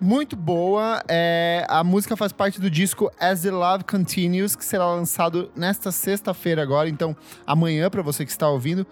muito 0.00 0.34
boa. 0.34 1.02
É, 1.09 1.64
a 1.68 1.84
música 1.84 2.16
faz 2.16 2.32
parte 2.32 2.61
do 2.61 2.68
disco 2.68 3.11
As 3.18 3.42
the 3.42 3.50
Love 3.50 3.84
Continues, 3.84 4.57
que 4.57 4.64
será 4.64 4.86
lançado 4.86 5.50
nesta 5.54 5.92
sexta-feira 5.92 6.62
agora. 6.62 6.88
Então, 6.88 7.16
amanhã, 7.46 7.88
para 7.88 8.02
você 8.02 8.24
que 8.24 8.30
está 8.30 8.48
ouvindo, 8.48 8.84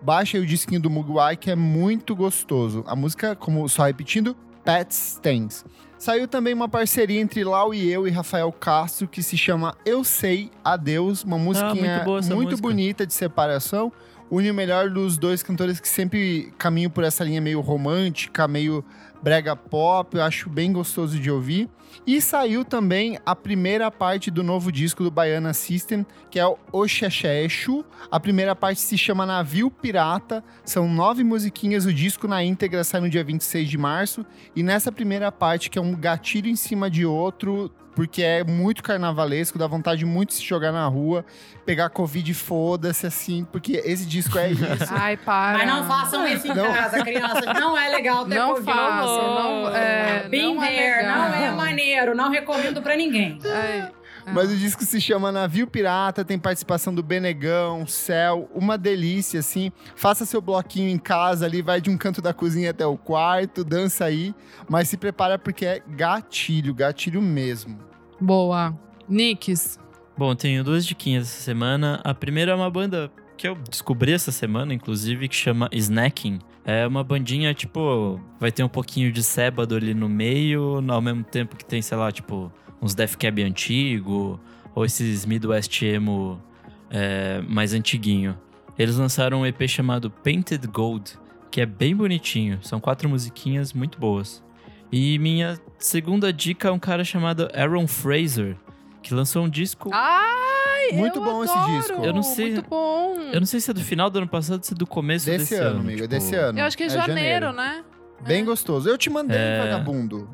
baixa 0.00 0.36
aí 0.36 0.42
o 0.42 0.46
disquinho 0.46 0.80
do 0.80 0.90
Muguai, 0.90 1.36
que 1.36 1.50
é 1.50 1.56
muito 1.56 2.14
gostoso. 2.14 2.84
A 2.86 2.94
música, 2.96 3.34
como 3.34 3.68
só 3.68 3.84
repetindo, 3.84 4.36
Pet 4.64 4.92
Stains. 4.92 5.64
Saiu 5.98 6.28
também 6.28 6.54
uma 6.54 6.68
parceria 6.68 7.20
entre 7.20 7.42
Lau 7.42 7.74
e 7.74 7.90
eu 7.90 8.06
e 8.06 8.10
Rafael 8.10 8.52
Castro, 8.52 9.08
que 9.08 9.22
se 9.22 9.36
chama 9.36 9.76
Eu 9.84 10.04
Sei 10.04 10.50
Adeus, 10.64 11.24
uma 11.24 11.38
musiquinha 11.38 11.94
muito 11.94 12.04
boa 12.04 12.18
essa 12.20 12.34
muito 12.34 12.50
música. 12.50 12.68
bonita 12.68 13.06
de 13.06 13.12
separação. 13.12 13.92
Une 14.30 14.50
o 14.50 14.54
melhor 14.54 14.90
dos 14.90 15.16
dois 15.16 15.42
cantores 15.42 15.80
que 15.80 15.88
sempre 15.88 16.52
caminham 16.58 16.90
por 16.90 17.04
essa 17.04 17.24
linha 17.24 17.40
meio 17.40 17.60
romântica, 17.60 18.46
meio 18.46 18.84
brega 19.22 19.56
pop, 19.56 20.16
eu 20.16 20.22
acho 20.22 20.48
bem 20.48 20.72
gostoso 20.72 21.18
de 21.18 21.30
ouvir. 21.30 21.68
E 22.06 22.20
saiu 22.20 22.64
também 22.64 23.18
a 23.24 23.34
primeira 23.34 23.90
parte 23.90 24.30
do 24.30 24.42
novo 24.42 24.70
disco 24.70 25.02
do 25.02 25.10
Baiana 25.10 25.52
System, 25.52 26.06
que 26.30 26.38
é 26.38 26.46
o 26.46 26.56
Oxexexu. 26.70 27.84
A 28.10 28.20
primeira 28.20 28.54
parte 28.54 28.80
se 28.80 28.96
chama 28.96 29.26
Navio 29.26 29.70
Pirata. 29.70 30.44
São 30.64 30.88
nove 30.88 31.24
musiquinhas, 31.24 31.86
o 31.86 31.92
disco 31.92 32.28
na 32.28 32.44
íntegra 32.44 32.84
sai 32.84 33.00
no 33.00 33.10
dia 33.10 33.24
26 33.24 33.68
de 33.68 33.78
março. 33.78 34.24
E 34.54 34.62
nessa 34.62 34.92
primeira 34.92 35.32
parte, 35.32 35.70
que 35.70 35.78
é 35.78 35.82
um 35.82 35.94
gatilho 35.94 36.48
em 36.48 36.56
cima 36.56 36.90
de 36.90 37.04
outro, 37.04 37.70
porque 37.98 38.22
é 38.22 38.44
muito 38.44 38.80
carnavalesco, 38.80 39.58
dá 39.58 39.66
vontade 39.66 40.04
muito 40.06 40.28
de 40.28 40.36
se 40.36 40.44
jogar 40.44 40.70
na 40.70 40.86
rua, 40.86 41.24
pegar 41.66 41.88
Covid 41.90 42.32
foda-se, 42.32 43.04
assim, 43.08 43.44
porque 43.50 43.82
esse 43.84 44.06
disco 44.06 44.38
é 44.38 44.50
isso. 44.54 44.86
Ai, 44.88 45.16
para. 45.16 45.58
Mas 45.58 45.66
não 45.66 45.84
façam 45.84 46.24
isso 46.28 46.46
em 46.46 46.54
Não. 46.54 46.72
casa, 46.72 47.02
crianças. 47.02 47.44
Não 47.58 47.76
é 47.76 47.88
legal 47.88 48.24
ter 48.24 48.36
Não 48.36 48.50
Covid. 48.50 48.64
façam, 48.72 49.34
não, 49.34 49.74
é, 49.74 50.28
Been 50.28 50.54
não 50.54 50.62
é 50.62 50.68
there, 50.68 50.96
legal. 51.02 51.18
não 51.18 51.34
é 51.34 51.50
maneiro, 51.50 52.14
não 52.14 52.30
recomendo 52.30 52.80
pra 52.80 52.96
ninguém. 52.96 53.36
Ai, 53.44 53.90
Mas 54.32 54.52
o 54.52 54.56
disco 54.56 54.84
se 54.84 55.00
chama 55.00 55.32
Navio 55.32 55.66
Pirata, 55.66 56.24
tem 56.24 56.38
participação 56.38 56.94
do 56.94 57.02
Benegão, 57.02 57.84
Céu, 57.84 58.48
uma 58.54 58.78
delícia, 58.78 59.40
assim. 59.40 59.72
Faça 59.96 60.24
seu 60.24 60.40
bloquinho 60.40 60.88
em 60.88 60.98
casa 60.98 61.46
ali, 61.46 61.62
vai 61.62 61.80
de 61.80 61.90
um 61.90 61.96
canto 61.98 62.22
da 62.22 62.32
cozinha 62.32 62.70
até 62.70 62.86
o 62.86 62.96
quarto, 62.96 63.64
dança 63.64 64.04
aí, 64.04 64.32
mas 64.68 64.88
se 64.88 64.96
prepara 64.96 65.36
porque 65.36 65.66
é 65.66 65.82
gatilho, 65.88 66.72
gatilho 66.72 67.20
mesmo. 67.20 67.87
Boa. 68.20 68.76
Nicks. 69.08 69.78
Bom, 70.16 70.34
tenho 70.34 70.64
duas 70.64 70.84
diquinhas 70.84 71.24
essa 71.24 71.42
semana. 71.42 72.00
A 72.04 72.12
primeira 72.12 72.52
é 72.52 72.54
uma 72.54 72.70
banda 72.70 73.10
que 73.36 73.46
eu 73.46 73.54
descobri 73.54 74.12
essa 74.12 74.32
semana, 74.32 74.74
inclusive, 74.74 75.28
que 75.28 75.36
chama 75.36 75.68
Snacking. 75.72 76.40
É 76.64 76.86
uma 76.86 77.04
bandinha, 77.04 77.54
tipo, 77.54 78.20
vai 78.38 78.50
ter 78.50 78.64
um 78.64 78.68
pouquinho 78.68 79.12
de 79.12 79.22
sébado 79.22 79.76
ali 79.76 79.94
no 79.94 80.08
meio, 80.08 80.84
ao 80.90 81.00
mesmo 81.00 81.22
tempo 81.22 81.56
que 81.56 81.64
tem, 81.64 81.80
sei 81.80 81.96
lá, 81.96 82.10
tipo, 82.10 82.52
uns 82.82 82.94
Death 82.94 83.16
Cab 83.16 83.42
antigo, 83.42 84.40
ou 84.74 84.84
esses 84.84 85.24
Midwest 85.24 85.82
emo 85.82 86.42
é, 86.90 87.40
mais 87.48 87.72
antiguinho. 87.72 88.36
Eles 88.78 88.96
lançaram 88.96 89.40
um 89.40 89.46
EP 89.46 89.66
chamado 89.66 90.10
Painted 90.10 90.66
Gold, 90.66 91.18
que 91.50 91.60
é 91.60 91.66
bem 91.66 91.94
bonitinho. 91.96 92.58
São 92.62 92.80
quatro 92.80 93.08
musiquinhas 93.08 93.72
muito 93.72 93.98
boas. 93.98 94.42
E 94.90 95.18
minha 95.18 95.58
segunda 95.78 96.32
dica 96.32 96.68
é 96.68 96.70
um 96.70 96.78
cara 96.78 97.04
chamado 97.04 97.48
Aaron 97.54 97.86
Fraser, 97.86 98.56
que 99.02 99.14
lançou 99.14 99.44
um 99.44 99.48
disco. 99.48 99.90
Ai, 99.92 100.92
Muito 100.92 101.18
eu 101.18 101.24
bom 101.24 101.44
esse 101.44 101.52
adoro, 101.52 101.72
disco. 101.78 102.04
Eu 102.04 102.12
não 102.12 102.22
sei- 102.22 102.52
Muito 102.52 102.68
bom. 102.68 103.16
Eu 103.32 103.40
não 103.40 103.46
sei 103.46 103.60
se 103.60 103.70
é 103.70 103.74
do 103.74 103.80
final 103.80 104.08
do 104.10 104.18
ano 104.18 104.28
passado 104.28 104.58
ou 104.58 104.62
se 104.64 104.72
é 104.74 104.76
do 104.76 104.86
começo 104.86 105.26
Desse, 105.26 105.50
desse, 105.50 105.54
ano, 105.62 105.80
amigo, 105.80 105.90
é 105.90 105.94
tipo- 106.02 106.08
desse 106.08 106.34
ano. 106.34 106.58
Eu 106.58 106.64
acho 106.64 106.76
que 106.76 106.84
é, 106.84 106.88
janeiro, 106.88 107.52
né? 107.52 107.84
Bem 108.26 108.44
gostoso. 108.44 108.88
Eu 108.88 108.98
te 108.98 109.08
mandei, 109.10 109.36
É. 109.38 109.60
vagabundo. 109.62 110.28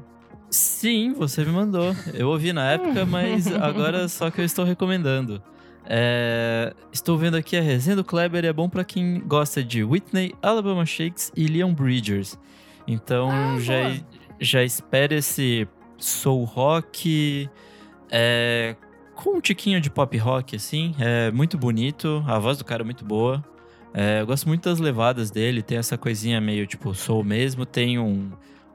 Sim, 0.50 1.12
você 1.14 1.44
me 1.44 1.50
mandou. 1.50 1.94
Eu 2.14 2.28
ouvi 2.28 2.52
na 2.52 2.70
época, 2.72 3.04
mas 3.04 3.46
agora 3.54 4.06
só 4.08 4.30
que 4.30 4.40
eu 4.40 4.44
estou 4.44 4.64
recomendando. 4.64 5.42
É, 5.86 6.72
Estou 6.92 7.18
vendo 7.18 7.36
aqui 7.36 7.56
a 7.56 7.60
resenha 7.60 7.96
do 7.96 8.04
Kleber 8.04 8.44
e 8.44 8.46
é 8.48 8.52
bom 8.52 8.68
pra 8.70 8.84
quem 8.84 9.20
gosta 9.26 9.62
de 9.62 9.82
Whitney, 9.84 10.32
Alabama 10.40 10.86
Shakes 10.86 11.30
e 11.36 11.46
Leon 11.46 11.74
Bridgers. 11.74 12.38
Então 12.86 13.30
Ah, 13.30 13.56
já, 13.60 13.74
boa. 13.90 13.96
Já 14.44 14.62
espere 14.62 15.16
esse 15.16 15.66
soul 15.98 16.44
rock 16.44 17.48
é, 18.10 18.76
com 19.14 19.38
um 19.38 19.40
tiquinho 19.40 19.80
de 19.80 19.90
pop 19.90 20.16
rock, 20.18 20.56
assim. 20.56 20.94
É 20.98 21.30
muito 21.30 21.56
bonito, 21.58 22.22
a 22.26 22.38
voz 22.38 22.58
do 22.58 22.64
cara 22.64 22.82
é 22.82 22.84
muito 22.84 23.04
boa. 23.04 23.44
É, 23.92 24.20
eu 24.20 24.26
gosto 24.26 24.46
muito 24.48 24.68
das 24.68 24.78
levadas 24.80 25.30
dele, 25.30 25.62
tem 25.62 25.78
essa 25.78 25.96
coisinha 25.96 26.40
meio 26.40 26.66
tipo 26.66 26.92
soul 26.94 27.22
mesmo, 27.22 27.64
tem 27.64 27.98
um, 27.98 28.30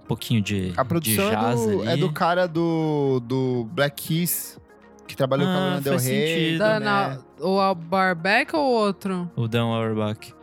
pouquinho 0.08 0.42
de, 0.42 0.74
A 0.78 0.84
produção 0.86 1.30
de 1.30 1.36
é 1.36 1.40
jazz 1.40 1.62
do, 1.66 1.82
ali. 1.82 1.90
é 1.92 1.98
do 1.98 2.12
cara 2.12 2.48
do, 2.48 3.20
do 3.26 3.68
Black 3.74 4.08
Keys, 4.08 4.58
que 5.06 5.16
trabalhou 5.18 5.46
com 5.46 5.52
a 5.52 5.56
Ah, 5.56 5.60
Lana 5.60 5.82
Del 5.82 5.98
Rey. 5.98 6.00
sentido. 6.00 6.60
Da, 6.60 6.80
né? 6.80 6.86
na, 6.86 7.20
o 7.46 7.60
Albarbeck 7.60 8.56
ou 8.56 8.64
outro? 8.64 9.30
O 9.36 9.48
Dan 9.48 9.66
Auerbach. 9.66 10.34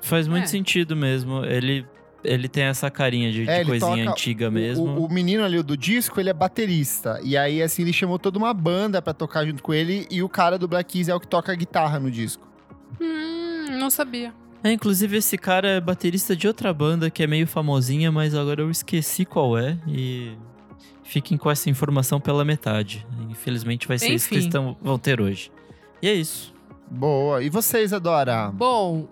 Faz 0.00 0.26
muito 0.26 0.44
É. 0.44 0.46
sentido 0.46 0.96
mesmo. 0.96 1.44
Ele, 1.44 1.86
ele 2.24 2.48
tem 2.48 2.64
essa 2.64 2.90
carinha 2.90 3.30
de, 3.32 3.44
de 3.44 3.50
É, 3.50 3.60
ele 3.60 3.70
coisinha 3.70 4.04
toca- 4.04 4.10
antiga 4.10 4.50
mesmo. 4.50 4.84
O, 4.84 5.06
o 5.06 5.12
menino 5.12 5.44
ali 5.44 5.62
do 5.62 5.76
disco, 5.76 6.18
ele 6.20 6.30
é 6.30 6.32
baterista. 6.32 7.20
E 7.22 7.36
aí, 7.36 7.62
assim, 7.62 7.82
ele 7.82 7.92
chamou 7.92 8.18
toda 8.18 8.38
uma 8.38 8.52
banda 8.54 9.00
pra 9.02 9.12
tocar 9.12 9.44
junto 9.46 9.62
com 9.62 9.72
ele. 9.74 10.06
E 10.10 10.22
o 10.22 10.28
cara 10.28 10.58
do 10.58 10.66
Black 10.68 10.92
Keys 10.92 11.08
é 11.08 11.14
o 11.14 11.20
que 11.20 11.26
toca 11.28 11.52
a 11.52 11.54
guitarra 11.54 11.98
no 11.98 12.10
disco. 12.10 12.46
Hum, 13.00 13.78
não 13.78 13.90
sabia. 13.90 14.32
É, 14.64 14.70
inclusive, 14.72 15.16
esse 15.16 15.36
cara 15.36 15.66
é 15.68 15.80
baterista 15.80 16.36
de 16.36 16.46
outra 16.46 16.72
banda 16.72 17.10
que 17.10 17.22
é 17.22 17.26
meio 17.26 17.46
famosinha, 17.46 18.12
mas 18.12 18.34
agora 18.34 18.60
eu 18.62 18.70
esqueci 18.70 19.24
qual 19.24 19.58
é. 19.58 19.76
E 19.88 20.32
fiquem 21.02 21.36
com 21.36 21.50
essa 21.50 21.68
informação 21.68 22.20
pela 22.20 22.44
metade. 22.44 23.04
Infelizmente 23.28 23.88
vai 23.88 23.98
ser 23.98 24.10
isso 24.12 24.28
que 24.28 24.36
Enfim. 24.36 24.44
eles 24.44 24.52
tão- 24.52 24.76
vão 24.80 24.98
ter 24.98 25.20
hoje. 25.20 25.50
E 26.00 26.08
é 26.08 26.14
isso. 26.14 26.52
Boa. 26.88 27.42
E 27.42 27.48
vocês, 27.50 27.92
Adora? 27.92 28.50
Bom, 28.54 29.08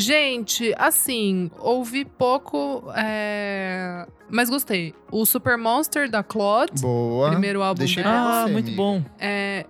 gente, 0.00 0.74
assim, 0.76 1.50
ouvi 1.58 2.04
pouco, 2.04 2.84
é, 2.96 4.06
mas 4.28 4.50
gostei. 4.50 4.94
O 5.10 5.24
Super 5.24 5.56
Monster 5.56 6.10
da 6.10 6.22
Claude, 6.22 6.82
Boa. 6.82 7.30
primeiro 7.30 7.62
álbum 7.62 7.80
Deixei 7.80 8.02
dela. 8.02 8.42
Ah, 8.42 8.46
você, 8.46 8.52
muito 8.52 8.66
amiga. 8.66 8.76
bom. 8.76 9.04
É 9.18 9.64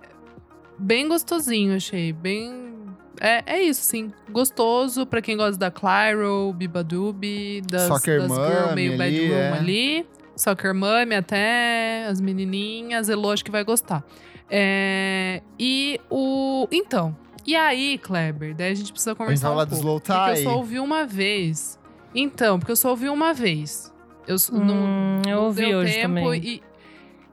bem 0.81 1.07
gostosinho, 1.07 1.75
achei. 1.75 2.11
Bem. 2.11 2.71
É, 3.19 3.43
é 3.45 3.61
isso, 3.61 3.83
sim. 3.83 4.11
Gostoso 4.31 5.05
pra 5.05 5.21
quem 5.21 5.37
gosta 5.37 5.57
da 5.57 5.69
Clyro, 5.69 6.53
Bibadubi, 6.53 7.61
das, 7.61 7.83
Soccer 7.83 8.27
das 8.27 8.31
girl 8.31 8.73
meio 8.73 8.93
ali, 8.93 8.97
bedroom 8.97 9.37
é. 9.37 9.51
ali. 9.53 10.07
Soccer 10.35 10.73
Mummy 10.73 11.15
até, 11.15 12.05
as 12.07 12.19
menininhas. 12.19 13.09
Elo 13.09 13.29
acho 13.29 13.45
que 13.45 13.51
vai 13.51 13.63
gostar. 13.63 14.03
É, 14.49 15.41
e 15.57 15.99
o... 16.09 16.67
Então, 16.71 17.15
e 17.45 17.55
aí, 17.55 17.97
Kleber? 17.97 18.55
Daí 18.55 18.71
a 18.71 18.75
gente 18.75 18.91
precisa 18.91 19.15
conversar 19.15 19.51
um 19.51 19.55
do 19.57 19.67
pouco. 19.67 19.75
Slow 19.75 19.99
Porque 20.01 20.11
eu 20.11 20.33
Tie? 20.35 20.43
só 20.43 20.55
ouvi 20.57 20.79
uma 20.79 21.05
vez. 21.05 21.79
Então, 22.13 22.59
porque 22.59 22.71
eu 22.71 22.75
só 22.75 22.89
ouvi 22.89 23.07
uma 23.09 23.33
vez. 23.33 23.91
Eu 24.27 24.35
s- 24.35 24.51
não, 24.53 24.59
Hum, 24.75 25.21
eu 25.27 25.35
não 25.37 25.43
ouvi 25.45 25.65
deu 25.65 25.79
hoje 25.79 25.93
tempo 25.93 26.07
também. 26.15 26.41
e- 26.43 26.63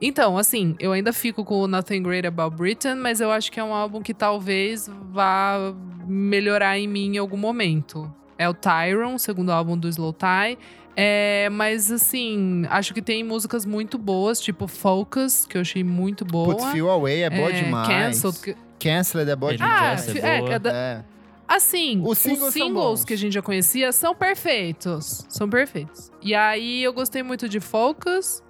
Então, 0.00 0.38
assim, 0.38 0.76
eu 0.78 0.92
ainda 0.92 1.12
fico 1.12 1.44
com 1.44 1.56
o 1.60 1.66
Nothing 1.66 2.02
Great 2.04 2.24
About 2.26 2.56
Britain, 2.56 2.94
mas 2.94 3.20
eu 3.20 3.32
acho 3.32 3.50
que 3.50 3.58
é 3.58 3.64
um 3.64 3.74
álbum 3.74 4.00
que 4.00 4.14
talvez 4.14 4.88
vá 5.10 5.74
melhorar 6.06 6.78
em 6.78 6.86
mim 6.86 7.16
em 7.16 7.18
algum 7.18 7.36
momento. 7.36 8.12
É 8.38 8.48
o 8.48 8.54
Tyron, 8.54 9.14
o 9.16 9.18
segundo 9.18 9.50
álbum 9.50 9.76
do 9.76 9.88
Slow 9.88 10.12
Tie. 10.12 10.56
É, 10.96 11.48
mas 11.50 11.90
assim, 11.92 12.64
acho 12.70 12.92
que 12.94 13.02
tem 13.02 13.22
músicas 13.24 13.64
muito 13.66 13.98
boas, 13.98 14.40
tipo 14.40 14.66
Focus, 14.68 15.46
que 15.46 15.56
eu 15.56 15.60
achei 15.62 15.82
muito 15.84 16.24
boa. 16.24 16.54
Put 16.56 16.70
Feel 16.72 16.88
Away 16.90 17.22
é 17.22 17.30
boa 17.30 17.52
demais. 17.52 17.88
Cancelled, 17.88 18.38
que- 18.40 18.56
Cancelled 18.78 19.30
é 19.30 19.36
boa 19.36 19.52
Ele 19.52 19.62
Ah. 19.62 19.94
Jazz 19.94 20.10
fi- 20.10 20.18
é 20.20 20.36
é, 20.36 20.40
boa. 20.40 20.52
é 20.54 20.60
É. 20.68 21.04
Assim, 21.46 22.00
Os 22.02 22.10
os 22.12 22.18
singles 22.18 22.52
singles, 22.52 22.54
são 22.54 22.72
bons. 22.74 23.04
que 23.04 23.14
a 23.14 23.16
gente 23.16 23.32
já 23.32 23.40
conhecia 23.42 23.90
são 23.90 24.14
perfeitos. 24.14 25.24
São 25.30 25.48
perfeitos. 25.48 26.12
E 26.22 26.34
aí 26.34 26.82
eu 26.82 26.92
gostei 26.92 27.22
muito 27.22 27.48
de 27.48 27.58
Focus. 27.60 28.42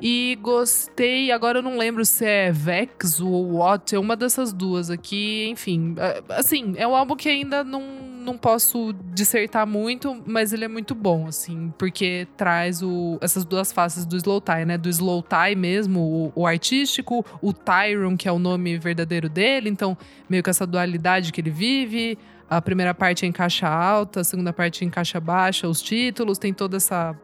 E 0.00 0.38
gostei, 0.40 1.32
agora 1.32 1.58
eu 1.58 1.62
não 1.62 1.76
lembro 1.76 2.04
se 2.04 2.24
é 2.24 2.52
Vex 2.52 3.20
ou 3.20 3.54
What, 3.56 3.94
é 3.94 3.98
uma 3.98 4.14
dessas 4.14 4.52
duas 4.52 4.90
aqui. 4.90 5.48
Enfim, 5.50 5.94
é, 5.98 6.22
assim, 6.30 6.74
é 6.76 6.86
um 6.86 6.94
álbum 6.94 7.16
que 7.16 7.28
ainda 7.28 7.64
não, 7.64 7.82
não 8.28 8.36
posso 8.36 8.94
dissertar 9.14 9.66
muito, 9.66 10.22
mas 10.26 10.52
ele 10.52 10.64
é 10.64 10.68
muito 10.68 10.94
bom, 10.94 11.26
assim, 11.26 11.72
porque 11.78 12.28
traz 12.36 12.82
o, 12.82 13.18
essas 13.22 13.44
duas 13.44 13.72
faces 13.72 14.04
do 14.04 14.16
Slow 14.16 14.40
Tie, 14.40 14.64
né? 14.66 14.76
Do 14.76 14.88
Slow 14.88 15.22
Tie 15.22 15.56
mesmo, 15.56 16.00
o, 16.00 16.42
o 16.42 16.46
artístico, 16.46 17.24
o 17.40 17.52
Tyron, 17.52 18.16
que 18.16 18.28
é 18.28 18.32
o 18.32 18.38
nome 18.38 18.78
verdadeiro 18.78 19.28
dele, 19.28 19.70
então 19.70 19.96
meio 20.28 20.42
que 20.42 20.50
essa 20.50 20.66
dualidade 20.66 21.32
que 21.32 21.40
ele 21.40 21.50
vive. 21.50 22.18
A 22.50 22.60
primeira 22.62 22.94
parte 22.94 23.24
é 23.24 23.28
em 23.28 23.32
caixa 23.32 23.68
alta, 23.68 24.20
a 24.20 24.24
segunda 24.24 24.52
parte 24.52 24.84
é 24.84 24.86
em 24.86 24.90
caixa 24.90 25.20
baixa, 25.20 25.66
os 25.66 25.80
títulos, 25.82 26.38
tem 26.38 26.52
toda 26.52 26.76
essa 26.76 27.18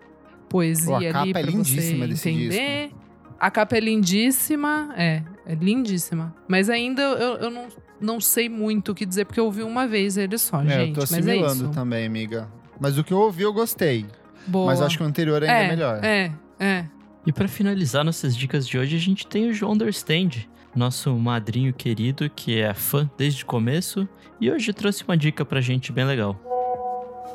poesia 0.48 0.86
Pô, 0.86 0.92
a 0.94 0.96
ali 0.96 1.32
capa 1.32 1.38
é 1.38 1.42
pra 1.42 1.42
você 1.42 1.50
lindíssima 1.50 2.08
desse 2.08 2.30
entender. 2.30 2.90
A 3.38 3.50
capa 3.50 3.76
é 3.76 3.80
lindíssima, 3.80 4.94
é, 4.96 5.22
é 5.46 5.54
lindíssima. 5.54 6.34
Mas 6.48 6.68
ainda 6.70 7.02
eu, 7.02 7.36
eu 7.36 7.50
não, 7.50 7.68
não 8.00 8.20
sei 8.20 8.48
muito 8.48 8.92
o 8.92 8.94
que 8.94 9.04
dizer, 9.04 9.24
porque 9.24 9.40
eu 9.40 9.44
ouvi 9.46 9.62
uma 9.62 9.86
vez 9.86 10.16
ele 10.16 10.38
só, 10.38 10.62
É, 10.62 10.68
gente. 10.68 10.88
eu 10.88 10.94
tô 10.94 11.00
mas 11.00 11.12
é 11.12 11.16
assimilando 11.18 11.64
isso. 11.64 11.72
também, 11.72 12.06
amiga. 12.06 12.48
Mas 12.80 12.98
o 12.98 13.04
que 13.04 13.12
eu 13.12 13.18
ouvi, 13.18 13.42
eu 13.42 13.52
gostei. 13.52 14.06
Boa. 14.46 14.66
Mas 14.66 14.80
acho 14.82 14.96
que 14.98 15.02
o 15.02 15.06
anterior 15.06 15.42
ainda 15.42 15.54
é, 15.54 15.64
é, 15.64 15.68
melhor. 15.68 16.04
É, 16.04 16.32
é. 16.58 16.86
E 17.26 17.32
pra 17.32 17.48
finalizar 17.48 18.04
nossas 18.04 18.36
dicas 18.36 18.66
de 18.66 18.76
hoje, 18.76 18.96
a 18.96 18.98
gente 19.00 19.26
tem 19.26 19.48
o 19.48 19.54
João 19.54 19.72
Understand, 19.72 20.46
nosso 20.74 21.14
madrinho 21.14 21.72
querido, 21.72 22.28
que 22.28 22.58
é 22.60 22.74
fã 22.74 23.08
desde 23.16 23.42
o 23.44 23.46
começo, 23.46 24.06
e 24.40 24.50
hoje 24.50 24.72
trouxe 24.72 25.04
uma 25.04 25.16
dica 25.16 25.44
pra 25.44 25.60
gente 25.60 25.90
bem 25.92 26.04
legal. 26.04 26.38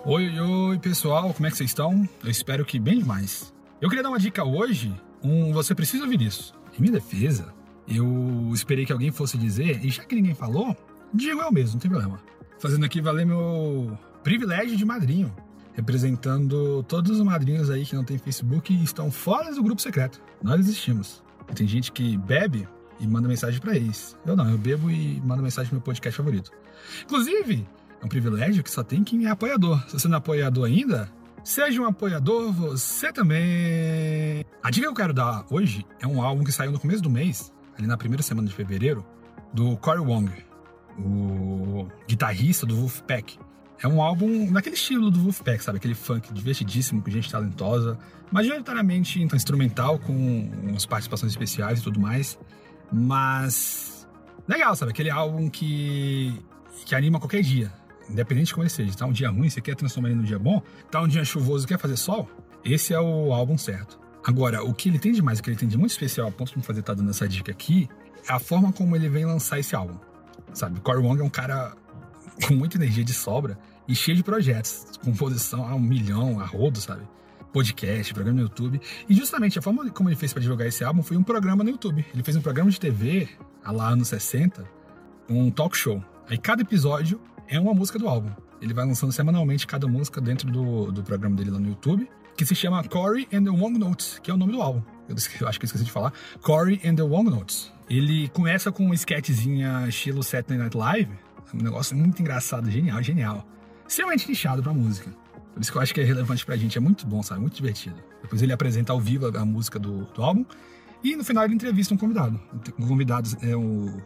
Oi, 0.06 0.30
oi, 0.30 0.40
oi, 0.40 0.80
pessoal, 0.80 1.34
como 1.34 1.48
é 1.48 1.52
que 1.52 1.58
vocês 1.58 1.70
estão? 1.72 2.08
Eu 2.24 2.30
espero 2.30 2.64
que 2.66 2.78
bem 2.80 3.00
demais. 3.00 3.54
Eu 3.82 3.90
queria 3.90 4.04
dar 4.04 4.10
uma 4.10 4.20
dica 4.20 4.44
hoje, 4.44 4.94
um 5.24 5.52
você 5.52 5.74
precisa 5.74 6.04
ouvir 6.04 6.22
isso. 6.22 6.54
Em 6.78 6.82
minha 6.82 6.94
defesa, 6.94 7.54
eu 7.90 8.52
esperei 8.54 8.86
que 8.86 8.94
alguém 8.94 9.12
fosse 9.12 9.38
dizer, 9.38 9.84
e 9.84 9.90
já 9.90 10.04
que 10.04 10.16
ninguém 10.16 10.36
falou, 10.36 10.76
digo 11.14 11.42
eu 11.42 11.52
mesmo, 11.52 11.74
não 11.74 11.80
tem 11.80 11.90
problema. 11.90 12.20
fazendo 12.60 12.86
aqui 12.86 13.02
valer 13.02 13.26
meu 13.26 13.98
privilégio 14.24 14.78
de 14.78 14.86
madrinho, 14.86 15.34
representando 15.74 16.84
todos 16.84 17.18
os 17.18 17.24
madrinhos 17.24 17.70
aí 17.70 17.86
que 17.86 17.96
não 17.96 18.04
tem 18.04 18.18
Facebook 18.18 18.74
e 18.74 18.84
estão 18.84 19.10
fora 19.10 19.54
do 19.54 19.64
grupo 19.64 19.82
secreto. 19.82 20.22
Nós 20.44 20.60
existimos. 20.60 21.24
E 21.50 21.54
tem 21.54 21.68
gente 21.68 21.92
que 21.92 22.18
bebe 22.18 22.68
e 23.00 23.08
manda 23.08 23.28
mensagem 23.28 23.60
para 23.60 23.76
ex. 23.76 24.16
Eu 24.26 24.36
não, 24.36 24.50
eu 24.50 24.58
bebo 24.58 24.92
e 24.92 25.22
mando 25.22 25.42
mensagem 25.42 25.72
no 25.72 25.78
meu 25.78 25.84
podcast 25.84 26.16
favorito. 26.16 26.52
Inclusive, 27.06 27.68
é 28.02 28.06
um 28.06 28.10
privilégio 28.10 28.64
que 28.64 28.70
só 28.70 28.84
tem 28.84 29.04
quem 29.04 29.26
é 29.26 29.30
apoiador. 29.30 29.82
Se 29.88 30.00
você 30.00 30.08
não 30.08 30.16
é 30.16 30.18
apoiador 30.18 30.66
ainda, 30.66 31.10
seja 31.44 31.82
um 31.82 31.86
apoiador 31.86 32.52
você 32.52 33.12
também. 33.12 34.46
A 34.62 34.70
dica 34.70 34.86
que 34.86 34.92
eu 34.92 34.96
quero 34.96 35.14
dar 35.14 35.46
hoje 35.50 35.86
é 36.00 36.08
um 36.08 36.22
álbum 36.22 36.44
que 36.44 36.52
saiu 36.52 36.72
no 36.72 36.80
começo 36.80 37.02
do 37.02 37.10
mês, 37.10 37.52
ali 37.80 37.88
na 37.88 37.98
primeira 37.98 38.22
semana 38.22 38.48
de 38.48 38.54
fevereiro, 38.54 39.06
do 39.54 39.76
Corey 39.78 40.02
Wong, 40.02 40.32
o 40.98 41.88
guitarrista 42.08 42.66
do 42.66 42.76
Wolfpack. 42.76 43.40
É 43.82 43.88
um 43.88 44.02
álbum 44.02 44.52
naquele 44.52 44.76
estilo 44.76 45.10
do 45.10 45.22
Wolfpack, 45.22 45.64
sabe? 45.64 45.78
Aquele 45.78 45.96
funk 45.96 46.34
divertidíssimo, 46.34 47.02
com 47.02 47.10
gente 47.10 47.32
talentosa, 47.32 47.98
majoritariamente 48.30 49.22
instrumental, 49.22 49.98
com 49.98 50.14
umas 50.64 50.86
participações 50.86 51.32
especiais 51.32 51.80
e 51.80 51.84
tudo 51.84 52.00
mais. 52.00 52.38
Mas. 52.92 54.08
Legal, 54.48 54.76
sabe? 54.76 54.92
Aquele 54.92 55.10
álbum 55.10 55.50
que, 55.50 56.34
que 56.86 56.94
anima 56.94 57.20
qualquer 57.20 57.42
dia, 57.42 57.72
independente 58.10 58.48
de 58.48 58.54
como 58.54 58.64
ele 58.64 58.70
seja. 58.70 58.94
Tá 58.98 59.06
um 59.06 59.14
dia 59.14 59.30
ruim, 59.30 59.50
você 59.50 59.62
quer 59.62 59.76
transformar 59.76 60.10
ele 60.10 60.18
num 60.18 60.26
dia 60.26 60.40
bom? 60.40 60.62
Tá 60.92 61.02
um 61.02 61.08
dia 61.08 61.24
chuvoso, 61.24 61.66
quer 61.66 61.80
fazer 61.80 61.96
sol? 61.96 62.30
Esse 62.66 62.94
é 62.94 63.00
o 63.00 63.32
álbum 63.32 63.58
certo. 63.58 63.98
Agora, 64.24 64.64
o 64.64 64.74
que 64.74 64.90
ele 64.90 65.00
tem 65.00 65.12
de 65.12 65.22
mais, 65.22 65.40
o 65.40 65.44
que 65.44 65.50
ele 65.50 65.58
tem 65.58 65.68
de 65.68 65.78
muito 65.78 65.92
especial, 65.92 66.28
a 66.28 66.32
ponto 66.32 66.52
de 66.52 66.58
me 66.58 66.64
fazer 66.64 66.82
estar 66.82 66.94
tá 66.94 67.00
dando 67.00 67.10
essa 67.10 67.28
dica 67.28 67.52
aqui, 67.52 67.90
é 68.28 68.34
a 68.34 68.40
forma 68.40 68.72
como 68.72 68.96
ele 68.96 69.10
vem 69.10 69.26
lançar 69.26 69.60
esse 69.60 69.76
álbum. 69.76 69.98
Sabe, 70.54 70.80
Corey 70.82 71.02
Wong 71.02 71.22
é 71.22 71.24
um 71.24 71.30
cara 71.30 71.76
com 72.48 72.54
muita 72.54 72.78
energia 72.78 73.04
de 73.04 73.14
sobra 73.14 73.58
e 73.88 73.96
cheio 73.96 74.18
de 74.18 74.24
projetos, 74.24 74.86
composição 75.04 75.68
a 75.68 75.74
um 75.76 75.80
milhão, 75.80 76.40
a 76.40 76.46
rodo, 76.46 76.80
sabe? 76.80 77.04
Podcast, 77.52 78.14
programa 78.14 78.38
no 78.38 78.44
YouTube. 78.44 78.80
E 79.08 79.16
justamente 79.16 79.58
a 79.58 79.62
forma 79.62 79.90
como 79.90 80.10
ele 80.10 80.16
fez 80.16 80.32
para 80.32 80.42
divulgar 80.42 80.68
esse 80.68 80.84
álbum 80.84 81.02
foi 81.02 81.18
um 81.18 81.24
programa 81.24 81.64
no 81.64 81.72
YouTube. 81.72 82.06
Ele 82.14 82.24
fez 82.24 82.38
um 82.38 82.42
programa 82.42 82.70
de 82.70 82.80
TV, 82.80 83.28
lá 83.66 83.90
anos 83.90 84.10
60, 84.10 84.64
um 85.28 85.50
talk 85.50 85.76
show. 85.76 86.04
Aí 86.28 86.38
cada 86.38 86.62
episódio 86.62 87.20
é 87.48 87.60
uma 87.60 87.74
música 87.74 87.98
do 87.98 88.08
álbum. 88.08 88.30
Ele 88.62 88.74
vai 88.74 88.86
lançando 88.86 89.12
semanalmente 89.12 89.66
cada 89.66 89.88
música 89.88 90.22
dentro 90.22 90.52
do, 90.52 90.92
do 90.92 91.02
programa 91.02 91.36
dele 91.36 91.50
lá 91.50 91.60
no 91.60 91.70
YouTube, 91.70 92.08
que 92.40 92.46
se 92.46 92.56
chama 92.56 92.82
Corey 92.86 93.28
and 93.34 93.44
the 93.44 93.50
Wong 93.50 93.78
Notes, 93.78 94.18
que 94.24 94.32
é 94.32 94.34
o 94.34 94.38
nome 94.38 94.54
do 94.54 94.62
álbum. 94.62 94.82
Eu, 95.10 95.16
eu 95.42 95.48
acho 95.50 95.60
que 95.60 95.66
eu 95.66 95.68
esqueci 95.68 95.84
de 95.84 95.92
falar. 95.92 96.14
Corey 96.42 96.80
and 96.86 96.96
the 96.96 97.04
Wong 97.04 97.30
Notes. 97.30 97.70
Ele 97.90 98.30
começa 98.30 98.72
com 98.72 98.86
uma 98.86 98.96
sketchzinha 98.96 99.86
estilo 99.90 100.24
Saturday 100.24 100.58
Night 100.58 100.78
Live, 100.78 101.12
um 101.54 101.62
negócio 101.62 101.98
muito 101.98 102.22
engraçado, 102.22 102.72
genial, 102.72 103.04
genial. 103.04 103.46
Extremamente 103.86 104.26
nichado 104.26 104.64
pra 104.64 104.72
música. 104.74 105.14
Por 105.54 105.62
isso 105.62 105.70
que 105.70 105.78
eu 105.78 105.82
acho 105.82 105.94
que 105.94 106.00
é 106.00 106.04
relevante 106.06 106.46
pra 106.46 106.56
gente, 106.56 106.78
é 106.78 106.82
muito 106.82 107.06
bom, 107.06 107.22
sabe? 107.22 107.42
Muito 107.42 107.58
divertido. 107.58 107.98
Depois 108.22 108.42
ele 108.42 108.54
apresenta 108.54 108.94
ao 108.94 109.02
vivo 109.02 109.38
a, 109.38 109.44
música 109.44 109.78
do, 109.78 110.06
do, 110.06 110.24
álbum 110.24 110.46
e 111.04 111.18
no 111.18 111.26
final 111.26 111.44
ele 111.44 111.56
entrevista 111.56 111.94
um 111.94 111.98
convidado. 111.98 112.40
O 112.78 112.88
convidado 112.88 113.30
é 113.42 113.54
o, 113.54 114.02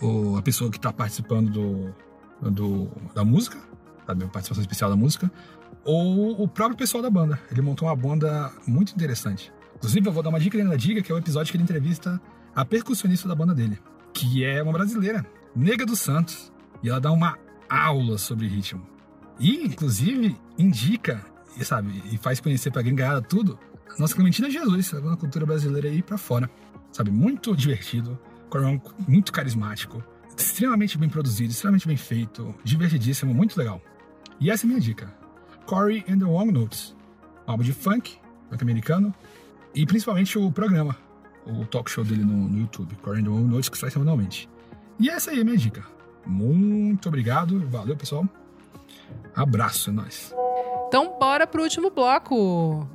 o 0.00 0.38
a 0.38 0.40
pessoa 0.40 0.70
que 0.70 0.80
tá 0.80 0.94
participando 0.94 1.50
do, 1.50 2.50
do, 2.50 2.90
da 3.14 3.22
música, 3.22 3.58
sabe? 4.06 4.24
Participação 4.28 4.62
especial 4.62 4.88
da 4.88 4.96
música, 4.96 5.30
ou 5.86 6.42
o 6.42 6.48
próprio 6.48 6.76
pessoal 6.76 7.02
da 7.02 7.08
banda. 7.08 7.40
Ele 7.50 7.62
montou 7.62 7.88
uma 7.88 7.96
banda 7.96 8.52
muito 8.66 8.92
interessante. 8.92 9.52
Inclusive, 9.76 10.08
eu 10.08 10.12
vou 10.12 10.22
dar 10.22 10.30
uma 10.30 10.40
dica 10.40 10.58
dentro 10.58 10.72
da 10.72 10.76
dica, 10.76 11.00
que 11.00 11.12
é 11.12 11.14
o 11.14 11.18
episódio 11.18 11.50
que 11.52 11.56
ele 11.56 11.62
entrevista 11.62 12.20
a 12.54 12.64
percussionista 12.64 13.28
da 13.28 13.34
banda 13.34 13.54
dele, 13.54 13.78
que 14.12 14.44
é 14.44 14.62
uma 14.62 14.72
brasileira, 14.72 15.24
Nega 15.54 15.86
dos 15.86 16.00
Santos. 16.00 16.52
E 16.82 16.88
ela 16.88 17.00
dá 17.00 17.12
uma 17.12 17.38
aula 17.68 18.18
sobre 18.18 18.46
ritmo. 18.46 18.86
E, 19.38 19.64
inclusive, 19.64 20.36
indica, 20.58 21.24
e 21.56 21.64
sabe, 21.64 22.02
e 22.10 22.18
faz 22.18 22.40
conhecer 22.40 22.70
pra 22.70 22.82
gringada 22.82 23.22
tudo, 23.22 23.58
a 23.94 24.00
nossa 24.00 24.14
Clementina 24.14 24.50
Jesus, 24.50 24.92
levando 24.92 25.14
a 25.14 25.16
cultura 25.16 25.46
brasileira 25.46 25.88
aí 25.88 26.02
pra 26.02 26.18
fora. 26.18 26.50
Sabe, 26.90 27.10
muito 27.10 27.54
divertido, 27.54 28.18
muito 29.06 29.30
carismático, 29.30 30.02
extremamente 30.36 30.96
bem 30.96 31.08
produzido, 31.08 31.50
extremamente 31.50 31.86
bem 31.86 31.96
feito, 31.96 32.54
divertidíssimo, 32.64 33.34
muito 33.34 33.56
legal. 33.58 33.80
E 34.40 34.50
essa 34.50 34.64
é 34.64 34.66
a 34.66 34.68
minha 34.68 34.80
dica. 34.80 35.25
Corey 35.66 36.04
and 36.08 36.20
the 36.20 36.24
Wrong 36.24 36.52
Notes, 36.52 36.94
um 37.46 37.50
álbum 37.50 37.64
de 37.64 37.72
funk, 37.72 38.18
funk 38.48 38.62
americano, 38.62 39.12
e 39.74 39.84
principalmente 39.84 40.38
o 40.38 40.50
programa, 40.50 40.96
o 41.44 41.66
talk 41.66 41.90
show 41.90 42.04
dele 42.04 42.24
no, 42.24 42.48
no 42.48 42.60
YouTube, 42.60 42.94
Corey 43.02 43.20
and 43.20 43.24
the 43.24 43.30
Wrong 43.30 43.48
Notes, 43.48 43.68
que 43.68 43.76
sai 43.76 43.90
semanalmente. 43.90 44.48
E 44.98 45.10
essa 45.10 45.32
aí 45.32 45.38
é 45.38 45.42
a 45.42 45.44
minha 45.44 45.56
dica. 45.56 45.84
Muito 46.24 47.08
obrigado, 47.08 47.58
valeu 47.68 47.96
pessoal. 47.96 48.26
Abraço, 49.34 49.90
é 49.90 49.92
nóis. 49.92 50.32
Então 50.86 51.18
bora 51.18 51.46
pro 51.46 51.62
último 51.62 51.90
bloco. 51.90 52.88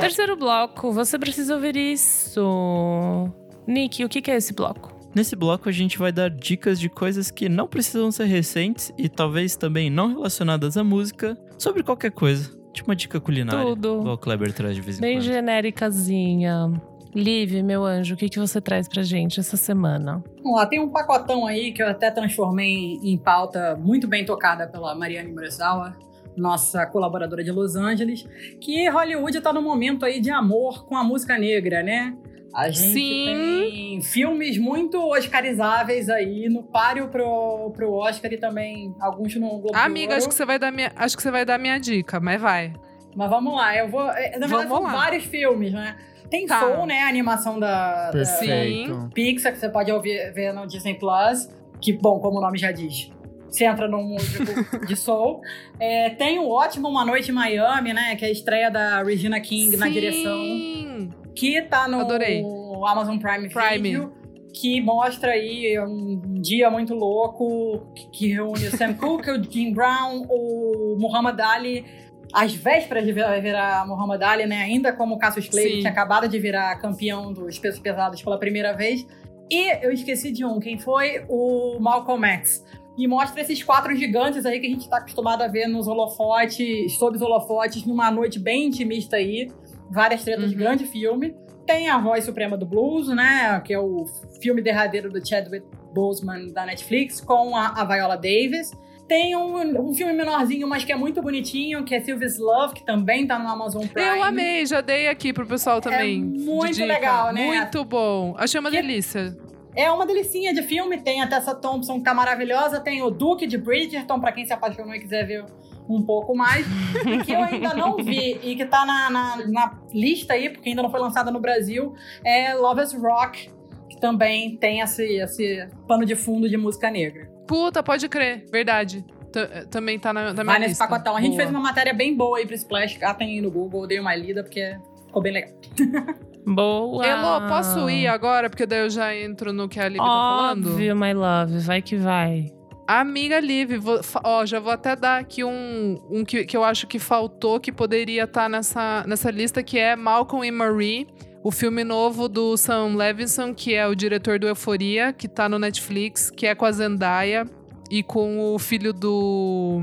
Terceiro 0.00 0.36
bloco, 0.36 0.90
você 0.92 1.18
precisa 1.18 1.54
ouvir 1.54 1.76
isso. 1.76 3.30
Nick, 3.66 4.02
o 4.04 4.08
que 4.08 4.30
é 4.30 4.36
esse 4.36 4.54
bloco? 4.54 4.95
Nesse 5.16 5.34
bloco 5.34 5.66
a 5.66 5.72
gente 5.72 5.96
vai 5.96 6.12
dar 6.12 6.28
dicas 6.28 6.78
de 6.78 6.90
coisas 6.90 7.30
que 7.30 7.48
não 7.48 7.66
precisam 7.66 8.12
ser 8.12 8.26
recentes 8.26 8.92
e 8.98 9.08
talvez 9.08 9.56
também 9.56 9.88
não 9.88 10.08
relacionadas 10.08 10.76
à 10.76 10.84
música, 10.84 11.34
sobre 11.56 11.82
qualquer 11.82 12.10
coisa. 12.10 12.54
Tipo 12.70 12.90
uma 12.90 12.94
dica 12.94 13.18
culinária. 13.18 13.64
Tudo. 13.64 14.12
O 14.12 14.18
Kleber 14.18 14.52
traz 14.52 14.74
de 14.74 14.82
vez 14.82 14.98
em 14.98 15.00
Bem 15.00 15.16
quando. 15.16 15.24
genéricazinha. 15.24 16.70
Liv, 17.14 17.62
meu 17.62 17.82
anjo, 17.82 18.12
o 18.12 18.16
que, 18.18 18.28
que 18.28 18.38
você 18.38 18.60
traz 18.60 18.86
pra 18.86 19.02
gente 19.02 19.40
essa 19.40 19.56
semana? 19.56 20.22
Vamos 20.42 20.58
lá, 20.58 20.66
tem 20.66 20.80
um 20.80 20.90
pacotão 20.90 21.46
aí 21.46 21.72
que 21.72 21.82
eu 21.82 21.88
até 21.88 22.10
transformei 22.10 22.98
em 23.02 23.16
pauta 23.16 23.74
muito 23.74 24.06
bem 24.06 24.22
tocada 24.22 24.68
pela 24.68 24.94
Mariane 24.94 25.32
Murasawa, 25.32 25.96
nossa 26.36 26.84
colaboradora 26.84 27.42
de 27.42 27.50
Los 27.50 27.74
Angeles, 27.74 28.28
que 28.60 28.86
Hollywood 28.90 29.40
tá 29.40 29.50
no 29.50 29.62
momento 29.62 30.04
aí 30.04 30.20
de 30.20 30.30
amor 30.30 30.84
com 30.84 30.94
a 30.94 31.02
música 31.02 31.38
negra, 31.38 31.82
né? 31.82 32.14
A 32.54 32.68
gente 32.70 32.92
Sim. 32.94 33.24
tem 33.26 34.00
filmes 34.02 34.56
muito 34.58 34.98
oscarizáveis 35.10 36.08
aí 36.08 36.48
no 36.48 36.62
páreo 36.62 37.08
pro, 37.08 37.70
pro 37.76 37.92
Oscar 37.92 38.32
e 38.32 38.38
também 38.38 38.94
alguns 39.00 39.34
no 39.36 39.48
Globo 39.58 39.76
Amiga, 39.76 40.16
acho 40.16 40.28
que 40.28 40.34
você 40.34 40.46
vai 40.46 40.58
dar 40.58 40.72
minha, 40.72 40.90
acho 40.96 41.16
que 41.16 41.22
você 41.22 41.30
vai 41.30 41.44
dar 41.44 41.58
minha 41.58 41.78
dica, 41.78 42.18
mas 42.18 42.40
vai. 42.40 42.72
Mas 43.14 43.28
vamos 43.30 43.54
lá, 43.54 43.76
eu 43.76 43.88
vou. 43.88 44.10
é, 44.10 44.38
Na 44.38 44.46
verdade, 44.46 44.68
Vamos 44.68 44.68
são 44.68 44.82
lá. 44.82 44.92
vários 45.04 45.24
filmes, 45.24 45.72
né? 45.72 45.96
Tem 46.30 46.46
Tá. 46.46 46.60
Soul, 46.60 46.86
né? 46.86 47.02
A 47.02 47.08
animação 47.08 47.58
da, 47.58 48.06
da 48.06 48.12
Perfeito. 48.12 49.10
Pixar, 49.14 49.52
que 49.52 49.58
você 49.58 49.68
pode 49.68 49.90
ouvir, 49.92 50.32
ver 50.32 50.52
no 50.52 50.66
Disney 50.66 50.94
Plus. 50.94 51.48
Que, 51.80 51.92
bom, 51.92 52.18
como 52.20 52.38
o 52.38 52.40
nome 52.40 52.58
já 52.58 52.72
diz, 52.72 53.10
você 53.48 53.64
entra 53.64 53.86
num 53.88 54.02
músico 54.02 54.44
de 54.86 54.96
Soul. 54.96 55.40
É, 55.78 56.10
tem 56.10 56.38
o 56.38 56.48
ótimo 56.48 56.88
Uma 56.88 57.04
Noite 57.04 57.30
em 57.30 57.34
Miami, 57.34 57.92
né? 57.92 58.16
Que 58.16 58.24
é 58.24 58.28
a 58.28 58.32
estreia 58.32 58.70
da 58.70 59.02
Regina 59.02 59.40
King 59.40 59.76
na 59.76 59.86
Sim. 59.86 59.92
direção. 59.92 61.08
Que 61.36 61.62
tá 61.62 61.86
no 61.86 62.00
Adorei. 62.00 62.42
Amazon 62.86 63.18
Prime, 63.18 63.48
Prime. 63.48 63.78
Video. 63.90 64.12
Que 64.54 64.80
mostra 64.80 65.32
aí 65.32 65.78
um 65.80 66.40
dia 66.40 66.70
muito 66.70 66.94
louco 66.94 67.92
que- 68.10 68.32
reúne 68.32 68.68
o 68.68 68.70
Sam 68.76 68.94
Cooke, 68.94 69.28
o 69.30 69.42
Jim 69.42 69.72
Brown, 69.74 70.24
o 70.30 70.96
Muhammad 70.98 71.38
Ali, 71.40 71.84
às 72.32 72.54
vésperas 72.54 73.04
de 73.04 73.12
virar, 73.12 73.38
virar 73.40 73.86
Muhammad 73.86 74.22
Ali, 74.22 74.46
né? 74.46 74.62
Ainda 74.62 74.94
como 74.94 75.18
Cassius 75.18 75.48
Clay, 75.48 75.64
Sim. 75.64 75.70
que 75.74 75.78
tinha 75.80 75.90
acabado 75.92 76.26
de 76.26 76.38
virar 76.38 76.74
campeão 76.76 77.32
dos 77.34 77.58
pesos 77.58 77.78
pesados 77.80 78.22
pela 78.22 78.38
primeira 78.38 78.72
vez. 78.72 79.06
E 79.50 79.84
eu 79.84 79.92
esqueci 79.92 80.32
de 80.32 80.44
um, 80.44 80.58
quem 80.58 80.78
foi? 80.78 81.24
O 81.28 81.78
Malcolm 81.78 82.26
X. 82.26 82.64
E 82.98 83.06
mostra 83.06 83.42
esses 83.42 83.62
quatro 83.62 83.94
gigantes 83.94 84.46
aí 84.46 84.58
que 84.58 84.66
a 84.66 84.70
gente 84.70 84.88
tá 84.88 84.96
acostumado 84.96 85.42
a 85.42 85.48
ver 85.48 85.66
nos 85.68 85.86
holofotes, 85.86 86.96
sob 86.96 87.14
os 87.16 87.22
holofotes, 87.22 87.84
numa 87.84 88.10
noite 88.10 88.38
bem 88.38 88.68
intimista 88.68 89.16
aí. 89.16 89.52
Várias 89.90 90.22
tretas, 90.24 90.50
Uhum. 90.52 90.58
grande 90.58 90.84
filme. 90.86 91.34
Tem 91.66 91.88
a 91.88 91.98
Voz 91.98 92.24
Suprema 92.24 92.56
do 92.56 92.64
Blues, 92.66 93.08
né? 93.08 93.60
Que 93.64 93.72
é 93.74 93.78
o 93.78 94.04
filme 94.40 94.62
derradeiro 94.62 95.10
do 95.10 95.26
Chadwick 95.26 95.66
Boseman 95.92 96.52
da 96.52 96.64
Netflix, 96.64 97.20
com 97.20 97.56
a, 97.56 97.68
a 97.80 97.84
Viola 97.84 98.16
Davis. 98.16 98.70
Tem 99.08 99.36
um, 99.36 99.88
um 99.88 99.94
filme 99.94 100.12
menorzinho, 100.12 100.66
mas 100.68 100.84
que 100.84 100.92
é 100.92 100.96
muito 100.96 101.22
bonitinho, 101.22 101.84
que 101.84 101.94
é 101.94 102.00
Sylvia's 102.00 102.38
Love, 102.38 102.74
que 102.74 102.84
também 102.84 103.24
tá 103.26 103.38
no 103.38 103.48
Amazon 103.48 103.86
Prime. 103.86 104.08
Eu 104.18 104.22
amei, 104.22 104.66
já 104.66 104.80
dei 104.80 105.08
aqui 105.08 105.32
pro 105.32 105.46
pessoal 105.46 105.80
também. 105.80 106.28
de 106.32 106.42
É 106.42 106.44
muito 106.44 106.72
dica. 106.74 106.86
legal, 106.86 107.32
né? 107.32 107.46
Muito 107.46 107.84
bom. 107.84 108.34
Achei 108.38 108.58
uma 108.60 108.70
Que- 108.70 108.76
delícia. 108.82 109.36
É 109.76 109.90
uma 109.90 110.06
delicinha 110.06 110.54
de 110.54 110.62
filme. 110.62 110.98
Tem 110.98 111.20
a 111.22 111.26
Tessa 111.26 111.54
Thompson, 111.54 111.98
que 111.98 112.04
tá 112.04 112.14
maravilhosa. 112.14 112.80
Tem 112.80 113.02
o 113.02 113.10
Duque 113.10 113.46
de 113.46 113.58
Bridgerton, 113.58 114.18
pra 114.18 114.32
quem 114.32 114.44
se 114.46 114.52
apaixonou 114.52 114.94
e 114.94 114.98
quiser 115.00 115.24
ver 115.26 115.44
um 115.88 116.02
pouco 116.02 116.34
mais. 116.36 116.66
E 117.06 117.22
que 117.24 117.32
eu 117.32 117.42
ainda 117.42 117.74
não 117.74 117.96
vi 117.96 118.38
e 118.42 118.56
que 118.56 118.64
tá 118.66 118.84
na, 118.84 119.10
na, 119.10 119.46
na 119.48 119.78
lista 119.92 120.32
aí, 120.34 120.48
porque 120.50 120.68
ainda 120.70 120.82
não 120.82 120.90
foi 120.90 120.98
lançada 121.00 121.30
no 121.30 121.38
Brasil, 121.40 121.94
é 122.24 122.54
Lovers 122.54 122.92
Rock, 122.94 123.50
que 123.88 124.00
também 124.00 124.56
tem 124.56 124.80
esse, 124.80 125.04
esse 125.18 125.68
pano 125.86 126.04
de 126.04 126.16
fundo 126.16 126.48
de 126.48 126.56
música 126.56 126.90
negra. 126.90 127.30
Puta, 127.46 127.82
pode 127.82 128.08
crer. 128.08 128.44
Verdade. 128.50 129.04
T- 129.32 129.66
também 129.70 129.98
tá 129.98 130.12
na, 130.12 130.32
na 130.32 130.32
minha 130.32 130.44
Vai 130.44 130.58
nesse 130.58 130.70
lista. 130.70 130.88
pacotão. 130.88 131.16
A 131.16 131.20
gente 131.20 131.32
Boa. 131.32 131.42
fez 131.42 131.50
uma 131.50 131.60
matéria 131.60 131.92
bem 131.92 132.16
boa 132.16 132.38
aí 132.38 132.46
pro 132.46 132.54
Splash. 132.56 132.96
Catem 132.96 133.34
aí 133.34 133.40
no 133.40 133.50
Google, 133.50 133.86
dei 133.86 134.00
uma 134.00 134.14
lida, 134.16 134.42
porque 134.42 134.76
ficou 135.06 135.22
bem 135.22 135.32
legal. 135.34 135.50
Boa! 136.48 137.04
Elô, 137.04 137.48
posso 137.48 137.90
ir 137.90 138.06
agora? 138.06 138.48
Porque 138.48 138.64
daí 138.66 138.80
eu 138.80 138.90
já 138.90 139.14
entro 139.14 139.52
no 139.52 139.68
que 139.68 139.80
a 139.80 139.88
Liv 139.88 139.98
tá 139.98 140.04
falando. 140.04 140.70
Óbvio, 140.70 140.96
my 140.96 141.12
love. 141.12 141.58
Vai 141.58 141.82
que 141.82 141.96
vai. 141.96 142.46
Amiga 142.86 143.40
Liv, 143.40 143.78
vou- 143.78 144.00
ó, 144.22 144.46
já 144.46 144.60
vou 144.60 144.70
até 144.72 144.94
dar 144.94 145.18
aqui 145.20 145.42
um, 145.42 146.00
um 146.10 146.24
que, 146.24 146.44
que 146.44 146.56
eu 146.56 146.62
acho 146.62 146.86
que 146.86 146.98
faltou, 146.98 147.58
que 147.58 147.72
poderia 147.72 148.24
estar 148.24 148.48
nessa, 148.48 149.04
nessa 149.06 149.30
lista, 149.30 149.62
que 149.62 149.78
é 149.78 149.96
Malcolm 149.96 150.46
e 150.46 150.50
Marie, 150.52 151.06
o 151.42 151.50
filme 151.50 151.82
novo 151.82 152.28
do 152.28 152.56
Sam 152.56 152.94
Levinson, 152.96 153.52
que 153.54 153.74
é 153.74 153.86
o 153.86 153.94
diretor 153.94 154.38
do 154.38 154.46
Euforia, 154.46 155.12
que 155.12 155.26
tá 155.26 155.48
no 155.48 155.58
Netflix, 155.58 156.30
que 156.30 156.46
é 156.46 156.54
com 156.54 156.64
a 156.64 156.70
Zendaya 156.72 157.44
e 157.90 158.02
com 158.02 158.54
o 158.54 158.58
filho 158.58 158.92
do, 158.92 159.80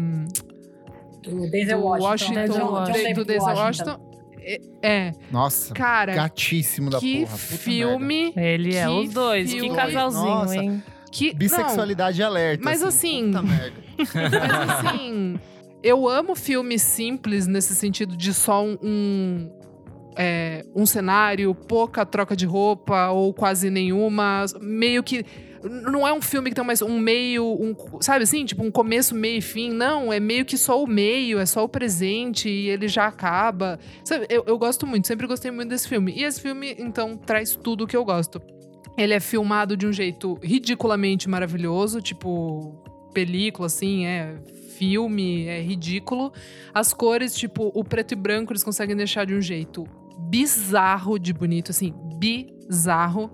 Do 1.23 1.49
Denzel 1.49 1.80
Washington. 1.81 2.05
Washington, 2.09 2.57
do- 2.65 2.71
Washington. 2.73 3.13
do 3.13 3.25
Denzel 3.25 3.55
Washington. 3.55 4.13
É, 4.45 4.59
é, 4.81 5.11
Nossa, 5.31 5.73
cara, 5.73 6.13
gatíssimo 6.15 6.89
da 6.89 6.99
que 6.99 7.21
porra. 7.25 7.38
Puta 7.38 7.47
merda. 7.49 7.57
filme... 7.63 8.34
Ele 8.35 8.75
é 8.75 8.84
Que 8.85 8.89
os 8.91 9.13
dois. 9.13 9.49
Que 9.53 9.59
filme. 9.61 9.75
casalzinho, 9.75 10.25
Nossa. 10.25 10.55
hein? 10.57 10.84
Que, 11.14 11.31
não, 11.31 11.38
Bissexualidade 11.38 12.23
alerta. 12.23 12.64
mas 12.65 12.81
assim, 12.81 13.27
Puta 13.27 13.44
merda. 13.44 13.84
Mas 14.57 14.69
assim, 14.69 15.40
eu 15.84 16.10
amo 16.10 16.34
filmes 16.34 16.81
simples 16.81 17.45
nesse 17.45 17.76
sentido 17.76 18.18
de 18.18 18.34
só 18.34 18.65
um. 18.65 18.77
um, 18.81 19.52
é, 20.18 20.65
um 20.76 20.88
cenário, 20.88 21.53
pouca 21.53 22.03
troca 22.03 22.35
de 22.35 22.48
roupa 22.48 23.11
ou 23.11 23.31
quase 23.31 23.69
nenhuma. 23.69 24.45
Meio 24.60 25.03
que. 25.03 25.23
Não 25.64 26.06
é 26.06 26.11
um 26.11 26.22
filme 26.22 26.49
que 26.49 26.56
tem 26.56 26.65
mais 26.65 26.81
um 26.81 26.99
meio, 26.99 27.45
um, 27.45 27.76
sabe 28.02 28.23
assim? 28.23 28.44
Tipo, 28.44 28.64
um 28.64 28.72
começo, 28.72 29.14
meio 29.14 29.38
e 29.38 29.41
fim. 29.41 29.72
Não, 29.72 30.11
é 30.11 30.19
meio 30.19 30.44
que 30.44 30.57
só 30.57 30.84
o 30.84 30.88
meio, 30.88 31.38
é 31.38 31.45
só 31.45 31.64
o 31.64 31.69
presente 31.69 32.49
e 32.49 32.69
ele 32.69 32.88
já 32.88 33.06
acaba. 33.06 33.80
Sabe, 34.03 34.26
eu, 34.30 34.44
eu 34.48 34.57
gosto 34.57 34.88
muito, 34.88 35.07
sempre 35.07 35.27
gostei 35.27 35.52
muito 35.52 35.69
desse 35.69 35.88
filme. 35.88 36.11
E 36.11 36.23
esse 36.23 36.41
filme, 36.41 36.76
então, 36.80 37.15
traz 37.15 37.56
tudo 37.56 37.84
o 37.84 37.88
que 37.88 37.95
eu 37.95 38.03
gosto. 38.03 38.41
Ele 38.97 39.14
é 39.14 39.19
filmado 39.19 39.76
de 39.76 39.88
um 39.88 39.93
jeito 39.93 40.38
ridiculamente 40.43 41.27
maravilhoso, 41.30 42.01
tipo, 42.01 42.76
película, 43.14 43.65
assim, 43.68 44.05
é 44.05 44.35
filme, 44.77 45.45
é 45.47 45.61
ridículo. 45.61 46.31
As 46.73 46.93
cores, 46.93 47.35
tipo, 47.35 47.72
o 47.73 47.84
preto 47.84 48.11
e 48.14 48.15
branco, 48.15 48.51
eles 48.51 48.64
conseguem 48.64 48.95
deixar 48.95 49.26
de 49.26 49.34
um 49.34 49.41
jeito 49.41 49.85
bizarro 50.30 51.18
de 51.18 51.34
bonito, 51.34 51.72
assim, 51.72 51.93
bizarro. 52.18 53.31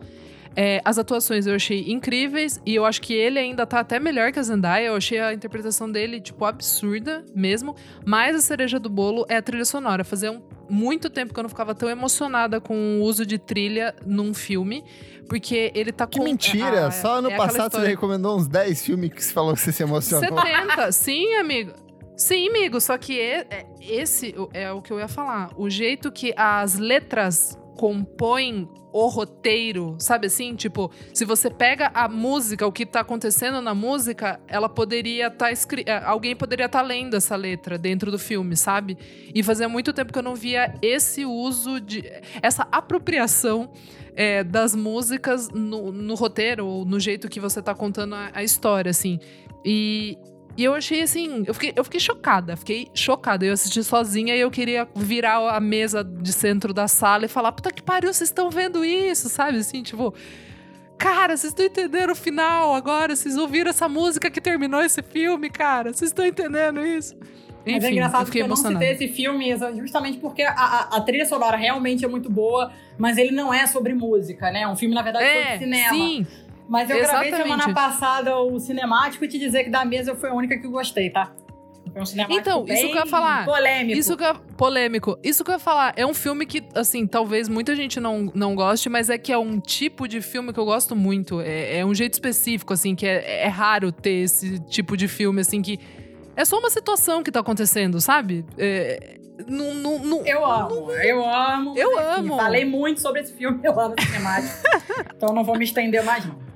É, 0.55 0.81
as 0.83 0.97
atuações 0.97 1.45
eu 1.47 1.55
achei 1.55 1.89
incríveis 1.91 2.59
e 2.65 2.75
eu 2.75 2.83
acho 2.85 3.01
que 3.01 3.13
ele 3.13 3.37
ainda 3.39 3.65
tá 3.65 3.79
até 3.79 3.99
melhor 3.99 4.31
que 4.31 4.39
a 4.39 4.43
Zendaya. 4.43 4.87
Eu 4.87 4.95
achei 4.95 5.19
a 5.19 5.33
interpretação 5.33 5.89
dele, 5.89 6.19
tipo, 6.19 6.43
absurda 6.43 7.23
mesmo. 7.35 7.75
Mas 8.05 8.35
a 8.35 8.41
cereja 8.41 8.79
do 8.79 8.89
bolo 8.89 9.25
é 9.29 9.37
a 9.37 9.41
trilha 9.41 9.63
sonora. 9.65 10.03
Fazia 10.03 10.31
um- 10.31 10.41
muito 10.69 11.09
tempo 11.09 11.33
que 11.33 11.39
eu 11.39 11.43
não 11.43 11.49
ficava 11.49 11.73
tão 11.75 11.89
emocionada 11.89 12.61
com 12.61 12.99
o 12.99 13.03
uso 13.03 13.25
de 13.25 13.37
trilha 13.37 13.95
num 14.05 14.33
filme, 14.33 14.83
porque 15.27 15.71
ele 15.75 15.91
tá 15.91 16.07
Que 16.07 16.17
com. 16.19 16.23
mentira! 16.25 16.87
ah, 16.87 16.91
Só 16.91 17.15
ano 17.19 17.29
é 17.31 17.35
passado 17.37 17.71
você 17.77 17.87
recomendou 17.87 18.37
uns 18.37 18.47
10 18.47 18.83
filmes 18.85 19.11
que 19.13 19.23
você 19.23 19.33
falou 19.33 19.53
que 19.53 19.59
você 19.61 19.71
se 19.71 19.83
emocionou. 19.83 20.39
70, 20.41 20.91
sim, 20.93 21.33
amigo. 21.35 21.73
Sim, 22.15 22.49
amigo, 22.49 22.81
só 22.81 22.97
que 22.97 23.19
é- 23.19 23.65
esse 23.81 24.33
é 24.53 24.71
o 24.71 24.81
que 24.81 24.91
eu 24.91 24.99
ia 24.99 25.07
falar. 25.07 25.51
O 25.57 25.69
jeito 25.69 26.11
que 26.11 26.33
as 26.35 26.75
letras 26.77 27.57
compõem 27.79 28.67
o 28.91 29.07
roteiro, 29.07 29.95
sabe 29.99 30.27
assim? 30.27 30.53
Tipo, 30.53 30.91
se 31.13 31.23
você 31.23 31.49
pega 31.49 31.89
a 31.93 32.09
música, 32.09 32.67
o 32.67 32.73
que 32.73 32.85
tá 32.85 32.99
acontecendo 32.99 33.61
na 33.61 33.73
música, 33.73 34.37
ela 34.49 34.67
poderia 34.67 35.27
estar 35.27 35.49
escrita. 35.49 35.99
Alguém 35.99 36.35
poderia 36.35 36.65
estar 36.65 36.81
lendo 36.81 37.15
essa 37.15 37.37
letra 37.37 37.77
dentro 37.77 38.11
do 38.11 38.19
filme, 38.19 38.57
sabe? 38.57 38.97
E 39.33 39.41
fazia 39.41 39.69
muito 39.69 39.93
tempo 39.93 40.11
que 40.11 40.19
eu 40.19 40.23
não 40.23 40.35
via 40.35 40.75
esse 40.81 41.23
uso 41.23 41.79
de. 41.79 42.03
essa 42.41 42.67
apropriação 42.69 43.71
é, 44.13 44.43
das 44.43 44.75
músicas 44.75 45.47
no, 45.47 45.89
no 45.89 46.15
roteiro, 46.15 46.65
ou 46.65 46.83
no 46.83 46.99
jeito 46.99 47.29
que 47.29 47.39
você 47.39 47.61
tá 47.61 47.73
contando 47.73 48.13
a, 48.13 48.29
a 48.33 48.43
história, 48.43 48.89
assim. 48.89 49.21
E, 49.63 50.17
e 50.57 50.63
eu 50.63 50.73
achei 50.73 51.01
assim, 51.01 51.43
eu 51.47 51.53
fiquei, 51.53 51.73
eu 51.75 51.83
fiquei 51.83 51.99
chocada, 51.99 52.57
fiquei 52.57 52.87
chocada. 52.93 53.45
Eu 53.45 53.53
assisti 53.53 53.83
sozinha 53.83 54.35
e 54.35 54.39
eu 54.39 54.51
queria 54.51 54.87
virar 54.95 55.37
a 55.55 55.59
mesa 55.59 56.03
de 56.03 56.33
centro 56.33 56.73
da 56.73 56.87
sala 56.87 57.25
e 57.25 57.27
falar: 57.29 57.51
puta 57.53 57.71
que 57.71 57.81
pariu, 57.81 58.13
vocês 58.13 58.29
estão 58.29 58.49
vendo 58.49 58.83
isso, 58.83 59.29
sabe? 59.29 59.57
Assim, 59.57 59.81
tipo. 59.83 60.13
Cara, 60.97 61.37
vocês 61.37 61.51
estão 61.53 61.65
entendendo 61.65 62.09
o 62.11 62.15
final 62.15 62.75
agora? 62.75 63.15
Vocês 63.15 63.37
ouviram 63.37 63.69
essa 63.69 63.87
música 63.87 64.29
que 64.29 64.41
terminou 64.41 64.81
esse 64.81 65.01
filme, 65.01 65.49
cara? 65.49 65.93
Vocês 65.93 66.09
estão 66.11 66.25
entendendo 66.25 66.85
isso? 66.85 67.15
Mas 67.65 67.75
Enfim, 67.77 67.85
é 67.85 67.91
engraçado 67.91 68.21
eu 68.21 68.25
fiquei 68.25 68.41
que 68.41 68.45
eu 68.45 68.49
não 68.49 68.55
citei 68.57 68.91
esse 68.91 69.07
filme 69.07 69.55
justamente 69.77 70.17
porque 70.17 70.41
a, 70.41 70.51
a- 70.51 70.97
a 70.97 71.01
trilha 71.01 71.25
sonora 71.25 71.55
realmente 71.55 72.03
é 72.03 72.07
muito 72.07 72.29
boa, 72.29 72.73
mas 72.97 73.17
ele 73.17 73.31
não 73.31 73.53
é 73.53 73.65
sobre 73.65 73.93
música, 73.93 74.51
né? 74.51 74.63
É 74.63 74.67
um 74.67 74.75
filme, 74.75 74.93
na 74.93 75.01
verdade, 75.01 75.25
sobre 75.25 75.39
É, 75.41 75.57
cinema. 75.59 75.89
sim. 75.95 76.27
Mas 76.69 76.87
eu 76.89 76.97
gravei 76.99 77.29
Exatamente. 77.29 77.49
semana 77.63 77.73
passada 77.73 78.37
o 78.37 78.59
cinemático 78.59 79.25
e 79.25 79.27
te 79.27 79.39
dizer 79.39 79.63
que 79.63 79.71
da 79.71 79.83
mesa 79.83 80.11
eu 80.11 80.15
fui 80.15 80.29
a 80.29 80.33
única 80.33 80.55
que 80.57 80.67
gostei, 80.67 81.09
tá? 81.09 81.31
Foi 81.91 82.01
um 82.01 82.05
cinemático 82.05 82.39
Então, 82.39 82.63
isso 82.67 82.85
que 82.87 82.91
eu 82.91 82.99
ia 82.99 83.05
falar. 83.07 83.45
Polêmico. 83.45 83.99
Isso 83.99 84.15
que 84.15 84.23
é 84.23 84.33
polêmico. 84.55 85.19
Isso 85.23 85.43
que 85.43 85.49
eu 85.49 85.53
ia 85.55 85.59
falar. 85.59 85.93
É 85.95 86.05
um 86.05 86.13
filme 86.13 86.45
que, 86.45 86.63
assim, 86.75 87.07
talvez 87.07 87.49
muita 87.49 87.75
gente 87.75 87.99
não, 87.99 88.31
não 88.35 88.53
goste, 88.53 88.87
mas 88.87 89.09
é 89.09 89.17
que 89.17 89.31
é 89.31 89.37
um 89.37 89.59
tipo 89.59 90.07
de 90.07 90.21
filme 90.21 90.53
que 90.53 90.59
eu 90.59 90.65
gosto 90.65 90.95
muito. 90.95 91.41
É, 91.41 91.79
é 91.79 91.85
um 91.85 91.95
jeito 91.95 92.13
específico, 92.13 92.71
assim, 92.71 92.93
que 92.93 93.07
é, 93.07 93.45
é 93.45 93.47
raro 93.47 93.91
ter 93.91 94.21
esse 94.23 94.59
tipo 94.59 94.95
de 94.95 95.07
filme, 95.07 95.41
assim, 95.41 95.63
que 95.63 95.79
é 96.35 96.45
só 96.45 96.59
uma 96.59 96.69
situação 96.69 97.23
que 97.23 97.31
tá 97.31 97.39
acontecendo, 97.39 97.99
sabe? 97.99 98.45
É, 98.59 99.17
não, 99.47 99.73
não, 99.73 99.99
não- 99.99 100.25
Eu 100.27 100.45
amo, 100.45 100.91
eu 100.91 101.27
amo. 101.27 101.73
Eu 101.75 101.95
mas, 101.95 102.05
enfim, 102.09 102.19
amo. 102.27 102.37
Falei 102.37 102.65
muito 102.65 103.01
sobre 103.01 103.21
esse 103.21 103.33
filme 103.33 103.59
lá 103.67 103.89
no 103.89 103.95
cinemático. 103.99 104.53
então 105.17 105.33
não 105.33 105.43
vou 105.43 105.57
me 105.57 105.63
estender 105.63 106.03
mais, 106.03 106.23
não. 106.25 106.48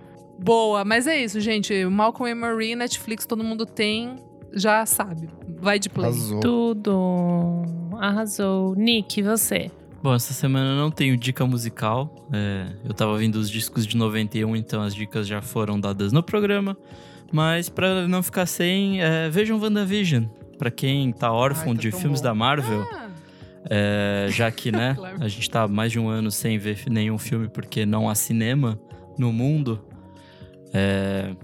Boa, 0.43 0.83
mas 0.83 1.07
é 1.07 1.23
isso, 1.23 1.39
gente. 1.39 1.85
Malcolm 1.85 2.29
e 2.29 2.35
Marie, 2.35 2.75
Netflix, 2.75 3.25
todo 3.25 3.43
mundo 3.43 3.65
tem, 3.65 4.17
já 4.53 4.85
sabe. 4.85 5.29
Vai 5.59 5.79
de 5.79 5.89
play. 5.89 6.07
Arrasou. 6.09 6.39
Tudo. 6.41 7.63
Arrasou. 7.99 8.75
Nick, 8.75 9.21
você? 9.21 9.71
Bom, 10.01 10.13
essa 10.13 10.33
semana 10.33 10.71
eu 10.71 10.75
não 10.75 10.91
tenho 10.91 11.15
dica 11.15 11.45
musical. 11.45 12.13
É, 12.33 12.67
eu 12.83 12.93
tava 12.93 13.11
ouvindo 13.13 13.35
os 13.35 13.49
discos 13.49 13.87
de 13.87 13.95
91, 13.95 14.53
então 14.57 14.81
as 14.81 14.93
dicas 14.93 15.25
já 15.25 15.41
foram 15.41 15.79
dadas 15.79 16.11
no 16.11 16.21
programa. 16.21 16.75
Mas 17.31 17.69
pra 17.69 18.05
não 18.07 18.21
ficar 18.21 18.45
sem, 18.45 19.01
é, 19.01 19.29
vejam 19.29 19.57
WandaVision. 19.59 20.25
Pra 20.57 20.69
quem 20.69 21.11
tá 21.13 21.31
órfão 21.31 21.69
Ai, 21.69 21.75
tá 21.75 21.81
de 21.81 21.91
filmes 21.91 22.19
bom. 22.19 22.25
da 22.25 22.35
Marvel, 22.35 22.81
Ah, 22.93 23.07
é, 23.69 24.27
já 24.29 24.51
que, 24.51 24.71
né, 24.71 24.93
Claro. 24.99 25.17
a 25.23 25.27
gente 25.27 25.49
tá 25.49 25.67
mais 25.67 25.91
de 25.91 25.99
um 25.99 26.09
ano 26.09 26.29
sem 26.29 26.57
ver 26.57 26.83
nenhum 26.89 27.17
filme 27.17 27.47
porque 27.47 27.85
não 27.85 28.09
há 28.09 28.13
cinema 28.15 28.77
no 29.17 29.31
mundo. 29.31 29.81
É, 30.73 31.35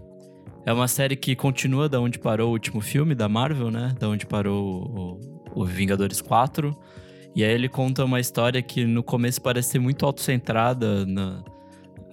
é 0.66 0.74
uma 0.74 0.88
série 0.88 1.16
que 1.16 1.36
continua 1.36 1.88
da 1.88 2.00
onde 2.00 2.20
parou 2.20 2.50
o 2.50 2.52
último 2.54 2.82
filme 2.82 3.14
da 3.14 3.30
Marvel, 3.30 3.70
né? 3.70 3.96
Da 4.00 4.10
onde 4.10 4.26
parou 4.26 5.20
o, 5.54 5.62
o 5.62 5.66
Vingadores 5.66 6.22
4. 6.22 6.76
E 7.36 7.44
aí 7.44 7.52
ele 7.52 7.70
conta 7.70 8.04
uma 8.04 8.20
história 8.20 8.62
que 8.62 8.86
no 8.86 9.04
começo 9.04 9.42
parece 9.42 9.70
ser 9.70 9.80
muito 9.80 10.06
autocentrada 10.06 11.06
na, 11.06 11.44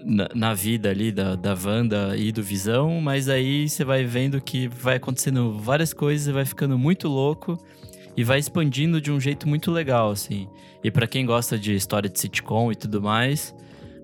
na, 0.05 0.28
na 0.34 0.55
vida 0.55 0.90
ali 0.90 1.10
da, 1.10 1.34
da 1.34 1.55
Wanda 1.55 2.16
e 2.16 2.30
do 2.30 2.43
Visão, 2.43 3.01
mas 3.01 3.28
aí 3.28 3.68
você 3.68 3.84
vai 3.84 4.05
vendo 4.05 4.40
que 4.40 4.68
vai 4.68 4.97
acontecendo 4.97 5.59
várias 5.59 5.93
coisas, 5.93 6.32
vai 6.32 6.44
ficando 6.44 6.78
muito 6.78 7.09
louco 7.09 7.59
e 8.16 8.22
vai 8.22 8.38
expandindo 8.38 9.01
de 9.01 9.10
um 9.10 9.20
jeito 9.20 9.48
muito 9.48 9.70
legal, 9.70 10.10
assim. 10.10 10.48
E 10.82 10.90
pra 10.90 11.06
quem 11.06 11.26
gosta 11.26 11.59
de 11.59 11.74
história 11.74 12.09
de 12.09 12.20
sitcom 12.20 12.70
e 12.70 12.76
tudo 12.76 13.02
mais, 13.02 13.55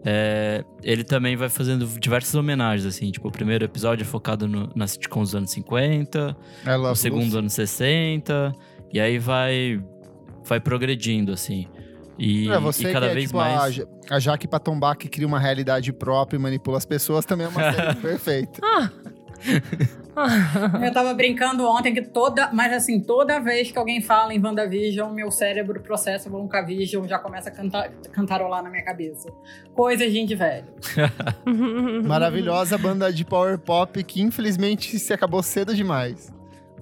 é, 0.05 0.65
ele 0.83 1.05
também 1.05 1.37
vai 1.37 1.49
fazendo 1.49 1.87
diversas 1.87 2.35
homenagens, 2.35 2.87
assim. 2.87 3.11
Tipo, 3.11 3.29
o 3.29 3.33
primeiro 3.33 3.65
episódio 3.65 4.03
é 4.03 4.07
focado 4.07 4.49
no, 4.49 4.69
na 4.75 4.87
sitcom 4.87 5.23
dos 5.23 5.35
anos 5.35 5.51
50, 5.51 6.37
I 6.67 6.71
o 6.77 6.95
segundo 6.95 7.39
anos 7.39 7.53
60, 7.53 8.53
e 8.93 9.01
aí 9.01 9.19
vai, 9.19 9.83
vai 10.45 10.61
progredindo, 10.61 11.33
assim. 11.33 11.69
E, 12.19 12.49
É, 12.49 12.59
você 12.59 12.89
e 12.89 12.93
cada 12.93 13.07
que 13.07 13.13
é 13.13 13.15
vez 13.15 13.27
tipo 13.27 13.39
mais. 13.39 13.81
a, 14.11 14.17
a 14.17 14.19
Jaque 14.19 14.47
Patombá 14.47 14.95
que 14.95 15.09
cria 15.09 15.27
uma 15.27 15.41
realidade 15.41 15.93
própria 15.93 16.37
e 16.37 16.41
manipula 16.41 16.79
as 16.79 16.85
pessoas, 16.85 17.25
também 17.25 17.47
é 17.47 17.49
uma 17.49 17.61
série 17.73 17.95
perfeita. 17.97 18.61
Eu 20.85 20.93
tava 20.93 21.15
brincando 21.15 21.67
ontem 21.67 21.95
que 21.95 22.03
toda, 22.03 22.51
mas 22.53 22.73
assim, 22.73 23.01
toda 23.01 23.41
vez 23.41 23.71
que 23.71 23.79
alguém 23.79 24.01
fala 24.01 24.35
em 24.35 24.45
WandaVision, 24.45 25.13
meu 25.13 25.31
cérebro 25.31 25.81
processa 25.81 26.29
o 26.29 26.33
WandaVision 26.35 27.07
já 27.07 27.19
começa 27.19 27.49
a 27.49 27.53
cantar, 27.53 27.91
cantarolar 28.13 28.63
na 28.63 28.71
minha 28.71 28.85
cabeça. 28.85 29.33
Coisa 29.75 30.05
de 30.05 30.13
gente 30.13 30.35
velho. 30.35 30.67
Maravilhosa 32.05 32.77
banda 32.77 33.13
de 33.13 33.25
power 33.25 33.59
pop 33.59 34.03
que 34.05 34.21
infelizmente 34.21 34.99
se 34.99 35.13
acabou 35.13 35.43
cedo 35.43 35.75
demais. 35.75 36.33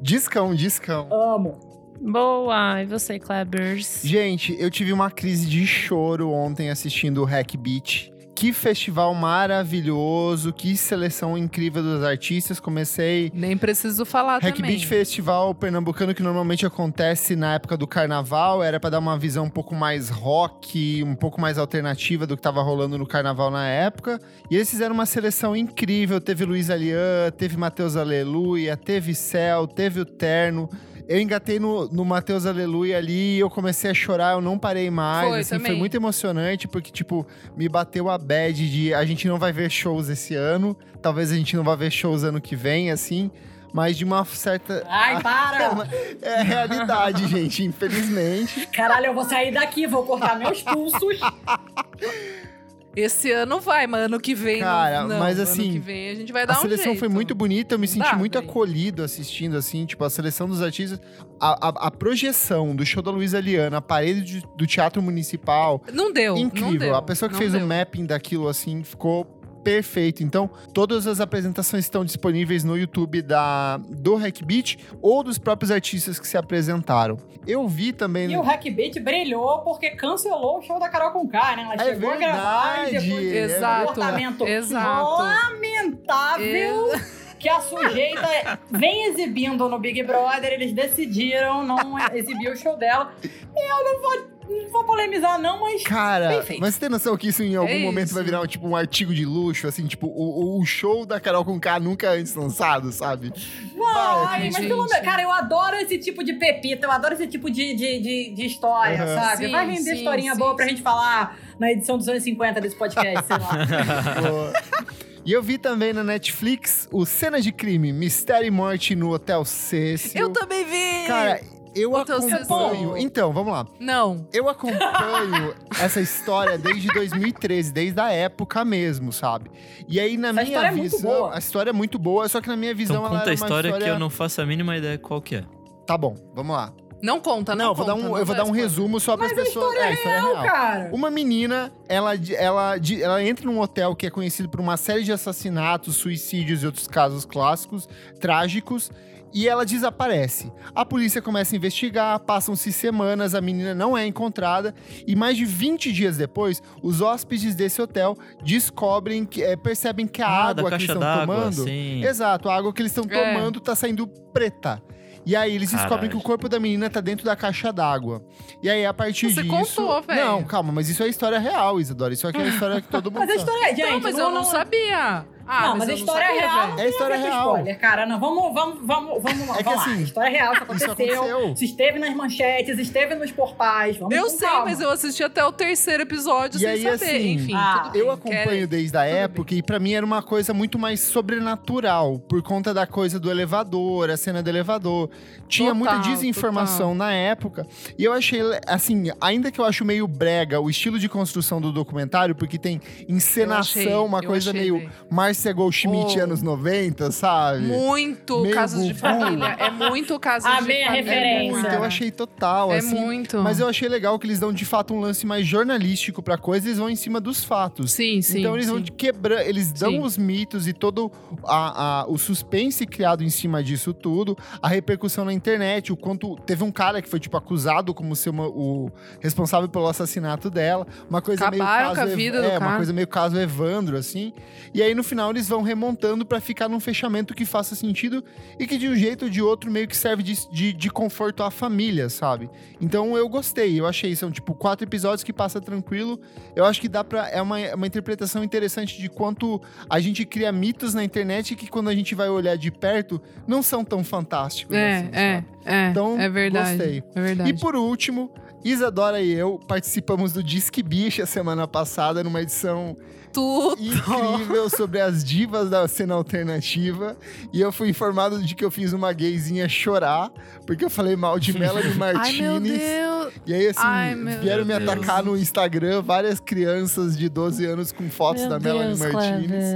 Discão, 0.02 0.54
discão. 0.54 1.08
Amo. 1.12 1.70
Boa. 2.00 2.82
E 2.82 2.86
você, 2.86 3.18
Klebers? 3.18 4.00
Gente, 4.02 4.56
eu 4.58 4.70
tive 4.70 4.92
uma 4.92 5.10
crise 5.10 5.46
de 5.46 5.66
choro 5.66 6.30
ontem 6.30 6.70
assistindo 6.70 7.20
o 7.20 7.24
Hack 7.24 7.56
Beat, 7.58 8.10
que 8.40 8.54
festival 8.54 9.14
maravilhoso, 9.14 10.50
que 10.50 10.74
seleção 10.74 11.36
incrível 11.36 11.82
dos 11.82 12.02
artistas. 12.02 12.58
Comecei 12.58 13.30
Nem 13.34 13.54
preciso 13.54 14.06
falar 14.06 14.40
Hack 14.40 14.56
também. 14.56 14.70
Beat 14.70 14.86
Festival 14.86 15.54
pernambucano 15.54 16.14
que 16.14 16.22
normalmente 16.22 16.64
acontece 16.64 17.36
na 17.36 17.52
época 17.52 17.76
do 17.76 17.86
carnaval, 17.86 18.62
era 18.62 18.80
pra 18.80 18.88
dar 18.88 18.98
uma 18.98 19.18
visão 19.18 19.44
um 19.44 19.50
pouco 19.50 19.74
mais 19.74 20.08
rock, 20.08 21.04
um 21.04 21.14
pouco 21.14 21.38
mais 21.38 21.58
alternativa 21.58 22.26
do 22.26 22.34
que 22.34 22.42
tava 22.42 22.62
rolando 22.62 22.96
no 22.96 23.06
carnaval 23.06 23.50
na 23.50 23.68
época. 23.68 24.18
E 24.50 24.56
eles 24.56 24.70
fizeram 24.70 24.94
uma 24.94 25.04
seleção 25.04 25.54
incrível, 25.54 26.18
teve 26.18 26.46
Luiz 26.46 26.70
Alian, 26.70 27.30
teve 27.36 27.58
Matheus 27.58 27.94
Aleluia, 27.94 28.74
teve 28.74 29.14
Céu, 29.14 29.66
teve 29.66 30.00
o 30.00 30.06
Terno. 30.06 30.66
Eu 31.08 31.20
engatei 31.20 31.58
no, 31.58 31.88
no 31.88 32.04
Matheus 32.04 32.46
Aleluia 32.46 32.98
ali 32.98 33.36
e 33.36 33.38
eu 33.38 33.50
comecei 33.50 33.90
a 33.90 33.94
chorar, 33.94 34.34
eu 34.34 34.40
não 34.40 34.58
parei 34.58 34.90
mais. 34.90 35.28
Foi, 35.28 35.40
assim, 35.40 35.58
foi 35.58 35.74
muito 35.74 35.96
emocionante, 35.96 36.68
porque, 36.68 36.90
tipo, 36.90 37.26
me 37.56 37.68
bateu 37.68 38.08
a 38.08 38.18
bad 38.18 38.70
de 38.70 38.94
a 38.94 39.04
gente 39.04 39.26
não 39.28 39.38
vai 39.38 39.52
ver 39.52 39.70
shows 39.70 40.08
esse 40.08 40.34
ano. 40.34 40.76
Talvez 41.02 41.32
a 41.32 41.36
gente 41.36 41.56
não 41.56 41.64
vá 41.64 41.74
ver 41.74 41.90
shows 41.90 42.24
ano 42.24 42.40
que 42.40 42.54
vem, 42.54 42.90
assim. 42.90 43.30
Mas 43.72 43.96
de 43.96 44.04
uma 44.04 44.24
certa. 44.24 44.84
Ai, 44.88 45.20
para! 45.22 45.88
É 46.22 46.40
a 46.40 46.42
realidade, 46.42 47.26
gente, 47.28 47.64
infelizmente. 47.64 48.66
Caralho, 48.66 49.06
eu 49.06 49.14
vou 49.14 49.24
sair 49.24 49.52
daqui, 49.52 49.86
vou 49.86 50.04
cortar 50.04 50.38
meus 50.38 50.62
pulsos. 50.62 51.20
Esse 52.96 53.30
ano 53.30 53.60
vai, 53.60 53.86
mas 53.86 54.06
ano 54.06 54.18
que 54.18 54.34
vem 54.34 54.58
Cara, 54.60 55.02
não, 55.02 55.08
não. 55.10 55.18
mas 55.20 55.38
Ano 55.38 55.48
assim, 55.48 55.72
que 55.72 55.78
vem 55.78 56.10
a 56.10 56.14
gente 56.16 56.32
vai 56.32 56.44
dar 56.44 56.54
A 56.54 56.58
um 56.58 56.62
seleção 56.62 56.86
jeito. 56.86 56.98
foi 56.98 57.08
muito 57.08 57.34
bonita, 57.36 57.74
eu 57.74 57.78
me 57.78 57.86
senti 57.86 58.10
Dá, 58.10 58.16
muito 58.16 58.36
acolhido 58.36 59.04
assistindo, 59.04 59.56
assim, 59.56 59.86
tipo, 59.86 60.02
a 60.04 60.10
seleção 60.10 60.48
dos 60.48 60.60
artistas. 60.60 61.00
A, 61.38 61.68
a- 61.68 61.86
a 61.86 61.90
projeção 61.90 62.74
do 62.74 62.84
show 62.84 63.00
da 63.02 63.10
Luísa 63.12 63.38
Liana, 63.40 63.76
a 63.76 63.80
parede 63.80 64.22
de- 64.40 64.46
do 64.56 64.66
Teatro 64.66 65.00
Municipal, 65.00 65.82
Não 65.92 66.12
deu. 66.12 66.34
não 66.34 66.42
incrível. 66.42 66.78
deu, 66.78 66.94
a 66.96 67.02
pessoa 67.02 67.28
que 67.28 67.34
não 67.34 67.38
fez 67.40 67.52
deu. 67.52 67.64
o 67.64 67.66
mapping 67.68 68.06
daquilo, 68.06 68.48
assim, 68.48 68.82
ficou 68.82 69.39
perfeito. 69.62 70.22
Então, 70.22 70.50
todas 70.72 71.06
as 71.06 71.20
apresentações 71.20 71.84
estão 71.84 72.04
disponíveis 72.04 72.64
no 72.64 72.76
YouTube 72.76 73.22
da, 73.22 73.78
do 73.88 74.16
Hackbeat 74.16 74.78
ou 75.00 75.22
dos 75.22 75.38
próprios 75.38 75.70
artistas 75.70 76.18
que 76.18 76.26
se 76.26 76.36
apresentaram. 76.36 77.18
Eu 77.46 77.66
vi 77.66 77.92
também... 77.92 78.30
E 78.30 78.36
o 78.36 78.42
Hackbeat 78.42 79.00
brilhou 79.00 79.60
porque 79.60 79.90
cancelou 79.90 80.58
o 80.58 80.62
show 80.62 80.78
da 80.78 80.88
Carol 80.88 81.10
Conká, 81.12 81.56
né? 81.56 81.62
Ela 81.62 81.74
É 81.74 81.94
chegou 81.94 82.10
a 82.10 82.16
gravar 82.16 82.88
e 82.88 82.90
verdade, 82.90 83.08
depois 83.08 83.32
é 83.32 83.44
Exato, 83.44 83.86
comportamento 83.86 84.46
exato. 84.46 85.22
lamentável 85.22 86.92
que 87.38 87.48
a 87.48 87.60
sujeita 87.60 88.58
vem 88.70 89.06
exibindo 89.06 89.68
no 89.68 89.78
Big 89.78 90.02
Brother. 90.02 90.52
Eles 90.52 90.72
decidiram 90.72 91.64
não 91.64 91.98
exibir 92.14 92.52
o 92.52 92.56
show 92.56 92.76
dela. 92.76 93.14
E 93.24 93.72
eu 93.72 93.84
não 93.84 94.02
vou, 94.02 94.29
não 94.50 94.70
vou 94.70 94.84
polemizar, 94.84 95.38
não, 95.40 95.60
mas. 95.60 95.82
Cara, 95.84 96.28
Bem 96.28 96.42
feito. 96.42 96.60
mas 96.60 96.74
você 96.74 96.80
tem 96.80 96.88
noção 96.88 97.16
que 97.16 97.28
isso 97.28 97.42
em 97.42 97.54
algum 97.56 97.70
É 97.70 97.78
momento 97.78 98.06
isso. 98.06 98.14
vai 98.14 98.24
virar 98.24 98.46
tipo 98.46 98.66
um 98.66 98.74
artigo 98.76 99.14
de 99.14 99.24
luxo, 99.24 99.66
assim, 99.66 99.86
tipo, 99.86 100.06
o, 100.06 100.10
o- 100.56 100.60
o 100.60 100.64
show 100.66 101.06
da 101.06 101.18
Carol 101.20 101.44
com 101.44 101.58
K 101.60 101.78
nunca 101.80 102.10
antes 102.10 102.34
lançado, 102.34 102.90
sabe? 102.92 103.32
Vai, 103.76 104.42
gente. 104.42 104.52
mas 104.52 104.66
pelo 104.66 104.84
menos. 104.84 104.98
Cara, 105.00 105.22
eu 105.22 105.30
adoro 105.32 105.76
esse 105.76 105.98
tipo 105.98 106.22
de 106.24 106.34
pepita, 106.34 106.86
eu 106.86 106.90
adoro 106.90 107.14
esse 107.14 107.26
tipo 107.26 107.50
de, 107.50 107.74
de, 107.74 107.98
de, 108.00 108.34
de 108.34 108.46
história, 108.46 109.00
Uhum. 109.00 109.14
sabe? 109.14 109.44
Sim, 109.46 109.52
Vai 109.52 109.66
render 109.66 109.82
sim, 109.90 109.96
historinha 109.96 110.32
sim, 110.34 110.38
boa 110.38 110.54
pra 110.56 110.64
sim. 110.64 110.70
gente 110.72 110.82
falar 110.82 111.38
na 111.58 111.70
edição 111.72 111.96
dos 111.96 112.08
anos 112.08 112.22
50 112.22 112.60
desse 112.60 112.76
podcast, 112.76 113.26
sei 113.26 113.36
lá. 113.38 114.52
E 115.22 115.32
eu 115.32 115.42
vi 115.42 115.58
também 115.58 115.92
na 115.92 116.02
Netflix 116.02 116.88
o 116.90 117.04
Cena 117.04 117.42
de 117.42 117.52
Crime, 117.52 117.92
Mistério 117.92 118.46
e 118.46 118.50
Morte 118.50 118.96
no 118.96 119.12
Hotel 119.12 119.44
Cecil. 119.44 120.18
Eu 120.18 120.30
também 120.30 120.64
vi! 120.64 121.06
Cara, 121.06 121.40
eu 121.74 121.96
acompanho... 121.96 122.96
Então, 122.96 123.32
vamos 123.32 123.52
lá. 123.52 123.66
Não. 123.78 124.26
Eu 124.32 124.48
acompanho 124.48 125.54
essa 125.80 126.00
história 126.00 126.58
desde 126.58 126.88
2013, 126.88 127.72
desde 127.72 128.00
a 128.00 128.10
época 128.10 128.64
mesmo, 128.64 129.12
sabe? 129.12 129.50
E 129.88 130.00
aí, 130.00 130.16
na 130.16 130.28
Essa 130.28 130.42
minha 130.42 130.44
história 130.44 130.68
é 130.68 130.72
visão... 130.72 131.00
boa. 131.00 131.34
a 131.34 131.38
história 131.38 131.70
é 131.70 131.72
muito 131.72 131.98
boa, 131.98 132.28
só 132.28 132.40
que 132.40 132.48
na 132.48 132.56
minha 132.56 132.74
visão 132.74 132.96
Então 132.96 133.06
ela 133.06 133.18
conta 133.18 133.30
a 133.30 133.34
uma 133.34 133.34
história, 133.34 133.72
que 133.72 133.88
eu 133.88 133.98
não 133.98 134.10
faço 134.10 134.40
a 134.40 134.46
mínima 134.46 134.76
ideia 134.76 134.98
qual 134.98 135.20
que 135.22 135.36
é. 135.36 135.44
Tá 135.86 135.96
bom, 135.96 136.16
vamos 136.34 136.54
lá. 136.54 136.72
Não 137.02 137.18
conta, 137.18 137.54
não, 137.54 137.64
Não, 137.64 137.70
eu 137.70 137.74
vou 137.74 137.86
dar 137.86 137.92
conta, 137.94 138.04
um, 138.04 138.10
não 138.10 138.18
eu 138.18 138.26
vou 138.26 138.36
dar 138.36 138.44
um 138.44 138.50
resumo 138.50 139.00
só 139.00 139.16
para 139.16 139.26
as 139.26 139.32
pessoas. 139.32 139.72
história 139.72 139.78
é, 139.80 139.84
a 139.84 139.92
história 139.92 140.16
é 140.16 140.20
Não, 140.20 140.32
real. 140.32 140.44
cara. 140.44 140.90
Uma 140.92 141.10
menina, 141.10 141.72
ela, 141.88 142.12
ela, 142.36 142.74
ela 143.00 143.24
entra 143.24 143.46
num 143.46 143.58
hotel 143.58 143.96
que 143.96 144.06
é 144.06 144.10
conhecido 144.10 144.48
por 144.48 144.60
uma 144.60 144.76
série 144.76 145.02
de 145.02 145.10
assassinatos, 145.10 145.96
suicídios 145.96 146.62
e 146.62 146.66
outros 146.66 146.86
casos 146.86 147.24
clássicos, 147.24 147.88
trágicos, 148.20 148.90
e 149.32 149.48
ela 149.48 149.64
desaparece. 149.64 150.52
A 150.74 150.84
polícia 150.84 151.22
começa 151.22 151.54
a 151.54 151.56
investigar, 151.56 152.18
passam-se 152.20 152.72
semanas, 152.72 153.34
a 153.34 153.40
menina 153.40 153.74
não 153.74 153.96
é 153.96 154.06
encontrada, 154.06 154.74
e 155.06 155.14
mais 155.14 155.36
de 155.36 155.44
20 155.44 155.92
dias 155.92 156.16
depois, 156.16 156.62
os 156.82 157.00
hóspedes 157.00 157.54
desse 157.54 157.80
hotel 157.80 158.16
descobrem, 158.42 159.24
que, 159.24 159.42
é, 159.42 159.56
percebem 159.56 160.06
que 160.06 160.20
a 160.22 160.26
ah, 160.28 160.48
água 160.48 160.68
que 160.70 160.74
eles 160.76 160.88
estão 160.88 161.00
tomando. 161.20 161.64
sim. 161.64 162.04
Exato, 162.04 162.48
a 162.48 162.56
água 162.56 162.72
que 162.72 162.82
eles 162.82 162.90
estão 162.96 163.04
É. 163.08 163.32
tomando 163.34 163.60
tá 163.60 163.74
saindo 163.74 164.06
preta. 164.06 164.82
E 165.26 165.36
aí 165.36 165.54
eles 165.54 165.70
descobrem 165.70 166.08
Caralho. 166.08 166.10
que 166.12 166.16
o 166.16 166.20
corpo 166.22 166.48
da 166.48 166.58
menina 166.58 166.88
tá 166.88 166.98
dentro 167.00 167.26
da 167.26 167.36
caixa 167.36 167.70
d'água. 167.70 168.24
E 168.62 168.70
aí, 168.70 168.86
a 168.86 168.94
partir 168.94 169.30
Você 169.30 169.42
disso. 169.42 169.54
contou, 169.54 170.00
velho. 170.02 170.18
Não, 170.24 170.42
calma, 170.44 170.72
mas 170.72 170.88
isso 170.88 171.02
é 171.02 171.08
história 171.08 171.38
real, 171.38 171.78
Isadora. 171.78 172.14
Isso 172.14 172.26
aqui 172.26 172.38
é 172.38 172.44
a 172.44 172.48
história 172.48 172.80
que 172.80 172.88
todo 172.88 173.10
mundo 173.12 173.20
Mas 173.20 173.28
a 173.28 173.32
sabe. 173.38 173.38
história 173.50 173.70
é, 173.70 173.76
gente. 173.76 173.90
não, 173.90 174.00
mas 174.00 174.18
eu 174.18 174.30
não 174.30 174.44
sabia. 174.44 175.26
Ah, 175.52 175.68
não, 175.68 175.76
mas 175.78 175.88
a 175.88 175.92
eu 175.92 175.96
história 175.96 176.26
sabia, 176.26 176.40
real 176.40 176.68
não 176.68 176.78
É 176.78 176.82
a 176.82 176.88
história 176.88 177.16
a 177.16 177.18
real. 177.18 177.46
spoiler, 177.48 177.78
cara. 177.80 178.06
Não, 178.06 178.20
vamos, 178.20 178.54
vamos, 178.54 178.78
vamos, 178.86 179.22
vamos, 179.22 179.48
É 179.50 179.56
que 179.58 179.64
vamos 179.64 179.66
lá. 179.66 179.82
assim, 179.82 179.98
A 179.98 180.02
história 180.02 180.30
real, 180.30 180.52
isso 180.54 180.62
isso 180.74 180.84
aconteceu. 180.90 180.92
aconteceu. 181.22 181.52
Isso 181.54 181.64
esteve 181.64 181.98
nas 181.98 182.14
manchetes, 182.14 182.78
esteve 182.78 183.14
nos 183.16 183.30
portais. 183.32 183.96
Vamos 183.96 184.14
Eu 184.14 184.28
sei, 184.28 184.48
calma. 184.48 184.64
mas 184.66 184.80
eu 184.80 184.90
assisti 184.90 185.22
até 185.24 185.44
o 185.44 185.50
terceiro 185.52 186.02
episódio 186.04 186.56
E 186.56 186.60
sem 186.60 186.68
aí, 186.68 186.82
saber. 186.82 186.94
assim, 186.94 187.32
Enfim, 187.32 187.54
ah, 187.54 187.80
tudo 187.82 187.92
bem. 187.92 188.00
Eu 188.02 188.10
acompanho 188.10 188.44
Quer- 188.44 188.66
desde 188.66 188.96
a 188.96 189.00
tudo 189.04 189.10
época 189.16 189.54
e 189.54 189.62
pra 189.62 189.78
mim 189.80 189.92
era 189.92 190.06
uma 190.06 190.22
coisa 190.22 190.54
muito 190.54 190.78
mais 190.78 191.00
sobrenatural, 191.00 192.18
por 192.18 192.42
conta 192.42 192.72
da 192.72 192.86
coisa 192.86 193.18
do 193.18 193.30
elevador, 193.30 194.10
a 194.10 194.16
cena 194.16 194.42
do 194.42 194.48
elevador. 194.48 195.10
Tinha 195.48 195.74
Total, 195.74 195.94
muita 195.96 196.08
desinformação 196.08 196.94
na 196.94 197.12
época. 197.12 197.66
E 197.98 198.04
eu 198.04 198.12
achei, 198.12 198.40
assim, 198.66 199.10
ainda 199.20 199.50
que 199.50 199.60
eu 199.60 199.64
acho 199.64 199.84
meio 199.84 200.06
brega 200.06 200.60
o 200.60 200.70
estilo 200.70 200.98
de 200.98 201.08
construção 201.08 201.60
do 201.60 201.72
documentário, 201.72 202.34
porque 202.34 202.58
tem 202.58 202.80
encenação, 203.08 203.82
achei, 203.82 203.94
uma 203.94 204.22
coisa 204.22 204.50
achei, 204.50 204.60
meio 204.62 204.78
velho. 204.78 204.92
Márcia 205.40 205.52
Goldschmidt, 205.54 206.18
Oh. 206.18 206.22
anos 206.24 206.42
90, 206.42 207.10
sabe? 207.10 207.60
Muito 207.62 208.40
Meio 208.40 208.54
casos 208.54 208.84
de 208.86 208.92
família. 208.92 209.56
É 209.58 209.70
muito 209.70 210.18
casos 210.20 210.44
A 210.46 210.60
de 210.60 210.66
minha 210.66 210.86
família. 210.86 211.02
referência. 211.12 211.52
Muito, 211.52 211.74
eu 211.74 211.82
achei 211.84 212.10
total, 212.10 212.70
É 212.72 212.78
assim. 212.78 212.94
muito. 212.94 213.38
Mas 213.38 213.58
eu 213.58 213.66
achei 213.66 213.88
legal 213.88 214.18
que 214.18 214.26
eles 214.26 214.38
dão 214.38 214.52
de 214.52 214.64
fato 214.66 214.92
um 214.92 215.00
lance 215.00 215.26
mais 215.26 215.46
jornalístico 215.46 216.22
pra 216.22 216.36
coisa, 216.36 216.66
eles 216.68 216.78
vão 216.78 216.90
em 216.90 216.96
cima 216.96 217.20
dos 217.20 217.42
fatos. 217.42 217.92
Sim, 217.92 218.20
sim. 218.20 218.40
então 218.40 218.54
eles 218.54 218.66
sim. 218.66 218.72
vão 218.72 218.82
quebrando, 218.82 219.40
eles 219.42 219.72
dão 219.72 219.92
Sim. 219.92 220.00
os 220.00 220.18
mitos 220.18 220.68
e 220.68 220.74
todo 220.74 221.10
a, 221.44 222.00
a- 222.02 222.06
o 222.06 222.18
suspense 222.18 222.84
criado 222.86 223.24
em 223.24 223.30
cima 223.30 223.62
disso 223.62 223.94
tudo, 223.94 224.36
a 224.60 224.68
repercussão 224.68 225.24
na 225.24 225.32
internet, 225.32 225.90
o 225.90 225.96
quanto 225.96 226.36
teve 226.44 226.62
um 226.64 226.70
cara 226.72 227.00
que 227.00 227.08
foi 227.08 227.18
tipo 227.18 227.36
acusado 227.36 227.94
como 227.94 228.14
ser 228.14 228.28
uma- 228.30 228.46
o 228.48 228.90
responsável 229.20 229.68
pelo 229.70 229.86
assassinato 229.88 230.50
dela, 230.50 230.86
uma 231.08 231.22
coisa 231.22 231.46
Acabaram 231.46 231.64
meio 231.64 231.80
caso 231.88 231.94
com 231.94 232.00
a 232.00 232.10
Ev- 232.10 232.16
vida 232.16 232.40
do 232.42 232.46
é, 232.46 232.50
uma 232.52 232.58
cara. 232.60 232.76
coisa 232.76 232.92
meio 232.92 233.08
caso 233.08 233.38
Evandro 233.38 233.96
assim. 233.96 234.32
E 234.74 234.82
aí 234.82 234.94
no 234.94 235.02
final 235.02 235.29
eles 235.30 235.48
vão 235.48 235.62
remontando 235.62 236.24
pra 236.24 236.40
ficar 236.40 236.68
num 236.68 236.80
fechamento 236.80 237.34
que 237.34 237.44
faça 237.44 237.74
sentido 237.74 238.24
e 238.58 238.66
que 238.66 238.76
de 238.76 238.88
um 238.88 238.94
jeito 238.94 239.26
ou 239.26 239.30
de 239.30 239.40
outro 239.42 239.70
meio 239.70 239.86
que 239.88 239.96
serve 239.96 240.22
de, 240.22 240.48
de, 240.50 240.72
de 240.72 240.90
conforto 240.90 241.42
à 241.42 241.50
família, 241.50 242.08
sabe? 242.08 242.50
Então 242.80 243.16
eu 243.16 243.28
gostei, 243.28 243.78
eu 243.78 243.86
achei, 243.86 244.14
são 244.14 244.30
tipo 244.30 244.54
quatro 244.54 244.86
episódios 244.86 245.22
que 245.22 245.32
passa 245.32 245.60
tranquilo. 245.60 246.20
Eu 246.54 246.64
acho 246.64 246.80
que 246.80 246.88
dá 246.88 247.02
pra. 247.02 247.28
É 247.28 247.40
uma, 247.40 247.56
uma 247.74 247.86
interpretação 247.86 248.42
interessante 248.44 249.00
de 249.00 249.08
quanto 249.08 249.60
a 249.88 250.00
gente 250.00 250.24
cria 250.24 250.52
mitos 250.52 250.94
na 250.94 251.04
internet 251.04 251.54
que 251.56 251.68
quando 251.68 251.88
a 251.88 251.94
gente 251.94 252.14
vai 252.14 252.28
olhar 252.28 252.56
de 252.56 252.70
perto 252.70 253.20
não 253.46 253.62
são 253.62 253.84
tão 253.84 254.02
fantásticos. 254.04 254.76
É, 254.76 254.96
assim, 254.96 255.08
é, 255.12 255.34
sabe? 255.36 255.46
é. 255.64 255.88
Então, 255.90 256.20
é 256.20 256.28
verdade. 256.28 256.76
gostei. 256.76 257.02
É 257.14 257.20
verdade. 257.20 257.50
E 257.50 257.58
por 257.58 257.76
último, 257.76 258.32
Isadora 258.64 259.20
e 259.20 259.32
eu 259.32 259.58
participamos 259.66 260.32
do 260.32 260.42
Disque 260.42 260.82
Bicha 260.82 261.24
semana 261.24 261.66
passada, 261.66 262.22
numa 262.22 262.42
edição 262.42 262.96
Tudo. 263.32 263.80
incrível 263.80 264.68
sobre 264.68 265.00
as 265.00 265.24
divas 265.24 265.70
da 265.70 265.86
cena 265.86 266.14
alternativa. 266.14 267.16
E 267.52 267.60
eu 267.60 267.70
fui 267.72 267.88
informado 267.88 268.42
de 268.42 268.54
que 268.54 268.64
eu 268.64 268.70
fiz 268.70 268.92
uma 268.92 269.12
gayzinha 269.12 269.68
chorar, 269.68 270.30
porque 270.66 270.84
eu 270.84 270.90
falei 270.90 271.16
mal 271.16 271.38
de 271.38 271.56
Melanie 271.58 271.90
Ai, 271.92 271.94
Martinez. 271.98 272.40
meu 272.40 272.60
Deus. 272.60 273.32
E 273.46 273.54
aí, 273.54 273.66
assim, 273.68 273.80
Ai, 273.82 274.14
meu 274.14 274.40
vieram 274.40 274.64
me 274.64 274.76
Deus. 274.76 274.88
atacar 274.88 275.22
no 275.22 275.36
Instagram 275.36 276.02
várias 276.02 276.40
crianças 276.40 277.16
de 277.16 277.28
12 277.28 277.64
anos 277.64 277.92
com 277.92 278.08
fotos 278.10 278.46
da 278.48 278.58
Melanie 278.58 278.96
Martinez. 278.98 279.74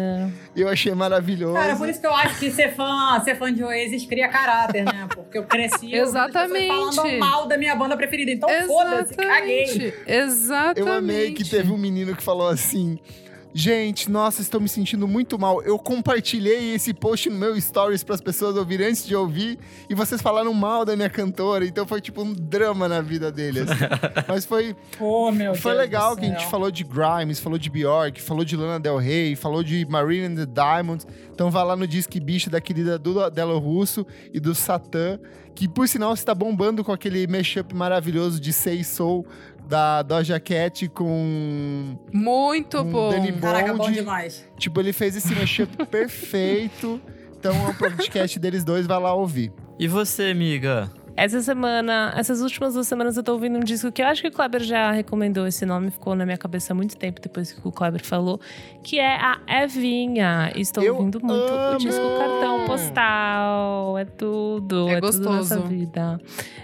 Eu 0.56 0.68
achei 0.68 0.94
maravilhoso. 0.94 1.55
Cara, 1.55 1.76
por 1.76 1.89
isso 1.89 2.01
que 2.01 2.06
eu 2.06 2.14
acho 2.14 2.39
que 2.39 2.51
ser 2.51 2.74
fã, 2.74 3.20
ser 3.24 3.36
fã 3.36 3.52
de 3.52 3.62
Oasis 3.62 4.06
cria 4.06 4.28
caráter, 4.28 4.85
né? 4.85 5.06
Porque 5.14 5.39
eu 5.39 5.44
cresci 5.44 5.94
Exatamente. 5.94 6.68
falando 6.68 7.18
mal 7.18 7.47
da 7.47 7.56
minha 7.59 7.74
banda 7.74 7.97
preferida. 7.97 8.31
Então 8.31 8.48
foda-se, 8.66 9.14
caguei. 9.14 9.94
Exatamente. 10.06 10.81
Eu 10.81 10.93
amei 10.93 11.32
que 11.32 11.48
teve 11.48 11.70
um 11.72 11.78
menino 11.78 12.14
que 12.14 12.22
falou 12.22 12.48
assim. 12.48 12.98
Gente, 13.56 14.10
nossa, 14.10 14.43
estou 14.43 14.60
me 14.60 14.68
sentindo 14.68 15.06
muito 15.06 15.39
mal. 15.39 15.62
Eu 15.62 15.78
compartilhei 15.78 16.74
esse 16.74 16.93
post 16.93 17.31
no 17.31 17.36
meu 17.36 17.59
stories 17.60 18.02
para 18.02 18.16
as 18.16 18.20
pessoas 18.20 18.56
ouvirem 18.56 18.89
antes 18.89 19.06
de 19.06 19.14
ouvir 19.14 19.60
e 19.89 19.94
vocês 19.94 20.20
falaram 20.20 20.52
mal 20.52 20.85
da 20.85 20.97
minha 20.97 21.09
cantora, 21.09 21.64
então 21.64 21.86
foi 21.86 22.01
tipo 22.01 22.20
um 22.22 22.32
drama 22.32 22.89
na 22.89 23.01
vida 23.01 23.31
deles. 23.31 23.68
Mas 24.26 24.44
foi 24.44 24.74
Oh, 24.98 25.31
meu 25.31 25.55
foi 25.55 25.70
Deus 25.70 25.82
legal 25.82 26.16
que 26.16 26.26
a 26.26 26.28
gente 26.31 26.47
falou 26.47 26.68
de 26.68 26.82
Grimes, 26.82 27.39
falou 27.39 27.56
de 27.56 27.70
Bjork, 27.70 28.20
falou 28.20 28.44
de 28.44 28.56
Lana 28.56 28.81
Del 28.81 28.98
Rey, 28.98 29.36
falou 29.36 29.62
de 29.62 29.86
Marina 29.86 30.26
and 30.26 30.35
the 30.35 30.47
Diamonds. 30.47 31.06
Então 31.32 31.48
vá 31.48 31.62
lá 31.62 31.76
no 31.76 31.86
Disque 31.86 32.18
Bicho 32.18 32.51
da 32.51 32.60
querida 32.60 32.98
Duda 32.98 33.31
Delo 33.31 33.59
Russo 33.60 34.05
e 34.32 34.40
do 34.40 34.52
Satã, 34.52 35.16
que 35.55 35.68
por 35.68 35.86
sinal 35.86 36.12
está 36.12 36.35
bombando 36.35 36.82
com 36.82 36.90
aquele 36.90 37.24
mashup 37.28 37.72
maravilhoso 37.72 38.40
de 38.40 38.52
Say 38.52 38.82
Soul 38.82 39.24
da 39.66 40.03
Doja 40.03 40.39
Cat 40.39 40.89
com 40.89 41.97
Muito 42.12 42.78
Um 42.81 42.85
bom. 42.85 43.11
Danny 43.11 43.32
Caraca, 43.32 43.74
bom 43.74 43.91
demais. 43.91 44.47
Tipo, 44.59 44.81
ele 44.81 44.93
fez 44.93 45.16
esse 45.16 45.35
mashup 45.35 45.74
perfeito. 45.86 47.01
Então 47.39 47.55
é 47.55 47.69
um 47.69 47.74
podcast 47.74 48.39
deles 48.39 48.65
dois, 48.65 48.86
vai 48.86 48.99
lá 48.99 49.15
ouvir. 49.15 49.53
E 49.78 49.86
você, 49.89 50.24
amiga? 50.31 50.91
Essa 51.16 51.41
semana, 51.43 52.12
essas 52.16 52.41
últimas 52.41 52.74
duas 52.74 52.89
semanas 52.89 53.16
eu 53.16 53.23
tô 53.23 53.32
ouvindo 53.35 53.57
um 53.57 53.61
disco 53.61 53.93
que 53.93 54.03
eu 54.03 54.07
acho 54.07 54.20
que 54.20 54.28
o 54.28 54.32
Kleber 54.32 54.61
já 54.65 54.91
recomendou 54.91 55.47
esse 55.47 55.65
nome, 55.65 55.91
ficou 55.93 56.15
na 56.16 56.24
minha 56.27 56.36
cabeça 56.36 56.73
há 56.73 56.77
muito 56.77 56.97
tempo 56.97 57.20
depois 57.20 57.53
que 57.53 57.61
o 57.66 57.70
Kleber 57.70 58.05
falou, 58.05 58.41
que 58.82 58.99
é 58.99 59.15
a 59.16 59.39
Evinha. 59.62 60.51
Estou 60.57 60.82
Eu 60.82 60.97
ouvindo 60.97 61.20
muito 61.24 61.53
amo! 61.53 61.74
o 61.77 61.78
disco 61.78 62.03
Cartão 62.19 62.65
Postal. 62.66 63.97
É 63.99 64.05
tudo, 64.05 64.89
É 64.89 64.95
é, 64.95 65.01
tudo 65.01 65.31
nessa 65.31 65.55
gostoso. 65.57 65.62
vida. 65.69 66.20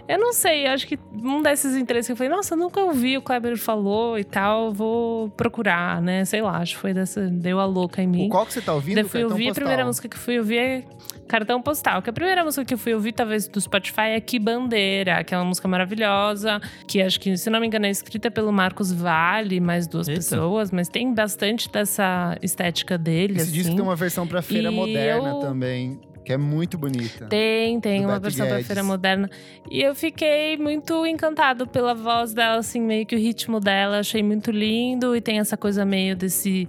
Eu 0.08 0.18
não 0.18 0.32
sei, 0.32 0.66
eu 0.66 0.72
acho 0.72 0.84
que 0.88 0.98
um 1.22 1.40
desses 1.40 1.76
interesses 1.76 2.06
que 2.08 2.12
eu 2.12 2.16
falei, 2.16 2.30
nossa, 2.32 2.54
eu 2.54 2.58
nunca 2.58 2.80
ouvi, 2.80 3.16
o 3.16 3.22
Kleber 3.22 3.56
falou 3.56 4.18
e 4.18 4.24
tal, 4.24 4.72
vou 4.72 5.30
procurar, 5.30 6.02
né? 6.02 6.24
Sei 6.24 6.42
lá, 6.42 6.56
acho 6.58 6.74
que 6.74 6.80
foi 6.80 6.92
dessa, 6.92 7.20
deu 7.28 7.60
a 7.60 7.64
louca 7.66 8.02
em 8.02 8.06
mim. 8.08 8.26
O 8.26 8.30
qual 8.30 8.44
que 8.44 8.52
você 8.52 8.60
tá 8.60 8.74
ouvindo? 8.74 8.96
Daí 8.96 9.04
fui 9.04 9.22
ouvir, 9.22 9.50
a 9.50 9.54
primeira 9.54 9.84
música 9.84 10.08
que 10.08 10.18
fui 10.18 10.38
ouvir 10.38 10.58
é 10.58 10.84
Cartão 11.30 11.62
Postal. 11.62 12.02
Que 12.02 12.10
a 12.10 12.12
primeira 12.12 12.42
música 12.44 12.64
que 12.64 12.74
eu 12.74 12.78
fui 12.78 12.92
ouvir, 12.92 13.12
talvez, 13.12 13.46
do 13.46 13.60
Spotify 13.60 14.10
é 14.16 14.20
Que 14.20 14.38
Bandeira, 14.38 15.22
que 15.22 15.32
é 15.32 15.38
uma 15.38 15.44
música 15.44 15.68
maravilhosa, 15.68 16.60
que 16.88 17.00
acho 17.00 17.20
que, 17.20 17.36
se 17.36 17.48
não 17.48 17.60
me 17.60 17.66
engano, 17.68 17.86
é 17.86 17.90
escrita 17.90 18.30
pelo 18.30 18.52
Marcos 18.52 18.92
Vale, 18.92 19.60
mais 19.60 19.86
duas 19.86 20.08
Eita. 20.08 20.18
pessoas, 20.20 20.70
mas 20.72 20.88
tem 20.88 21.14
bastante 21.14 21.70
dessa 21.70 22.36
estética 22.42 22.98
dele, 22.98 23.34
Esse 23.34 23.42
assim. 23.42 23.52
disco 23.52 23.74
tem 23.76 23.82
uma 23.84 23.94
versão 23.96 24.26
pra 24.26 24.42
Feira 24.42 24.70
E 24.70 24.74
Moderna 24.74 25.28
eu- 25.30 25.38
também, 25.40 26.00
que 26.24 26.32
é 26.32 26.36
muito 26.36 26.76
bonita. 26.76 27.26
Tem, 27.26 27.80
tem 27.80 28.00
uma 28.00 28.14
Beto 28.14 28.22
versão 28.22 28.46
pra 28.46 28.54
Guedes. 28.56 28.66
Feira 28.66 28.82
Moderna. 28.82 29.30
E 29.70 29.80
eu 29.82 29.94
fiquei 29.94 30.56
muito 30.56 31.06
encantado 31.06 31.66
pela 31.66 31.94
voz 31.94 32.34
dela, 32.34 32.58
assim, 32.58 32.80
meio 32.80 33.06
que 33.06 33.14
o 33.14 33.18
ritmo 33.18 33.58
dela. 33.60 34.00
Achei 34.00 34.22
muito 34.22 34.50
lindo 34.50 35.14
e 35.16 35.20
tem 35.20 35.38
essa 35.38 35.56
coisa 35.56 35.84
meio 35.84 36.14
desse. 36.16 36.68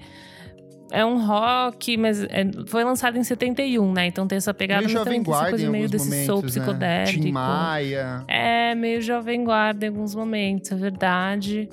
É 0.92 1.06
um 1.06 1.26
rock, 1.26 1.96
mas 1.98 2.22
é- 2.24 2.46
foi 2.68 2.84
lançado 2.84 3.18
em 3.18 3.24
71, 3.24 3.94
né? 3.94 4.08
Então 4.08 4.28
tem 4.28 4.36
essa 4.38 4.54
pegada, 4.54 4.82
meio 4.86 4.98
Jovem 4.98 5.24
Guarda 5.24 5.50
coisa 5.52 5.70
meio 5.72 5.90
desse 5.90 6.26
soul 6.26 6.38
momentos, 6.38 6.56
né? 6.56 6.62
psicodélico. 6.62 7.24
Tim 7.24 7.32
Maia. 7.32 8.24
É, 8.28 8.76
meio 8.76 9.02
jovem 9.02 9.44
guarda 9.44 9.86
em 9.86 9.90
alguns 9.90 10.14
momentos, 10.14 10.72
é 10.72 10.76
verdade. 10.76 11.70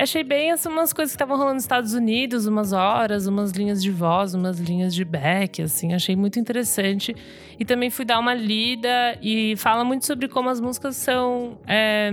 Achei 0.00 0.24
bem 0.24 0.50
assim, 0.50 0.68
umas 0.68 0.94
coisas 0.94 1.12
que 1.12 1.16
estavam 1.16 1.36
rolando 1.36 1.56
nos 1.56 1.64
Estados 1.64 1.92
Unidos, 1.92 2.46
umas 2.46 2.72
horas, 2.72 3.26
umas 3.26 3.52
linhas 3.52 3.82
de 3.82 3.90
voz, 3.90 4.32
umas 4.34 4.58
linhas 4.58 4.94
de 4.94 5.04
back, 5.04 5.60
assim, 5.60 5.92
achei 5.92 6.16
muito 6.16 6.38
interessante. 6.38 7.14
E 7.58 7.64
também 7.66 7.90
fui 7.90 8.06
dar 8.06 8.18
uma 8.18 8.32
lida 8.32 9.18
e 9.20 9.54
fala 9.58 9.84
muito 9.84 10.06
sobre 10.06 10.26
como 10.28 10.48
as 10.48 10.58
músicas 10.58 10.96
são. 10.96 11.58
é, 11.66 12.10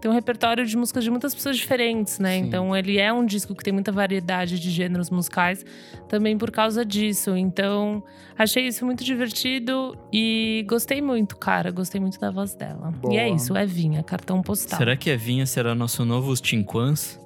tem 0.00 0.10
um 0.10 0.14
repertório 0.14 0.66
de 0.66 0.76
músicas 0.76 1.04
de 1.04 1.10
muitas 1.10 1.32
pessoas 1.32 1.56
diferentes, 1.56 2.18
né? 2.18 2.38
Sim. 2.38 2.46
Então 2.46 2.76
ele 2.76 2.98
é 2.98 3.12
um 3.12 3.24
disco 3.24 3.54
que 3.54 3.62
tem 3.62 3.72
muita 3.72 3.92
variedade 3.92 4.58
de 4.58 4.68
gêneros 4.68 5.10
musicais, 5.10 5.64
também 6.08 6.36
por 6.36 6.50
causa 6.50 6.84
disso. 6.84 7.36
Então 7.36 8.02
achei 8.36 8.66
isso 8.66 8.84
muito 8.84 9.04
divertido 9.04 9.96
e 10.12 10.64
gostei 10.66 11.00
muito, 11.00 11.36
cara. 11.36 11.70
Gostei 11.70 12.00
muito 12.00 12.18
da 12.18 12.32
voz 12.32 12.54
dela. 12.54 12.92
E 13.10 13.16
é 13.16 13.26
Boa. 13.26 13.36
isso, 13.36 13.56
Evinha, 13.56 14.02
cartão 14.02 14.42
postal. 14.42 14.78
Será 14.78 14.96
que 14.96 15.10
a 15.10 15.16
Vinha 15.16 15.46
será 15.46 15.74
nosso 15.74 16.04
novo 16.04 16.34
Tinquans? 16.34 17.19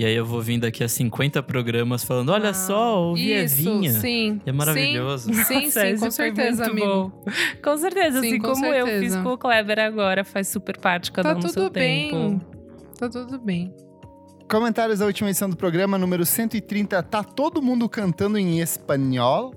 E 0.00 0.04
aí 0.06 0.14
eu 0.14 0.24
vou 0.24 0.40
vir 0.40 0.58
daqui 0.58 0.82
a 0.82 0.88
50 0.88 1.42
programas 1.42 2.02
falando: 2.02 2.30
olha 2.30 2.48
Ah, 2.48 2.54
só, 2.54 3.02
ouvi 3.02 3.34
a 3.34 3.42
Isso, 3.44 3.56
Vinha. 3.56 3.92
sim. 3.92 4.40
É 4.46 4.50
maravilhoso. 4.50 5.26
Sim, 5.30 5.44
sim, 5.44 5.64
Nossa, 5.66 5.80
sim, 5.90 5.96
com 5.98 6.10
certeza, 6.10 6.62
muito 6.72 6.84
amigo. 6.86 7.12
bom. 7.26 7.32
Com 7.62 7.76
certeza, 7.76 8.20
Sim, 8.22 8.28
assim 8.28 8.38
com 8.38 8.52
como 8.54 8.64
eu 8.64 8.86
certeza. 8.86 9.14
fiz 9.16 9.22
com 9.22 9.28
o 9.34 9.36
Kleber 9.36 9.78
agora, 9.78 10.24
faz 10.24 10.48
super 10.48 10.78
parte 10.78 11.12
cada 11.12 11.32
Tá 11.32 11.34
um 11.38 11.42
no 11.42 11.48
seu 11.50 11.64
tudo 11.64 11.72
bem. 11.74 12.08
tempo. 12.10 12.40
Tá 12.98 13.10
tudo 13.10 13.38
bem. 13.38 13.74
Comentários 14.50 15.00
da 15.00 15.04
última 15.04 15.28
edição 15.28 15.50
do 15.50 15.56
programa, 15.56 15.98
número 15.98 16.24
130. 16.24 17.02
Tá 17.02 17.22
todo 17.22 17.60
mundo 17.60 17.86
cantando 17.86 18.38
em 18.38 18.58
espanhol? 18.58 19.52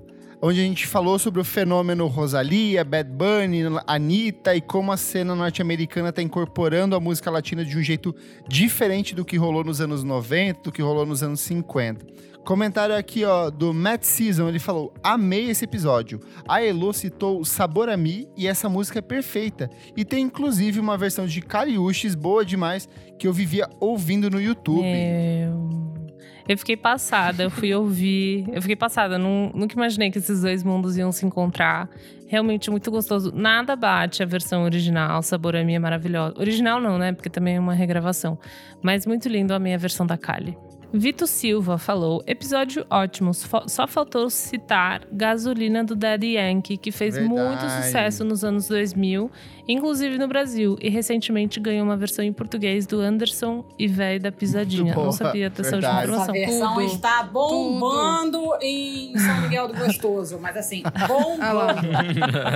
Onde 0.46 0.60
a 0.60 0.62
gente 0.62 0.86
falou 0.86 1.18
sobre 1.18 1.40
o 1.40 1.44
fenômeno 1.44 2.06
Rosalia, 2.06 2.84
Bad 2.84 3.08
Bunny, 3.08 3.62
Anitta 3.86 4.54
e 4.54 4.60
como 4.60 4.92
a 4.92 4.96
cena 4.98 5.34
norte-americana 5.34 6.12
tá 6.12 6.20
incorporando 6.20 6.94
a 6.94 7.00
música 7.00 7.30
latina 7.30 7.64
de 7.64 7.78
um 7.78 7.82
jeito 7.82 8.14
diferente 8.46 9.14
do 9.14 9.24
que 9.24 9.38
rolou 9.38 9.64
nos 9.64 9.80
anos 9.80 10.04
90, 10.04 10.64
do 10.64 10.70
que 10.70 10.82
rolou 10.82 11.06
nos 11.06 11.22
anos 11.22 11.40
50. 11.40 12.04
Comentário 12.44 12.94
aqui, 12.94 13.24
ó, 13.24 13.48
do 13.48 13.72
Matt 13.72 14.04
Season, 14.04 14.46
ele 14.46 14.58
falou: 14.58 14.92
Amei 15.02 15.48
esse 15.48 15.64
episódio. 15.64 16.20
A 16.46 16.62
Elo 16.62 16.92
citou 16.92 17.42
Sabor 17.42 17.88
a 17.88 17.96
Mi 17.96 18.28
e 18.36 18.46
essa 18.46 18.68
música 18.68 18.98
é 18.98 19.02
perfeita. 19.02 19.70
E 19.96 20.04
tem 20.04 20.26
inclusive 20.26 20.78
uma 20.78 20.98
versão 20.98 21.26
de 21.26 21.40
Cariúches 21.40 22.14
boa 22.14 22.44
demais 22.44 22.86
que 23.18 23.26
eu 23.26 23.32
vivia 23.32 23.66
ouvindo 23.80 24.28
no 24.28 24.38
YouTube. 24.38 24.82
Meu. 24.82 25.93
Eu 26.46 26.58
fiquei 26.58 26.76
passada, 26.76 27.42
eu 27.44 27.50
fui 27.50 27.74
ouvir. 27.74 28.46
Eu 28.52 28.60
fiquei 28.60 28.76
passada, 28.76 29.18
não, 29.18 29.50
nunca 29.54 29.74
imaginei 29.74 30.10
que 30.10 30.18
esses 30.18 30.42
dois 30.42 30.62
mundos 30.62 30.96
iam 30.96 31.10
se 31.10 31.24
encontrar. 31.24 31.88
Realmente 32.28 32.70
muito 32.70 32.90
gostoso. 32.90 33.32
Nada 33.34 33.74
bate 33.74 34.22
a 34.22 34.26
versão 34.26 34.64
original, 34.64 35.22
Sabor 35.22 35.56
a 35.56 35.64
Minha 35.64 35.76
é 35.76 35.78
maravilhosa. 35.78 36.34
Original 36.38 36.80
não, 36.80 36.98
né? 36.98 37.12
Porque 37.12 37.30
também 37.30 37.56
é 37.56 37.60
uma 37.60 37.74
regravação. 37.74 38.38
Mas 38.82 39.06
muito 39.06 39.28
lindo 39.28 39.54
a 39.54 39.58
minha 39.58 39.78
versão 39.78 40.06
da 40.06 40.18
Kali. 40.18 40.56
Vito 40.96 41.26
Silva 41.26 41.76
falou: 41.76 42.22
episódio 42.24 42.86
ótimo. 42.88 43.32
Só 43.34 43.84
faltou 43.88 44.30
citar 44.30 45.02
Gasolina 45.10 45.82
do 45.82 45.96
Daddy 45.96 46.36
Yankee, 46.36 46.76
que 46.76 46.92
fez 46.92 47.18
muito 47.18 47.60
Verdade. 47.60 47.84
sucesso 47.86 48.24
nos 48.24 48.44
anos 48.44 48.68
2000, 48.68 49.28
inclusive 49.66 50.16
no 50.18 50.28
Brasil. 50.28 50.76
E 50.80 50.88
recentemente 50.88 51.58
ganhou 51.58 51.84
uma 51.84 51.96
versão 51.96 52.24
em 52.24 52.32
português 52.32 52.86
do 52.86 53.00
Anderson 53.00 53.64
e 53.76 53.88
Véi 53.88 54.20
da 54.20 54.30
Pisadinha. 54.30 54.94
Muito 54.94 55.04
Não 55.04 55.10
sabia 55.10 55.50
dessa 55.50 55.74
última 55.74 56.02
Essa 56.02 56.04
informação. 56.04 56.34
versão 56.34 56.74
Tudo, 56.74 56.86
está 56.86 57.22
bombando 57.24 58.40
em 58.62 59.18
São 59.18 59.40
Miguel 59.42 59.66
do 59.66 59.74
Gostoso. 59.74 60.38
Mas 60.40 60.56
assim, 60.56 60.84
bombando. 61.08 61.88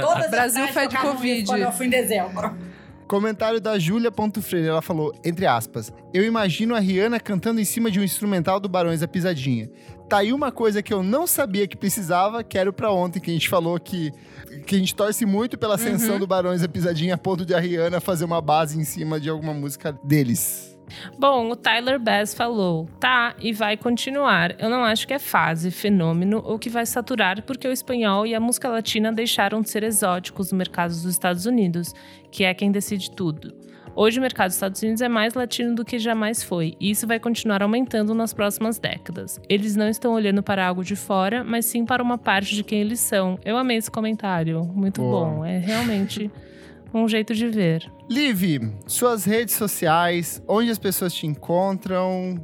Todas 0.01 0.24
as 0.27 0.31
Brasil 0.31 0.66
cidades 0.69 0.74
fede 0.74 0.94
tocavam 0.94 1.16
Covid. 1.16 1.44
Quando 1.44 1.62
eu 1.62 1.73
fui 1.73 1.86
em 1.86 1.90
dezembro. 1.90 2.55
Comentário 3.09 3.59
da 3.59 3.78
Júlia 3.78 4.12
Freire, 4.43 4.68
ela 4.68 4.82
falou, 4.82 5.14
entre 5.24 5.47
aspas, 5.47 5.90
eu 6.12 6.22
imagino 6.24 6.74
a 6.74 6.78
Rihanna 6.78 7.18
cantando 7.18 7.59
em 7.59 7.64
cima 7.64 7.90
de 7.90 7.98
um 7.98 8.02
instrumental 8.05 8.60
do 8.60 8.68
Barões 8.68 9.01
da 9.01 9.09
Pisadinha. 9.09 9.70
Tá 10.10 10.18
aí 10.18 10.30
uma 10.32 10.52
coisa 10.52 10.82
que 10.82 10.93
eu 10.93 11.02
não 11.02 11.26
sabia 11.26 11.66
que 11.66 11.76
precisava, 11.76 12.44
quero 12.44 12.70
pra 12.70 12.93
ontem, 12.93 13.18
que 13.18 13.30
a 13.30 13.32
gente 13.35 13.48
falou 13.48 13.80
que, 13.80 14.12
que 14.66 14.74
a 14.76 14.78
gente 14.78 14.94
torce 14.94 15.24
muito 15.24 15.56
pela 15.56 15.76
ascensão 15.76 16.14
Uhum. 16.14 16.18
do 16.20 16.26
Barões 16.26 16.60
da 16.60 16.68
Pisadinha 16.68 17.14
a 17.14 17.18
ponto 17.18 17.47
de 17.47 17.55
a 17.55 17.59
Rihanna 17.59 17.98
fazer 17.98 18.26
uma 18.26 18.43
base 18.43 18.78
em 18.78 18.85
cima 18.85 19.18
de 19.18 19.30
alguma 19.30 19.55
música 19.55 19.98
deles. 20.05 20.68
Bom, 21.19 21.51
o 21.51 21.56
Tyler 21.56 21.98
Bass 21.98 22.35
falou: 22.35 22.89
tá, 23.01 23.35
e 23.40 23.52
vai 23.52 23.77
continuar. 23.77 24.55
Eu 24.60 24.69
não 24.70 24.85
acho 24.85 25.06
que 25.06 25.15
é 25.15 25.19
fase, 25.19 25.70
fenômeno 25.70 26.43
ou 26.44 26.59
que 26.59 26.70
vai 26.70 26.86
saturar, 26.86 27.43
porque 27.43 27.66
o 27.66 27.73
espanhol 27.73 28.27
e 28.27 28.35
a 28.35 28.40
música 28.40 28.69
latina 28.69 29.12
deixaram 29.12 29.60
de 29.60 29.70
ser 29.70 29.82
exóticos 29.82 30.52
no 30.52 30.59
mercado 30.59 30.90
dos 30.90 31.05
Estados 31.05 31.47
Unidos, 31.47 31.94
que 32.31 32.44
é 32.44 32.55
quem 32.55 32.70
decide 32.70 33.10
tudo. 33.10 33.55
Hoje 34.01 34.20
o 34.20 34.23
mercado 34.23 34.47
dos 34.47 34.55
Estados 34.55 34.81
Unidos 34.81 35.02
é 35.02 35.09
mais 35.09 35.35
latino 35.35 35.74
do 35.74 35.85
que 35.85 35.98
jamais 35.98 36.40
foi, 36.40 36.77
e 36.78 36.93
isso 36.93 37.05
vai 37.05 37.19
continuar 37.19 37.65
aumentando 37.65 38.15
nas 38.15 38.32
próximas 38.32 38.78
décadas. 38.78 39.40
Eles 39.48 39.74
não 39.74 39.89
estão 39.89 40.12
olhando 40.12 40.40
para 40.40 40.65
algo 40.65 40.85
de 40.85 40.94
fora, 40.94 41.43
mas 41.43 41.66
sim 41.66 41.85
para 41.85 42.01
uma 42.01 42.16
parte 42.16 42.55
de 42.55 42.62
quem 42.62 42.81
eles 42.81 43.01
são. 43.01 43.40
Eu 43.44 43.56
amei 43.56 43.77
esse 43.77 43.90
comentário, 43.90 44.62
muito 44.62 45.01
Boa. 45.01 45.27
bom. 45.27 45.44
É 45.44 45.59
realmente 45.59 46.31
um 46.93 47.09
jeito 47.09 47.35
de 47.35 47.48
ver. 47.48 47.90
Liv, 48.09 48.73
suas 48.86 49.24
redes 49.24 49.55
sociais, 49.55 50.43
onde 50.47 50.70
as 50.70 50.78
pessoas 50.78 51.12
te 51.12 51.27
encontram, 51.27 52.35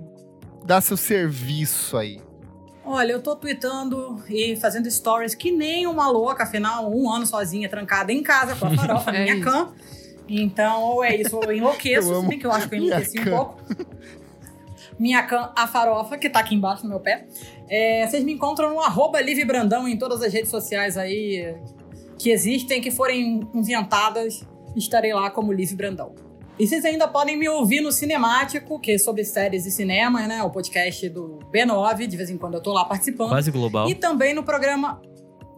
dá 0.65 0.81
seu 0.81 0.97
serviço 0.97 1.97
aí. 1.97 2.21
Olha, 2.85 3.13
eu 3.13 3.23
tô 3.23 3.35
tweetando 3.35 4.23
e 4.29 4.57
fazendo 4.57 4.91
stories 4.91 5.35
que 5.35 5.51
nem 5.51 5.87
uma 5.87 6.09
louca, 6.11 6.43
afinal, 6.43 6.95
um 6.95 7.11
ano 7.11 7.27
sozinha, 7.27 7.69
trancada 7.69 8.13
em 8.13 8.23
casa 8.23 8.55
com 8.57 8.67
a 8.67 8.71
farofa, 8.77 9.11
É 9.11 9.25
minha 9.25 9.37
isso. 9.37 9.75
Então, 10.29 10.83
ou 10.83 11.05
é 11.05 11.17
isso, 11.17 11.37
ou 11.37 11.45
eu 11.45 11.53
enlouqueço, 11.53 12.09
Eu 12.13 12.21
se 12.23 12.29
bem 12.29 12.39
que 12.39 12.47
eu 12.47 12.53
acho 12.53 12.69
que 12.69 12.75
eu 12.75 12.79
minha 12.79 12.93
enlouqueci 12.93 13.21
um 13.21 13.25
pouco. 13.25 13.61
Minha 14.99 15.23
cã, 15.25 15.51
a 15.57 15.67
farofa, 15.67 16.17
que 16.17 16.29
tá 16.31 16.41
aqui 16.41 16.55
embaixo 16.55 16.85
no 16.85 16.91
meu 16.91 17.01
pé. 17.01 17.27
É, 17.69 18.07
vocês 18.07 18.23
me 18.23 18.33
encontram 18.33 18.71
no 18.71 18.81
arroba 18.81 19.19
Brandão 19.47 19.89
em 19.89 19.97
todas 19.97 20.23
as 20.23 20.33
redes 20.33 20.51
sociais 20.51 20.97
aí 20.97 21.57
que 22.19 22.31
existem, 22.31 22.81
que 22.81 22.91
forem 22.91 23.41
inventadas. 23.55 24.47
Estarei 24.77 25.13
lá 25.13 25.31
como 25.31 25.53
Liv 25.53 25.75
Brandão. 25.75 26.15
E 26.59 26.67
vocês 26.67 26.85
ainda 26.85 27.09
podem 27.09 27.37
me 27.37 27.49
ouvir 27.49 27.81
no 27.81 27.91
Cinemático, 27.91 28.79
que 28.79 28.93
é 28.93 28.99
sobre 28.99 29.25
séries 29.25 29.67
e 29.67 29.73
cinema, 29.73 30.27
né? 30.29 30.43
O 30.45 30.51
podcast 30.51 31.09
do 31.09 31.41
B9, 31.53 32.07
de 32.07 32.17
vez 32.17 32.31
em 32.31 32.39
quando 32.39 32.55
eu 32.55 32.63
tô 32.63 32.73
lá 32.73 32.85
participando. 32.85 33.31
Quase 33.31 33.51
global. 33.51 33.89
E 33.89 33.95
também 33.95 34.33
no 34.33 34.45
programa. 34.45 35.03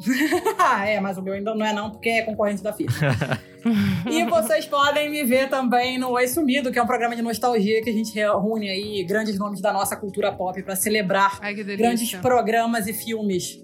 é, 0.86 0.98
mas 0.98 1.18
o 1.18 1.22
meu 1.22 1.34
ainda 1.34 1.54
não 1.54 1.66
é 1.66 1.72
não, 1.72 1.90
porque 1.90 2.08
é 2.08 2.22
concorrente 2.22 2.62
da 2.62 2.72
FIA. 2.72 2.88
e 4.10 4.24
vocês 4.24 4.64
podem 4.64 5.10
me 5.10 5.22
ver 5.22 5.50
também 5.50 5.98
no 5.98 6.12
Oi 6.12 6.28
Sumido, 6.28 6.72
que 6.72 6.78
é 6.78 6.82
um 6.82 6.86
programa 6.86 7.14
de 7.14 7.20
nostalgia 7.20 7.82
que 7.82 7.90
a 7.90 7.92
gente 7.92 8.14
reúne 8.14 8.70
aí 8.70 9.04
grandes 9.04 9.38
nomes 9.38 9.60
da 9.60 9.74
nossa 9.74 9.96
cultura 9.96 10.32
pop 10.32 10.62
para 10.62 10.76
celebrar 10.76 11.38
Ai, 11.42 11.54
grandes 11.54 12.14
programas 12.16 12.86
e 12.86 12.94
filmes. 12.94 13.62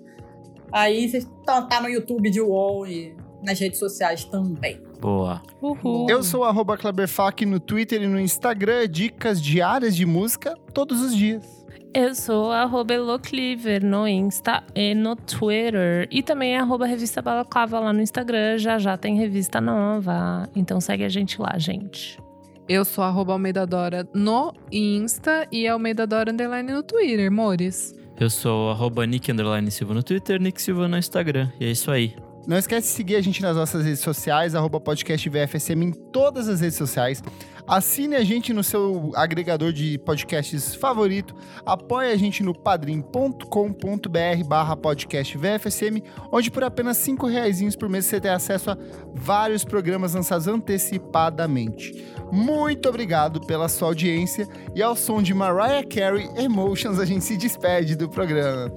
Aí 0.73 1.09
vocês 1.09 1.31
tá, 1.45 1.63
tá 1.63 1.81
no 1.81 1.89
YouTube 1.89 2.31
de 2.31 2.41
UOL 2.41 2.87
e 2.87 3.15
nas 3.43 3.59
redes 3.59 3.79
sociais 3.79 4.25
também. 4.25 4.81
Boa. 5.01 5.43
Uhul. 5.61 6.09
Eu 6.09 6.23
sou 6.23 6.45
arroba 6.45 6.77
Kleberfac 6.77 7.45
no 7.45 7.59
Twitter 7.59 8.03
e 8.03 8.07
no 8.07 8.21
Instagram, 8.21 8.89
dicas 8.89 9.43
diárias 9.43 9.97
de 9.97 10.07
música 10.07 10.55
todos 10.73 11.01
os 11.01 11.15
dias. 11.15 11.63
Eu 11.95 12.15
sou 12.15 12.51
arroba 12.51 12.95
Elocliver 12.95 13.85
no 13.85 14.09
Insta 14.09 14.65
e 14.75 14.95
no 14.95 15.15
Twitter. 15.15 16.09
E 16.11 16.23
também 16.23 16.57
arroba 16.57 16.87
Revista 16.87 17.21
Balaclava 17.21 17.79
lá 17.81 17.93
no 17.93 18.01
Instagram. 18.01 18.57
Já 18.57 18.79
já 18.79 18.97
tem 18.97 19.17
revista 19.17 19.61
nova. 19.61 20.49
Então 20.57 20.81
segue 20.81 21.05
a 21.05 21.09
gente 21.11 21.39
lá, 21.39 21.59
gente. 21.59 22.19
Eu 22.67 22.85
sou 22.85 23.05
arroba 23.05 23.35
Almeida 23.35 23.67
Dora 23.67 24.09
no 24.15 24.55
Insta 24.71 25.47
e 25.53 25.69
Almeida 25.69 26.07
Dora 26.07 26.33
Underline 26.33 26.73
no 26.73 26.83
Twitter, 26.83 27.29
amores. 27.29 27.95
Eu 28.23 28.31
sou 28.31 28.71
arroba 28.71 29.05
Nick 29.05 29.33
Silva 29.73 29.95
no 29.95 30.01
Twitter, 30.01 30.41
Nick 30.41 30.63
Silva 30.63 30.87
no 30.87 30.97
Instagram. 30.97 31.51
E 31.59 31.65
é 31.65 31.73
isso 31.73 31.91
aí. 31.91 32.15
Não 32.47 32.57
esquece 32.57 32.87
de 32.87 32.95
seguir 32.95 33.17
a 33.17 33.21
gente 33.21 33.43
nas 33.43 33.57
nossas 33.57 33.85
redes 33.85 33.99
sociais, 33.99 34.55
arroba 34.55 34.79
podcast 34.79 35.29
VFSM 35.29 35.83
em 35.83 35.91
todas 35.91 36.49
as 36.49 36.61
redes 36.61 36.79
sociais. 36.79 37.21
Assine 37.67 38.17
a 38.17 38.25
gente 38.25 38.53
no 38.53 38.63
seu 38.63 39.13
agregador 39.15 39.73
de 39.73 39.99
podcasts 39.99 40.75
favorito. 40.75 41.35
Apoie 41.65 42.13
a 42.13 42.17
gente 42.17 42.43
no 42.43 42.55
padrim.com.br 42.55 44.45
barra 44.47 44.77
podcast 44.77 45.39
VFSM, 45.39 46.03
onde 46.31 46.51
por 46.51 46.65
apenas 46.65 46.97
cinco 46.97 47.27
reaisinhos 47.27 47.77
por 47.77 47.89
mês 47.89 48.07
você 48.07 48.21
tem 48.21 48.31
acesso 48.31 48.71
a 48.71 48.79
vários 49.15 49.65
programas 49.65 50.15
lançados 50.15 50.47
antecipadamente. 50.49 52.13
Muito 52.33 52.89
obrigado 52.89 53.41
pela 53.43 53.69
sua 53.69 53.89
audiência 53.89 54.49
e 54.75 54.83
ao 54.83 54.97
som 54.97 55.23
de 55.23 55.35
Mariah 55.35 55.87
Carey 55.87 56.29
Emotions 56.37 56.99
a 56.99 57.05
gente 57.05 57.25
se 57.25 57.37
despede 57.37 57.95
do 57.95 58.09
programa. 58.09 58.73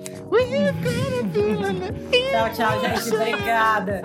Tchau, 2.31 2.49
tchau, 2.53 2.81
gente. 2.81 3.15
Obrigada. 3.15 4.01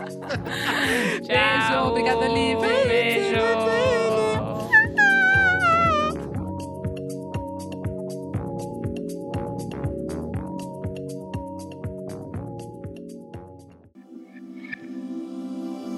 Beijo, 1.26 1.88
obrigada, 1.88 2.28
Liv. 2.28 2.60
Beijo. 2.60 4.29